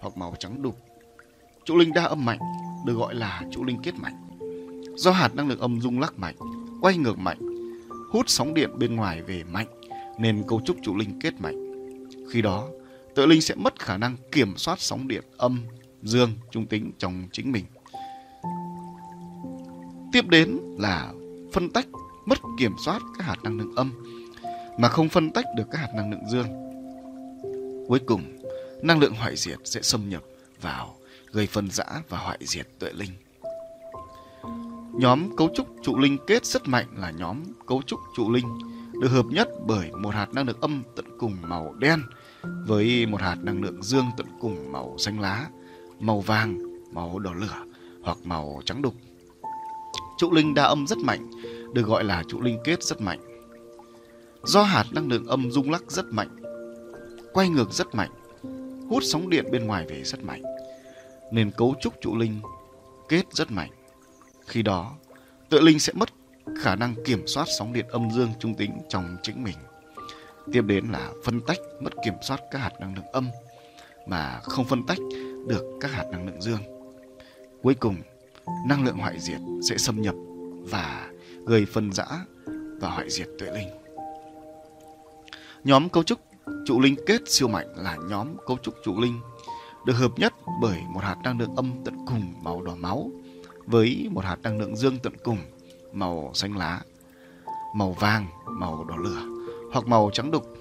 hoặc 0.00 0.16
màu 0.16 0.34
trắng 0.38 0.62
đục. 0.62 0.76
Trụ 1.64 1.76
linh 1.76 1.92
đa 1.92 2.04
âm 2.04 2.24
mạnh 2.24 2.38
được 2.86 2.94
gọi 2.94 3.14
là 3.14 3.42
trụ 3.50 3.64
linh 3.64 3.82
kết 3.82 3.94
mạnh. 3.94 4.38
Do 4.96 5.10
hạt 5.10 5.34
năng 5.34 5.48
lượng 5.48 5.60
âm 5.60 5.80
rung 5.80 6.00
lắc 6.00 6.18
mạnh, 6.18 6.36
quay 6.80 6.96
ngược 6.96 7.18
mạnh, 7.18 7.38
hút 8.12 8.28
sóng 8.28 8.54
điện 8.54 8.70
bên 8.78 8.96
ngoài 8.96 9.22
về 9.22 9.44
mạnh 9.44 9.66
nên 10.18 10.42
cấu 10.48 10.60
trúc 10.64 10.76
trụ 10.82 10.96
linh 10.96 11.20
kết 11.20 11.40
mạnh. 11.40 11.56
Khi 12.30 12.42
đó, 12.42 12.68
tự 13.20 13.26
linh 13.26 13.40
sẽ 13.40 13.54
mất 13.54 13.80
khả 13.80 13.96
năng 13.96 14.16
kiểm 14.32 14.56
soát 14.56 14.80
sóng 14.80 15.08
điện 15.08 15.24
âm, 15.36 15.62
dương, 16.02 16.30
trung 16.50 16.66
tính 16.66 16.92
trong 16.98 17.28
chính 17.32 17.52
mình. 17.52 17.64
Tiếp 20.12 20.28
đến 20.28 20.58
là 20.78 21.12
phân 21.52 21.70
tách 21.70 21.86
mất 22.26 22.38
kiểm 22.58 22.72
soát 22.84 23.02
các 23.18 23.24
hạt 23.24 23.36
năng 23.42 23.58
lượng 23.58 23.74
âm 23.76 23.92
mà 24.78 24.88
không 24.88 25.08
phân 25.08 25.30
tách 25.30 25.44
được 25.56 25.64
các 25.70 25.78
hạt 25.78 25.88
năng 25.94 26.10
lượng 26.10 26.28
dương. 26.30 26.46
Cuối 27.88 27.98
cùng, 28.06 28.38
năng 28.82 28.98
lượng 28.98 29.14
hoại 29.14 29.36
diệt 29.36 29.58
sẽ 29.64 29.82
xâm 29.82 30.08
nhập 30.08 30.22
vào 30.60 30.96
gây 31.32 31.46
phân 31.46 31.70
rã 31.70 31.86
và 32.08 32.18
hoại 32.18 32.38
diệt 32.40 32.66
tuệ 32.78 32.92
linh. 32.92 33.12
Nhóm 34.94 35.36
cấu 35.36 35.48
trúc 35.54 35.66
trụ 35.82 35.98
linh 35.98 36.18
kết 36.26 36.46
rất 36.46 36.68
mạnh 36.68 36.86
là 36.96 37.10
nhóm 37.10 37.42
cấu 37.66 37.82
trúc 37.82 38.00
trụ 38.16 38.30
linh 38.30 38.58
được 39.00 39.08
hợp 39.08 39.26
nhất 39.26 39.48
bởi 39.66 39.90
một 39.92 40.14
hạt 40.14 40.34
năng 40.34 40.46
lượng 40.46 40.60
âm 40.60 40.82
tận 40.96 41.04
cùng 41.18 41.36
màu 41.42 41.74
đen 41.78 42.02
với 42.42 43.06
một 43.06 43.20
hạt 43.20 43.36
năng 43.42 43.62
lượng 43.62 43.82
dương 43.82 44.06
tận 44.16 44.26
cùng 44.40 44.72
màu 44.72 44.98
xanh 44.98 45.20
lá, 45.20 45.48
màu 46.00 46.20
vàng, 46.20 46.58
màu 46.92 47.18
đỏ 47.18 47.32
lửa 47.32 47.64
hoặc 48.02 48.18
màu 48.24 48.62
trắng 48.64 48.82
đục. 48.82 48.94
Trụ 50.18 50.32
linh 50.32 50.54
đa 50.54 50.64
âm 50.64 50.86
rất 50.86 50.98
mạnh, 50.98 51.30
được 51.74 51.86
gọi 51.86 52.04
là 52.04 52.22
trụ 52.28 52.40
linh 52.40 52.58
kết 52.64 52.82
rất 52.82 53.00
mạnh. 53.00 53.20
Do 54.42 54.62
hạt 54.62 54.84
năng 54.92 55.08
lượng 55.08 55.26
âm 55.26 55.50
rung 55.50 55.70
lắc 55.70 55.90
rất 55.90 56.04
mạnh, 56.10 56.36
quay 57.32 57.48
ngược 57.48 57.72
rất 57.72 57.94
mạnh, 57.94 58.10
hút 58.88 59.02
sóng 59.06 59.28
điện 59.30 59.44
bên 59.52 59.66
ngoài 59.66 59.86
về 59.88 60.02
rất 60.04 60.24
mạnh, 60.24 60.42
nên 61.32 61.50
cấu 61.50 61.74
trúc 61.80 61.94
trụ 62.00 62.16
linh 62.16 62.40
kết 63.08 63.24
rất 63.32 63.50
mạnh. 63.50 63.70
Khi 64.46 64.62
đó, 64.62 64.92
tự 65.48 65.60
linh 65.60 65.78
sẽ 65.78 65.92
mất 65.96 66.08
khả 66.58 66.76
năng 66.76 66.94
kiểm 67.04 67.26
soát 67.26 67.46
sóng 67.58 67.72
điện 67.72 67.86
âm 67.88 68.10
dương 68.10 68.30
trung 68.40 68.54
tính 68.54 68.78
trong 68.88 69.16
chính 69.22 69.44
mình. 69.44 69.56
Tiếp 70.52 70.62
đến 70.66 70.84
là 70.92 71.12
phân 71.24 71.40
tách 71.40 71.58
mất 71.80 71.90
kiểm 72.04 72.14
soát 72.22 72.40
các 72.50 72.58
hạt 72.58 72.72
năng 72.80 72.94
lượng 72.94 73.12
âm 73.12 73.28
mà 74.06 74.40
không 74.42 74.64
phân 74.64 74.86
tách 74.86 74.98
được 75.46 75.78
các 75.80 75.90
hạt 75.90 76.04
năng 76.12 76.26
lượng 76.26 76.42
dương. 76.42 76.60
Cuối 77.62 77.74
cùng, 77.74 77.96
năng 78.66 78.84
lượng 78.84 78.96
hoại 78.96 79.20
diệt 79.20 79.40
sẽ 79.70 79.76
xâm 79.78 80.02
nhập 80.02 80.14
và 80.70 81.10
gây 81.46 81.66
phân 81.72 81.92
rã 81.92 82.06
và 82.80 82.90
hoại 82.90 83.10
diệt 83.10 83.28
tuệ 83.38 83.50
linh. 83.50 83.68
Nhóm 85.64 85.88
cấu 85.88 86.02
trúc 86.02 86.18
trụ 86.66 86.80
linh 86.80 86.96
kết 87.06 87.20
siêu 87.26 87.48
mạnh 87.48 87.66
là 87.76 87.96
nhóm 88.08 88.36
cấu 88.46 88.58
trúc 88.62 88.74
trụ 88.84 89.00
linh 89.00 89.20
được 89.86 89.92
hợp 89.92 90.12
nhất 90.16 90.34
bởi 90.60 90.78
một 90.88 91.00
hạt 91.00 91.16
năng 91.24 91.38
lượng 91.38 91.56
âm 91.56 91.72
tận 91.84 91.94
cùng 92.06 92.34
màu 92.42 92.62
đỏ 92.62 92.74
máu 92.74 93.10
với 93.66 94.08
một 94.10 94.24
hạt 94.24 94.36
năng 94.42 94.58
lượng 94.58 94.76
dương 94.76 94.98
tận 95.02 95.12
cùng 95.24 95.38
màu 95.92 96.30
xanh 96.34 96.56
lá, 96.56 96.80
màu 97.74 97.92
vàng, 97.92 98.26
màu 98.46 98.84
đỏ 98.84 98.96
lửa 98.96 99.39
hoặc 99.72 99.86
màu 99.86 100.10
trắng 100.12 100.30
đục. 100.30 100.56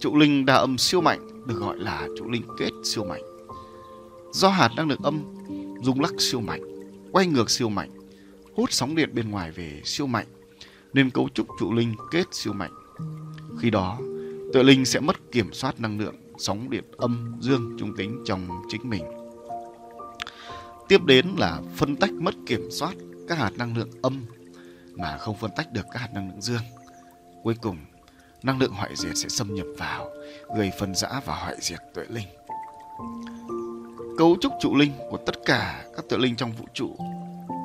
Trụ 0.00 0.16
linh 0.16 0.46
đa 0.46 0.54
âm 0.54 0.78
siêu 0.78 1.00
mạnh 1.00 1.46
được 1.46 1.58
gọi 1.58 1.78
là 1.78 2.08
trụ 2.18 2.30
linh 2.30 2.42
kết 2.58 2.70
siêu 2.84 3.04
mạnh. 3.04 3.22
Do 4.32 4.48
hạt 4.48 4.70
năng 4.76 4.88
lượng 4.88 5.02
âm 5.02 5.22
rung 5.82 6.00
lắc 6.00 6.12
siêu 6.18 6.40
mạnh, 6.40 6.62
quay 7.12 7.26
ngược 7.26 7.50
siêu 7.50 7.68
mạnh, 7.68 7.90
hút 8.54 8.72
sóng 8.72 8.94
điện 8.94 9.10
bên 9.14 9.30
ngoài 9.30 9.50
về 9.50 9.80
siêu 9.84 10.06
mạnh 10.06 10.26
nên 10.92 11.10
cấu 11.10 11.28
trúc 11.34 11.46
trụ 11.60 11.72
linh 11.72 11.94
kết 12.10 12.26
siêu 12.32 12.52
mạnh. 12.52 12.72
Khi 13.60 13.70
đó, 13.70 13.98
tuệ 14.52 14.62
linh 14.62 14.84
sẽ 14.84 15.00
mất 15.00 15.32
kiểm 15.32 15.52
soát 15.52 15.80
năng 15.80 16.00
lượng 16.00 16.14
sóng 16.38 16.70
điện 16.70 16.84
âm 16.96 17.36
dương 17.40 17.76
trung 17.78 17.96
tính 17.96 18.22
trong 18.24 18.48
chính 18.68 18.90
mình. 18.90 19.04
Tiếp 20.88 21.04
đến 21.04 21.26
là 21.38 21.60
phân 21.76 21.96
tách 21.96 22.12
mất 22.12 22.34
kiểm 22.46 22.70
soát 22.70 22.94
các 23.28 23.38
hạt 23.38 23.50
năng 23.56 23.76
lượng 23.76 23.90
âm 24.02 24.24
mà 24.92 25.16
không 25.18 25.36
phân 25.36 25.50
tách 25.56 25.72
được 25.72 25.84
các 25.92 25.98
hạt 26.00 26.08
năng 26.14 26.28
lượng 26.28 26.40
dương. 26.40 26.62
Cuối 27.42 27.54
cùng, 27.62 27.76
năng 28.42 28.58
lượng 28.58 28.72
hoại 28.72 28.90
diệt 28.96 29.16
sẽ 29.16 29.28
xâm 29.28 29.54
nhập 29.54 29.66
vào, 29.78 30.10
gây 30.56 30.70
phân 30.78 30.94
rã 30.94 31.08
và 31.24 31.34
hoại 31.34 31.56
diệt 31.60 31.78
tuệ 31.94 32.04
linh. 32.08 32.28
Cấu 34.18 34.36
trúc 34.40 34.52
trụ 34.60 34.76
linh 34.76 34.92
của 35.10 35.18
tất 35.26 35.34
cả 35.44 35.84
các 35.96 36.04
tuệ 36.08 36.18
linh 36.18 36.36
trong 36.36 36.52
vũ 36.52 36.64
trụ 36.74 36.96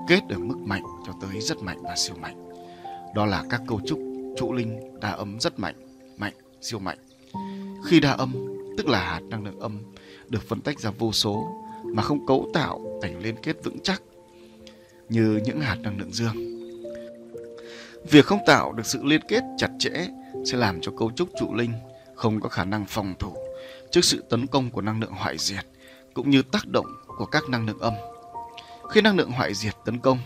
kết 0.08 0.22
ở 0.30 0.38
mức 0.38 0.58
mạnh 0.58 0.84
cho 1.08 1.14
tới 1.22 1.42
rất 1.42 1.58
mạnh 1.58 1.80
và 1.84 1.96
siêu 1.96 2.16
mạnh. 2.22 2.50
Đó 3.16 3.26
là 3.26 3.44
các 3.50 3.62
cấu 3.68 3.82
trúc 3.88 4.00
trụ 4.38 4.54
linh 4.54 5.00
đa 5.02 5.10
âm 5.12 5.40
rất 5.40 5.60
mạnh, 5.60 5.76
mạnh, 6.18 6.34
siêu 6.62 6.80
mạnh. 6.80 6.98
Khi 7.86 8.00
đa 8.00 8.12
âm, 8.12 8.34
tức 8.78 8.88
là 8.88 9.00
hạt 9.00 9.22
năng 9.30 9.46
lượng 9.46 9.60
âm 9.60 9.80
được 10.30 10.44
phân 10.50 10.62
tách 10.62 10.80
ra 10.80 10.92
vô 10.98 11.12
số 11.12 11.48
mà 11.84 12.04
không 12.04 12.26
cấu 12.26 12.50
tạo 12.54 13.00
thành 13.02 13.20
liên 13.20 13.36
kết 13.44 13.64
vững 13.64 13.80
chắc 13.80 14.02
như 15.10 15.40
những 15.46 15.62
hạt 15.62 15.78
năng 15.82 16.00
lượng 16.00 16.12
dương. 16.12 16.36
Việc 18.10 18.26
không 18.26 18.40
tạo 18.46 18.74
được 18.74 18.86
sự 18.86 19.04
liên 19.04 19.22
kết 19.28 19.44
chặt 19.58 19.70
chẽ 19.80 20.08
sẽ 20.46 20.58
làm 20.58 20.82
cho 20.82 20.92
cấu 20.98 21.12
trúc 21.12 21.30
trụ 21.40 21.54
linh 21.54 21.74
không 22.16 22.40
có 22.42 22.50
khả 22.50 22.66
năng 22.66 22.86
phòng 22.86 23.14
thủ 23.20 23.38
trước 23.92 24.06
sự 24.06 24.24
tấn 24.30 24.48
công 24.48 24.72
của 24.72 24.82
năng 24.82 25.00
lượng 25.00 25.12
hoại 25.12 25.38
diệt 25.38 25.66
cũng 26.14 26.30
như 26.30 26.42
tác 26.42 26.68
động 26.68 26.86
của 27.18 27.26
các 27.26 27.50
năng 27.50 27.66
lượng 27.66 27.80
âm. 27.80 27.94
Khi 28.90 29.02
năng 29.02 29.18
lượng 29.18 29.32
hoại 29.32 29.54
diệt 29.54 29.76
tấn 29.86 30.00
công 30.00 30.20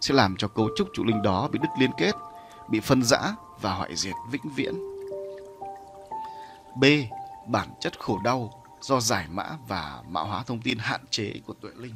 sẽ 0.00 0.14
làm 0.14 0.36
cho 0.36 0.48
cấu 0.48 0.68
trúc 0.76 0.88
trụ 0.94 1.04
linh 1.04 1.22
đó 1.22 1.48
bị 1.52 1.58
đứt 1.62 1.68
liên 1.78 1.90
kết, 1.98 2.12
bị 2.68 2.80
phân 2.80 3.02
rã 3.02 3.34
và 3.60 3.74
hoại 3.74 3.96
diệt 3.96 4.14
vĩnh 4.30 4.54
viễn. 4.56 4.74
B. 6.76 6.84
Bản 7.46 7.68
chất 7.80 8.00
khổ 8.00 8.18
đau 8.24 8.64
do 8.80 9.00
giải 9.00 9.26
mã 9.30 9.50
và 9.68 10.02
mã 10.08 10.20
hóa 10.20 10.42
thông 10.46 10.60
tin 10.60 10.78
hạn 10.78 11.00
chế 11.10 11.32
của 11.46 11.52
tuệ 11.52 11.70
linh. 11.76 11.94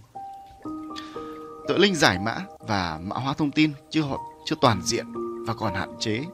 Tuệ 1.69 1.79
linh 1.79 1.95
giải 1.95 2.19
mã 2.19 2.37
và 2.59 3.01
mã 3.03 3.17
hóa 3.17 3.35
thông 3.35 3.51
tin 3.51 3.73
chưa 3.91 4.03
chưa 4.45 4.57
toàn 4.61 4.83
diện 4.83 5.07
và 5.47 5.55
còn 5.55 5.75
hạn 5.75 5.97
chế. 6.01 6.25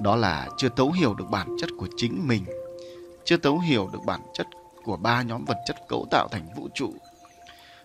Đó 0.00 0.16
là 0.16 0.48
chưa 0.56 0.68
thấu 0.68 0.92
hiểu 0.92 1.14
được 1.14 1.30
bản 1.30 1.56
chất 1.60 1.70
của 1.78 1.88
chính 1.96 2.28
mình, 2.28 2.44
chưa 3.24 3.36
thấu 3.36 3.58
hiểu 3.58 3.90
được 3.92 3.98
bản 4.06 4.20
chất 4.34 4.46
của 4.84 4.96
ba 4.96 5.22
nhóm 5.22 5.44
vật 5.44 5.56
chất 5.66 5.76
cấu 5.88 6.06
tạo 6.10 6.28
thành 6.28 6.48
vũ 6.56 6.68
trụ, 6.74 6.94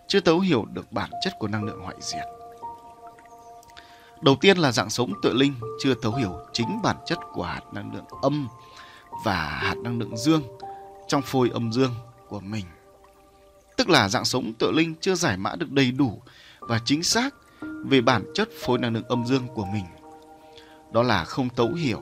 chưa 0.08 0.20
thấu 0.20 0.40
hiểu 0.40 0.66
được 0.66 0.92
bản 0.92 1.10
chất 1.24 1.34
của 1.40 1.48
năng 1.48 1.64
lượng 1.64 1.82
hoại 1.82 1.96
diệt. 2.00 2.24
Đầu 4.22 4.36
tiên 4.42 4.58
là 4.58 4.72
dạng 4.72 4.90
sống 4.90 5.14
tự 5.24 5.34
linh 5.34 5.54
chưa 5.84 5.94
thấu 6.02 6.16
hiểu 6.16 6.32
chính 6.54 6.82
bản 6.84 6.96
chất 7.06 7.20
của 7.34 7.44
hạt 7.44 7.62
năng 7.72 7.94
lượng 7.96 8.06
âm 8.22 8.48
và 9.26 9.36
hạt 9.36 9.78
năng 9.78 10.00
lượng 10.00 10.18
dương 10.18 10.44
trong 11.08 11.22
phôi 11.22 11.50
âm 11.54 11.74
dương 11.74 11.96
của 12.30 12.40
mình. 12.40 12.66
Tức 13.78 13.90
là 13.90 14.10
dạng 14.10 14.26
sống 14.26 14.54
tự 14.60 14.72
linh 14.72 14.96
chưa 15.02 15.16
giải 15.16 15.38
mã 15.38 15.56
được 15.56 15.72
đầy 15.72 15.92
đủ 15.92 16.22
và 16.60 16.80
chính 16.86 17.04
xác 17.04 17.36
về 17.62 18.02
bản 18.02 18.24
chất 18.34 18.50
phôi 18.62 18.78
năng 18.78 18.94
lượng 18.94 19.08
âm 19.08 19.26
dương 19.26 19.48
của 19.48 19.66
mình. 19.66 19.86
Đó 20.96 21.04
là 21.04 21.24
không 21.24 21.50
tấu 21.50 21.74
hiểu 21.74 22.02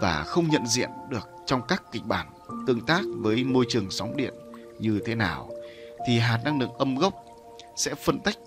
và 0.00 0.24
không 0.26 0.48
nhận 0.48 0.66
diện 0.66 0.90
được 1.10 1.28
trong 1.46 1.62
các 1.68 1.82
kịch 1.92 2.02
bản 2.04 2.26
tương 2.66 2.80
tác 2.80 3.02
với 3.16 3.44
môi 3.44 3.64
trường 3.68 3.90
sóng 3.90 4.16
điện 4.16 4.34
như 4.78 5.00
thế 5.04 5.14
nào, 5.14 5.50
thì 6.06 6.18
hạt 6.18 6.40
năng 6.44 6.60
lượng 6.60 6.72
âm 6.78 6.96
gốc 6.96 7.14
sẽ 7.76 7.94
phân 7.94 8.20
tách 8.20 8.38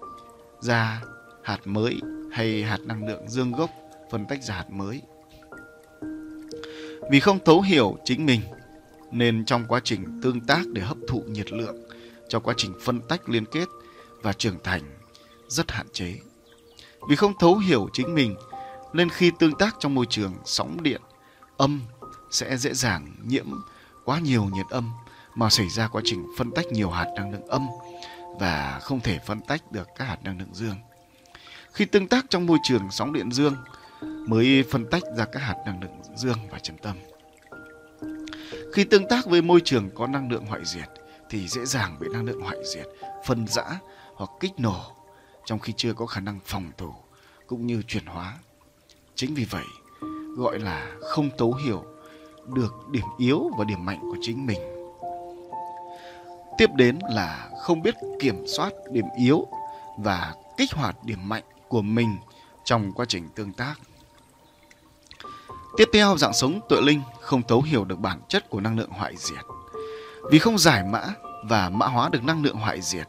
ra 0.59 1.01
hạt 1.43 1.59
mới 1.65 1.99
hay 2.31 2.63
hạt 2.63 2.79
năng 2.81 3.07
lượng 3.07 3.29
dương 3.29 3.51
gốc 3.51 3.69
phân 4.11 4.25
tách 4.25 4.43
ra 4.43 4.55
hạt 4.55 4.69
mới. 4.69 5.01
Vì 7.11 7.19
không 7.19 7.39
thấu 7.45 7.61
hiểu 7.61 7.97
chính 8.05 8.25
mình, 8.25 8.41
nên 9.11 9.45
trong 9.45 9.65
quá 9.67 9.79
trình 9.83 10.21
tương 10.23 10.41
tác 10.41 10.61
để 10.73 10.81
hấp 10.81 10.97
thụ 11.07 11.23
nhiệt 11.27 11.51
lượng, 11.51 11.77
cho 12.27 12.39
quá 12.39 12.53
trình 12.57 12.73
phân 12.81 13.01
tách 13.01 13.29
liên 13.29 13.45
kết 13.45 13.67
và 14.21 14.33
trưởng 14.33 14.57
thành 14.63 14.81
rất 15.47 15.71
hạn 15.71 15.87
chế. 15.93 16.13
Vì 17.09 17.15
không 17.15 17.33
thấu 17.39 17.57
hiểu 17.57 17.89
chính 17.93 18.15
mình 18.15 18.35
nên 18.95 19.09
khi 19.09 19.31
tương 19.39 19.55
tác 19.55 19.75
trong 19.79 19.95
môi 19.95 20.05
trường 20.09 20.33
sóng 20.45 20.83
điện 20.83 21.01
âm 21.57 21.81
sẽ 22.31 22.57
dễ 22.57 22.73
dàng 22.73 23.15
nhiễm 23.23 23.45
quá 24.05 24.19
nhiều 24.19 24.45
nhiệt 24.53 24.65
âm 24.69 24.91
mà 25.35 25.49
xảy 25.49 25.69
ra 25.69 25.87
quá 25.87 26.01
trình 26.05 26.25
phân 26.37 26.51
tách 26.51 26.65
nhiều 26.71 26.89
hạt 26.89 27.07
năng 27.15 27.31
lượng 27.31 27.47
âm 27.47 27.67
và 28.39 28.79
không 28.81 28.99
thể 28.99 29.19
phân 29.25 29.41
tách 29.41 29.71
được 29.71 29.87
các 29.95 30.05
hạt 30.05 30.17
năng 30.23 30.39
lượng 30.39 30.53
dương. 30.53 30.75
Khi 31.71 31.85
tương 31.85 32.07
tác 32.07 32.25
trong 32.29 32.45
môi 32.45 32.57
trường 32.63 32.91
sóng 32.91 33.13
điện 33.13 33.31
dương 33.31 33.55
mới 34.01 34.63
phân 34.71 34.89
tách 34.91 35.03
ra 35.17 35.25
các 35.25 35.39
hạt 35.39 35.55
năng 35.65 35.81
lượng 35.81 36.01
dương 36.15 36.37
và 36.51 36.59
trầm 36.59 36.77
tâm. 36.77 36.97
Khi 38.73 38.83
tương 38.83 39.07
tác 39.07 39.25
với 39.25 39.41
môi 39.41 39.61
trường 39.65 39.89
có 39.95 40.07
năng 40.07 40.31
lượng 40.31 40.45
hoại 40.45 40.61
diệt 40.65 40.89
thì 41.29 41.47
dễ 41.47 41.65
dàng 41.65 41.99
bị 41.99 42.07
năng 42.13 42.25
lượng 42.25 42.41
hoại 42.41 42.57
diệt, 42.73 42.85
phân 43.25 43.47
rã 43.47 43.63
hoặc 44.15 44.29
kích 44.39 44.53
nổ 44.57 44.95
trong 45.45 45.59
khi 45.59 45.73
chưa 45.77 45.93
có 45.93 46.05
khả 46.05 46.21
năng 46.21 46.39
phòng 46.45 46.71
thủ 46.77 46.93
cũng 47.47 47.67
như 47.67 47.81
chuyển 47.87 48.05
hóa. 48.05 48.37
Chính 49.15 49.33
vì 49.33 49.45
vậy, 49.45 49.65
gọi 50.35 50.59
là 50.59 50.91
không 51.01 51.29
tấu 51.37 51.53
hiểu 51.53 51.83
được 52.47 52.73
điểm 52.91 53.05
yếu 53.17 53.49
và 53.57 53.65
điểm 53.65 53.85
mạnh 53.85 53.99
của 54.01 54.17
chính 54.21 54.45
mình. 54.45 54.59
Tiếp 56.57 56.69
đến 56.75 56.99
là 57.11 57.49
không 57.61 57.81
biết 57.81 57.95
kiểm 58.19 58.47
soát 58.47 58.73
điểm 58.91 59.05
yếu 59.17 59.47
và 59.97 60.33
kích 60.57 60.71
hoạt 60.73 61.03
điểm 61.03 61.29
mạnh 61.29 61.43
của 61.67 61.81
mình 61.81 62.17
trong 62.63 62.91
quá 62.91 63.05
trình 63.05 63.29
tương 63.35 63.53
tác. 63.53 63.75
Tiếp 65.77 65.89
theo, 65.93 66.17
dạng 66.17 66.33
sống 66.33 66.59
tuệ 66.69 66.81
linh 66.81 67.01
không 67.21 67.41
thấu 67.47 67.61
hiểu 67.61 67.85
được 67.85 67.99
bản 67.99 68.19
chất 68.27 68.49
của 68.49 68.59
năng 68.61 68.79
lượng 68.79 68.89
hoại 68.89 69.15
diệt. 69.17 69.45
Vì 70.31 70.39
không 70.39 70.57
giải 70.57 70.83
mã 70.83 71.03
và 71.43 71.69
mã 71.69 71.87
hóa 71.87 72.09
được 72.09 72.23
năng 72.23 72.43
lượng 72.43 72.55
hoại 72.55 72.81
diệt, 72.81 73.07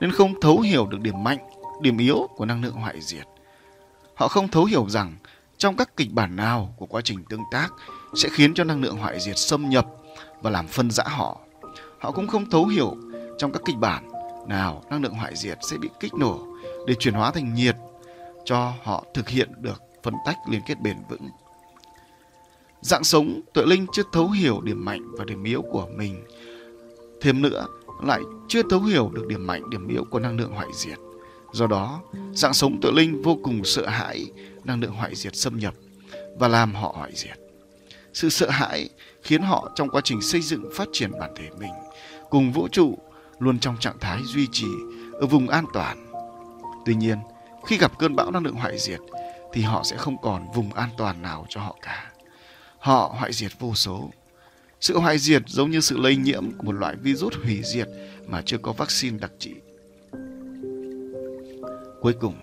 nên 0.00 0.12
không 0.12 0.40
thấu 0.40 0.60
hiểu 0.60 0.86
được 0.86 1.00
điểm 1.00 1.24
mạnh, 1.24 1.38
điểm 1.80 1.98
yếu 1.98 2.28
của 2.36 2.44
năng 2.44 2.62
lượng 2.62 2.74
hoại 2.74 3.00
diệt. 3.00 3.28
Họ 4.14 4.28
không 4.28 4.48
thấu 4.48 4.64
hiểu 4.64 4.88
rằng 4.88 5.16
trong 5.64 5.76
các 5.76 5.96
kịch 5.96 6.12
bản 6.12 6.36
nào 6.36 6.74
của 6.76 6.86
quá 6.86 7.00
trình 7.04 7.24
tương 7.28 7.42
tác 7.50 7.72
sẽ 8.14 8.28
khiến 8.32 8.54
cho 8.54 8.64
năng 8.64 8.82
lượng 8.82 8.96
hoại 8.96 9.20
diệt 9.20 9.38
xâm 9.38 9.68
nhập 9.68 9.86
và 10.42 10.50
làm 10.50 10.66
phân 10.66 10.90
rã 10.90 11.04
họ. 11.06 11.40
Họ 11.98 12.10
cũng 12.10 12.26
không 12.26 12.50
thấu 12.50 12.66
hiểu 12.66 12.96
trong 13.38 13.52
các 13.52 13.62
kịch 13.64 13.76
bản 13.76 14.08
nào 14.48 14.84
năng 14.90 15.02
lượng 15.02 15.14
hoại 15.14 15.36
diệt 15.36 15.58
sẽ 15.70 15.76
bị 15.76 15.88
kích 16.00 16.14
nổ 16.14 16.46
để 16.86 16.94
chuyển 16.94 17.14
hóa 17.14 17.30
thành 17.30 17.54
nhiệt 17.54 17.76
cho 18.44 18.72
họ 18.82 19.04
thực 19.14 19.28
hiện 19.28 19.50
được 19.60 19.82
phân 20.02 20.14
tách 20.26 20.36
liên 20.50 20.60
kết 20.66 20.80
bền 20.80 20.96
vững 21.08 21.28
Dạng 22.80 23.04
sống 23.04 23.40
tuệ 23.54 23.64
linh 23.66 23.86
chưa 23.92 24.02
thấu 24.12 24.28
hiểu 24.30 24.60
điểm 24.60 24.84
mạnh 24.84 25.02
và 25.18 25.24
điểm 25.24 25.44
yếu 25.44 25.62
của 25.62 25.86
mình. 25.96 26.24
Thêm 27.20 27.42
nữa, 27.42 27.66
lại 28.02 28.20
chưa 28.48 28.62
thấu 28.70 28.80
hiểu 28.80 29.10
được 29.14 29.26
điểm 29.26 29.46
mạnh, 29.46 29.70
điểm 29.70 29.88
yếu 29.88 30.04
của 30.10 30.18
năng 30.18 30.36
lượng 30.36 30.52
hoại 30.52 30.68
diệt. 30.74 30.98
Do 31.52 31.66
đó, 31.66 32.00
dạng 32.34 32.54
sống 32.54 32.80
tuệ 32.82 32.90
linh 32.94 33.22
vô 33.22 33.38
cùng 33.42 33.64
sợ 33.64 33.86
hãi 33.86 34.26
năng 34.66 34.80
lượng 34.80 34.92
hoại 34.92 35.14
diệt 35.14 35.36
xâm 35.36 35.58
nhập 35.58 35.74
và 36.38 36.48
làm 36.48 36.74
họ 36.74 36.94
hoại 36.96 37.12
diệt. 37.14 37.38
Sự 38.12 38.28
sợ 38.28 38.50
hãi 38.50 38.88
khiến 39.22 39.42
họ 39.42 39.72
trong 39.74 39.88
quá 39.88 40.00
trình 40.04 40.22
xây 40.22 40.40
dựng 40.40 40.70
phát 40.74 40.88
triển 40.92 41.10
bản 41.20 41.30
thể 41.36 41.48
mình 41.58 41.72
cùng 42.30 42.52
vũ 42.52 42.68
trụ 42.68 42.98
luôn 43.38 43.58
trong 43.58 43.76
trạng 43.80 43.98
thái 44.00 44.20
duy 44.24 44.46
trì 44.52 44.66
ở 45.20 45.26
vùng 45.26 45.48
an 45.48 45.64
toàn. 45.72 46.12
Tuy 46.86 46.94
nhiên, 46.94 47.18
khi 47.66 47.78
gặp 47.78 47.98
cơn 47.98 48.16
bão 48.16 48.30
năng 48.30 48.44
lượng 48.44 48.54
hoại 48.54 48.78
diệt 48.78 49.00
thì 49.52 49.62
họ 49.62 49.82
sẽ 49.84 49.96
không 49.96 50.16
còn 50.22 50.46
vùng 50.54 50.72
an 50.72 50.88
toàn 50.96 51.22
nào 51.22 51.46
cho 51.48 51.60
họ 51.60 51.76
cả. 51.82 52.12
Họ 52.78 53.14
hoại 53.18 53.32
diệt 53.32 53.52
vô 53.58 53.74
số. 53.74 54.10
Sự 54.80 54.98
hoại 54.98 55.18
diệt 55.18 55.42
giống 55.46 55.70
như 55.70 55.80
sự 55.80 55.98
lây 55.98 56.16
nhiễm 56.16 56.50
của 56.58 56.64
một 56.64 56.72
loại 56.72 56.96
virus 56.96 57.34
hủy 57.44 57.60
diệt 57.64 57.88
mà 58.26 58.42
chưa 58.46 58.58
có 58.58 58.72
vaccine 58.72 59.18
đặc 59.18 59.30
trị. 59.38 59.54
Cuối 62.00 62.12
cùng, 62.20 62.34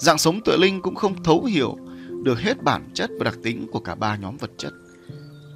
dạng 0.00 0.18
sống 0.18 0.40
tựa 0.44 0.56
linh 0.56 0.82
cũng 0.82 0.94
không 0.94 1.22
thấu 1.22 1.44
hiểu 1.44 1.76
được 2.22 2.40
hết 2.40 2.62
bản 2.62 2.90
chất 2.94 3.10
và 3.18 3.24
đặc 3.24 3.38
tính 3.42 3.66
của 3.72 3.80
cả 3.80 3.94
ba 3.94 4.16
nhóm 4.16 4.36
vật 4.36 4.50
chất. 4.58 4.72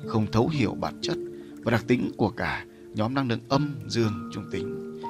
Không 0.07 0.27
thấu 0.33 0.49
hiểu 0.49 0.75
bản 0.81 0.99
chất 1.03 1.16
và 1.62 1.73
đặc 1.73 1.85
tính 1.87 2.11
của 2.16 2.31
cả 2.31 2.65
nhóm 2.95 3.15
năng 3.15 3.29
lượng 3.29 3.41
âm, 3.49 3.75
dương, 3.89 4.31
trung 4.35 4.45
tính. 4.53 5.01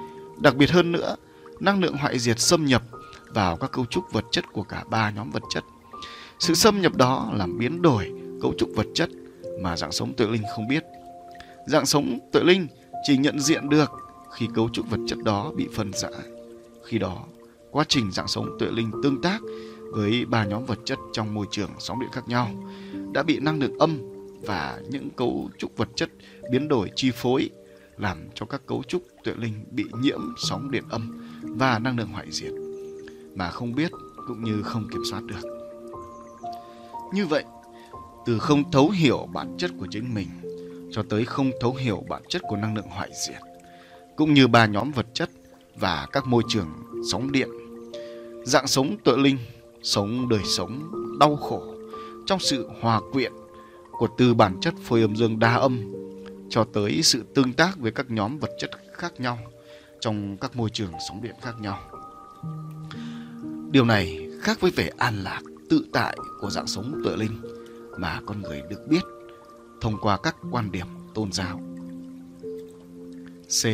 Đặc 0.40 0.56
biệt 0.56 0.70
hơn 0.70 0.92
nữa, 0.92 1.16
năng 1.60 1.80
lượng 1.80 1.96
hoại 1.96 2.18
diệt 2.18 2.40
xâm 2.40 2.64
nhập 2.64 2.82
vào 3.28 3.56
các 3.56 3.72
cấu 3.72 3.84
trúc 3.84 4.12
vật 4.12 4.24
chất 4.30 4.44
của 4.52 4.62
cả 4.62 4.84
ba 4.90 5.10
nhóm 5.10 5.30
vật 5.30 5.42
chất. 5.50 5.64
Sự 6.38 6.54
xâm 6.54 6.80
nhập 6.80 6.96
đó 6.96 7.30
làm 7.34 7.58
biến 7.58 7.82
đổi 7.82 8.12
cấu 8.42 8.54
trúc 8.58 8.68
vật 8.74 8.86
chất 8.94 9.10
mà 9.60 9.76
dạng 9.76 9.92
sống 9.92 10.14
tự 10.16 10.28
linh 10.28 10.42
không 10.56 10.68
biết. 10.68 10.84
Dạng 11.66 11.86
sống 11.86 12.18
tự 12.32 12.42
linh 12.42 12.66
chỉ 13.06 13.16
nhận 13.16 13.40
diện 13.40 13.68
được 13.68 13.90
khi 14.32 14.48
cấu 14.54 14.68
trúc 14.68 14.90
vật 14.90 15.00
chất 15.06 15.18
đó 15.24 15.52
bị 15.56 15.68
phân 15.74 15.92
rã. 15.92 16.08
Khi 16.84 16.98
đó, 16.98 17.24
quá 17.74 17.84
trình 17.88 18.10
dạng 18.12 18.28
sống 18.28 18.56
tuệ 18.58 18.68
linh 18.70 18.90
tương 19.02 19.22
tác 19.22 19.40
với 19.90 20.24
ba 20.24 20.44
nhóm 20.44 20.66
vật 20.66 20.78
chất 20.84 20.98
trong 21.12 21.34
môi 21.34 21.46
trường 21.50 21.70
sóng 21.78 22.00
điện 22.00 22.10
khác 22.12 22.28
nhau 22.28 22.50
đã 23.12 23.22
bị 23.22 23.38
năng 23.40 23.60
lượng 23.60 23.78
âm 23.78 23.98
và 24.42 24.80
những 24.90 25.10
cấu 25.10 25.50
trúc 25.58 25.76
vật 25.76 25.88
chất 25.96 26.10
biến 26.50 26.68
đổi 26.68 26.90
chi 26.96 27.10
phối 27.14 27.50
làm 27.98 28.18
cho 28.34 28.46
các 28.46 28.66
cấu 28.66 28.82
trúc 28.88 29.02
tuệ 29.24 29.34
linh 29.36 29.64
bị 29.70 29.84
nhiễm 30.00 30.20
sóng 30.36 30.70
điện 30.70 30.84
âm 30.88 31.30
và 31.42 31.78
năng 31.78 31.98
lượng 31.98 32.08
hoại 32.08 32.26
diệt 32.30 32.52
mà 33.34 33.50
không 33.50 33.74
biết 33.74 33.90
cũng 34.26 34.44
như 34.44 34.62
không 34.62 34.88
kiểm 34.92 35.02
soát 35.10 35.22
được. 35.24 35.48
Như 37.12 37.26
vậy, 37.26 37.44
từ 38.26 38.38
không 38.38 38.70
thấu 38.70 38.90
hiểu 38.90 39.28
bản 39.32 39.54
chất 39.58 39.70
của 39.78 39.86
chính 39.90 40.14
mình 40.14 40.28
cho 40.92 41.02
tới 41.02 41.24
không 41.24 41.50
thấu 41.60 41.74
hiểu 41.74 42.04
bản 42.08 42.22
chất 42.28 42.42
của 42.48 42.56
năng 42.56 42.76
lượng 42.76 42.88
hoại 42.88 43.10
diệt 43.26 43.40
cũng 44.16 44.34
như 44.34 44.48
ba 44.48 44.66
nhóm 44.66 44.90
vật 44.90 45.06
chất 45.14 45.30
và 45.76 46.06
các 46.12 46.26
môi 46.26 46.42
trường 46.48 46.68
sóng 47.10 47.32
điện 47.32 47.48
dạng 48.44 48.66
sống 48.66 48.96
tự 49.04 49.16
linh 49.16 49.38
sống 49.82 50.28
đời 50.28 50.42
sống 50.44 50.90
đau 51.20 51.36
khổ 51.36 51.74
trong 52.26 52.40
sự 52.40 52.68
hòa 52.80 53.00
quyện 53.12 53.32
của 53.90 54.08
từ 54.18 54.34
bản 54.34 54.60
chất 54.60 54.74
phôi 54.82 55.00
âm 55.00 55.16
dương 55.16 55.38
đa 55.38 55.54
âm 55.54 55.92
cho 56.50 56.64
tới 56.64 57.00
sự 57.02 57.24
tương 57.34 57.52
tác 57.52 57.78
với 57.78 57.92
các 57.92 58.10
nhóm 58.10 58.38
vật 58.38 58.50
chất 58.58 58.70
khác 58.92 59.20
nhau 59.20 59.38
trong 60.00 60.36
các 60.36 60.56
môi 60.56 60.70
trường 60.70 60.92
sóng 61.08 61.22
điện 61.22 61.34
khác 61.42 61.54
nhau. 61.60 61.78
Điều 63.70 63.84
này 63.84 64.28
khác 64.40 64.60
với 64.60 64.70
vẻ 64.70 64.90
an 64.98 65.24
lạc, 65.24 65.40
tự 65.70 65.86
tại 65.92 66.16
của 66.40 66.50
dạng 66.50 66.66
sống 66.66 67.02
tự 67.04 67.16
linh 67.16 67.40
mà 67.98 68.20
con 68.26 68.42
người 68.42 68.62
được 68.70 68.86
biết 68.88 69.02
thông 69.80 69.98
qua 70.00 70.18
các 70.22 70.36
quan 70.50 70.72
điểm 70.72 70.86
tôn 71.14 71.32
giáo. 71.32 71.60
C. 73.62 73.66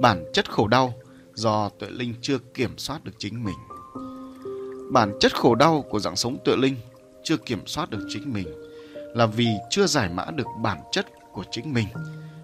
Bản 0.00 0.24
chất 0.32 0.50
khổ 0.50 0.68
đau 0.68 0.94
do 1.34 1.68
tuệ 1.68 1.90
linh 1.90 2.14
chưa 2.20 2.38
kiểm 2.38 2.78
soát 2.78 3.04
được 3.04 3.12
chính 3.18 3.44
mình. 3.44 3.56
Bản 4.90 5.16
chất 5.20 5.36
khổ 5.36 5.54
đau 5.54 5.84
của 5.90 5.98
dạng 5.98 6.16
sống 6.16 6.38
tuệ 6.44 6.56
linh 6.56 6.76
chưa 7.22 7.36
kiểm 7.36 7.66
soát 7.66 7.90
được 7.90 8.06
chính 8.08 8.32
mình 8.32 8.46
là 9.14 9.26
vì 9.26 9.48
chưa 9.70 9.86
giải 9.86 10.08
mã 10.14 10.24
được 10.30 10.46
bản 10.62 10.78
chất 10.92 11.06
của 11.32 11.44
chính 11.50 11.72
mình 11.72 11.86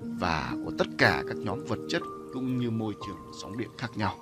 và 0.01 0.53
của 0.65 0.73
tất 0.79 0.87
cả 0.99 1.23
các 1.29 1.37
nhóm 1.37 1.65
vật 1.65 1.79
chất 1.89 2.03
cũng 2.33 2.59
như 2.59 2.71
môi 2.71 2.95
trường 3.07 3.17
sóng 3.43 3.59
điện 3.59 3.69
khác 3.79 3.91
nhau. 3.97 4.17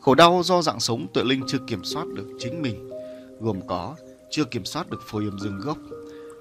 Khổ 0.00 0.14
đau 0.14 0.42
do 0.44 0.62
dạng 0.62 0.80
sống 0.80 1.06
tuệ 1.14 1.24
linh 1.24 1.42
chưa 1.46 1.58
kiểm 1.66 1.84
soát 1.84 2.06
được 2.14 2.26
chính 2.38 2.62
mình, 2.62 2.90
gồm 3.40 3.60
có 3.66 3.96
chưa 4.30 4.44
kiểm 4.44 4.64
soát 4.64 4.90
được 4.90 5.00
phôi 5.06 5.24
âm 5.24 5.38
dương 5.38 5.60
gốc, 5.60 5.78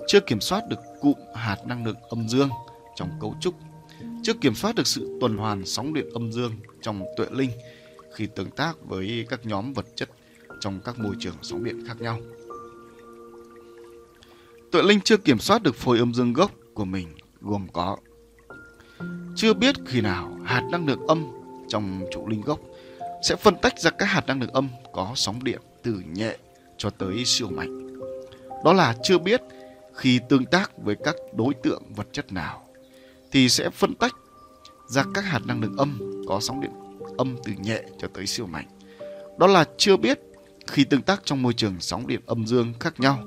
chưa 0.08 0.20
kiểm 0.20 0.42
soát 0.42 0.64
được 0.70 0.80
cụm 1.02 1.18
hạt 1.36 1.58
năng 1.66 1.86
lượng 1.86 1.96
âm 2.10 2.30
dương 2.30 2.50
trong 2.96 3.10
cấu 3.22 3.36
trúc, 3.42 3.54
chưa 4.24 4.34
kiểm 4.34 4.56
soát 4.56 4.76
được 4.76 4.88
sự 4.88 5.18
tuần 5.22 5.38
hoàn 5.38 5.66
sóng 5.66 5.94
điện 5.94 6.10
âm 6.14 6.32
dương 6.32 6.52
trong 6.82 7.04
tuệ 7.18 7.26
linh 7.32 7.52
khi 8.16 8.28
tương 8.36 8.52
tác 8.52 8.74
với 8.86 9.26
các 9.30 9.46
nhóm 9.46 9.74
vật 9.74 9.86
chất 9.96 10.10
trong 10.60 10.80
các 10.86 11.00
môi 11.00 11.16
trường 11.20 11.36
sóng 11.42 11.64
điện 11.64 11.84
khác 11.88 12.02
nhau. 12.02 12.20
Tuệ 14.72 14.82
linh 14.82 15.02
chưa 15.02 15.18
kiểm 15.18 15.40
soát 15.40 15.64
được 15.64 15.76
phôi 15.76 16.00
âm 16.00 16.14
dương 16.14 16.34
gốc 16.34 16.52
của 16.74 16.86
mình 16.86 17.08
gồm 17.42 17.68
có 17.74 17.98
chưa 19.36 19.54
biết 19.54 19.76
khi 19.86 20.02
nào 20.02 20.38
hạt 20.44 20.62
năng 20.72 20.88
lượng 20.88 21.08
âm 21.08 21.28
trong 21.68 22.02
trụ 22.12 22.28
linh 22.28 22.42
gốc 22.42 22.60
sẽ 23.24 23.36
phân 23.36 23.56
tách 23.62 23.80
ra 23.80 23.90
các 23.90 24.06
hạt 24.06 24.28
năng 24.28 24.42
lượng 24.42 24.54
âm 24.54 24.70
có 24.94 25.12
sóng 25.16 25.44
điện 25.44 25.62
từ 25.84 26.02
nhẹ 26.14 26.38
cho 26.78 26.90
tới 26.90 27.26
siêu 27.26 27.48
mạnh. 27.48 27.98
Đó 28.66 28.74
là 28.74 28.96
chưa 29.04 29.18
biết 29.18 29.42
khi 29.96 30.20
tương 30.30 30.46
tác 30.46 30.72
với 30.78 30.96
các 31.04 31.16
đối 31.34 31.54
tượng 31.54 31.84
vật 31.96 32.08
chất 32.12 32.34
nào 32.34 32.68
thì 33.32 33.50
sẽ 33.50 33.70
phân 33.70 33.96
tách 33.96 34.16
ra 34.88 35.04
các 35.14 35.22
hạt 35.22 35.40
năng 35.46 35.62
lượng 35.62 35.78
âm 35.78 36.00
có 36.28 36.40
sóng 36.40 36.62
điện 36.62 36.72
âm 37.22 37.36
từ 37.44 37.52
nhẹ 37.64 37.82
cho 38.00 38.08
tới 38.14 38.28
siêu 38.28 38.46
mạnh. 38.46 38.68
Đó 39.40 39.48
là 39.48 39.66
chưa 39.78 39.98
biết 39.98 40.20
khi 40.68 40.84
tương 40.84 41.02
tác 41.02 41.22
trong 41.26 41.42
môi 41.42 41.54
trường 41.54 41.76
sóng 41.80 42.08
điện 42.08 42.22
âm 42.26 42.48
dương 42.48 42.74
khác 42.80 43.00
nhau, 43.00 43.24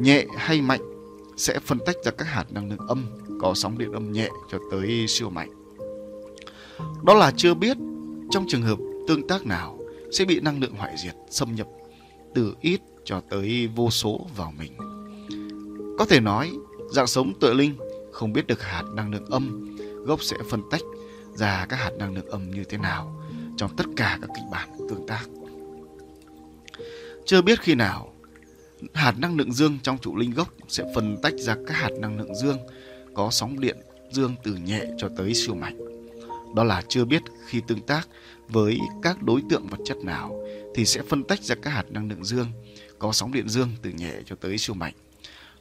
nhẹ 0.00 0.26
hay 0.36 0.60
mạnh 0.60 0.80
sẽ 1.36 1.58
phân 1.58 1.78
tách 1.86 1.96
ra 2.04 2.10
các 2.10 2.28
hạt 2.28 2.44
năng 2.50 2.68
lượng 2.70 2.88
âm 2.88 3.04
có 3.40 3.54
sóng 3.54 3.78
điện 3.78 3.92
âm 3.92 4.12
nhẹ 4.12 4.28
cho 4.50 4.58
tới 4.70 5.06
siêu 5.08 5.30
mạnh. 5.30 5.50
Đó 7.02 7.14
là 7.14 7.32
chưa 7.36 7.54
biết 7.54 7.76
trong 8.30 8.44
trường 8.48 8.62
hợp 8.62 8.78
tương 9.08 9.28
tác 9.28 9.46
nào 9.46 9.78
sẽ 10.12 10.24
bị 10.24 10.40
năng 10.40 10.60
lượng 10.60 10.74
hoại 10.74 10.94
diệt 11.04 11.14
xâm 11.30 11.54
nhập 11.54 11.66
từ 12.34 12.54
ít 12.60 12.80
cho 13.04 13.20
tới 13.30 13.68
vô 13.76 13.90
số 13.90 14.26
vào 14.36 14.52
mình. 14.58 14.72
Có 15.98 16.04
thể 16.04 16.20
nói, 16.20 16.50
dạng 16.90 17.06
sống 17.06 17.32
tuệ 17.40 17.54
linh 17.54 17.74
không 18.12 18.32
biết 18.32 18.46
được 18.46 18.62
hạt 18.62 18.84
năng 18.94 19.12
lượng 19.12 19.26
âm 19.26 19.76
gốc 20.04 20.22
sẽ 20.22 20.36
phân 20.50 20.62
tách 20.70 20.82
ra 21.34 21.66
các 21.68 21.76
hạt 21.76 21.90
năng 21.98 22.14
lượng 22.14 22.28
âm 22.28 22.50
như 22.50 22.64
thế 22.64 22.78
nào 22.78 23.20
trong 23.56 23.76
tất 23.76 23.84
cả 23.96 24.18
các 24.20 24.30
kịch 24.34 24.44
bản 24.50 24.68
tương 24.88 25.06
tác. 25.06 25.24
Chưa 27.26 27.42
biết 27.42 27.60
khi 27.60 27.74
nào 27.74 28.14
hạt 28.94 29.18
năng 29.18 29.36
lượng 29.36 29.52
dương 29.52 29.78
trong 29.82 29.98
trụ 29.98 30.16
linh 30.16 30.30
gốc 30.30 30.54
sẽ 30.68 30.84
phân 30.94 31.16
tách 31.22 31.34
ra 31.34 31.56
các 31.66 31.74
hạt 31.74 31.90
năng 31.98 32.18
lượng 32.18 32.34
dương 32.34 32.58
có 33.14 33.30
sóng 33.30 33.60
điện 33.60 33.76
dương 34.10 34.34
từ 34.44 34.54
nhẹ 34.54 34.84
cho 34.98 35.08
tới 35.16 35.34
siêu 35.34 35.54
mạnh. 35.54 35.78
Đó 36.54 36.64
là 36.64 36.82
chưa 36.88 37.04
biết 37.04 37.22
khi 37.46 37.60
tương 37.66 37.80
tác 37.80 38.08
với 38.48 38.78
các 39.02 39.22
đối 39.22 39.42
tượng 39.50 39.66
vật 39.66 39.78
chất 39.84 39.96
nào 39.96 40.46
thì 40.74 40.84
sẽ 40.84 41.02
phân 41.08 41.24
tách 41.24 41.42
ra 41.42 41.54
các 41.62 41.70
hạt 41.70 41.84
năng 41.90 42.08
lượng 42.08 42.24
dương 42.24 42.46
có 42.98 43.12
sóng 43.12 43.32
điện 43.32 43.48
dương 43.48 43.70
từ 43.82 43.90
nhẹ 43.90 44.12
cho 44.26 44.36
tới 44.36 44.58
siêu 44.58 44.74
mạnh. 44.74 44.94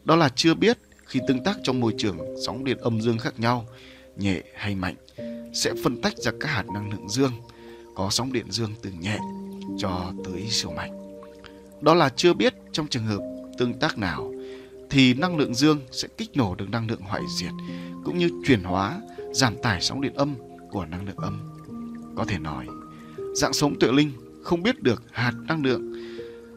Đó 0.06 0.16
là 0.16 0.30
chưa 0.30 0.54
biết 0.54 0.78
khi 1.06 1.20
tương 1.28 1.44
tác 1.44 1.58
trong 1.64 1.80
môi 1.80 1.94
trường 1.98 2.18
sóng 2.46 2.64
điện 2.64 2.78
âm 2.78 3.02
dương 3.02 3.18
khác 3.18 3.40
nhau, 3.40 3.66
nhẹ 4.18 4.42
hay 4.56 4.76
mạnh 4.76 4.96
sẽ 5.54 5.74
phân 5.84 6.02
tách 6.02 6.18
ra 6.18 6.32
các 6.40 6.50
hạt 6.50 6.66
năng 6.74 6.92
lượng 6.92 7.10
dương 7.10 7.32
có 7.96 8.10
sóng 8.10 8.34
điện 8.34 8.46
dương 8.50 8.72
từ 8.82 8.92
nhẹ 9.00 9.20
cho 9.78 10.14
tới 10.26 10.48
siêu 10.50 10.72
mạnh. 10.72 11.22
Đó 11.82 11.94
là 11.94 12.10
chưa 12.10 12.34
biết 12.34 12.54
trong 12.72 12.88
trường 12.88 13.06
hợp 13.06 13.22
tương 13.58 13.80
tác 13.80 13.98
nào 13.98 14.34
thì 14.90 15.14
năng 15.14 15.38
lượng 15.38 15.56
dương 15.56 15.80
sẽ 15.92 16.08
kích 16.18 16.38
nổ 16.38 16.56
được 16.56 16.70
năng 16.70 16.88
lượng 16.90 17.02
hoại 17.02 17.22
diệt 17.40 17.52
cũng 18.04 18.18
như 18.18 18.30
chuyển 18.46 18.64
hóa, 18.64 19.02
giảm 19.34 19.62
tải 19.62 19.82
sóng 19.82 20.02
điện 20.02 20.14
âm 20.14 20.36
của 20.72 20.86
năng 20.86 21.06
lượng 21.06 21.18
âm. 21.18 21.40
Có 22.16 22.26
thể 22.26 22.40
nói, 22.40 22.68
dạng 23.36 23.54
sống 23.54 23.80
tuệ 23.80 23.92
linh 23.92 24.12
không 24.44 24.64
biết 24.64 24.84
được 24.84 25.04
hạt 25.12 25.34
năng 25.48 25.64
lượng 25.64 25.94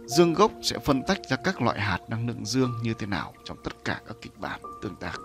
dương 0.06 0.35
gốc 0.35 0.52
sẽ 0.62 0.78
phân 0.78 1.02
tách 1.09 1.19
ra 1.31 1.36
các 1.36 1.62
loại 1.62 1.81
hạt 1.81 1.98
năng 2.09 2.27
lượng 2.28 2.44
dương 2.44 2.73
như 2.82 2.94
thế 2.98 3.06
nào 3.06 3.35
trong 3.44 3.56
tất 3.64 3.85
cả 3.85 4.01
các 4.06 4.16
kịch 4.23 4.39
bản 4.40 4.60
tương 4.82 4.97
tác. 4.97 5.19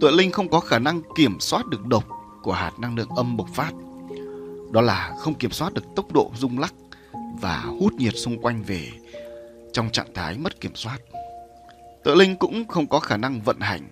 Tuệ 0.00 0.10
linh 0.10 0.32
không 0.32 0.48
có 0.48 0.60
khả 0.60 0.78
năng 0.78 1.02
kiểm 1.14 1.40
soát 1.40 1.66
được 1.66 1.86
độc 1.86 2.04
của 2.42 2.52
hạt 2.52 2.78
năng 2.78 2.96
lượng 2.96 3.08
âm 3.16 3.36
bộc 3.36 3.48
phát. 3.54 3.72
Đó 4.72 4.80
là 4.80 5.14
không 5.18 5.34
kiểm 5.34 5.50
soát 5.50 5.74
được 5.74 5.84
tốc 5.96 6.12
độ 6.12 6.30
rung 6.36 6.58
lắc 6.58 6.74
và 7.40 7.58
hút 7.58 7.92
nhiệt 7.92 8.14
xung 8.16 8.38
quanh 8.38 8.62
về 8.62 8.88
trong 9.72 9.90
trạng 9.90 10.14
thái 10.14 10.38
mất 10.38 10.60
kiểm 10.60 10.74
soát. 10.74 10.98
Tuệ 12.04 12.14
linh 12.14 12.36
cũng 12.36 12.68
không 12.68 12.86
có 12.86 13.00
khả 13.00 13.16
năng 13.16 13.40
vận 13.40 13.60
hành, 13.60 13.88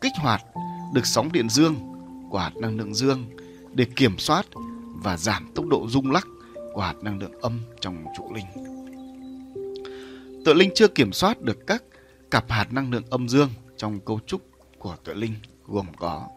kích 0.00 0.12
hoạt 0.16 0.42
được 0.94 1.06
sóng 1.06 1.32
điện 1.32 1.48
dương 1.48 1.74
của 2.30 2.38
hạt 2.38 2.56
năng 2.56 2.76
lượng 2.76 2.94
dương 2.94 3.24
để 3.74 3.86
kiểm 3.96 4.18
soát 4.18 4.46
và 5.02 5.16
giảm 5.16 5.50
tốc 5.54 5.66
độ 5.66 5.86
rung 5.88 6.10
lắc 6.12 6.26
của 6.74 6.80
hạt 6.80 6.96
năng 7.02 7.18
lượng 7.18 7.40
âm 7.40 7.60
trong 7.80 8.04
trụ 8.16 8.34
linh. 8.34 8.46
Tuệ 10.44 10.54
linh 10.54 10.70
chưa 10.74 10.88
kiểm 10.88 11.12
soát 11.12 11.40
được 11.40 11.66
các 11.66 11.82
cặp 12.30 12.50
hạt 12.50 12.72
năng 12.72 12.90
lượng 12.90 13.04
âm 13.10 13.28
dương 13.28 13.48
trong 13.76 14.00
cấu 14.00 14.20
trúc 14.26 14.49
của 14.80 14.96
tuệ 15.04 15.14
linh 15.14 15.34
gồm 15.66 15.86
có 15.96 16.28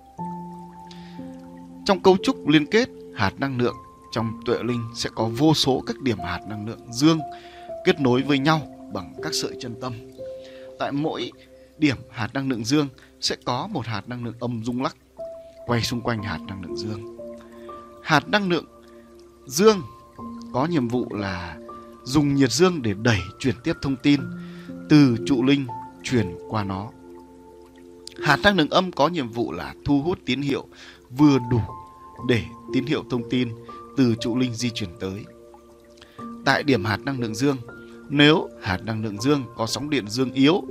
trong 1.85 1.99
cấu 1.99 2.17
trúc 2.23 2.47
liên 2.47 2.65
kết 2.65 2.89
hạt 3.15 3.33
năng 3.37 3.57
lượng, 3.57 3.75
trong 4.11 4.39
tuệ 4.45 4.57
linh 4.63 4.89
sẽ 4.95 5.09
có 5.15 5.29
vô 5.37 5.53
số 5.53 5.83
các 5.87 5.99
điểm 6.01 6.19
hạt 6.19 6.39
năng 6.49 6.67
lượng 6.67 6.93
dương 6.93 7.19
kết 7.85 7.99
nối 8.01 8.21
với 8.21 8.39
nhau 8.39 8.61
bằng 8.93 9.13
các 9.23 9.33
sợi 9.33 9.51
chân 9.59 9.75
tâm. 9.81 9.93
Tại 10.79 10.91
mỗi 10.91 11.31
điểm 11.77 11.97
hạt 12.11 12.33
năng 12.33 12.49
lượng 12.49 12.65
dương 12.65 12.87
sẽ 13.21 13.35
có 13.45 13.67
một 13.67 13.85
hạt 13.85 14.09
năng 14.09 14.25
lượng 14.25 14.35
âm 14.39 14.63
rung 14.63 14.81
lắc 14.81 14.95
quay 15.65 15.81
xung 15.81 16.01
quanh 16.01 16.23
hạt 16.23 16.39
năng 16.47 16.61
lượng 16.61 16.77
dương. 16.77 17.17
Hạt 18.03 18.27
năng 18.27 18.49
lượng 18.49 18.65
dương 19.45 19.81
có 20.53 20.65
nhiệm 20.65 20.87
vụ 20.87 21.07
là 21.11 21.57
dùng 22.03 22.35
nhiệt 22.35 22.51
dương 22.51 22.81
để 22.81 22.93
đẩy 22.93 23.19
chuyển 23.39 23.55
tiếp 23.63 23.73
thông 23.81 23.95
tin 23.95 24.21
từ 24.89 25.17
trụ 25.25 25.43
linh 25.43 25.67
truyền 26.03 26.35
qua 26.49 26.63
nó. 26.63 26.89
Hạt 28.21 28.39
năng 28.43 28.57
lượng 28.57 28.69
âm 28.69 28.91
có 28.91 29.07
nhiệm 29.07 29.29
vụ 29.29 29.51
là 29.51 29.73
thu 29.85 30.01
hút 30.01 30.19
tín 30.25 30.41
hiệu 30.41 30.67
vừa 31.09 31.37
đủ 31.51 31.61
để 32.27 32.43
tín 32.73 32.85
hiệu 32.85 33.03
thông 33.09 33.29
tin 33.29 33.49
từ 33.97 34.15
trụ 34.21 34.37
linh 34.37 34.53
di 34.53 34.69
chuyển 34.69 34.89
tới. 34.99 35.25
Tại 36.45 36.63
điểm 36.63 36.85
hạt 36.85 36.99
năng 37.05 37.19
lượng 37.19 37.35
dương, 37.35 37.57
nếu 38.09 38.49
hạt 38.61 38.77
năng 38.83 39.03
lượng 39.03 39.21
dương 39.21 39.45
có 39.55 39.67
sóng 39.67 39.89
điện 39.89 40.07
dương 40.07 40.31
yếu 40.31 40.63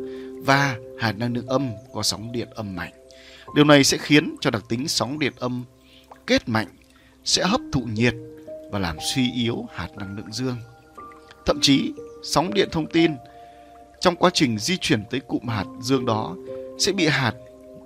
và 0.44 0.76
hạt 0.98 1.12
năng 1.12 1.34
lượng 1.34 1.46
âm 1.46 1.70
có 1.92 2.02
sóng 2.02 2.32
điện 2.32 2.48
âm 2.54 2.76
mạnh, 2.76 2.92
điều 3.54 3.64
này 3.64 3.84
sẽ 3.84 3.98
khiến 3.98 4.36
cho 4.40 4.50
đặc 4.50 4.64
tính 4.68 4.88
sóng 4.88 5.18
điện 5.18 5.32
âm 5.38 5.64
kết 6.26 6.48
mạnh 6.48 6.68
sẽ 7.24 7.44
hấp 7.44 7.60
thụ 7.72 7.80
nhiệt 7.80 8.14
và 8.70 8.78
làm 8.78 8.96
suy 9.14 9.32
yếu 9.32 9.66
hạt 9.74 9.88
năng 9.96 10.16
lượng 10.16 10.32
dương. 10.32 10.56
Thậm 11.46 11.58
chí, 11.62 11.92
sóng 12.22 12.54
điện 12.54 12.68
thông 12.72 12.86
tin 12.86 13.12
trong 14.00 14.16
quá 14.16 14.30
trình 14.34 14.58
di 14.58 14.76
chuyển 14.76 15.04
tới 15.10 15.20
cụm 15.20 15.46
hạt 15.46 15.64
dương 15.80 16.06
đó 16.06 16.36
sẽ 16.82 16.92
bị 16.92 17.06
hạt 17.06 17.32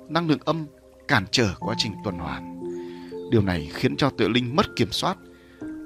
năng 0.09 0.29
lượng 0.29 0.39
âm 0.45 0.67
cản 1.09 1.25
trở 1.31 1.55
quá 1.59 1.75
trình 1.79 1.93
tuần 2.05 2.19
hoàn. 2.19 2.61
Điều 3.31 3.43
này 3.43 3.71
khiến 3.75 3.97
cho 3.97 4.11
tuệ 4.11 4.29
linh 4.29 4.57
mất 4.57 4.67
kiểm 4.77 4.93
soát 4.93 5.17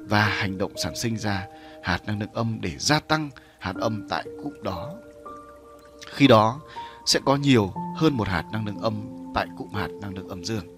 và 0.09 0.25
hành 0.25 0.59
động 0.59 0.73
sản 0.77 0.97
sinh 0.97 1.19
ra 1.19 1.47
hạt 1.83 1.99
năng 2.07 2.21
lượng 2.21 2.33
âm 2.33 2.59
để 2.61 2.73
gia 2.79 3.01
tăng 3.01 3.31
hạt 3.59 3.75
âm 3.81 4.09
tại 4.09 4.25
cụm 4.43 4.63
đó. 4.63 4.95
Khi 6.07 6.27
đó 6.27 6.61
sẽ 7.07 7.21
có 7.25 7.37
nhiều 7.37 7.73
hơn 7.97 8.17
một 8.17 8.29
hạt 8.29 8.45
năng 8.53 8.67
lượng 8.67 8.79
âm 8.79 8.95
tại 9.35 9.47
cụm 9.59 9.73
hạt 9.73 9.89
năng 10.03 10.15
lượng 10.15 10.29
âm 10.29 10.45
dương. 10.45 10.77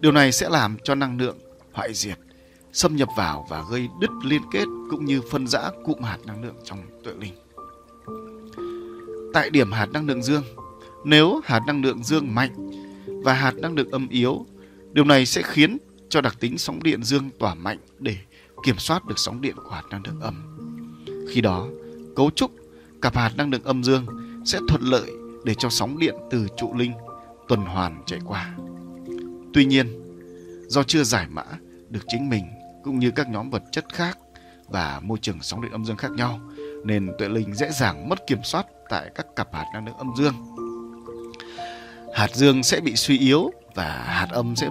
Điều 0.00 0.12
này 0.12 0.32
sẽ 0.32 0.48
làm 0.48 0.76
cho 0.84 0.94
năng 0.94 1.18
lượng 1.18 1.38
hoại 1.72 1.94
diệt 1.94 2.18
xâm 2.72 2.96
nhập 2.96 3.08
vào 3.16 3.46
và 3.50 3.64
gây 3.70 3.88
đứt 4.00 4.10
liên 4.24 4.42
kết 4.52 4.64
cũng 4.90 5.04
như 5.04 5.20
phân 5.30 5.46
rã 5.46 5.70
cụm 5.84 6.02
hạt 6.02 6.18
năng 6.26 6.44
lượng 6.44 6.56
trong 6.64 6.78
tuệ 7.04 7.12
linh. 7.14 7.34
Tại 9.34 9.50
điểm 9.50 9.72
hạt 9.72 9.86
năng 9.92 10.06
lượng 10.06 10.22
dương, 10.22 10.42
nếu 11.04 11.40
hạt 11.44 11.60
năng 11.66 11.82
lượng 11.82 12.04
dương 12.04 12.34
mạnh 12.34 12.70
và 13.06 13.32
hạt 13.32 13.54
năng 13.54 13.74
lượng 13.74 13.90
âm 13.90 14.08
yếu, 14.08 14.46
điều 14.92 15.04
này 15.04 15.26
sẽ 15.26 15.42
khiến 15.44 15.78
cho 16.08 16.20
đặc 16.20 16.36
tính 16.40 16.58
sóng 16.58 16.82
điện 16.82 17.02
dương 17.02 17.30
tỏa 17.38 17.54
mạnh 17.54 17.78
để 17.98 18.16
kiểm 18.64 18.78
soát 18.78 19.04
được 19.06 19.18
sóng 19.18 19.40
điện 19.40 19.56
của 19.56 19.70
hạt 19.70 19.82
năng 19.90 20.02
lượng 20.06 20.20
âm. 20.20 20.56
Khi 21.30 21.40
đó, 21.40 21.68
cấu 22.16 22.30
trúc 22.30 22.50
cặp 23.02 23.16
hạt 23.16 23.32
năng 23.36 23.50
lượng 23.50 23.64
âm 23.64 23.84
dương 23.84 24.06
sẽ 24.44 24.58
thuận 24.68 24.82
lợi 24.82 25.10
để 25.44 25.54
cho 25.54 25.68
sóng 25.68 25.98
điện 25.98 26.14
từ 26.30 26.46
trụ 26.56 26.74
linh 26.74 26.92
tuần 27.48 27.60
hoàn 27.60 28.02
chạy 28.06 28.20
qua. 28.24 28.54
Tuy 29.52 29.64
nhiên, 29.64 29.86
do 30.68 30.82
chưa 30.82 31.04
giải 31.04 31.26
mã 31.30 31.44
được 31.88 32.00
chính 32.08 32.28
mình 32.28 32.44
cũng 32.84 32.98
như 32.98 33.10
các 33.10 33.28
nhóm 33.28 33.50
vật 33.50 33.62
chất 33.72 33.84
khác 33.94 34.18
và 34.68 35.00
môi 35.04 35.18
trường 35.18 35.38
sóng 35.40 35.62
điện 35.62 35.72
âm 35.72 35.84
dương 35.84 35.96
khác 35.96 36.10
nhau 36.12 36.40
nên 36.84 37.12
tuệ 37.18 37.28
linh 37.28 37.54
dễ 37.54 37.70
dàng 37.70 38.08
mất 38.08 38.26
kiểm 38.26 38.38
soát 38.44 38.66
tại 38.88 39.10
các 39.14 39.26
cặp 39.36 39.54
hạt 39.54 39.64
năng 39.74 39.86
lượng 39.86 39.96
âm 39.96 40.12
dương. 40.18 40.34
Hạt 42.14 42.34
dương 42.34 42.62
sẽ 42.62 42.80
bị 42.80 42.96
suy 42.96 43.18
yếu 43.18 43.50
và 43.74 43.88
hạt 43.88 44.28
âm 44.30 44.56
sẽ 44.56 44.70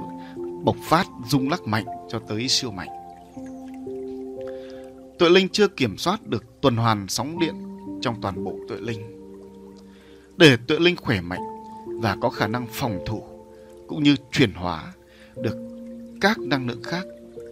bộc 0.64 0.76
phát, 0.90 1.08
rung 1.30 1.50
lắc 1.50 1.62
mạnh 1.62 1.86
cho 2.10 2.20
tới 2.20 2.48
siêu 2.48 2.72
mạnh. 2.72 2.90
Tuệ 5.20 5.30
linh 5.30 5.50
chưa 5.50 5.68
kiểm 5.68 5.98
soát 5.98 6.28
được 6.28 6.62
tuần 6.62 6.76
hoàn 6.78 7.08
sóng 7.08 7.40
điện 7.40 7.56
trong 8.02 8.22
toàn 8.22 8.44
bộ 8.44 8.56
tuệ 8.70 8.78
linh. 8.78 9.02
Để 10.38 10.58
tuệ 10.68 10.80
linh 10.80 10.96
khỏe 10.96 11.22
mạnh 11.22 11.42
và 12.02 12.18
có 12.22 12.30
khả 12.30 12.48
năng 12.48 12.68
phòng 12.72 13.00
thủ 13.06 13.24
cũng 13.88 14.04
như 14.04 14.16
chuyển 14.32 14.54
hóa 14.54 14.94
được 15.36 15.58
các 16.22 16.40
năng 16.40 16.68
lượng 16.68 16.84
khác 16.84 17.04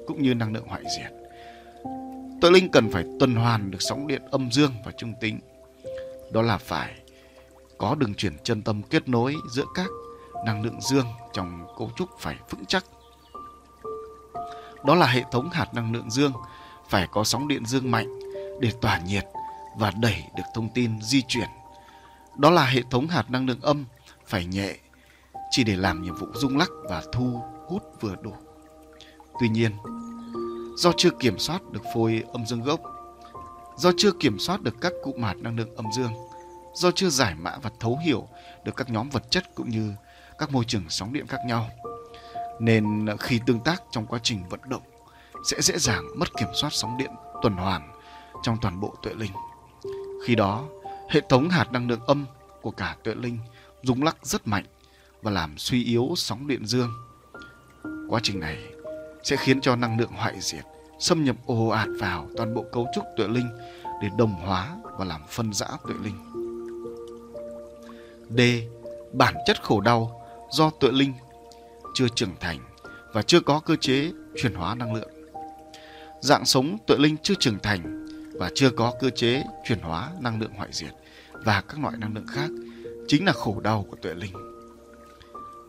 cũng 0.07 0.21
như 0.21 0.33
năng 0.33 0.53
lượng 0.53 0.67
hoại 0.67 0.83
diệt. 0.97 1.11
Tuệ 2.41 2.51
linh 2.51 2.71
cần 2.71 2.89
phải 2.91 3.03
tuần 3.19 3.35
hoàn 3.35 3.71
được 3.71 3.81
sóng 3.81 4.07
điện 4.07 4.21
âm 4.31 4.51
dương 4.51 4.71
và 4.85 4.91
trung 4.97 5.13
tính. 5.21 5.39
Đó 6.31 6.41
là 6.41 6.57
phải 6.57 6.93
có 7.79 7.95
đường 7.95 8.13
chuyển 8.13 8.37
chân 8.43 8.61
tâm 8.61 8.81
kết 8.83 9.09
nối 9.09 9.35
giữa 9.51 9.65
các 9.73 9.87
năng 10.45 10.61
lượng 10.61 10.81
dương 10.81 11.07
trong 11.33 11.67
cấu 11.77 11.91
trúc 11.95 12.09
phải 12.19 12.37
vững 12.49 12.65
chắc. 12.65 12.85
Đó 14.85 14.95
là 14.95 15.07
hệ 15.07 15.23
thống 15.31 15.49
hạt 15.49 15.73
năng 15.73 15.93
lượng 15.93 16.11
dương 16.11 16.33
phải 16.89 17.07
có 17.11 17.23
sóng 17.23 17.47
điện 17.47 17.65
dương 17.65 17.91
mạnh 17.91 18.19
để 18.59 18.71
tỏa 18.81 18.99
nhiệt 18.99 19.25
và 19.77 19.91
đẩy 20.01 20.23
được 20.37 20.43
thông 20.53 20.69
tin 20.73 21.01
di 21.01 21.21
chuyển. 21.27 21.49
Đó 22.37 22.49
là 22.49 22.65
hệ 22.65 22.81
thống 22.89 23.07
hạt 23.07 23.31
năng 23.31 23.45
lượng 23.45 23.61
âm 23.61 23.85
phải 24.27 24.45
nhẹ 24.45 24.75
chỉ 25.51 25.63
để 25.63 25.75
làm 25.75 26.01
nhiệm 26.01 26.15
vụ 26.15 26.27
rung 26.33 26.57
lắc 26.57 26.69
và 26.89 27.03
thu 27.11 27.41
hút 27.67 27.83
vừa 28.01 28.15
đủ. 28.21 28.33
Tuy 29.39 29.49
nhiên, 29.49 29.71
do 30.77 30.91
chưa 30.97 31.09
kiểm 31.19 31.39
soát 31.39 31.61
được 31.71 31.81
phôi 31.93 32.23
âm 32.33 32.45
dương 32.45 32.63
gốc, 32.63 32.79
do 33.77 33.91
chưa 33.97 34.11
kiểm 34.19 34.39
soát 34.39 34.61
được 34.61 34.75
các 34.81 34.93
cụm 35.03 35.21
hạt 35.21 35.35
năng 35.37 35.57
lượng 35.57 35.75
âm 35.75 35.85
dương, 35.95 36.11
do 36.79 36.91
chưa 36.91 37.09
giải 37.09 37.35
mã 37.35 37.57
và 37.61 37.69
thấu 37.79 37.99
hiểu 38.05 38.27
được 38.65 38.75
các 38.75 38.89
nhóm 38.89 39.09
vật 39.09 39.23
chất 39.31 39.55
cũng 39.55 39.69
như 39.69 39.93
các 40.37 40.51
môi 40.51 40.65
trường 40.65 40.83
sóng 40.89 41.13
điện 41.13 41.27
khác 41.27 41.37
nhau, 41.45 41.69
nên 42.59 43.05
ờ, 43.05 43.17
khi 43.17 43.39
tương 43.45 43.59
tác 43.59 43.83
trong 43.91 44.05
quá 44.05 44.19
trình 44.23 44.49
vận 44.49 44.59
động 44.69 44.81
sẽ 45.45 45.61
dễ 45.61 45.77
dàng 45.77 46.03
mất 46.15 46.37
kiểm 46.37 46.47
soát 46.61 46.69
sóng 46.73 46.97
điện 46.97 47.11
tuần 47.41 47.53
hoàn 47.53 47.91
trong 48.43 48.57
toàn 48.61 48.79
bộ 48.79 48.95
tuệ 49.03 49.13
linh. 49.13 49.31
Khi 50.25 50.35
đó, 50.35 50.65
hệ 51.09 51.21
thống 51.29 51.49
hạt 51.49 51.71
năng 51.71 51.87
lượng 51.87 52.05
âm 52.07 52.25
của 52.61 52.71
cả 52.71 52.95
tuệ 53.03 53.15
linh 53.15 53.39
rung 53.83 54.03
lắc 54.03 54.25
rất 54.25 54.47
mạnh 54.47 54.65
và 55.21 55.31
làm 55.31 55.57
suy 55.57 55.83
yếu 55.83 56.13
sóng 56.15 56.47
điện 56.47 56.65
dương. 56.65 56.91
Quá 58.09 58.19
trình 58.23 58.39
này 58.39 58.57
sẽ 59.23 59.35
khiến 59.35 59.61
cho 59.61 59.75
năng 59.75 59.99
lượng 59.99 60.11
hoại 60.11 60.39
diệt 60.39 60.63
xâm 60.99 61.23
nhập 61.23 61.35
ồ 61.45 61.67
ạt 61.67 61.87
vào 61.99 62.29
toàn 62.37 62.53
bộ 62.53 62.65
cấu 62.71 62.87
trúc 62.95 63.03
tuệ 63.17 63.27
linh 63.27 63.49
để 64.01 64.09
đồng 64.17 64.33
hóa 64.33 64.77
và 64.97 65.05
làm 65.05 65.21
phân 65.27 65.53
rã 65.53 65.67
tuệ 65.87 65.95
linh. 66.03 66.38
D. 68.37 68.41
Bản 69.13 69.35
chất 69.45 69.63
khổ 69.63 69.81
đau 69.81 70.25
do 70.51 70.69
tuệ 70.69 70.91
linh 70.91 71.13
chưa 71.93 72.07
trưởng 72.15 72.35
thành 72.39 72.59
và 73.13 73.21
chưa 73.21 73.39
có 73.39 73.59
cơ 73.59 73.75
chế 73.75 74.11
chuyển 74.35 74.53
hóa 74.53 74.75
năng 74.75 74.93
lượng. 74.93 75.09
Dạng 76.21 76.45
sống 76.45 76.77
tuệ 76.87 76.97
linh 76.97 77.17
chưa 77.23 77.35
trưởng 77.39 77.59
thành 77.59 78.05
và 78.33 78.49
chưa 78.55 78.69
có 78.69 78.93
cơ 78.99 79.09
chế 79.09 79.43
chuyển 79.67 79.79
hóa 79.79 80.11
năng 80.19 80.41
lượng 80.41 80.53
hoại 80.53 80.69
diệt 80.71 80.91
và 81.31 81.61
các 81.61 81.79
loại 81.79 81.97
năng 81.97 82.15
lượng 82.15 82.27
khác 82.27 82.49
chính 83.07 83.25
là 83.25 83.33
khổ 83.33 83.59
đau 83.59 83.85
của 83.89 83.97
tuệ 84.01 84.13
linh. 84.13 84.33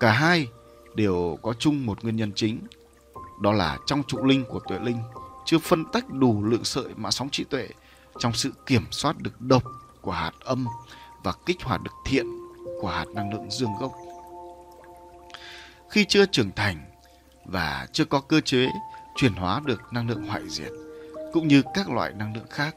Cả 0.00 0.12
hai 0.12 0.48
đều 0.94 1.38
có 1.42 1.52
chung 1.58 1.86
một 1.86 2.02
nguyên 2.02 2.16
nhân 2.16 2.32
chính, 2.34 2.60
đó 3.40 3.52
là 3.52 3.78
trong 3.86 4.02
trụ 4.02 4.24
linh 4.24 4.44
của 4.44 4.60
tuệ 4.68 4.78
linh 4.78 4.98
chưa 5.44 5.58
phân 5.58 5.84
tách 5.92 6.10
đủ 6.10 6.44
lượng 6.44 6.64
sợi 6.64 6.88
mã 6.96 7.10
sóng 7.10 7.30
trí 7.30 7.44
tuệ 7.44 7.68
trong 8.18 8.32
sự 8.32 8.52
kiểm 8.66 8.84
soát 8.90 9.16
được 9.18 9.40
độc 9.40 9.62
của 10.00 10.12
hạt 10.12 10.32
âm 10.40 10.66
và 11.24 11.32
kích 11.46 11.62
hoạt 11.62 11.82
được 11.82 11.92
thiện 12.04 12.39
của 12.80 12.88
hạt 12.88 13.06
năng 13.14 13.32
lượng 13.32 13.50
dương 13.50 13.70
gốc. 13.80 13.92
Khi 15.90 16.04
chưa 16.04 16.26
trưởng 16.26 16.52
thành 16.52 16.76
và 17.44 17.86
chưa 17.92 18.04
có 18.04 18.20
cơ 18.20 18.40
chế 18.40 18.66
chuyển 19.16 19.32
hóa 19.32 19.60
được 19.64 19.82
năng 19.92 20.08
lượng 20.08 20.26
hoại 20.26 20.42
diệt 20.48 20.70
cũng 21.32 21.48
như 21.48 21.62
các 21.74 21.90
loại 21.90 22.12
năng 22.12 22.34
lượng 22.34 22.48
khác, 22.50 22.76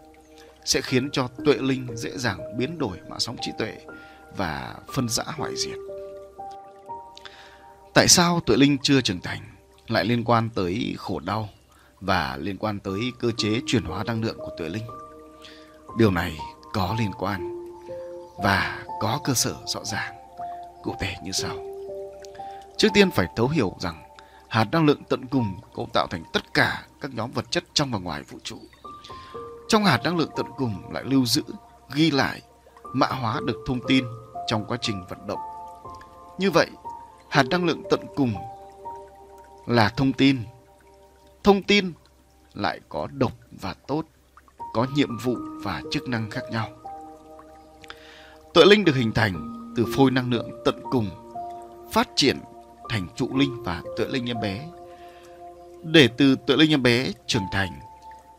sẽ 0.66 0.82
khiến 0.82 1.10
cho 1.12 1.28
tuệ 1.46 1.56
linh 1.56 1.88
dễ 1.96 2.18
dàng 2.18 2.58
biến 2.58 2.78
đổi 2.78 2.98
mạng 3.10 3.20
sóng 3.20 3.36
trí 3.42 3.52
tuệ 3.60 3.78
và 4.38 4.76
phân 4.94 5.10
rã 5.10 5.24
hoại 5.28 5.52
diệt. 5.56 5.78
Tại 7.94 8.08
sao 8.08 8.40
tuệ 8.40 8.58
linh 8.58 8.78
chưa 8.84 9.02
trưởng 9.02 9.22
thành 9.22 9.42
lại 9.88 10.06
liên 10.06 10.24
quan 10.24 10.50
tới 10.56 10.96
khổ 10.98 11.20
đau 11.20 11.50
và 12.02 12.38
liên 12.42 12.58
quan 12.58 12.80
tới 12.80 13.00
cơ 13.20 13.32
chế 13.38 13.62
chuyển 13.66 13.84
hóa 13.84 14.04
năng 14.04 14.24
lượng 14.24 14.38
của 14.38 14.52
tuệ 14.58 14.70
linh? 14.70 14.86
Điều 15.98 16.12
này 16.12 16.38
có 16.74 16.96
liên 17.00 17.12
quan 17.20 17.53
và 18.38 18.86
có 19.00 19.20
cơ 19.24 19.34
sở 19.34 19.56
rõ 19.66 19.84
ràng, 19.84 20.16
cụ 20.84 20.96
thể 21.00 21.16
như 21.24 21.32
sau. 21.32 21.56
Trước 22.78 22.88
tiên 22.94 23.12
phải 23.12 23.28
thấu 23.36 23.48
hiểu 23.48 23.76
rằng 23.80 24.04
hạt 24.48 24.68
năng 24.72 24.86
lượng 24.86 25.04
tận 25.10 25.26
cùng 25.26 25.60
cấu 25.76 25.88
tạo 25.94 26.08
thành 26.08 26.24
tất 26.34 26.54
cả 26.54 26.84
các 27.02 27.12
nhóm 27.14 27.32
vật 27.32 27.52
chất 27.52 27.64
trong 27.74 27.92
và 27.92 28.00
ngoài 28.00 28.24
vũ 28.24 28.38
trụ. 28.44 28.58
Trong 29.68 29.86
hạt 29.86 30.00
năng 30.04 30.18
lượng 30.18 30.30
tận 30.36 30.46
cùng 30.58 30.94
lại 30.94 31.04
lưu 31.04 31.26
giữ, 31.26 31.44
ghi 31.94 32.12
lại, 32.12 32.42
mã 32.94 33.08
hóa 33.08 33.40
được 33.46 33.64
thông 33.68 33.88
tin 33.88 34.06
trong 34.48 34.66
quá 34.66 34.78
trình 34.82 35.06
vận 35.10 35.28
động. 35.28 35.40
Như 36.38 36.52
vậy, 36.52 36.70
hạt 37.30 37.44
năng 37.50 37.66
lượng 37.66 37.84
tận 37.90 38.00
cùng 38.16 38.34
là 39.66 39.90
thông 39.90 40.14
tin. 40.14 40.44
Thông 41.44 41.64
tin 41.64 41.94
lại 42.54 42.80
có 42.90 43.08
độc 43.12 43.32
và 43.52 43.76
tốt, 43.88 44.04
có 44.74 44.88
nhiệm 44.96 45.18
vụ 45.18 45.36
và 45.64 45.82
chức 45.92 46.08
năng 46.10 46.30
khác 46.30 46.44
nhau. 46.52 46.68
Tuệ 48.54 48.66
linh 48.66 48.86
được 48.86 48.96
hình 48.96 49.12
thành 49.12 49.54
từ 49.76 49.86
phôi 49.96 50.12
năng 50.12 50.32
lượng 50.32 50.50
tận 50.66 50.76
cùng, 50.92 51.10
phát 51.92 52.10
triển 52.16 52.38
thành 52.90 53.08
trụ 53.16 53.38
linh 53.38 53.64
và 53.64 53.84
tuệ 53.98 54.08
linh 54.08 54.30
em 54.30 54.38
bé. 54.42 54.70
Để 55.84 56.10
từ 56.18 56.36
tuệ 56.48 56.58
linh 56.58 56.72
em 56.72 56.84
bé 56.84 57.12
trưởng 57.28 57.44
thành 57.52 57.72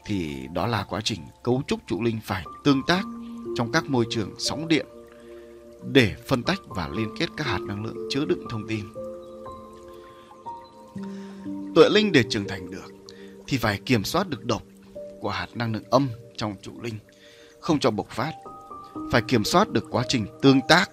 thì 0.05 0.49
đó 0.53 0.67
là 0.67 0.85
quá 0.89 1.01
trình 1.05 1.21
cấu 1.43 1.63
trúc 1.67 1.81
trụ 1.87 2.03
linh 2.03 2.21
phải 2.25 2.45
tương 2.65 2.83
tác 2.87 3.03
trong 3.57 3.73
các 3.73 3.85
môi 3.85 4.07
trường 4.11 4.35
sóng 4.39 4.69
điện 4.69 4.87
để 5.93 6.15
phân 6.27 6.43
tách 6.43 6.61
và 6.67 6.89
liên 6.89 7.09
kết 7.19 7.29
các 7.37 7.47
hạt 7.47 7.61
năng 7.61 7.85
lượng 7.85 8.09
chứa 8.11 8.25
đựng 8.25 8.47
thông 8.51 8.69
tin. 8.69 8.85
Tuệ 11.75 11.89
linh 11.89 12.13
để 12.13 12.25
trưởng 12.31 12.49
thành 12.49 12.71
được 12.71 12.93
thì 13.47 13.59
phải 13.59 13.81
kiểm 13.87 14.05
soát 14.05 14.29
được 14.29 14.45
độc 14.45 14.63
của 15.21 15.31
hạt 15.31 15.49
năng 15.55 15.73
lượng 15.73 15.91
âm 15.91 16.09
trong 16.37 16.57
trụ 16.63 16.73
linh, 16.83 16.99
không 17.61 17.79
cho 17.79 17.91
bộc 17.91 18.11
phát. 18.11 18.33
Phải 19.13 19.23
kiểm 19.23 19.45
soát 19.45 19.71
được 19.71 19.85
quá 19.91 20.05
trình 20.09 20.27
tương 20.43 20.61
tác 20.69 20.91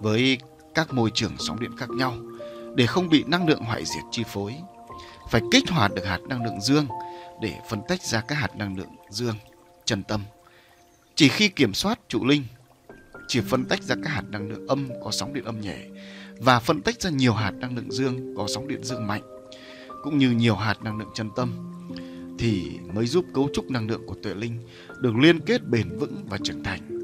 với 0.00 0.38
các 0.74 0.92
môi 0.92 1.10
trường 1.14 1.32
sóng 1.38 1.60
điện 1.60 1.76
khác 1.76 1.90
nhau 1.90 2.14
để 2.74 2.86
không 2.86 3.08
bị 3.08 3.24
năng 3.26 3.48
lượng 3.48 3.60
hoại 3.60 3.84
diệt 3.84 4.04
chi 4.10 4.22
phối. 4.32 4.54
Phải 5.30 5.40
kích 5.52 5.70
hoạt 5.70 5.94
được 5.94 6.06
hạt 6.06 6.20
năng 6.28 6.44
lượng 6.44 6.60
dương 6.60 6.86
để 7.42 7.54
phân 7.70 7.80
tách 7.88 8.02
ra 8.02 8.20
các 8.20 8.34
hạt 8.34 8.56
năng 8.56 8.76
lượng 8.76 8.96
dương, 9.10 9.36
chân 9.84 10.02
tâm. 10.02 10.22
Chỉ 11.14 11.28
khi 11.28 11.48
kiểm 11.48 11.74
soát 11.74 11.98
trụ 12.08 12.24
linh, 12.26 12.44
chỉ 13.28 13.40
phân 13.40 13.64
tách 13.64 13.82
ra 13.82 13.94
các 14.04 14.10
hạt 14.10 14.22
năng 14.28 14.48
lượng 14.48 14.66
âm 14.66 14.88
có 15.04 15.10
sóng 15.10 15.34
điện 15.34 15.44
âm 15.44 15.60
nhẹ 15.60 15.78
và 16.38 16.60
phân 16.60 16.82
tách 16.82 17.00
ra 17.00 17.10
nhiều 17.10 17.32
hạt 17.32 17.50
năng 17.50 17.76
lượng 17.76 17.92
dương 17.92 18.34
có 18.36 18.46
sóng 18.54 18.68
điện 18.68 18.84
dương 18.84 19.06
mạnh, 19.06 19.22
cũng 20.02 20.18
như 20.18 20.30
nhiều 20.30 20.54
hạt 20.54 20.82
năng 20.82 20.98
lượng 20.98 21.10
chân 21.14 21.30
tâm, 21.36 21.52
thì 22.38 22.78
mới 22.92 23.06
giúp 23.06 23.24
cấu 23.34 23.48
trúc 23.54 23.70
năng 23.70 23.88
lượng 23.88 24.06
của 24.06 24.14
tuệ 24.22 24.34
linh 24.34 24.66
được 25.00 25.16
liên 25.16 25.40
kết 25.40 25.64
bền 25.64 25.98
vững 25.98 26.24
và 26.28 26.38
trưởng 26.44 26.62
thành. 26.62 26.97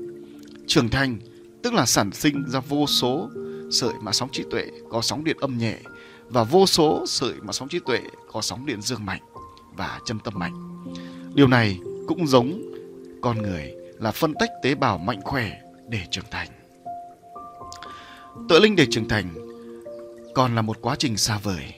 Trưởng 0.67 0.89
thành 0.89 1.19
tức 1.63 1.75
là 1.75 1.87
sản 1.87 2.13
sinh 2.13 2.45
ra 2.51 2.61
vô 2.61 2.87
số 2.87 3.31
sợi 3.71 3.93
mà 4.03 4.13
sóng 4.13 4.29
trí 4.33 4.45
tuệ 4.51 4.67
có 4.91 5.03
sóng 5.03 5.25
điện 5.25 5.37
âm 5.41 5.59
nhẹ 5.59 5.79
và 6.29 6.45
vô 6.45 6.67
số 6.67 7.05
sợi 7.07 7.35
mà 7.43 7.53
sóng 7.53 7.69
trí 7.69 7.79
tuệ 7.79 8.01
có 8.33 8.41
sóng 8.41 8.67
điện 8.67 8.83
dương 8.83 9.07
mạnh 9.07 9.21
và 9.77 10.01
chân 10.05 10.19
tâm 10.25 10.35
mạnh. 10.37 10.85
Điều 11.35 11.49
này 11.49 11.79
cũng 12.07 12.27
giống 12.27 12.63
con 13.23 13.43
người 13.43 13.75
là 14.01 14.13
phân 14.13 14.35
tách 14.35 14.51
tế 14.63 14.75
bào 14.75 14.99
mạnh 14.99 15.21
khỏe 15.25 15.61
để 15.89 16.01
trưởng 16.11 16.25
thành. 16.31 16.49
Tuệ 18.49 18.61
linh 18.61 18.77
để 18.77 18.87
trưởng 18.91 19.09
thành 19.09 19.35
còn 20.35 20.55
là 20.55 20.63
một 20.63 20.77
quá 20.81 20.97
trình 20.99 21.17
xa 21.17 21.39
vời. 21.43 21.75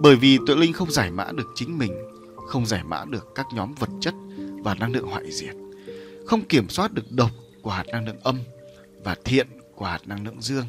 Bởi 0.00 0.16
vì 0.16 0.38
tuệ 0.46 0.56
linh 0.56 0.72
không 0.72 0.90
giải 0.90 1.10
mã 1.10 1.32
được 1.32 1.46
chính 1.54 1.78
mình, 1.78 1.92
không 2.46 2.66
giải 2.66 2.84
mã 2.84 3.04
được 3.04 3.26
các 3.34 3.46
nhóm 3.54 3.74
vật 3.74 3.90
chất 4.00 4.14
và 4.64 4.74
năng 4.74 4.92
lượng 4.92 5.06
hoại 5.06 5.32
diệt, 5.32 5.54
không 6.26 6.44
kiểm 6.44 6.68
soát 6.68 6.92
được 6.92 7.12
độc 7.12 7.30
của 7.66 7.72
hạt 7.72 7.86
năng 7.92 8.06
lượng 8.06 8.18
âm 8.22 8.40
và 9.04 9.16
thiện 9.24 9.46
của 9.74 9.84
hạt 9.84 9.98
năng 10.06 10.24
lượng 10.24 10.42
dương. 10.42 10.66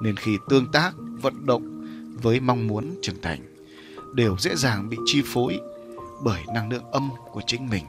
Nên 0.00 0.16
khi 0.16 0.38
tương 0.48 0.72
tác, 0.72 0.92
vận 1.22 1.46
động 1.46 1.86
với 2.22 2.40
mong 2.40 2.66
muốn 2.66 2.98
trưởng 3.02 3.22
thành, 3.22 3.66
đều 4.14 4.36
dễ 4.38 4.56
dàng 4.56 4.88
bị 4.88 4.96
chi 5.04 5.22
phối 5.24 5.60
bởi 6.22 6.42
năng 6.54 6.70
lượng 6.70 6.90
âm 6.92 7.10
của 7.32 7.42
chính 7.46 7.68
mình, 7.68 7.84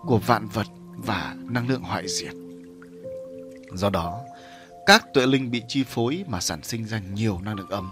của 0.00 0.18
vạn 0.18 0.48
vật 0.48 0.66
và 0.96 1.36
năng 1.50 1.68
lượng 1.68 1.82
hoại 1.82 2.08
diệt. 2.08 2.32
Do 3.74 3.90
đó, 3.90 4.20
các 4.86 5.04
tuệ 5.14 5.26
linh 5.26 5.50
bị 5.50 5.62
chi 5.68 5.84
phối 5.88 6.24
mà 6.28 6.40
sản 6.40 6.62
sinh 6.62 6.84
ra 6.84 7.00
nhiều 7.14 7.38
năng 7.42 7.56
lượng 7.56 7.70
âm. 7.70 7.90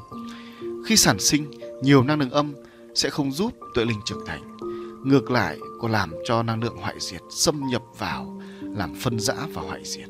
Khi 0.86 0.96
sản 0.96 1.20
sinh 1.20 1.50
nhiều 1.82 2.02
năng 2.02 2.18
lượng 2.18 2.30
âm 2.30 2.54
sẽ 2.94 3.10
không 3.10 3.32
giúp 3.32 3.52
tuệ 3.74 3.84
linh 3.84 4.00
trưởng 4.04 4.26
thành. 4.26 4.56
Ngược 5.04 5.30
lại, 5.30 5.58
còn 5.80 5.92
làm 5.92 6.12
cho 6.24 6.42
năng 6.42 6.62
lượng 6.62 6.76
hoại 6.76 6.96
diệt 7.00 7.20
xâm 7.30 7.60
nhập 7.70 7.82
vào, 7.98 8.39
làm 8.76 8.94
phân 8.94 9.20
rã 9.20 9.34
và 9.52 9.62
hoại 9.62 9.80
diệt. 9.84 10.09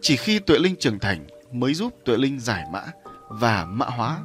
Chỉ 0.00 0.16
khi 0.16 0.38
tuệ 0.38 0.58
linh 0.58 0.76
trưởng 0.76 0.98
thành 0.98 1.26
mới 1.52 1.74
giúp 1.74 1.94
tuệ 2.04 2.16
linh 2.16 2.40
giải 2.40 2.64
mã 2.72 2.82
và 3.28 3.64
mã 3.64 3.86
hóa 3.86 4.20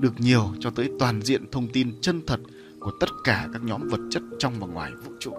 được 0.00 0.12
nhiều 0.18 0.52
cho 0.60 0.70
tới 0.70 0.90
toàn 0.98 1.22
diện 1.22 1.50
thông 1.50 1.68
tin 1.72 2.00
chân 2.00 2.26
thật 2.26 2.40
của 2.80 2.92
tất 3.00 3.06
cả 3.24 3.48
các 3.52 3.62
nhóm 3.64 3.88
vật 3.88 4.00
chất 4.10 4.22
trong 4.38 4.54
và 4.60 4.66
ngoài 4.66 4.92
vũ 5.04 5.12
trụ. 5.20 5.32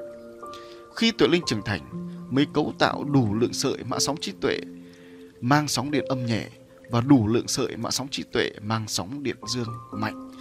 Khi 0.96 1.12
tuệ 1.12 1.28
linh 1.28 1.44
trưởng 1.46 1.62
thành 1.66 1.82
mới 2.30 2.46
cấu 2.54 2.74
tạo 2.80 3.04
đủ 3.04 3.36
lượng 3.36 3.54
sợi 3.54 3.78
mã 3.84 4.00
sóng 4.00 4.18
trí 4.22 4.32
tuệ, 4.42 4.60
mang 5.42 5.68
sóng 5.68 5.92
điện 5.92 6.06
âm 6.10 6.26
nhẹ 6.26 6.50
và 6.90 7.02
đủ 7.02 7.28
lượng 7.28 7.48
sợi 7.48 7.78
mã 7.78 7.92
sóng 7.92 8.08
trí 8.12 8.24
tuệ 8.34 8.52
mang 8.62 8.88
sóng 8.88 9.24
điện 9.24 9.36
dương 9.48 9.68
mạnh 9.92 10.32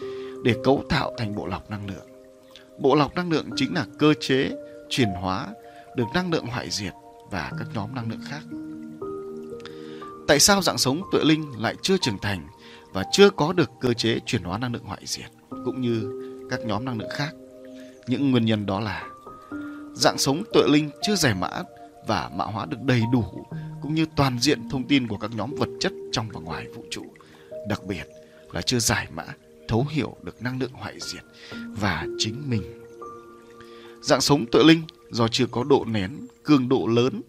để 0.45 0.55
cấu 0.65 0.85
tạo 0.89 1.15
thành 1.19 1.35
bộ 1.35 1.47
lọc 1.47 1.71
năng 1.71 1.87
lượng. 1.87 2.07
Bộ 2.81 2.95
lọc 2.95 3.15
năng 3.15 3.31
lượng 3.31 3.51
chính 3.57 3.75
là 3.75 3.87
cơ 3.99 4.15
chế 4.21 4.51
chuyển 4.89 5.09
hóa 5.09 5.49
được 5.97 6.07
năng 6.15 6.31
lượng 6.33 6.47
hoại 6.47 6.71
diệt 6.71 6.93
và 7.31 7.53
các 7.59 7.69
nhóm 7.75 7.95
năng 7.95 8.11
lượng 8.11 8.21
khác. 8.29 8.43
Tại 10.29 10.41
sao 10.41 10.63
dạng 10.63 10.79
sống 10.79 11.03
tuệ 11.13 11.25
linh 11.25 11.61
lại 11.63 11.75
chưa 11.83 11.97
trưởng 11.97 12.19
thành 12.19 12.47
và 12.93 13.05
chưa 13.13 13.31
có 13.31 13.53
được 13.53 13.71
cơ 13.81 13.93
chế 13.93 14.19
chuyển 14.27 14.43
hóa 14.43 14.59
năng 14.59 14.73
lượng 14.73 14.85
hoại 14.85 15.03
diệt 15.05 15.31
cũng 15.65 15.81
như 15.81 16.13
các 16.51 16.61
nhóm 16.61 16.85
năng 16.85 16.99
lượng 16.99 17.11
khác? 17.13 17.31
Những 18.07 18.31
nguyên 18.31 18.45
nhân 18.45 18.67
đó 18.67 18.81
là 18.81 19.07
dạng 19.95 20.19
sống 20.19 20.43
tuệ 20.53 20.63
linh 20.69 20.91
chưa 21.03 21.15
giải 21.15 21.35
mã 21.35 21.51
và 22.07 22.31
mã 22.35 22.45
hóa 22.45 22.67
được 22.67 22.83
đầy 22.83 23.03
đủ 23.13 23.47
cũng 23.83 23.95
như 23.95 24.07
toàn 24.17 24.39
diện 24.39 24.69
thông 24.69 24.89
tin 24.89 25.09
của 25.09 25.17
các 25.17 25.31
nhóm 25.35 25.55
vật 25.59 25.69
chất 25.81 25.93
trong 26.13 26.29
và 26.33 26.41
ngoài 26.41 26.67
vũ 26.75 26.85
trụ. 26.91 27.03
Đặc 27.69 27.81
biệt 27.87 28.05
là 28.53 28.63
chưa 28.63 28.79
giải 28.79 29.09
mã, 29.15 29.25
thấu 29.69 29.87
hiểu 29.91 30.17
được 30.23 30.43
năng 30.43 30.59
lượng 30.59 30.73
hoại 30.73 30.95
diệt 31.01 31.23
và 31.53 32.07
chính 32.19 32.51
mình. 32.51 32.63
Dạng 34.03 34.21
sống 34.21 34.45
tự 34.53 34.63
linh 34.63 34.83
do 35.11 35.29
chưa 35.29 35.47
có 35.47 35.65
độ 35.65 35.85
nén, 35.85 36.27
cường 36.43 36.69
độ 36.69 36.87
lớn 36.87 37.23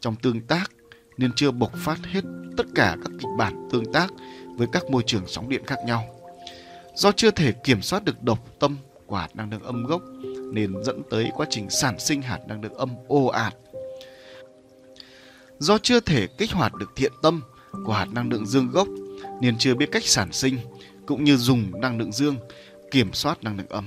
trong 0.00 0.16
tương 0.16 0.40
tác 0.40 0.70
nên 1.18 1.30
chưa 1.36 1.50
bộc 1.50 1.72
phát 1.76 1.98
hết 2.04 2.24
tất 2.56 2.66
cả 2.74 2.96
các 3.04 3.12
kịch 3.18 3.30
bản 3.38 3.68
tương 3.72 3.92
tác 3.92 4.10
với 4.56 4.66
các 4.72 4.90
môi 4.90 5.02
trường 5.06 5.24
sóng 5.26 5.48
điện 5.48 5.62
khác 5.66 5.78
nhau. 5.86 6.04
Do 6.94 7.12
chưa 7.12 7.30
thể 7.30 7.52
kiểm 7.52 7.82
soát 7.82 8.04
được 8.04 8.22
độc 8.22 8.38
tâm 8.60 8.76
của 9.06 9.16
hạt 9.16 9.36
năng 9.36 9.50
lượng 9.50 9.62
âm 9.62 9.84
gốc 9.84 10.02
nên 10.52 10.84
dẫn 10.84 11.02
tới 11.10 11.30
quá 11.34 11.46
trình 11.50 11.70
sản 11.70 11.98
sinh 11.98 12.22
hạt 12.22 12.38
năng 12.48 12.62
lượng 12.62 12.74
âm 12.74 12.90
ồ 13.08 13.26
ạt. 13.26 13.54
Do 15.58 15.78
chưa 15.78 16.00
thể 16.00 16.26
kích 16.38 16.52
hoạt 16.52 16.74
được 16.74 16.90
thiện 16.96 17.12
tâm 17.22 17.42
của 17.86 17.92
hạt 17.92 18.08
năng 18.12 18.30
lượng 18.30 18.46
dương 18.46 18.70
gốc 18.70 18.88
nên 19.40 19.58
chưa 19.58 19.74
biết 19.74 19.88
cách 19.92 20.04
sản 20.04 20.32
sinh 20.32 20.58
cũng 21.06 21.24
như 21.24 21.36
dùng 21.36 21.80
năng 21.80 21.98
lượng 21.98 22.12
dương 22.12 22.36
kiểm 22.90 23.12
soát 23.12 23.44
năng 23.44 23.56
lượng 23.56 23.68
âm. 23.68 23.84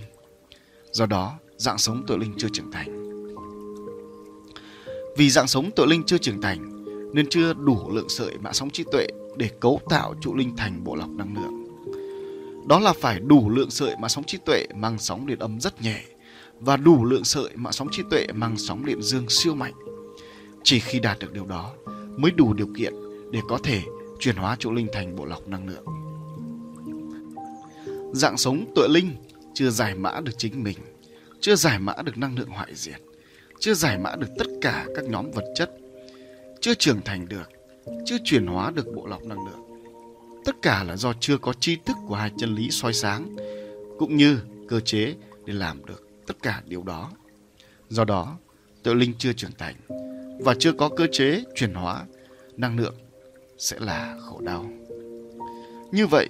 Do 0.92 1.06
đó, 1.06 1.40
dạng 1.58 1.78
sống 1.78 2.04
tự 2.08 2.18
linh 2.18 2.34
chưa 2.38 2.50
trưởng 2.54 2.72
thành. 2.72 3.05
Vì 5.18 5.30
dạng 5.30 5.48
sống 5.48 5.72
tự 5.76 5.86
linh 5.86 6.04
chưa 6.04 6.18
trưởng 6.18 6.42
thành 6.42 6.86
nên 7.14 7.30
chưa 7.30 7.54
đủ 7.54 7.92
lượng 7.92 8.10
sợi 8.10 8.38
mạng 8.38 8.54
sóng 8.54 8.70
trí 8.70 8.84
tuệ 8.92 9.08
để 9.38 9.50
cấu 9.60 9.82
tạo 9.90 10.16
trụ 10.22 10.36
linh 10.36 10.56
thành 10.56 10.84
bộ 10.84 10.96
lọc 10.96 11.10
năng 11.10 11.36
lượng. 11.36 11.66
Đó 12.68 12.80
là 12.80 12.94
phải 12.94 13.20
đủ 13.20 13.50
lượng 13.50 13.72
sợi 13.72 13.96
mạng 14.00 14.10
sóng 14.10 14.24
trí 14.24 14.38
tuệ 14.46 14.68
mang 14.76 14.98
sóng 15.00 15.28
điện 15.28 15.40
âm 15.40 15.60
rất 15.60 15.82
nhẹ 15.82 16.02
và 16.60 16.78
đủ 16.78 17.06
lượng 17.06 17.24
sợi 17.24 17.50
mạng 17.56 17.74
sóng 17.74 17.88
trí 17.92 18.04
tuệ 18.10 18.28
mang 18.34 18.58
sóng 18.58 18.86
điện 18.86 19.02
dương 19.02 19.30
siêu 19.30 19.56
mạnh. 19.56 19.74
Chỉ 20.64 20.80
khi 20.80 21.00
đạt 21.00 21.20
được 21.20 21.34
điều 21.34 21.46
đó 21.46 21.74
mới 22.18 22.32
đủ 22.32 22.54
điều 22.54 22.68
kiện 22.78 22.94
để 23.32 23.40
có 23.48 23.60
thể 23.64 23.82
chuyển 24.20 24.36
hóa 24.36 24.56
trụ 24.60 24.72
linh 24.72 24.88
thành 24.94 25.16
bộ 25.16 25.26
lọc 25.26 25.48
năng 25.48 25.68
lượng. 25.68 25.86
Dạng 28.14 28.38
sống 28.38 28.66
tuệ 28.76 28.88
linh 28.88 29.12
chưa 29.54 29.70
giải 29.70 29.96
mã 29.96 30.22
được 30.22 30.38
chính 30.38 30.64
mình, 30.64 30.78
chưa 31.40 31.56
giải 31.56 31.80
mã 31.80 31.94
được 32.04 32.18
năng 32.18 32.38
lượng 32.38 32.50
hoại 32.50 32.76
diệt, 32.76 33.02
chưa 33.66 33.74
giải 33.74 33.98
mã 33.98 34.16
được 34.16 34.28
tất 34.38 34.48
cả 34.62 34.86
các 34.96 35.06
nhóm 35.06 35.32
vật 35.32 35.44
chất, 35.56 35.72
chưa 36.62 36.74
trưởng 36.74 37.02
thành 37.02 37.30
được, 37.30 37.50
chưa 38.06 38.18
chuyển 38.24 38.48
hóa 38.48 38.72
được 38.72 38.86
bộ 38.96 39.08
lọc 39.08 39.24
năng 39.24 39.46
lượng. 39.46 39.84
Tất 40.46 40.56
cả 40.62 40.84
là 40.84 40.96
do 40.96 41.14
chưa 41.20 41.38
có 41.38 41.54
tri 41.54 41.78
thức 41.86 41.98
của 42.08 42.16
hai 42.16 42.32
chân 42.38 42.56
lý 42.56 42.70
soi 42.72 42.94
sáng, 42.94 43.36
cũng 44.00 44.16
như 44.16 44.40
cơ 44.68 44.80
chế 44.80 45.16
để 45.46 45.54
làm 45.54 45.86
được 45.86 46.08
tất 46.28 46.34
cả 46.42 46.62
điều 46.66 46.84
đó. 46.84 47.12
Do 47.90 48.04
đó, 48.04 48.38
tự 48.84 48.94
linh 48.94 49.14
chưa 49.18 49.34
trưởng 49.34 49.56
thành 49.58 49.76
và 50.40 50.56
chưa 50.60 50.72
có 50.74 50.90
cơ 50.90 51.08
chế 51.12 51.44
chuyển 51.56 51.74
hóa 51.74 52.04
năng 52.58 52.80
lượng 52.80 52.96
sẽ 53.58 53.78
là 53.80 54.18
khổ 54.22 54.42
đau. 54.42 54.70
Như 55.92 56.08
vậy, 56.08 56.30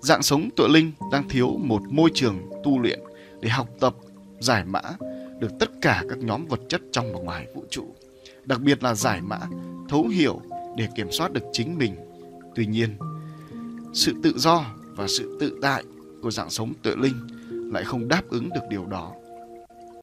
dạng 0.00 0.22
sống 0.22 0.48
tự 0.56 0.66
linh 0.68 0.92
đang 1.12 1.28
thiếu 1.28 1.56
một 1.58 1.82
môi 1.90 2.10
trường 2.14 2.50
tu 2.64 2.78
luyện 2.78 3.00
để 3.40 3.48
học 3.48 3.68
tập, 3.80 3.94
giải 4.40 4.64
mã 4.64 4.82
được 5.38 5.50
tất 5.58 5.70
cả 5.82 6.04
các 6.08 6.18
nhóm 6.18 6.46
vật 6.46 6.60
chất 6.68 6.80
trong 6.92 7.12
và 7.12 7.20
ngoài 7.20 7.46
vũ 7.54 7.64
trụ, 7.70 7.94
đặc 8.44 8.60
biệt 8.60 8.82
là 8.82 8.94
giải 8.94 9.20
mã, 9.20 9.38
thấu 9.88 10.08
hiểu 10.08 10.40
để 10.76 10.88
kiểm 10.96 11.12
soát 11.12 11.32
được 11.32 11.44
chính 11.52 11.78
mình. 11.78 11.96
Tuy 12.54 12.66
nhiên, 12.66 12.96
sự 13.94 14.14
tự 14.22 14.32
do 14.36 14.64
và 14.96 15.06
sự 15.08 15.36
tự 15.40 15.58
tại 15.62 15.84
của 16.22 16.30
dạng 16.30 16.50
sống 16.50 16.72
tự 16.82 16.96
linh 16.96 17.26
lại 17.72 17.84
không 17.84 18.08
đáp 18.08 18.22
ứng 18.28 18.48
được 18.48 18.60
điều 18.70 18.86
đó 18.86 19.12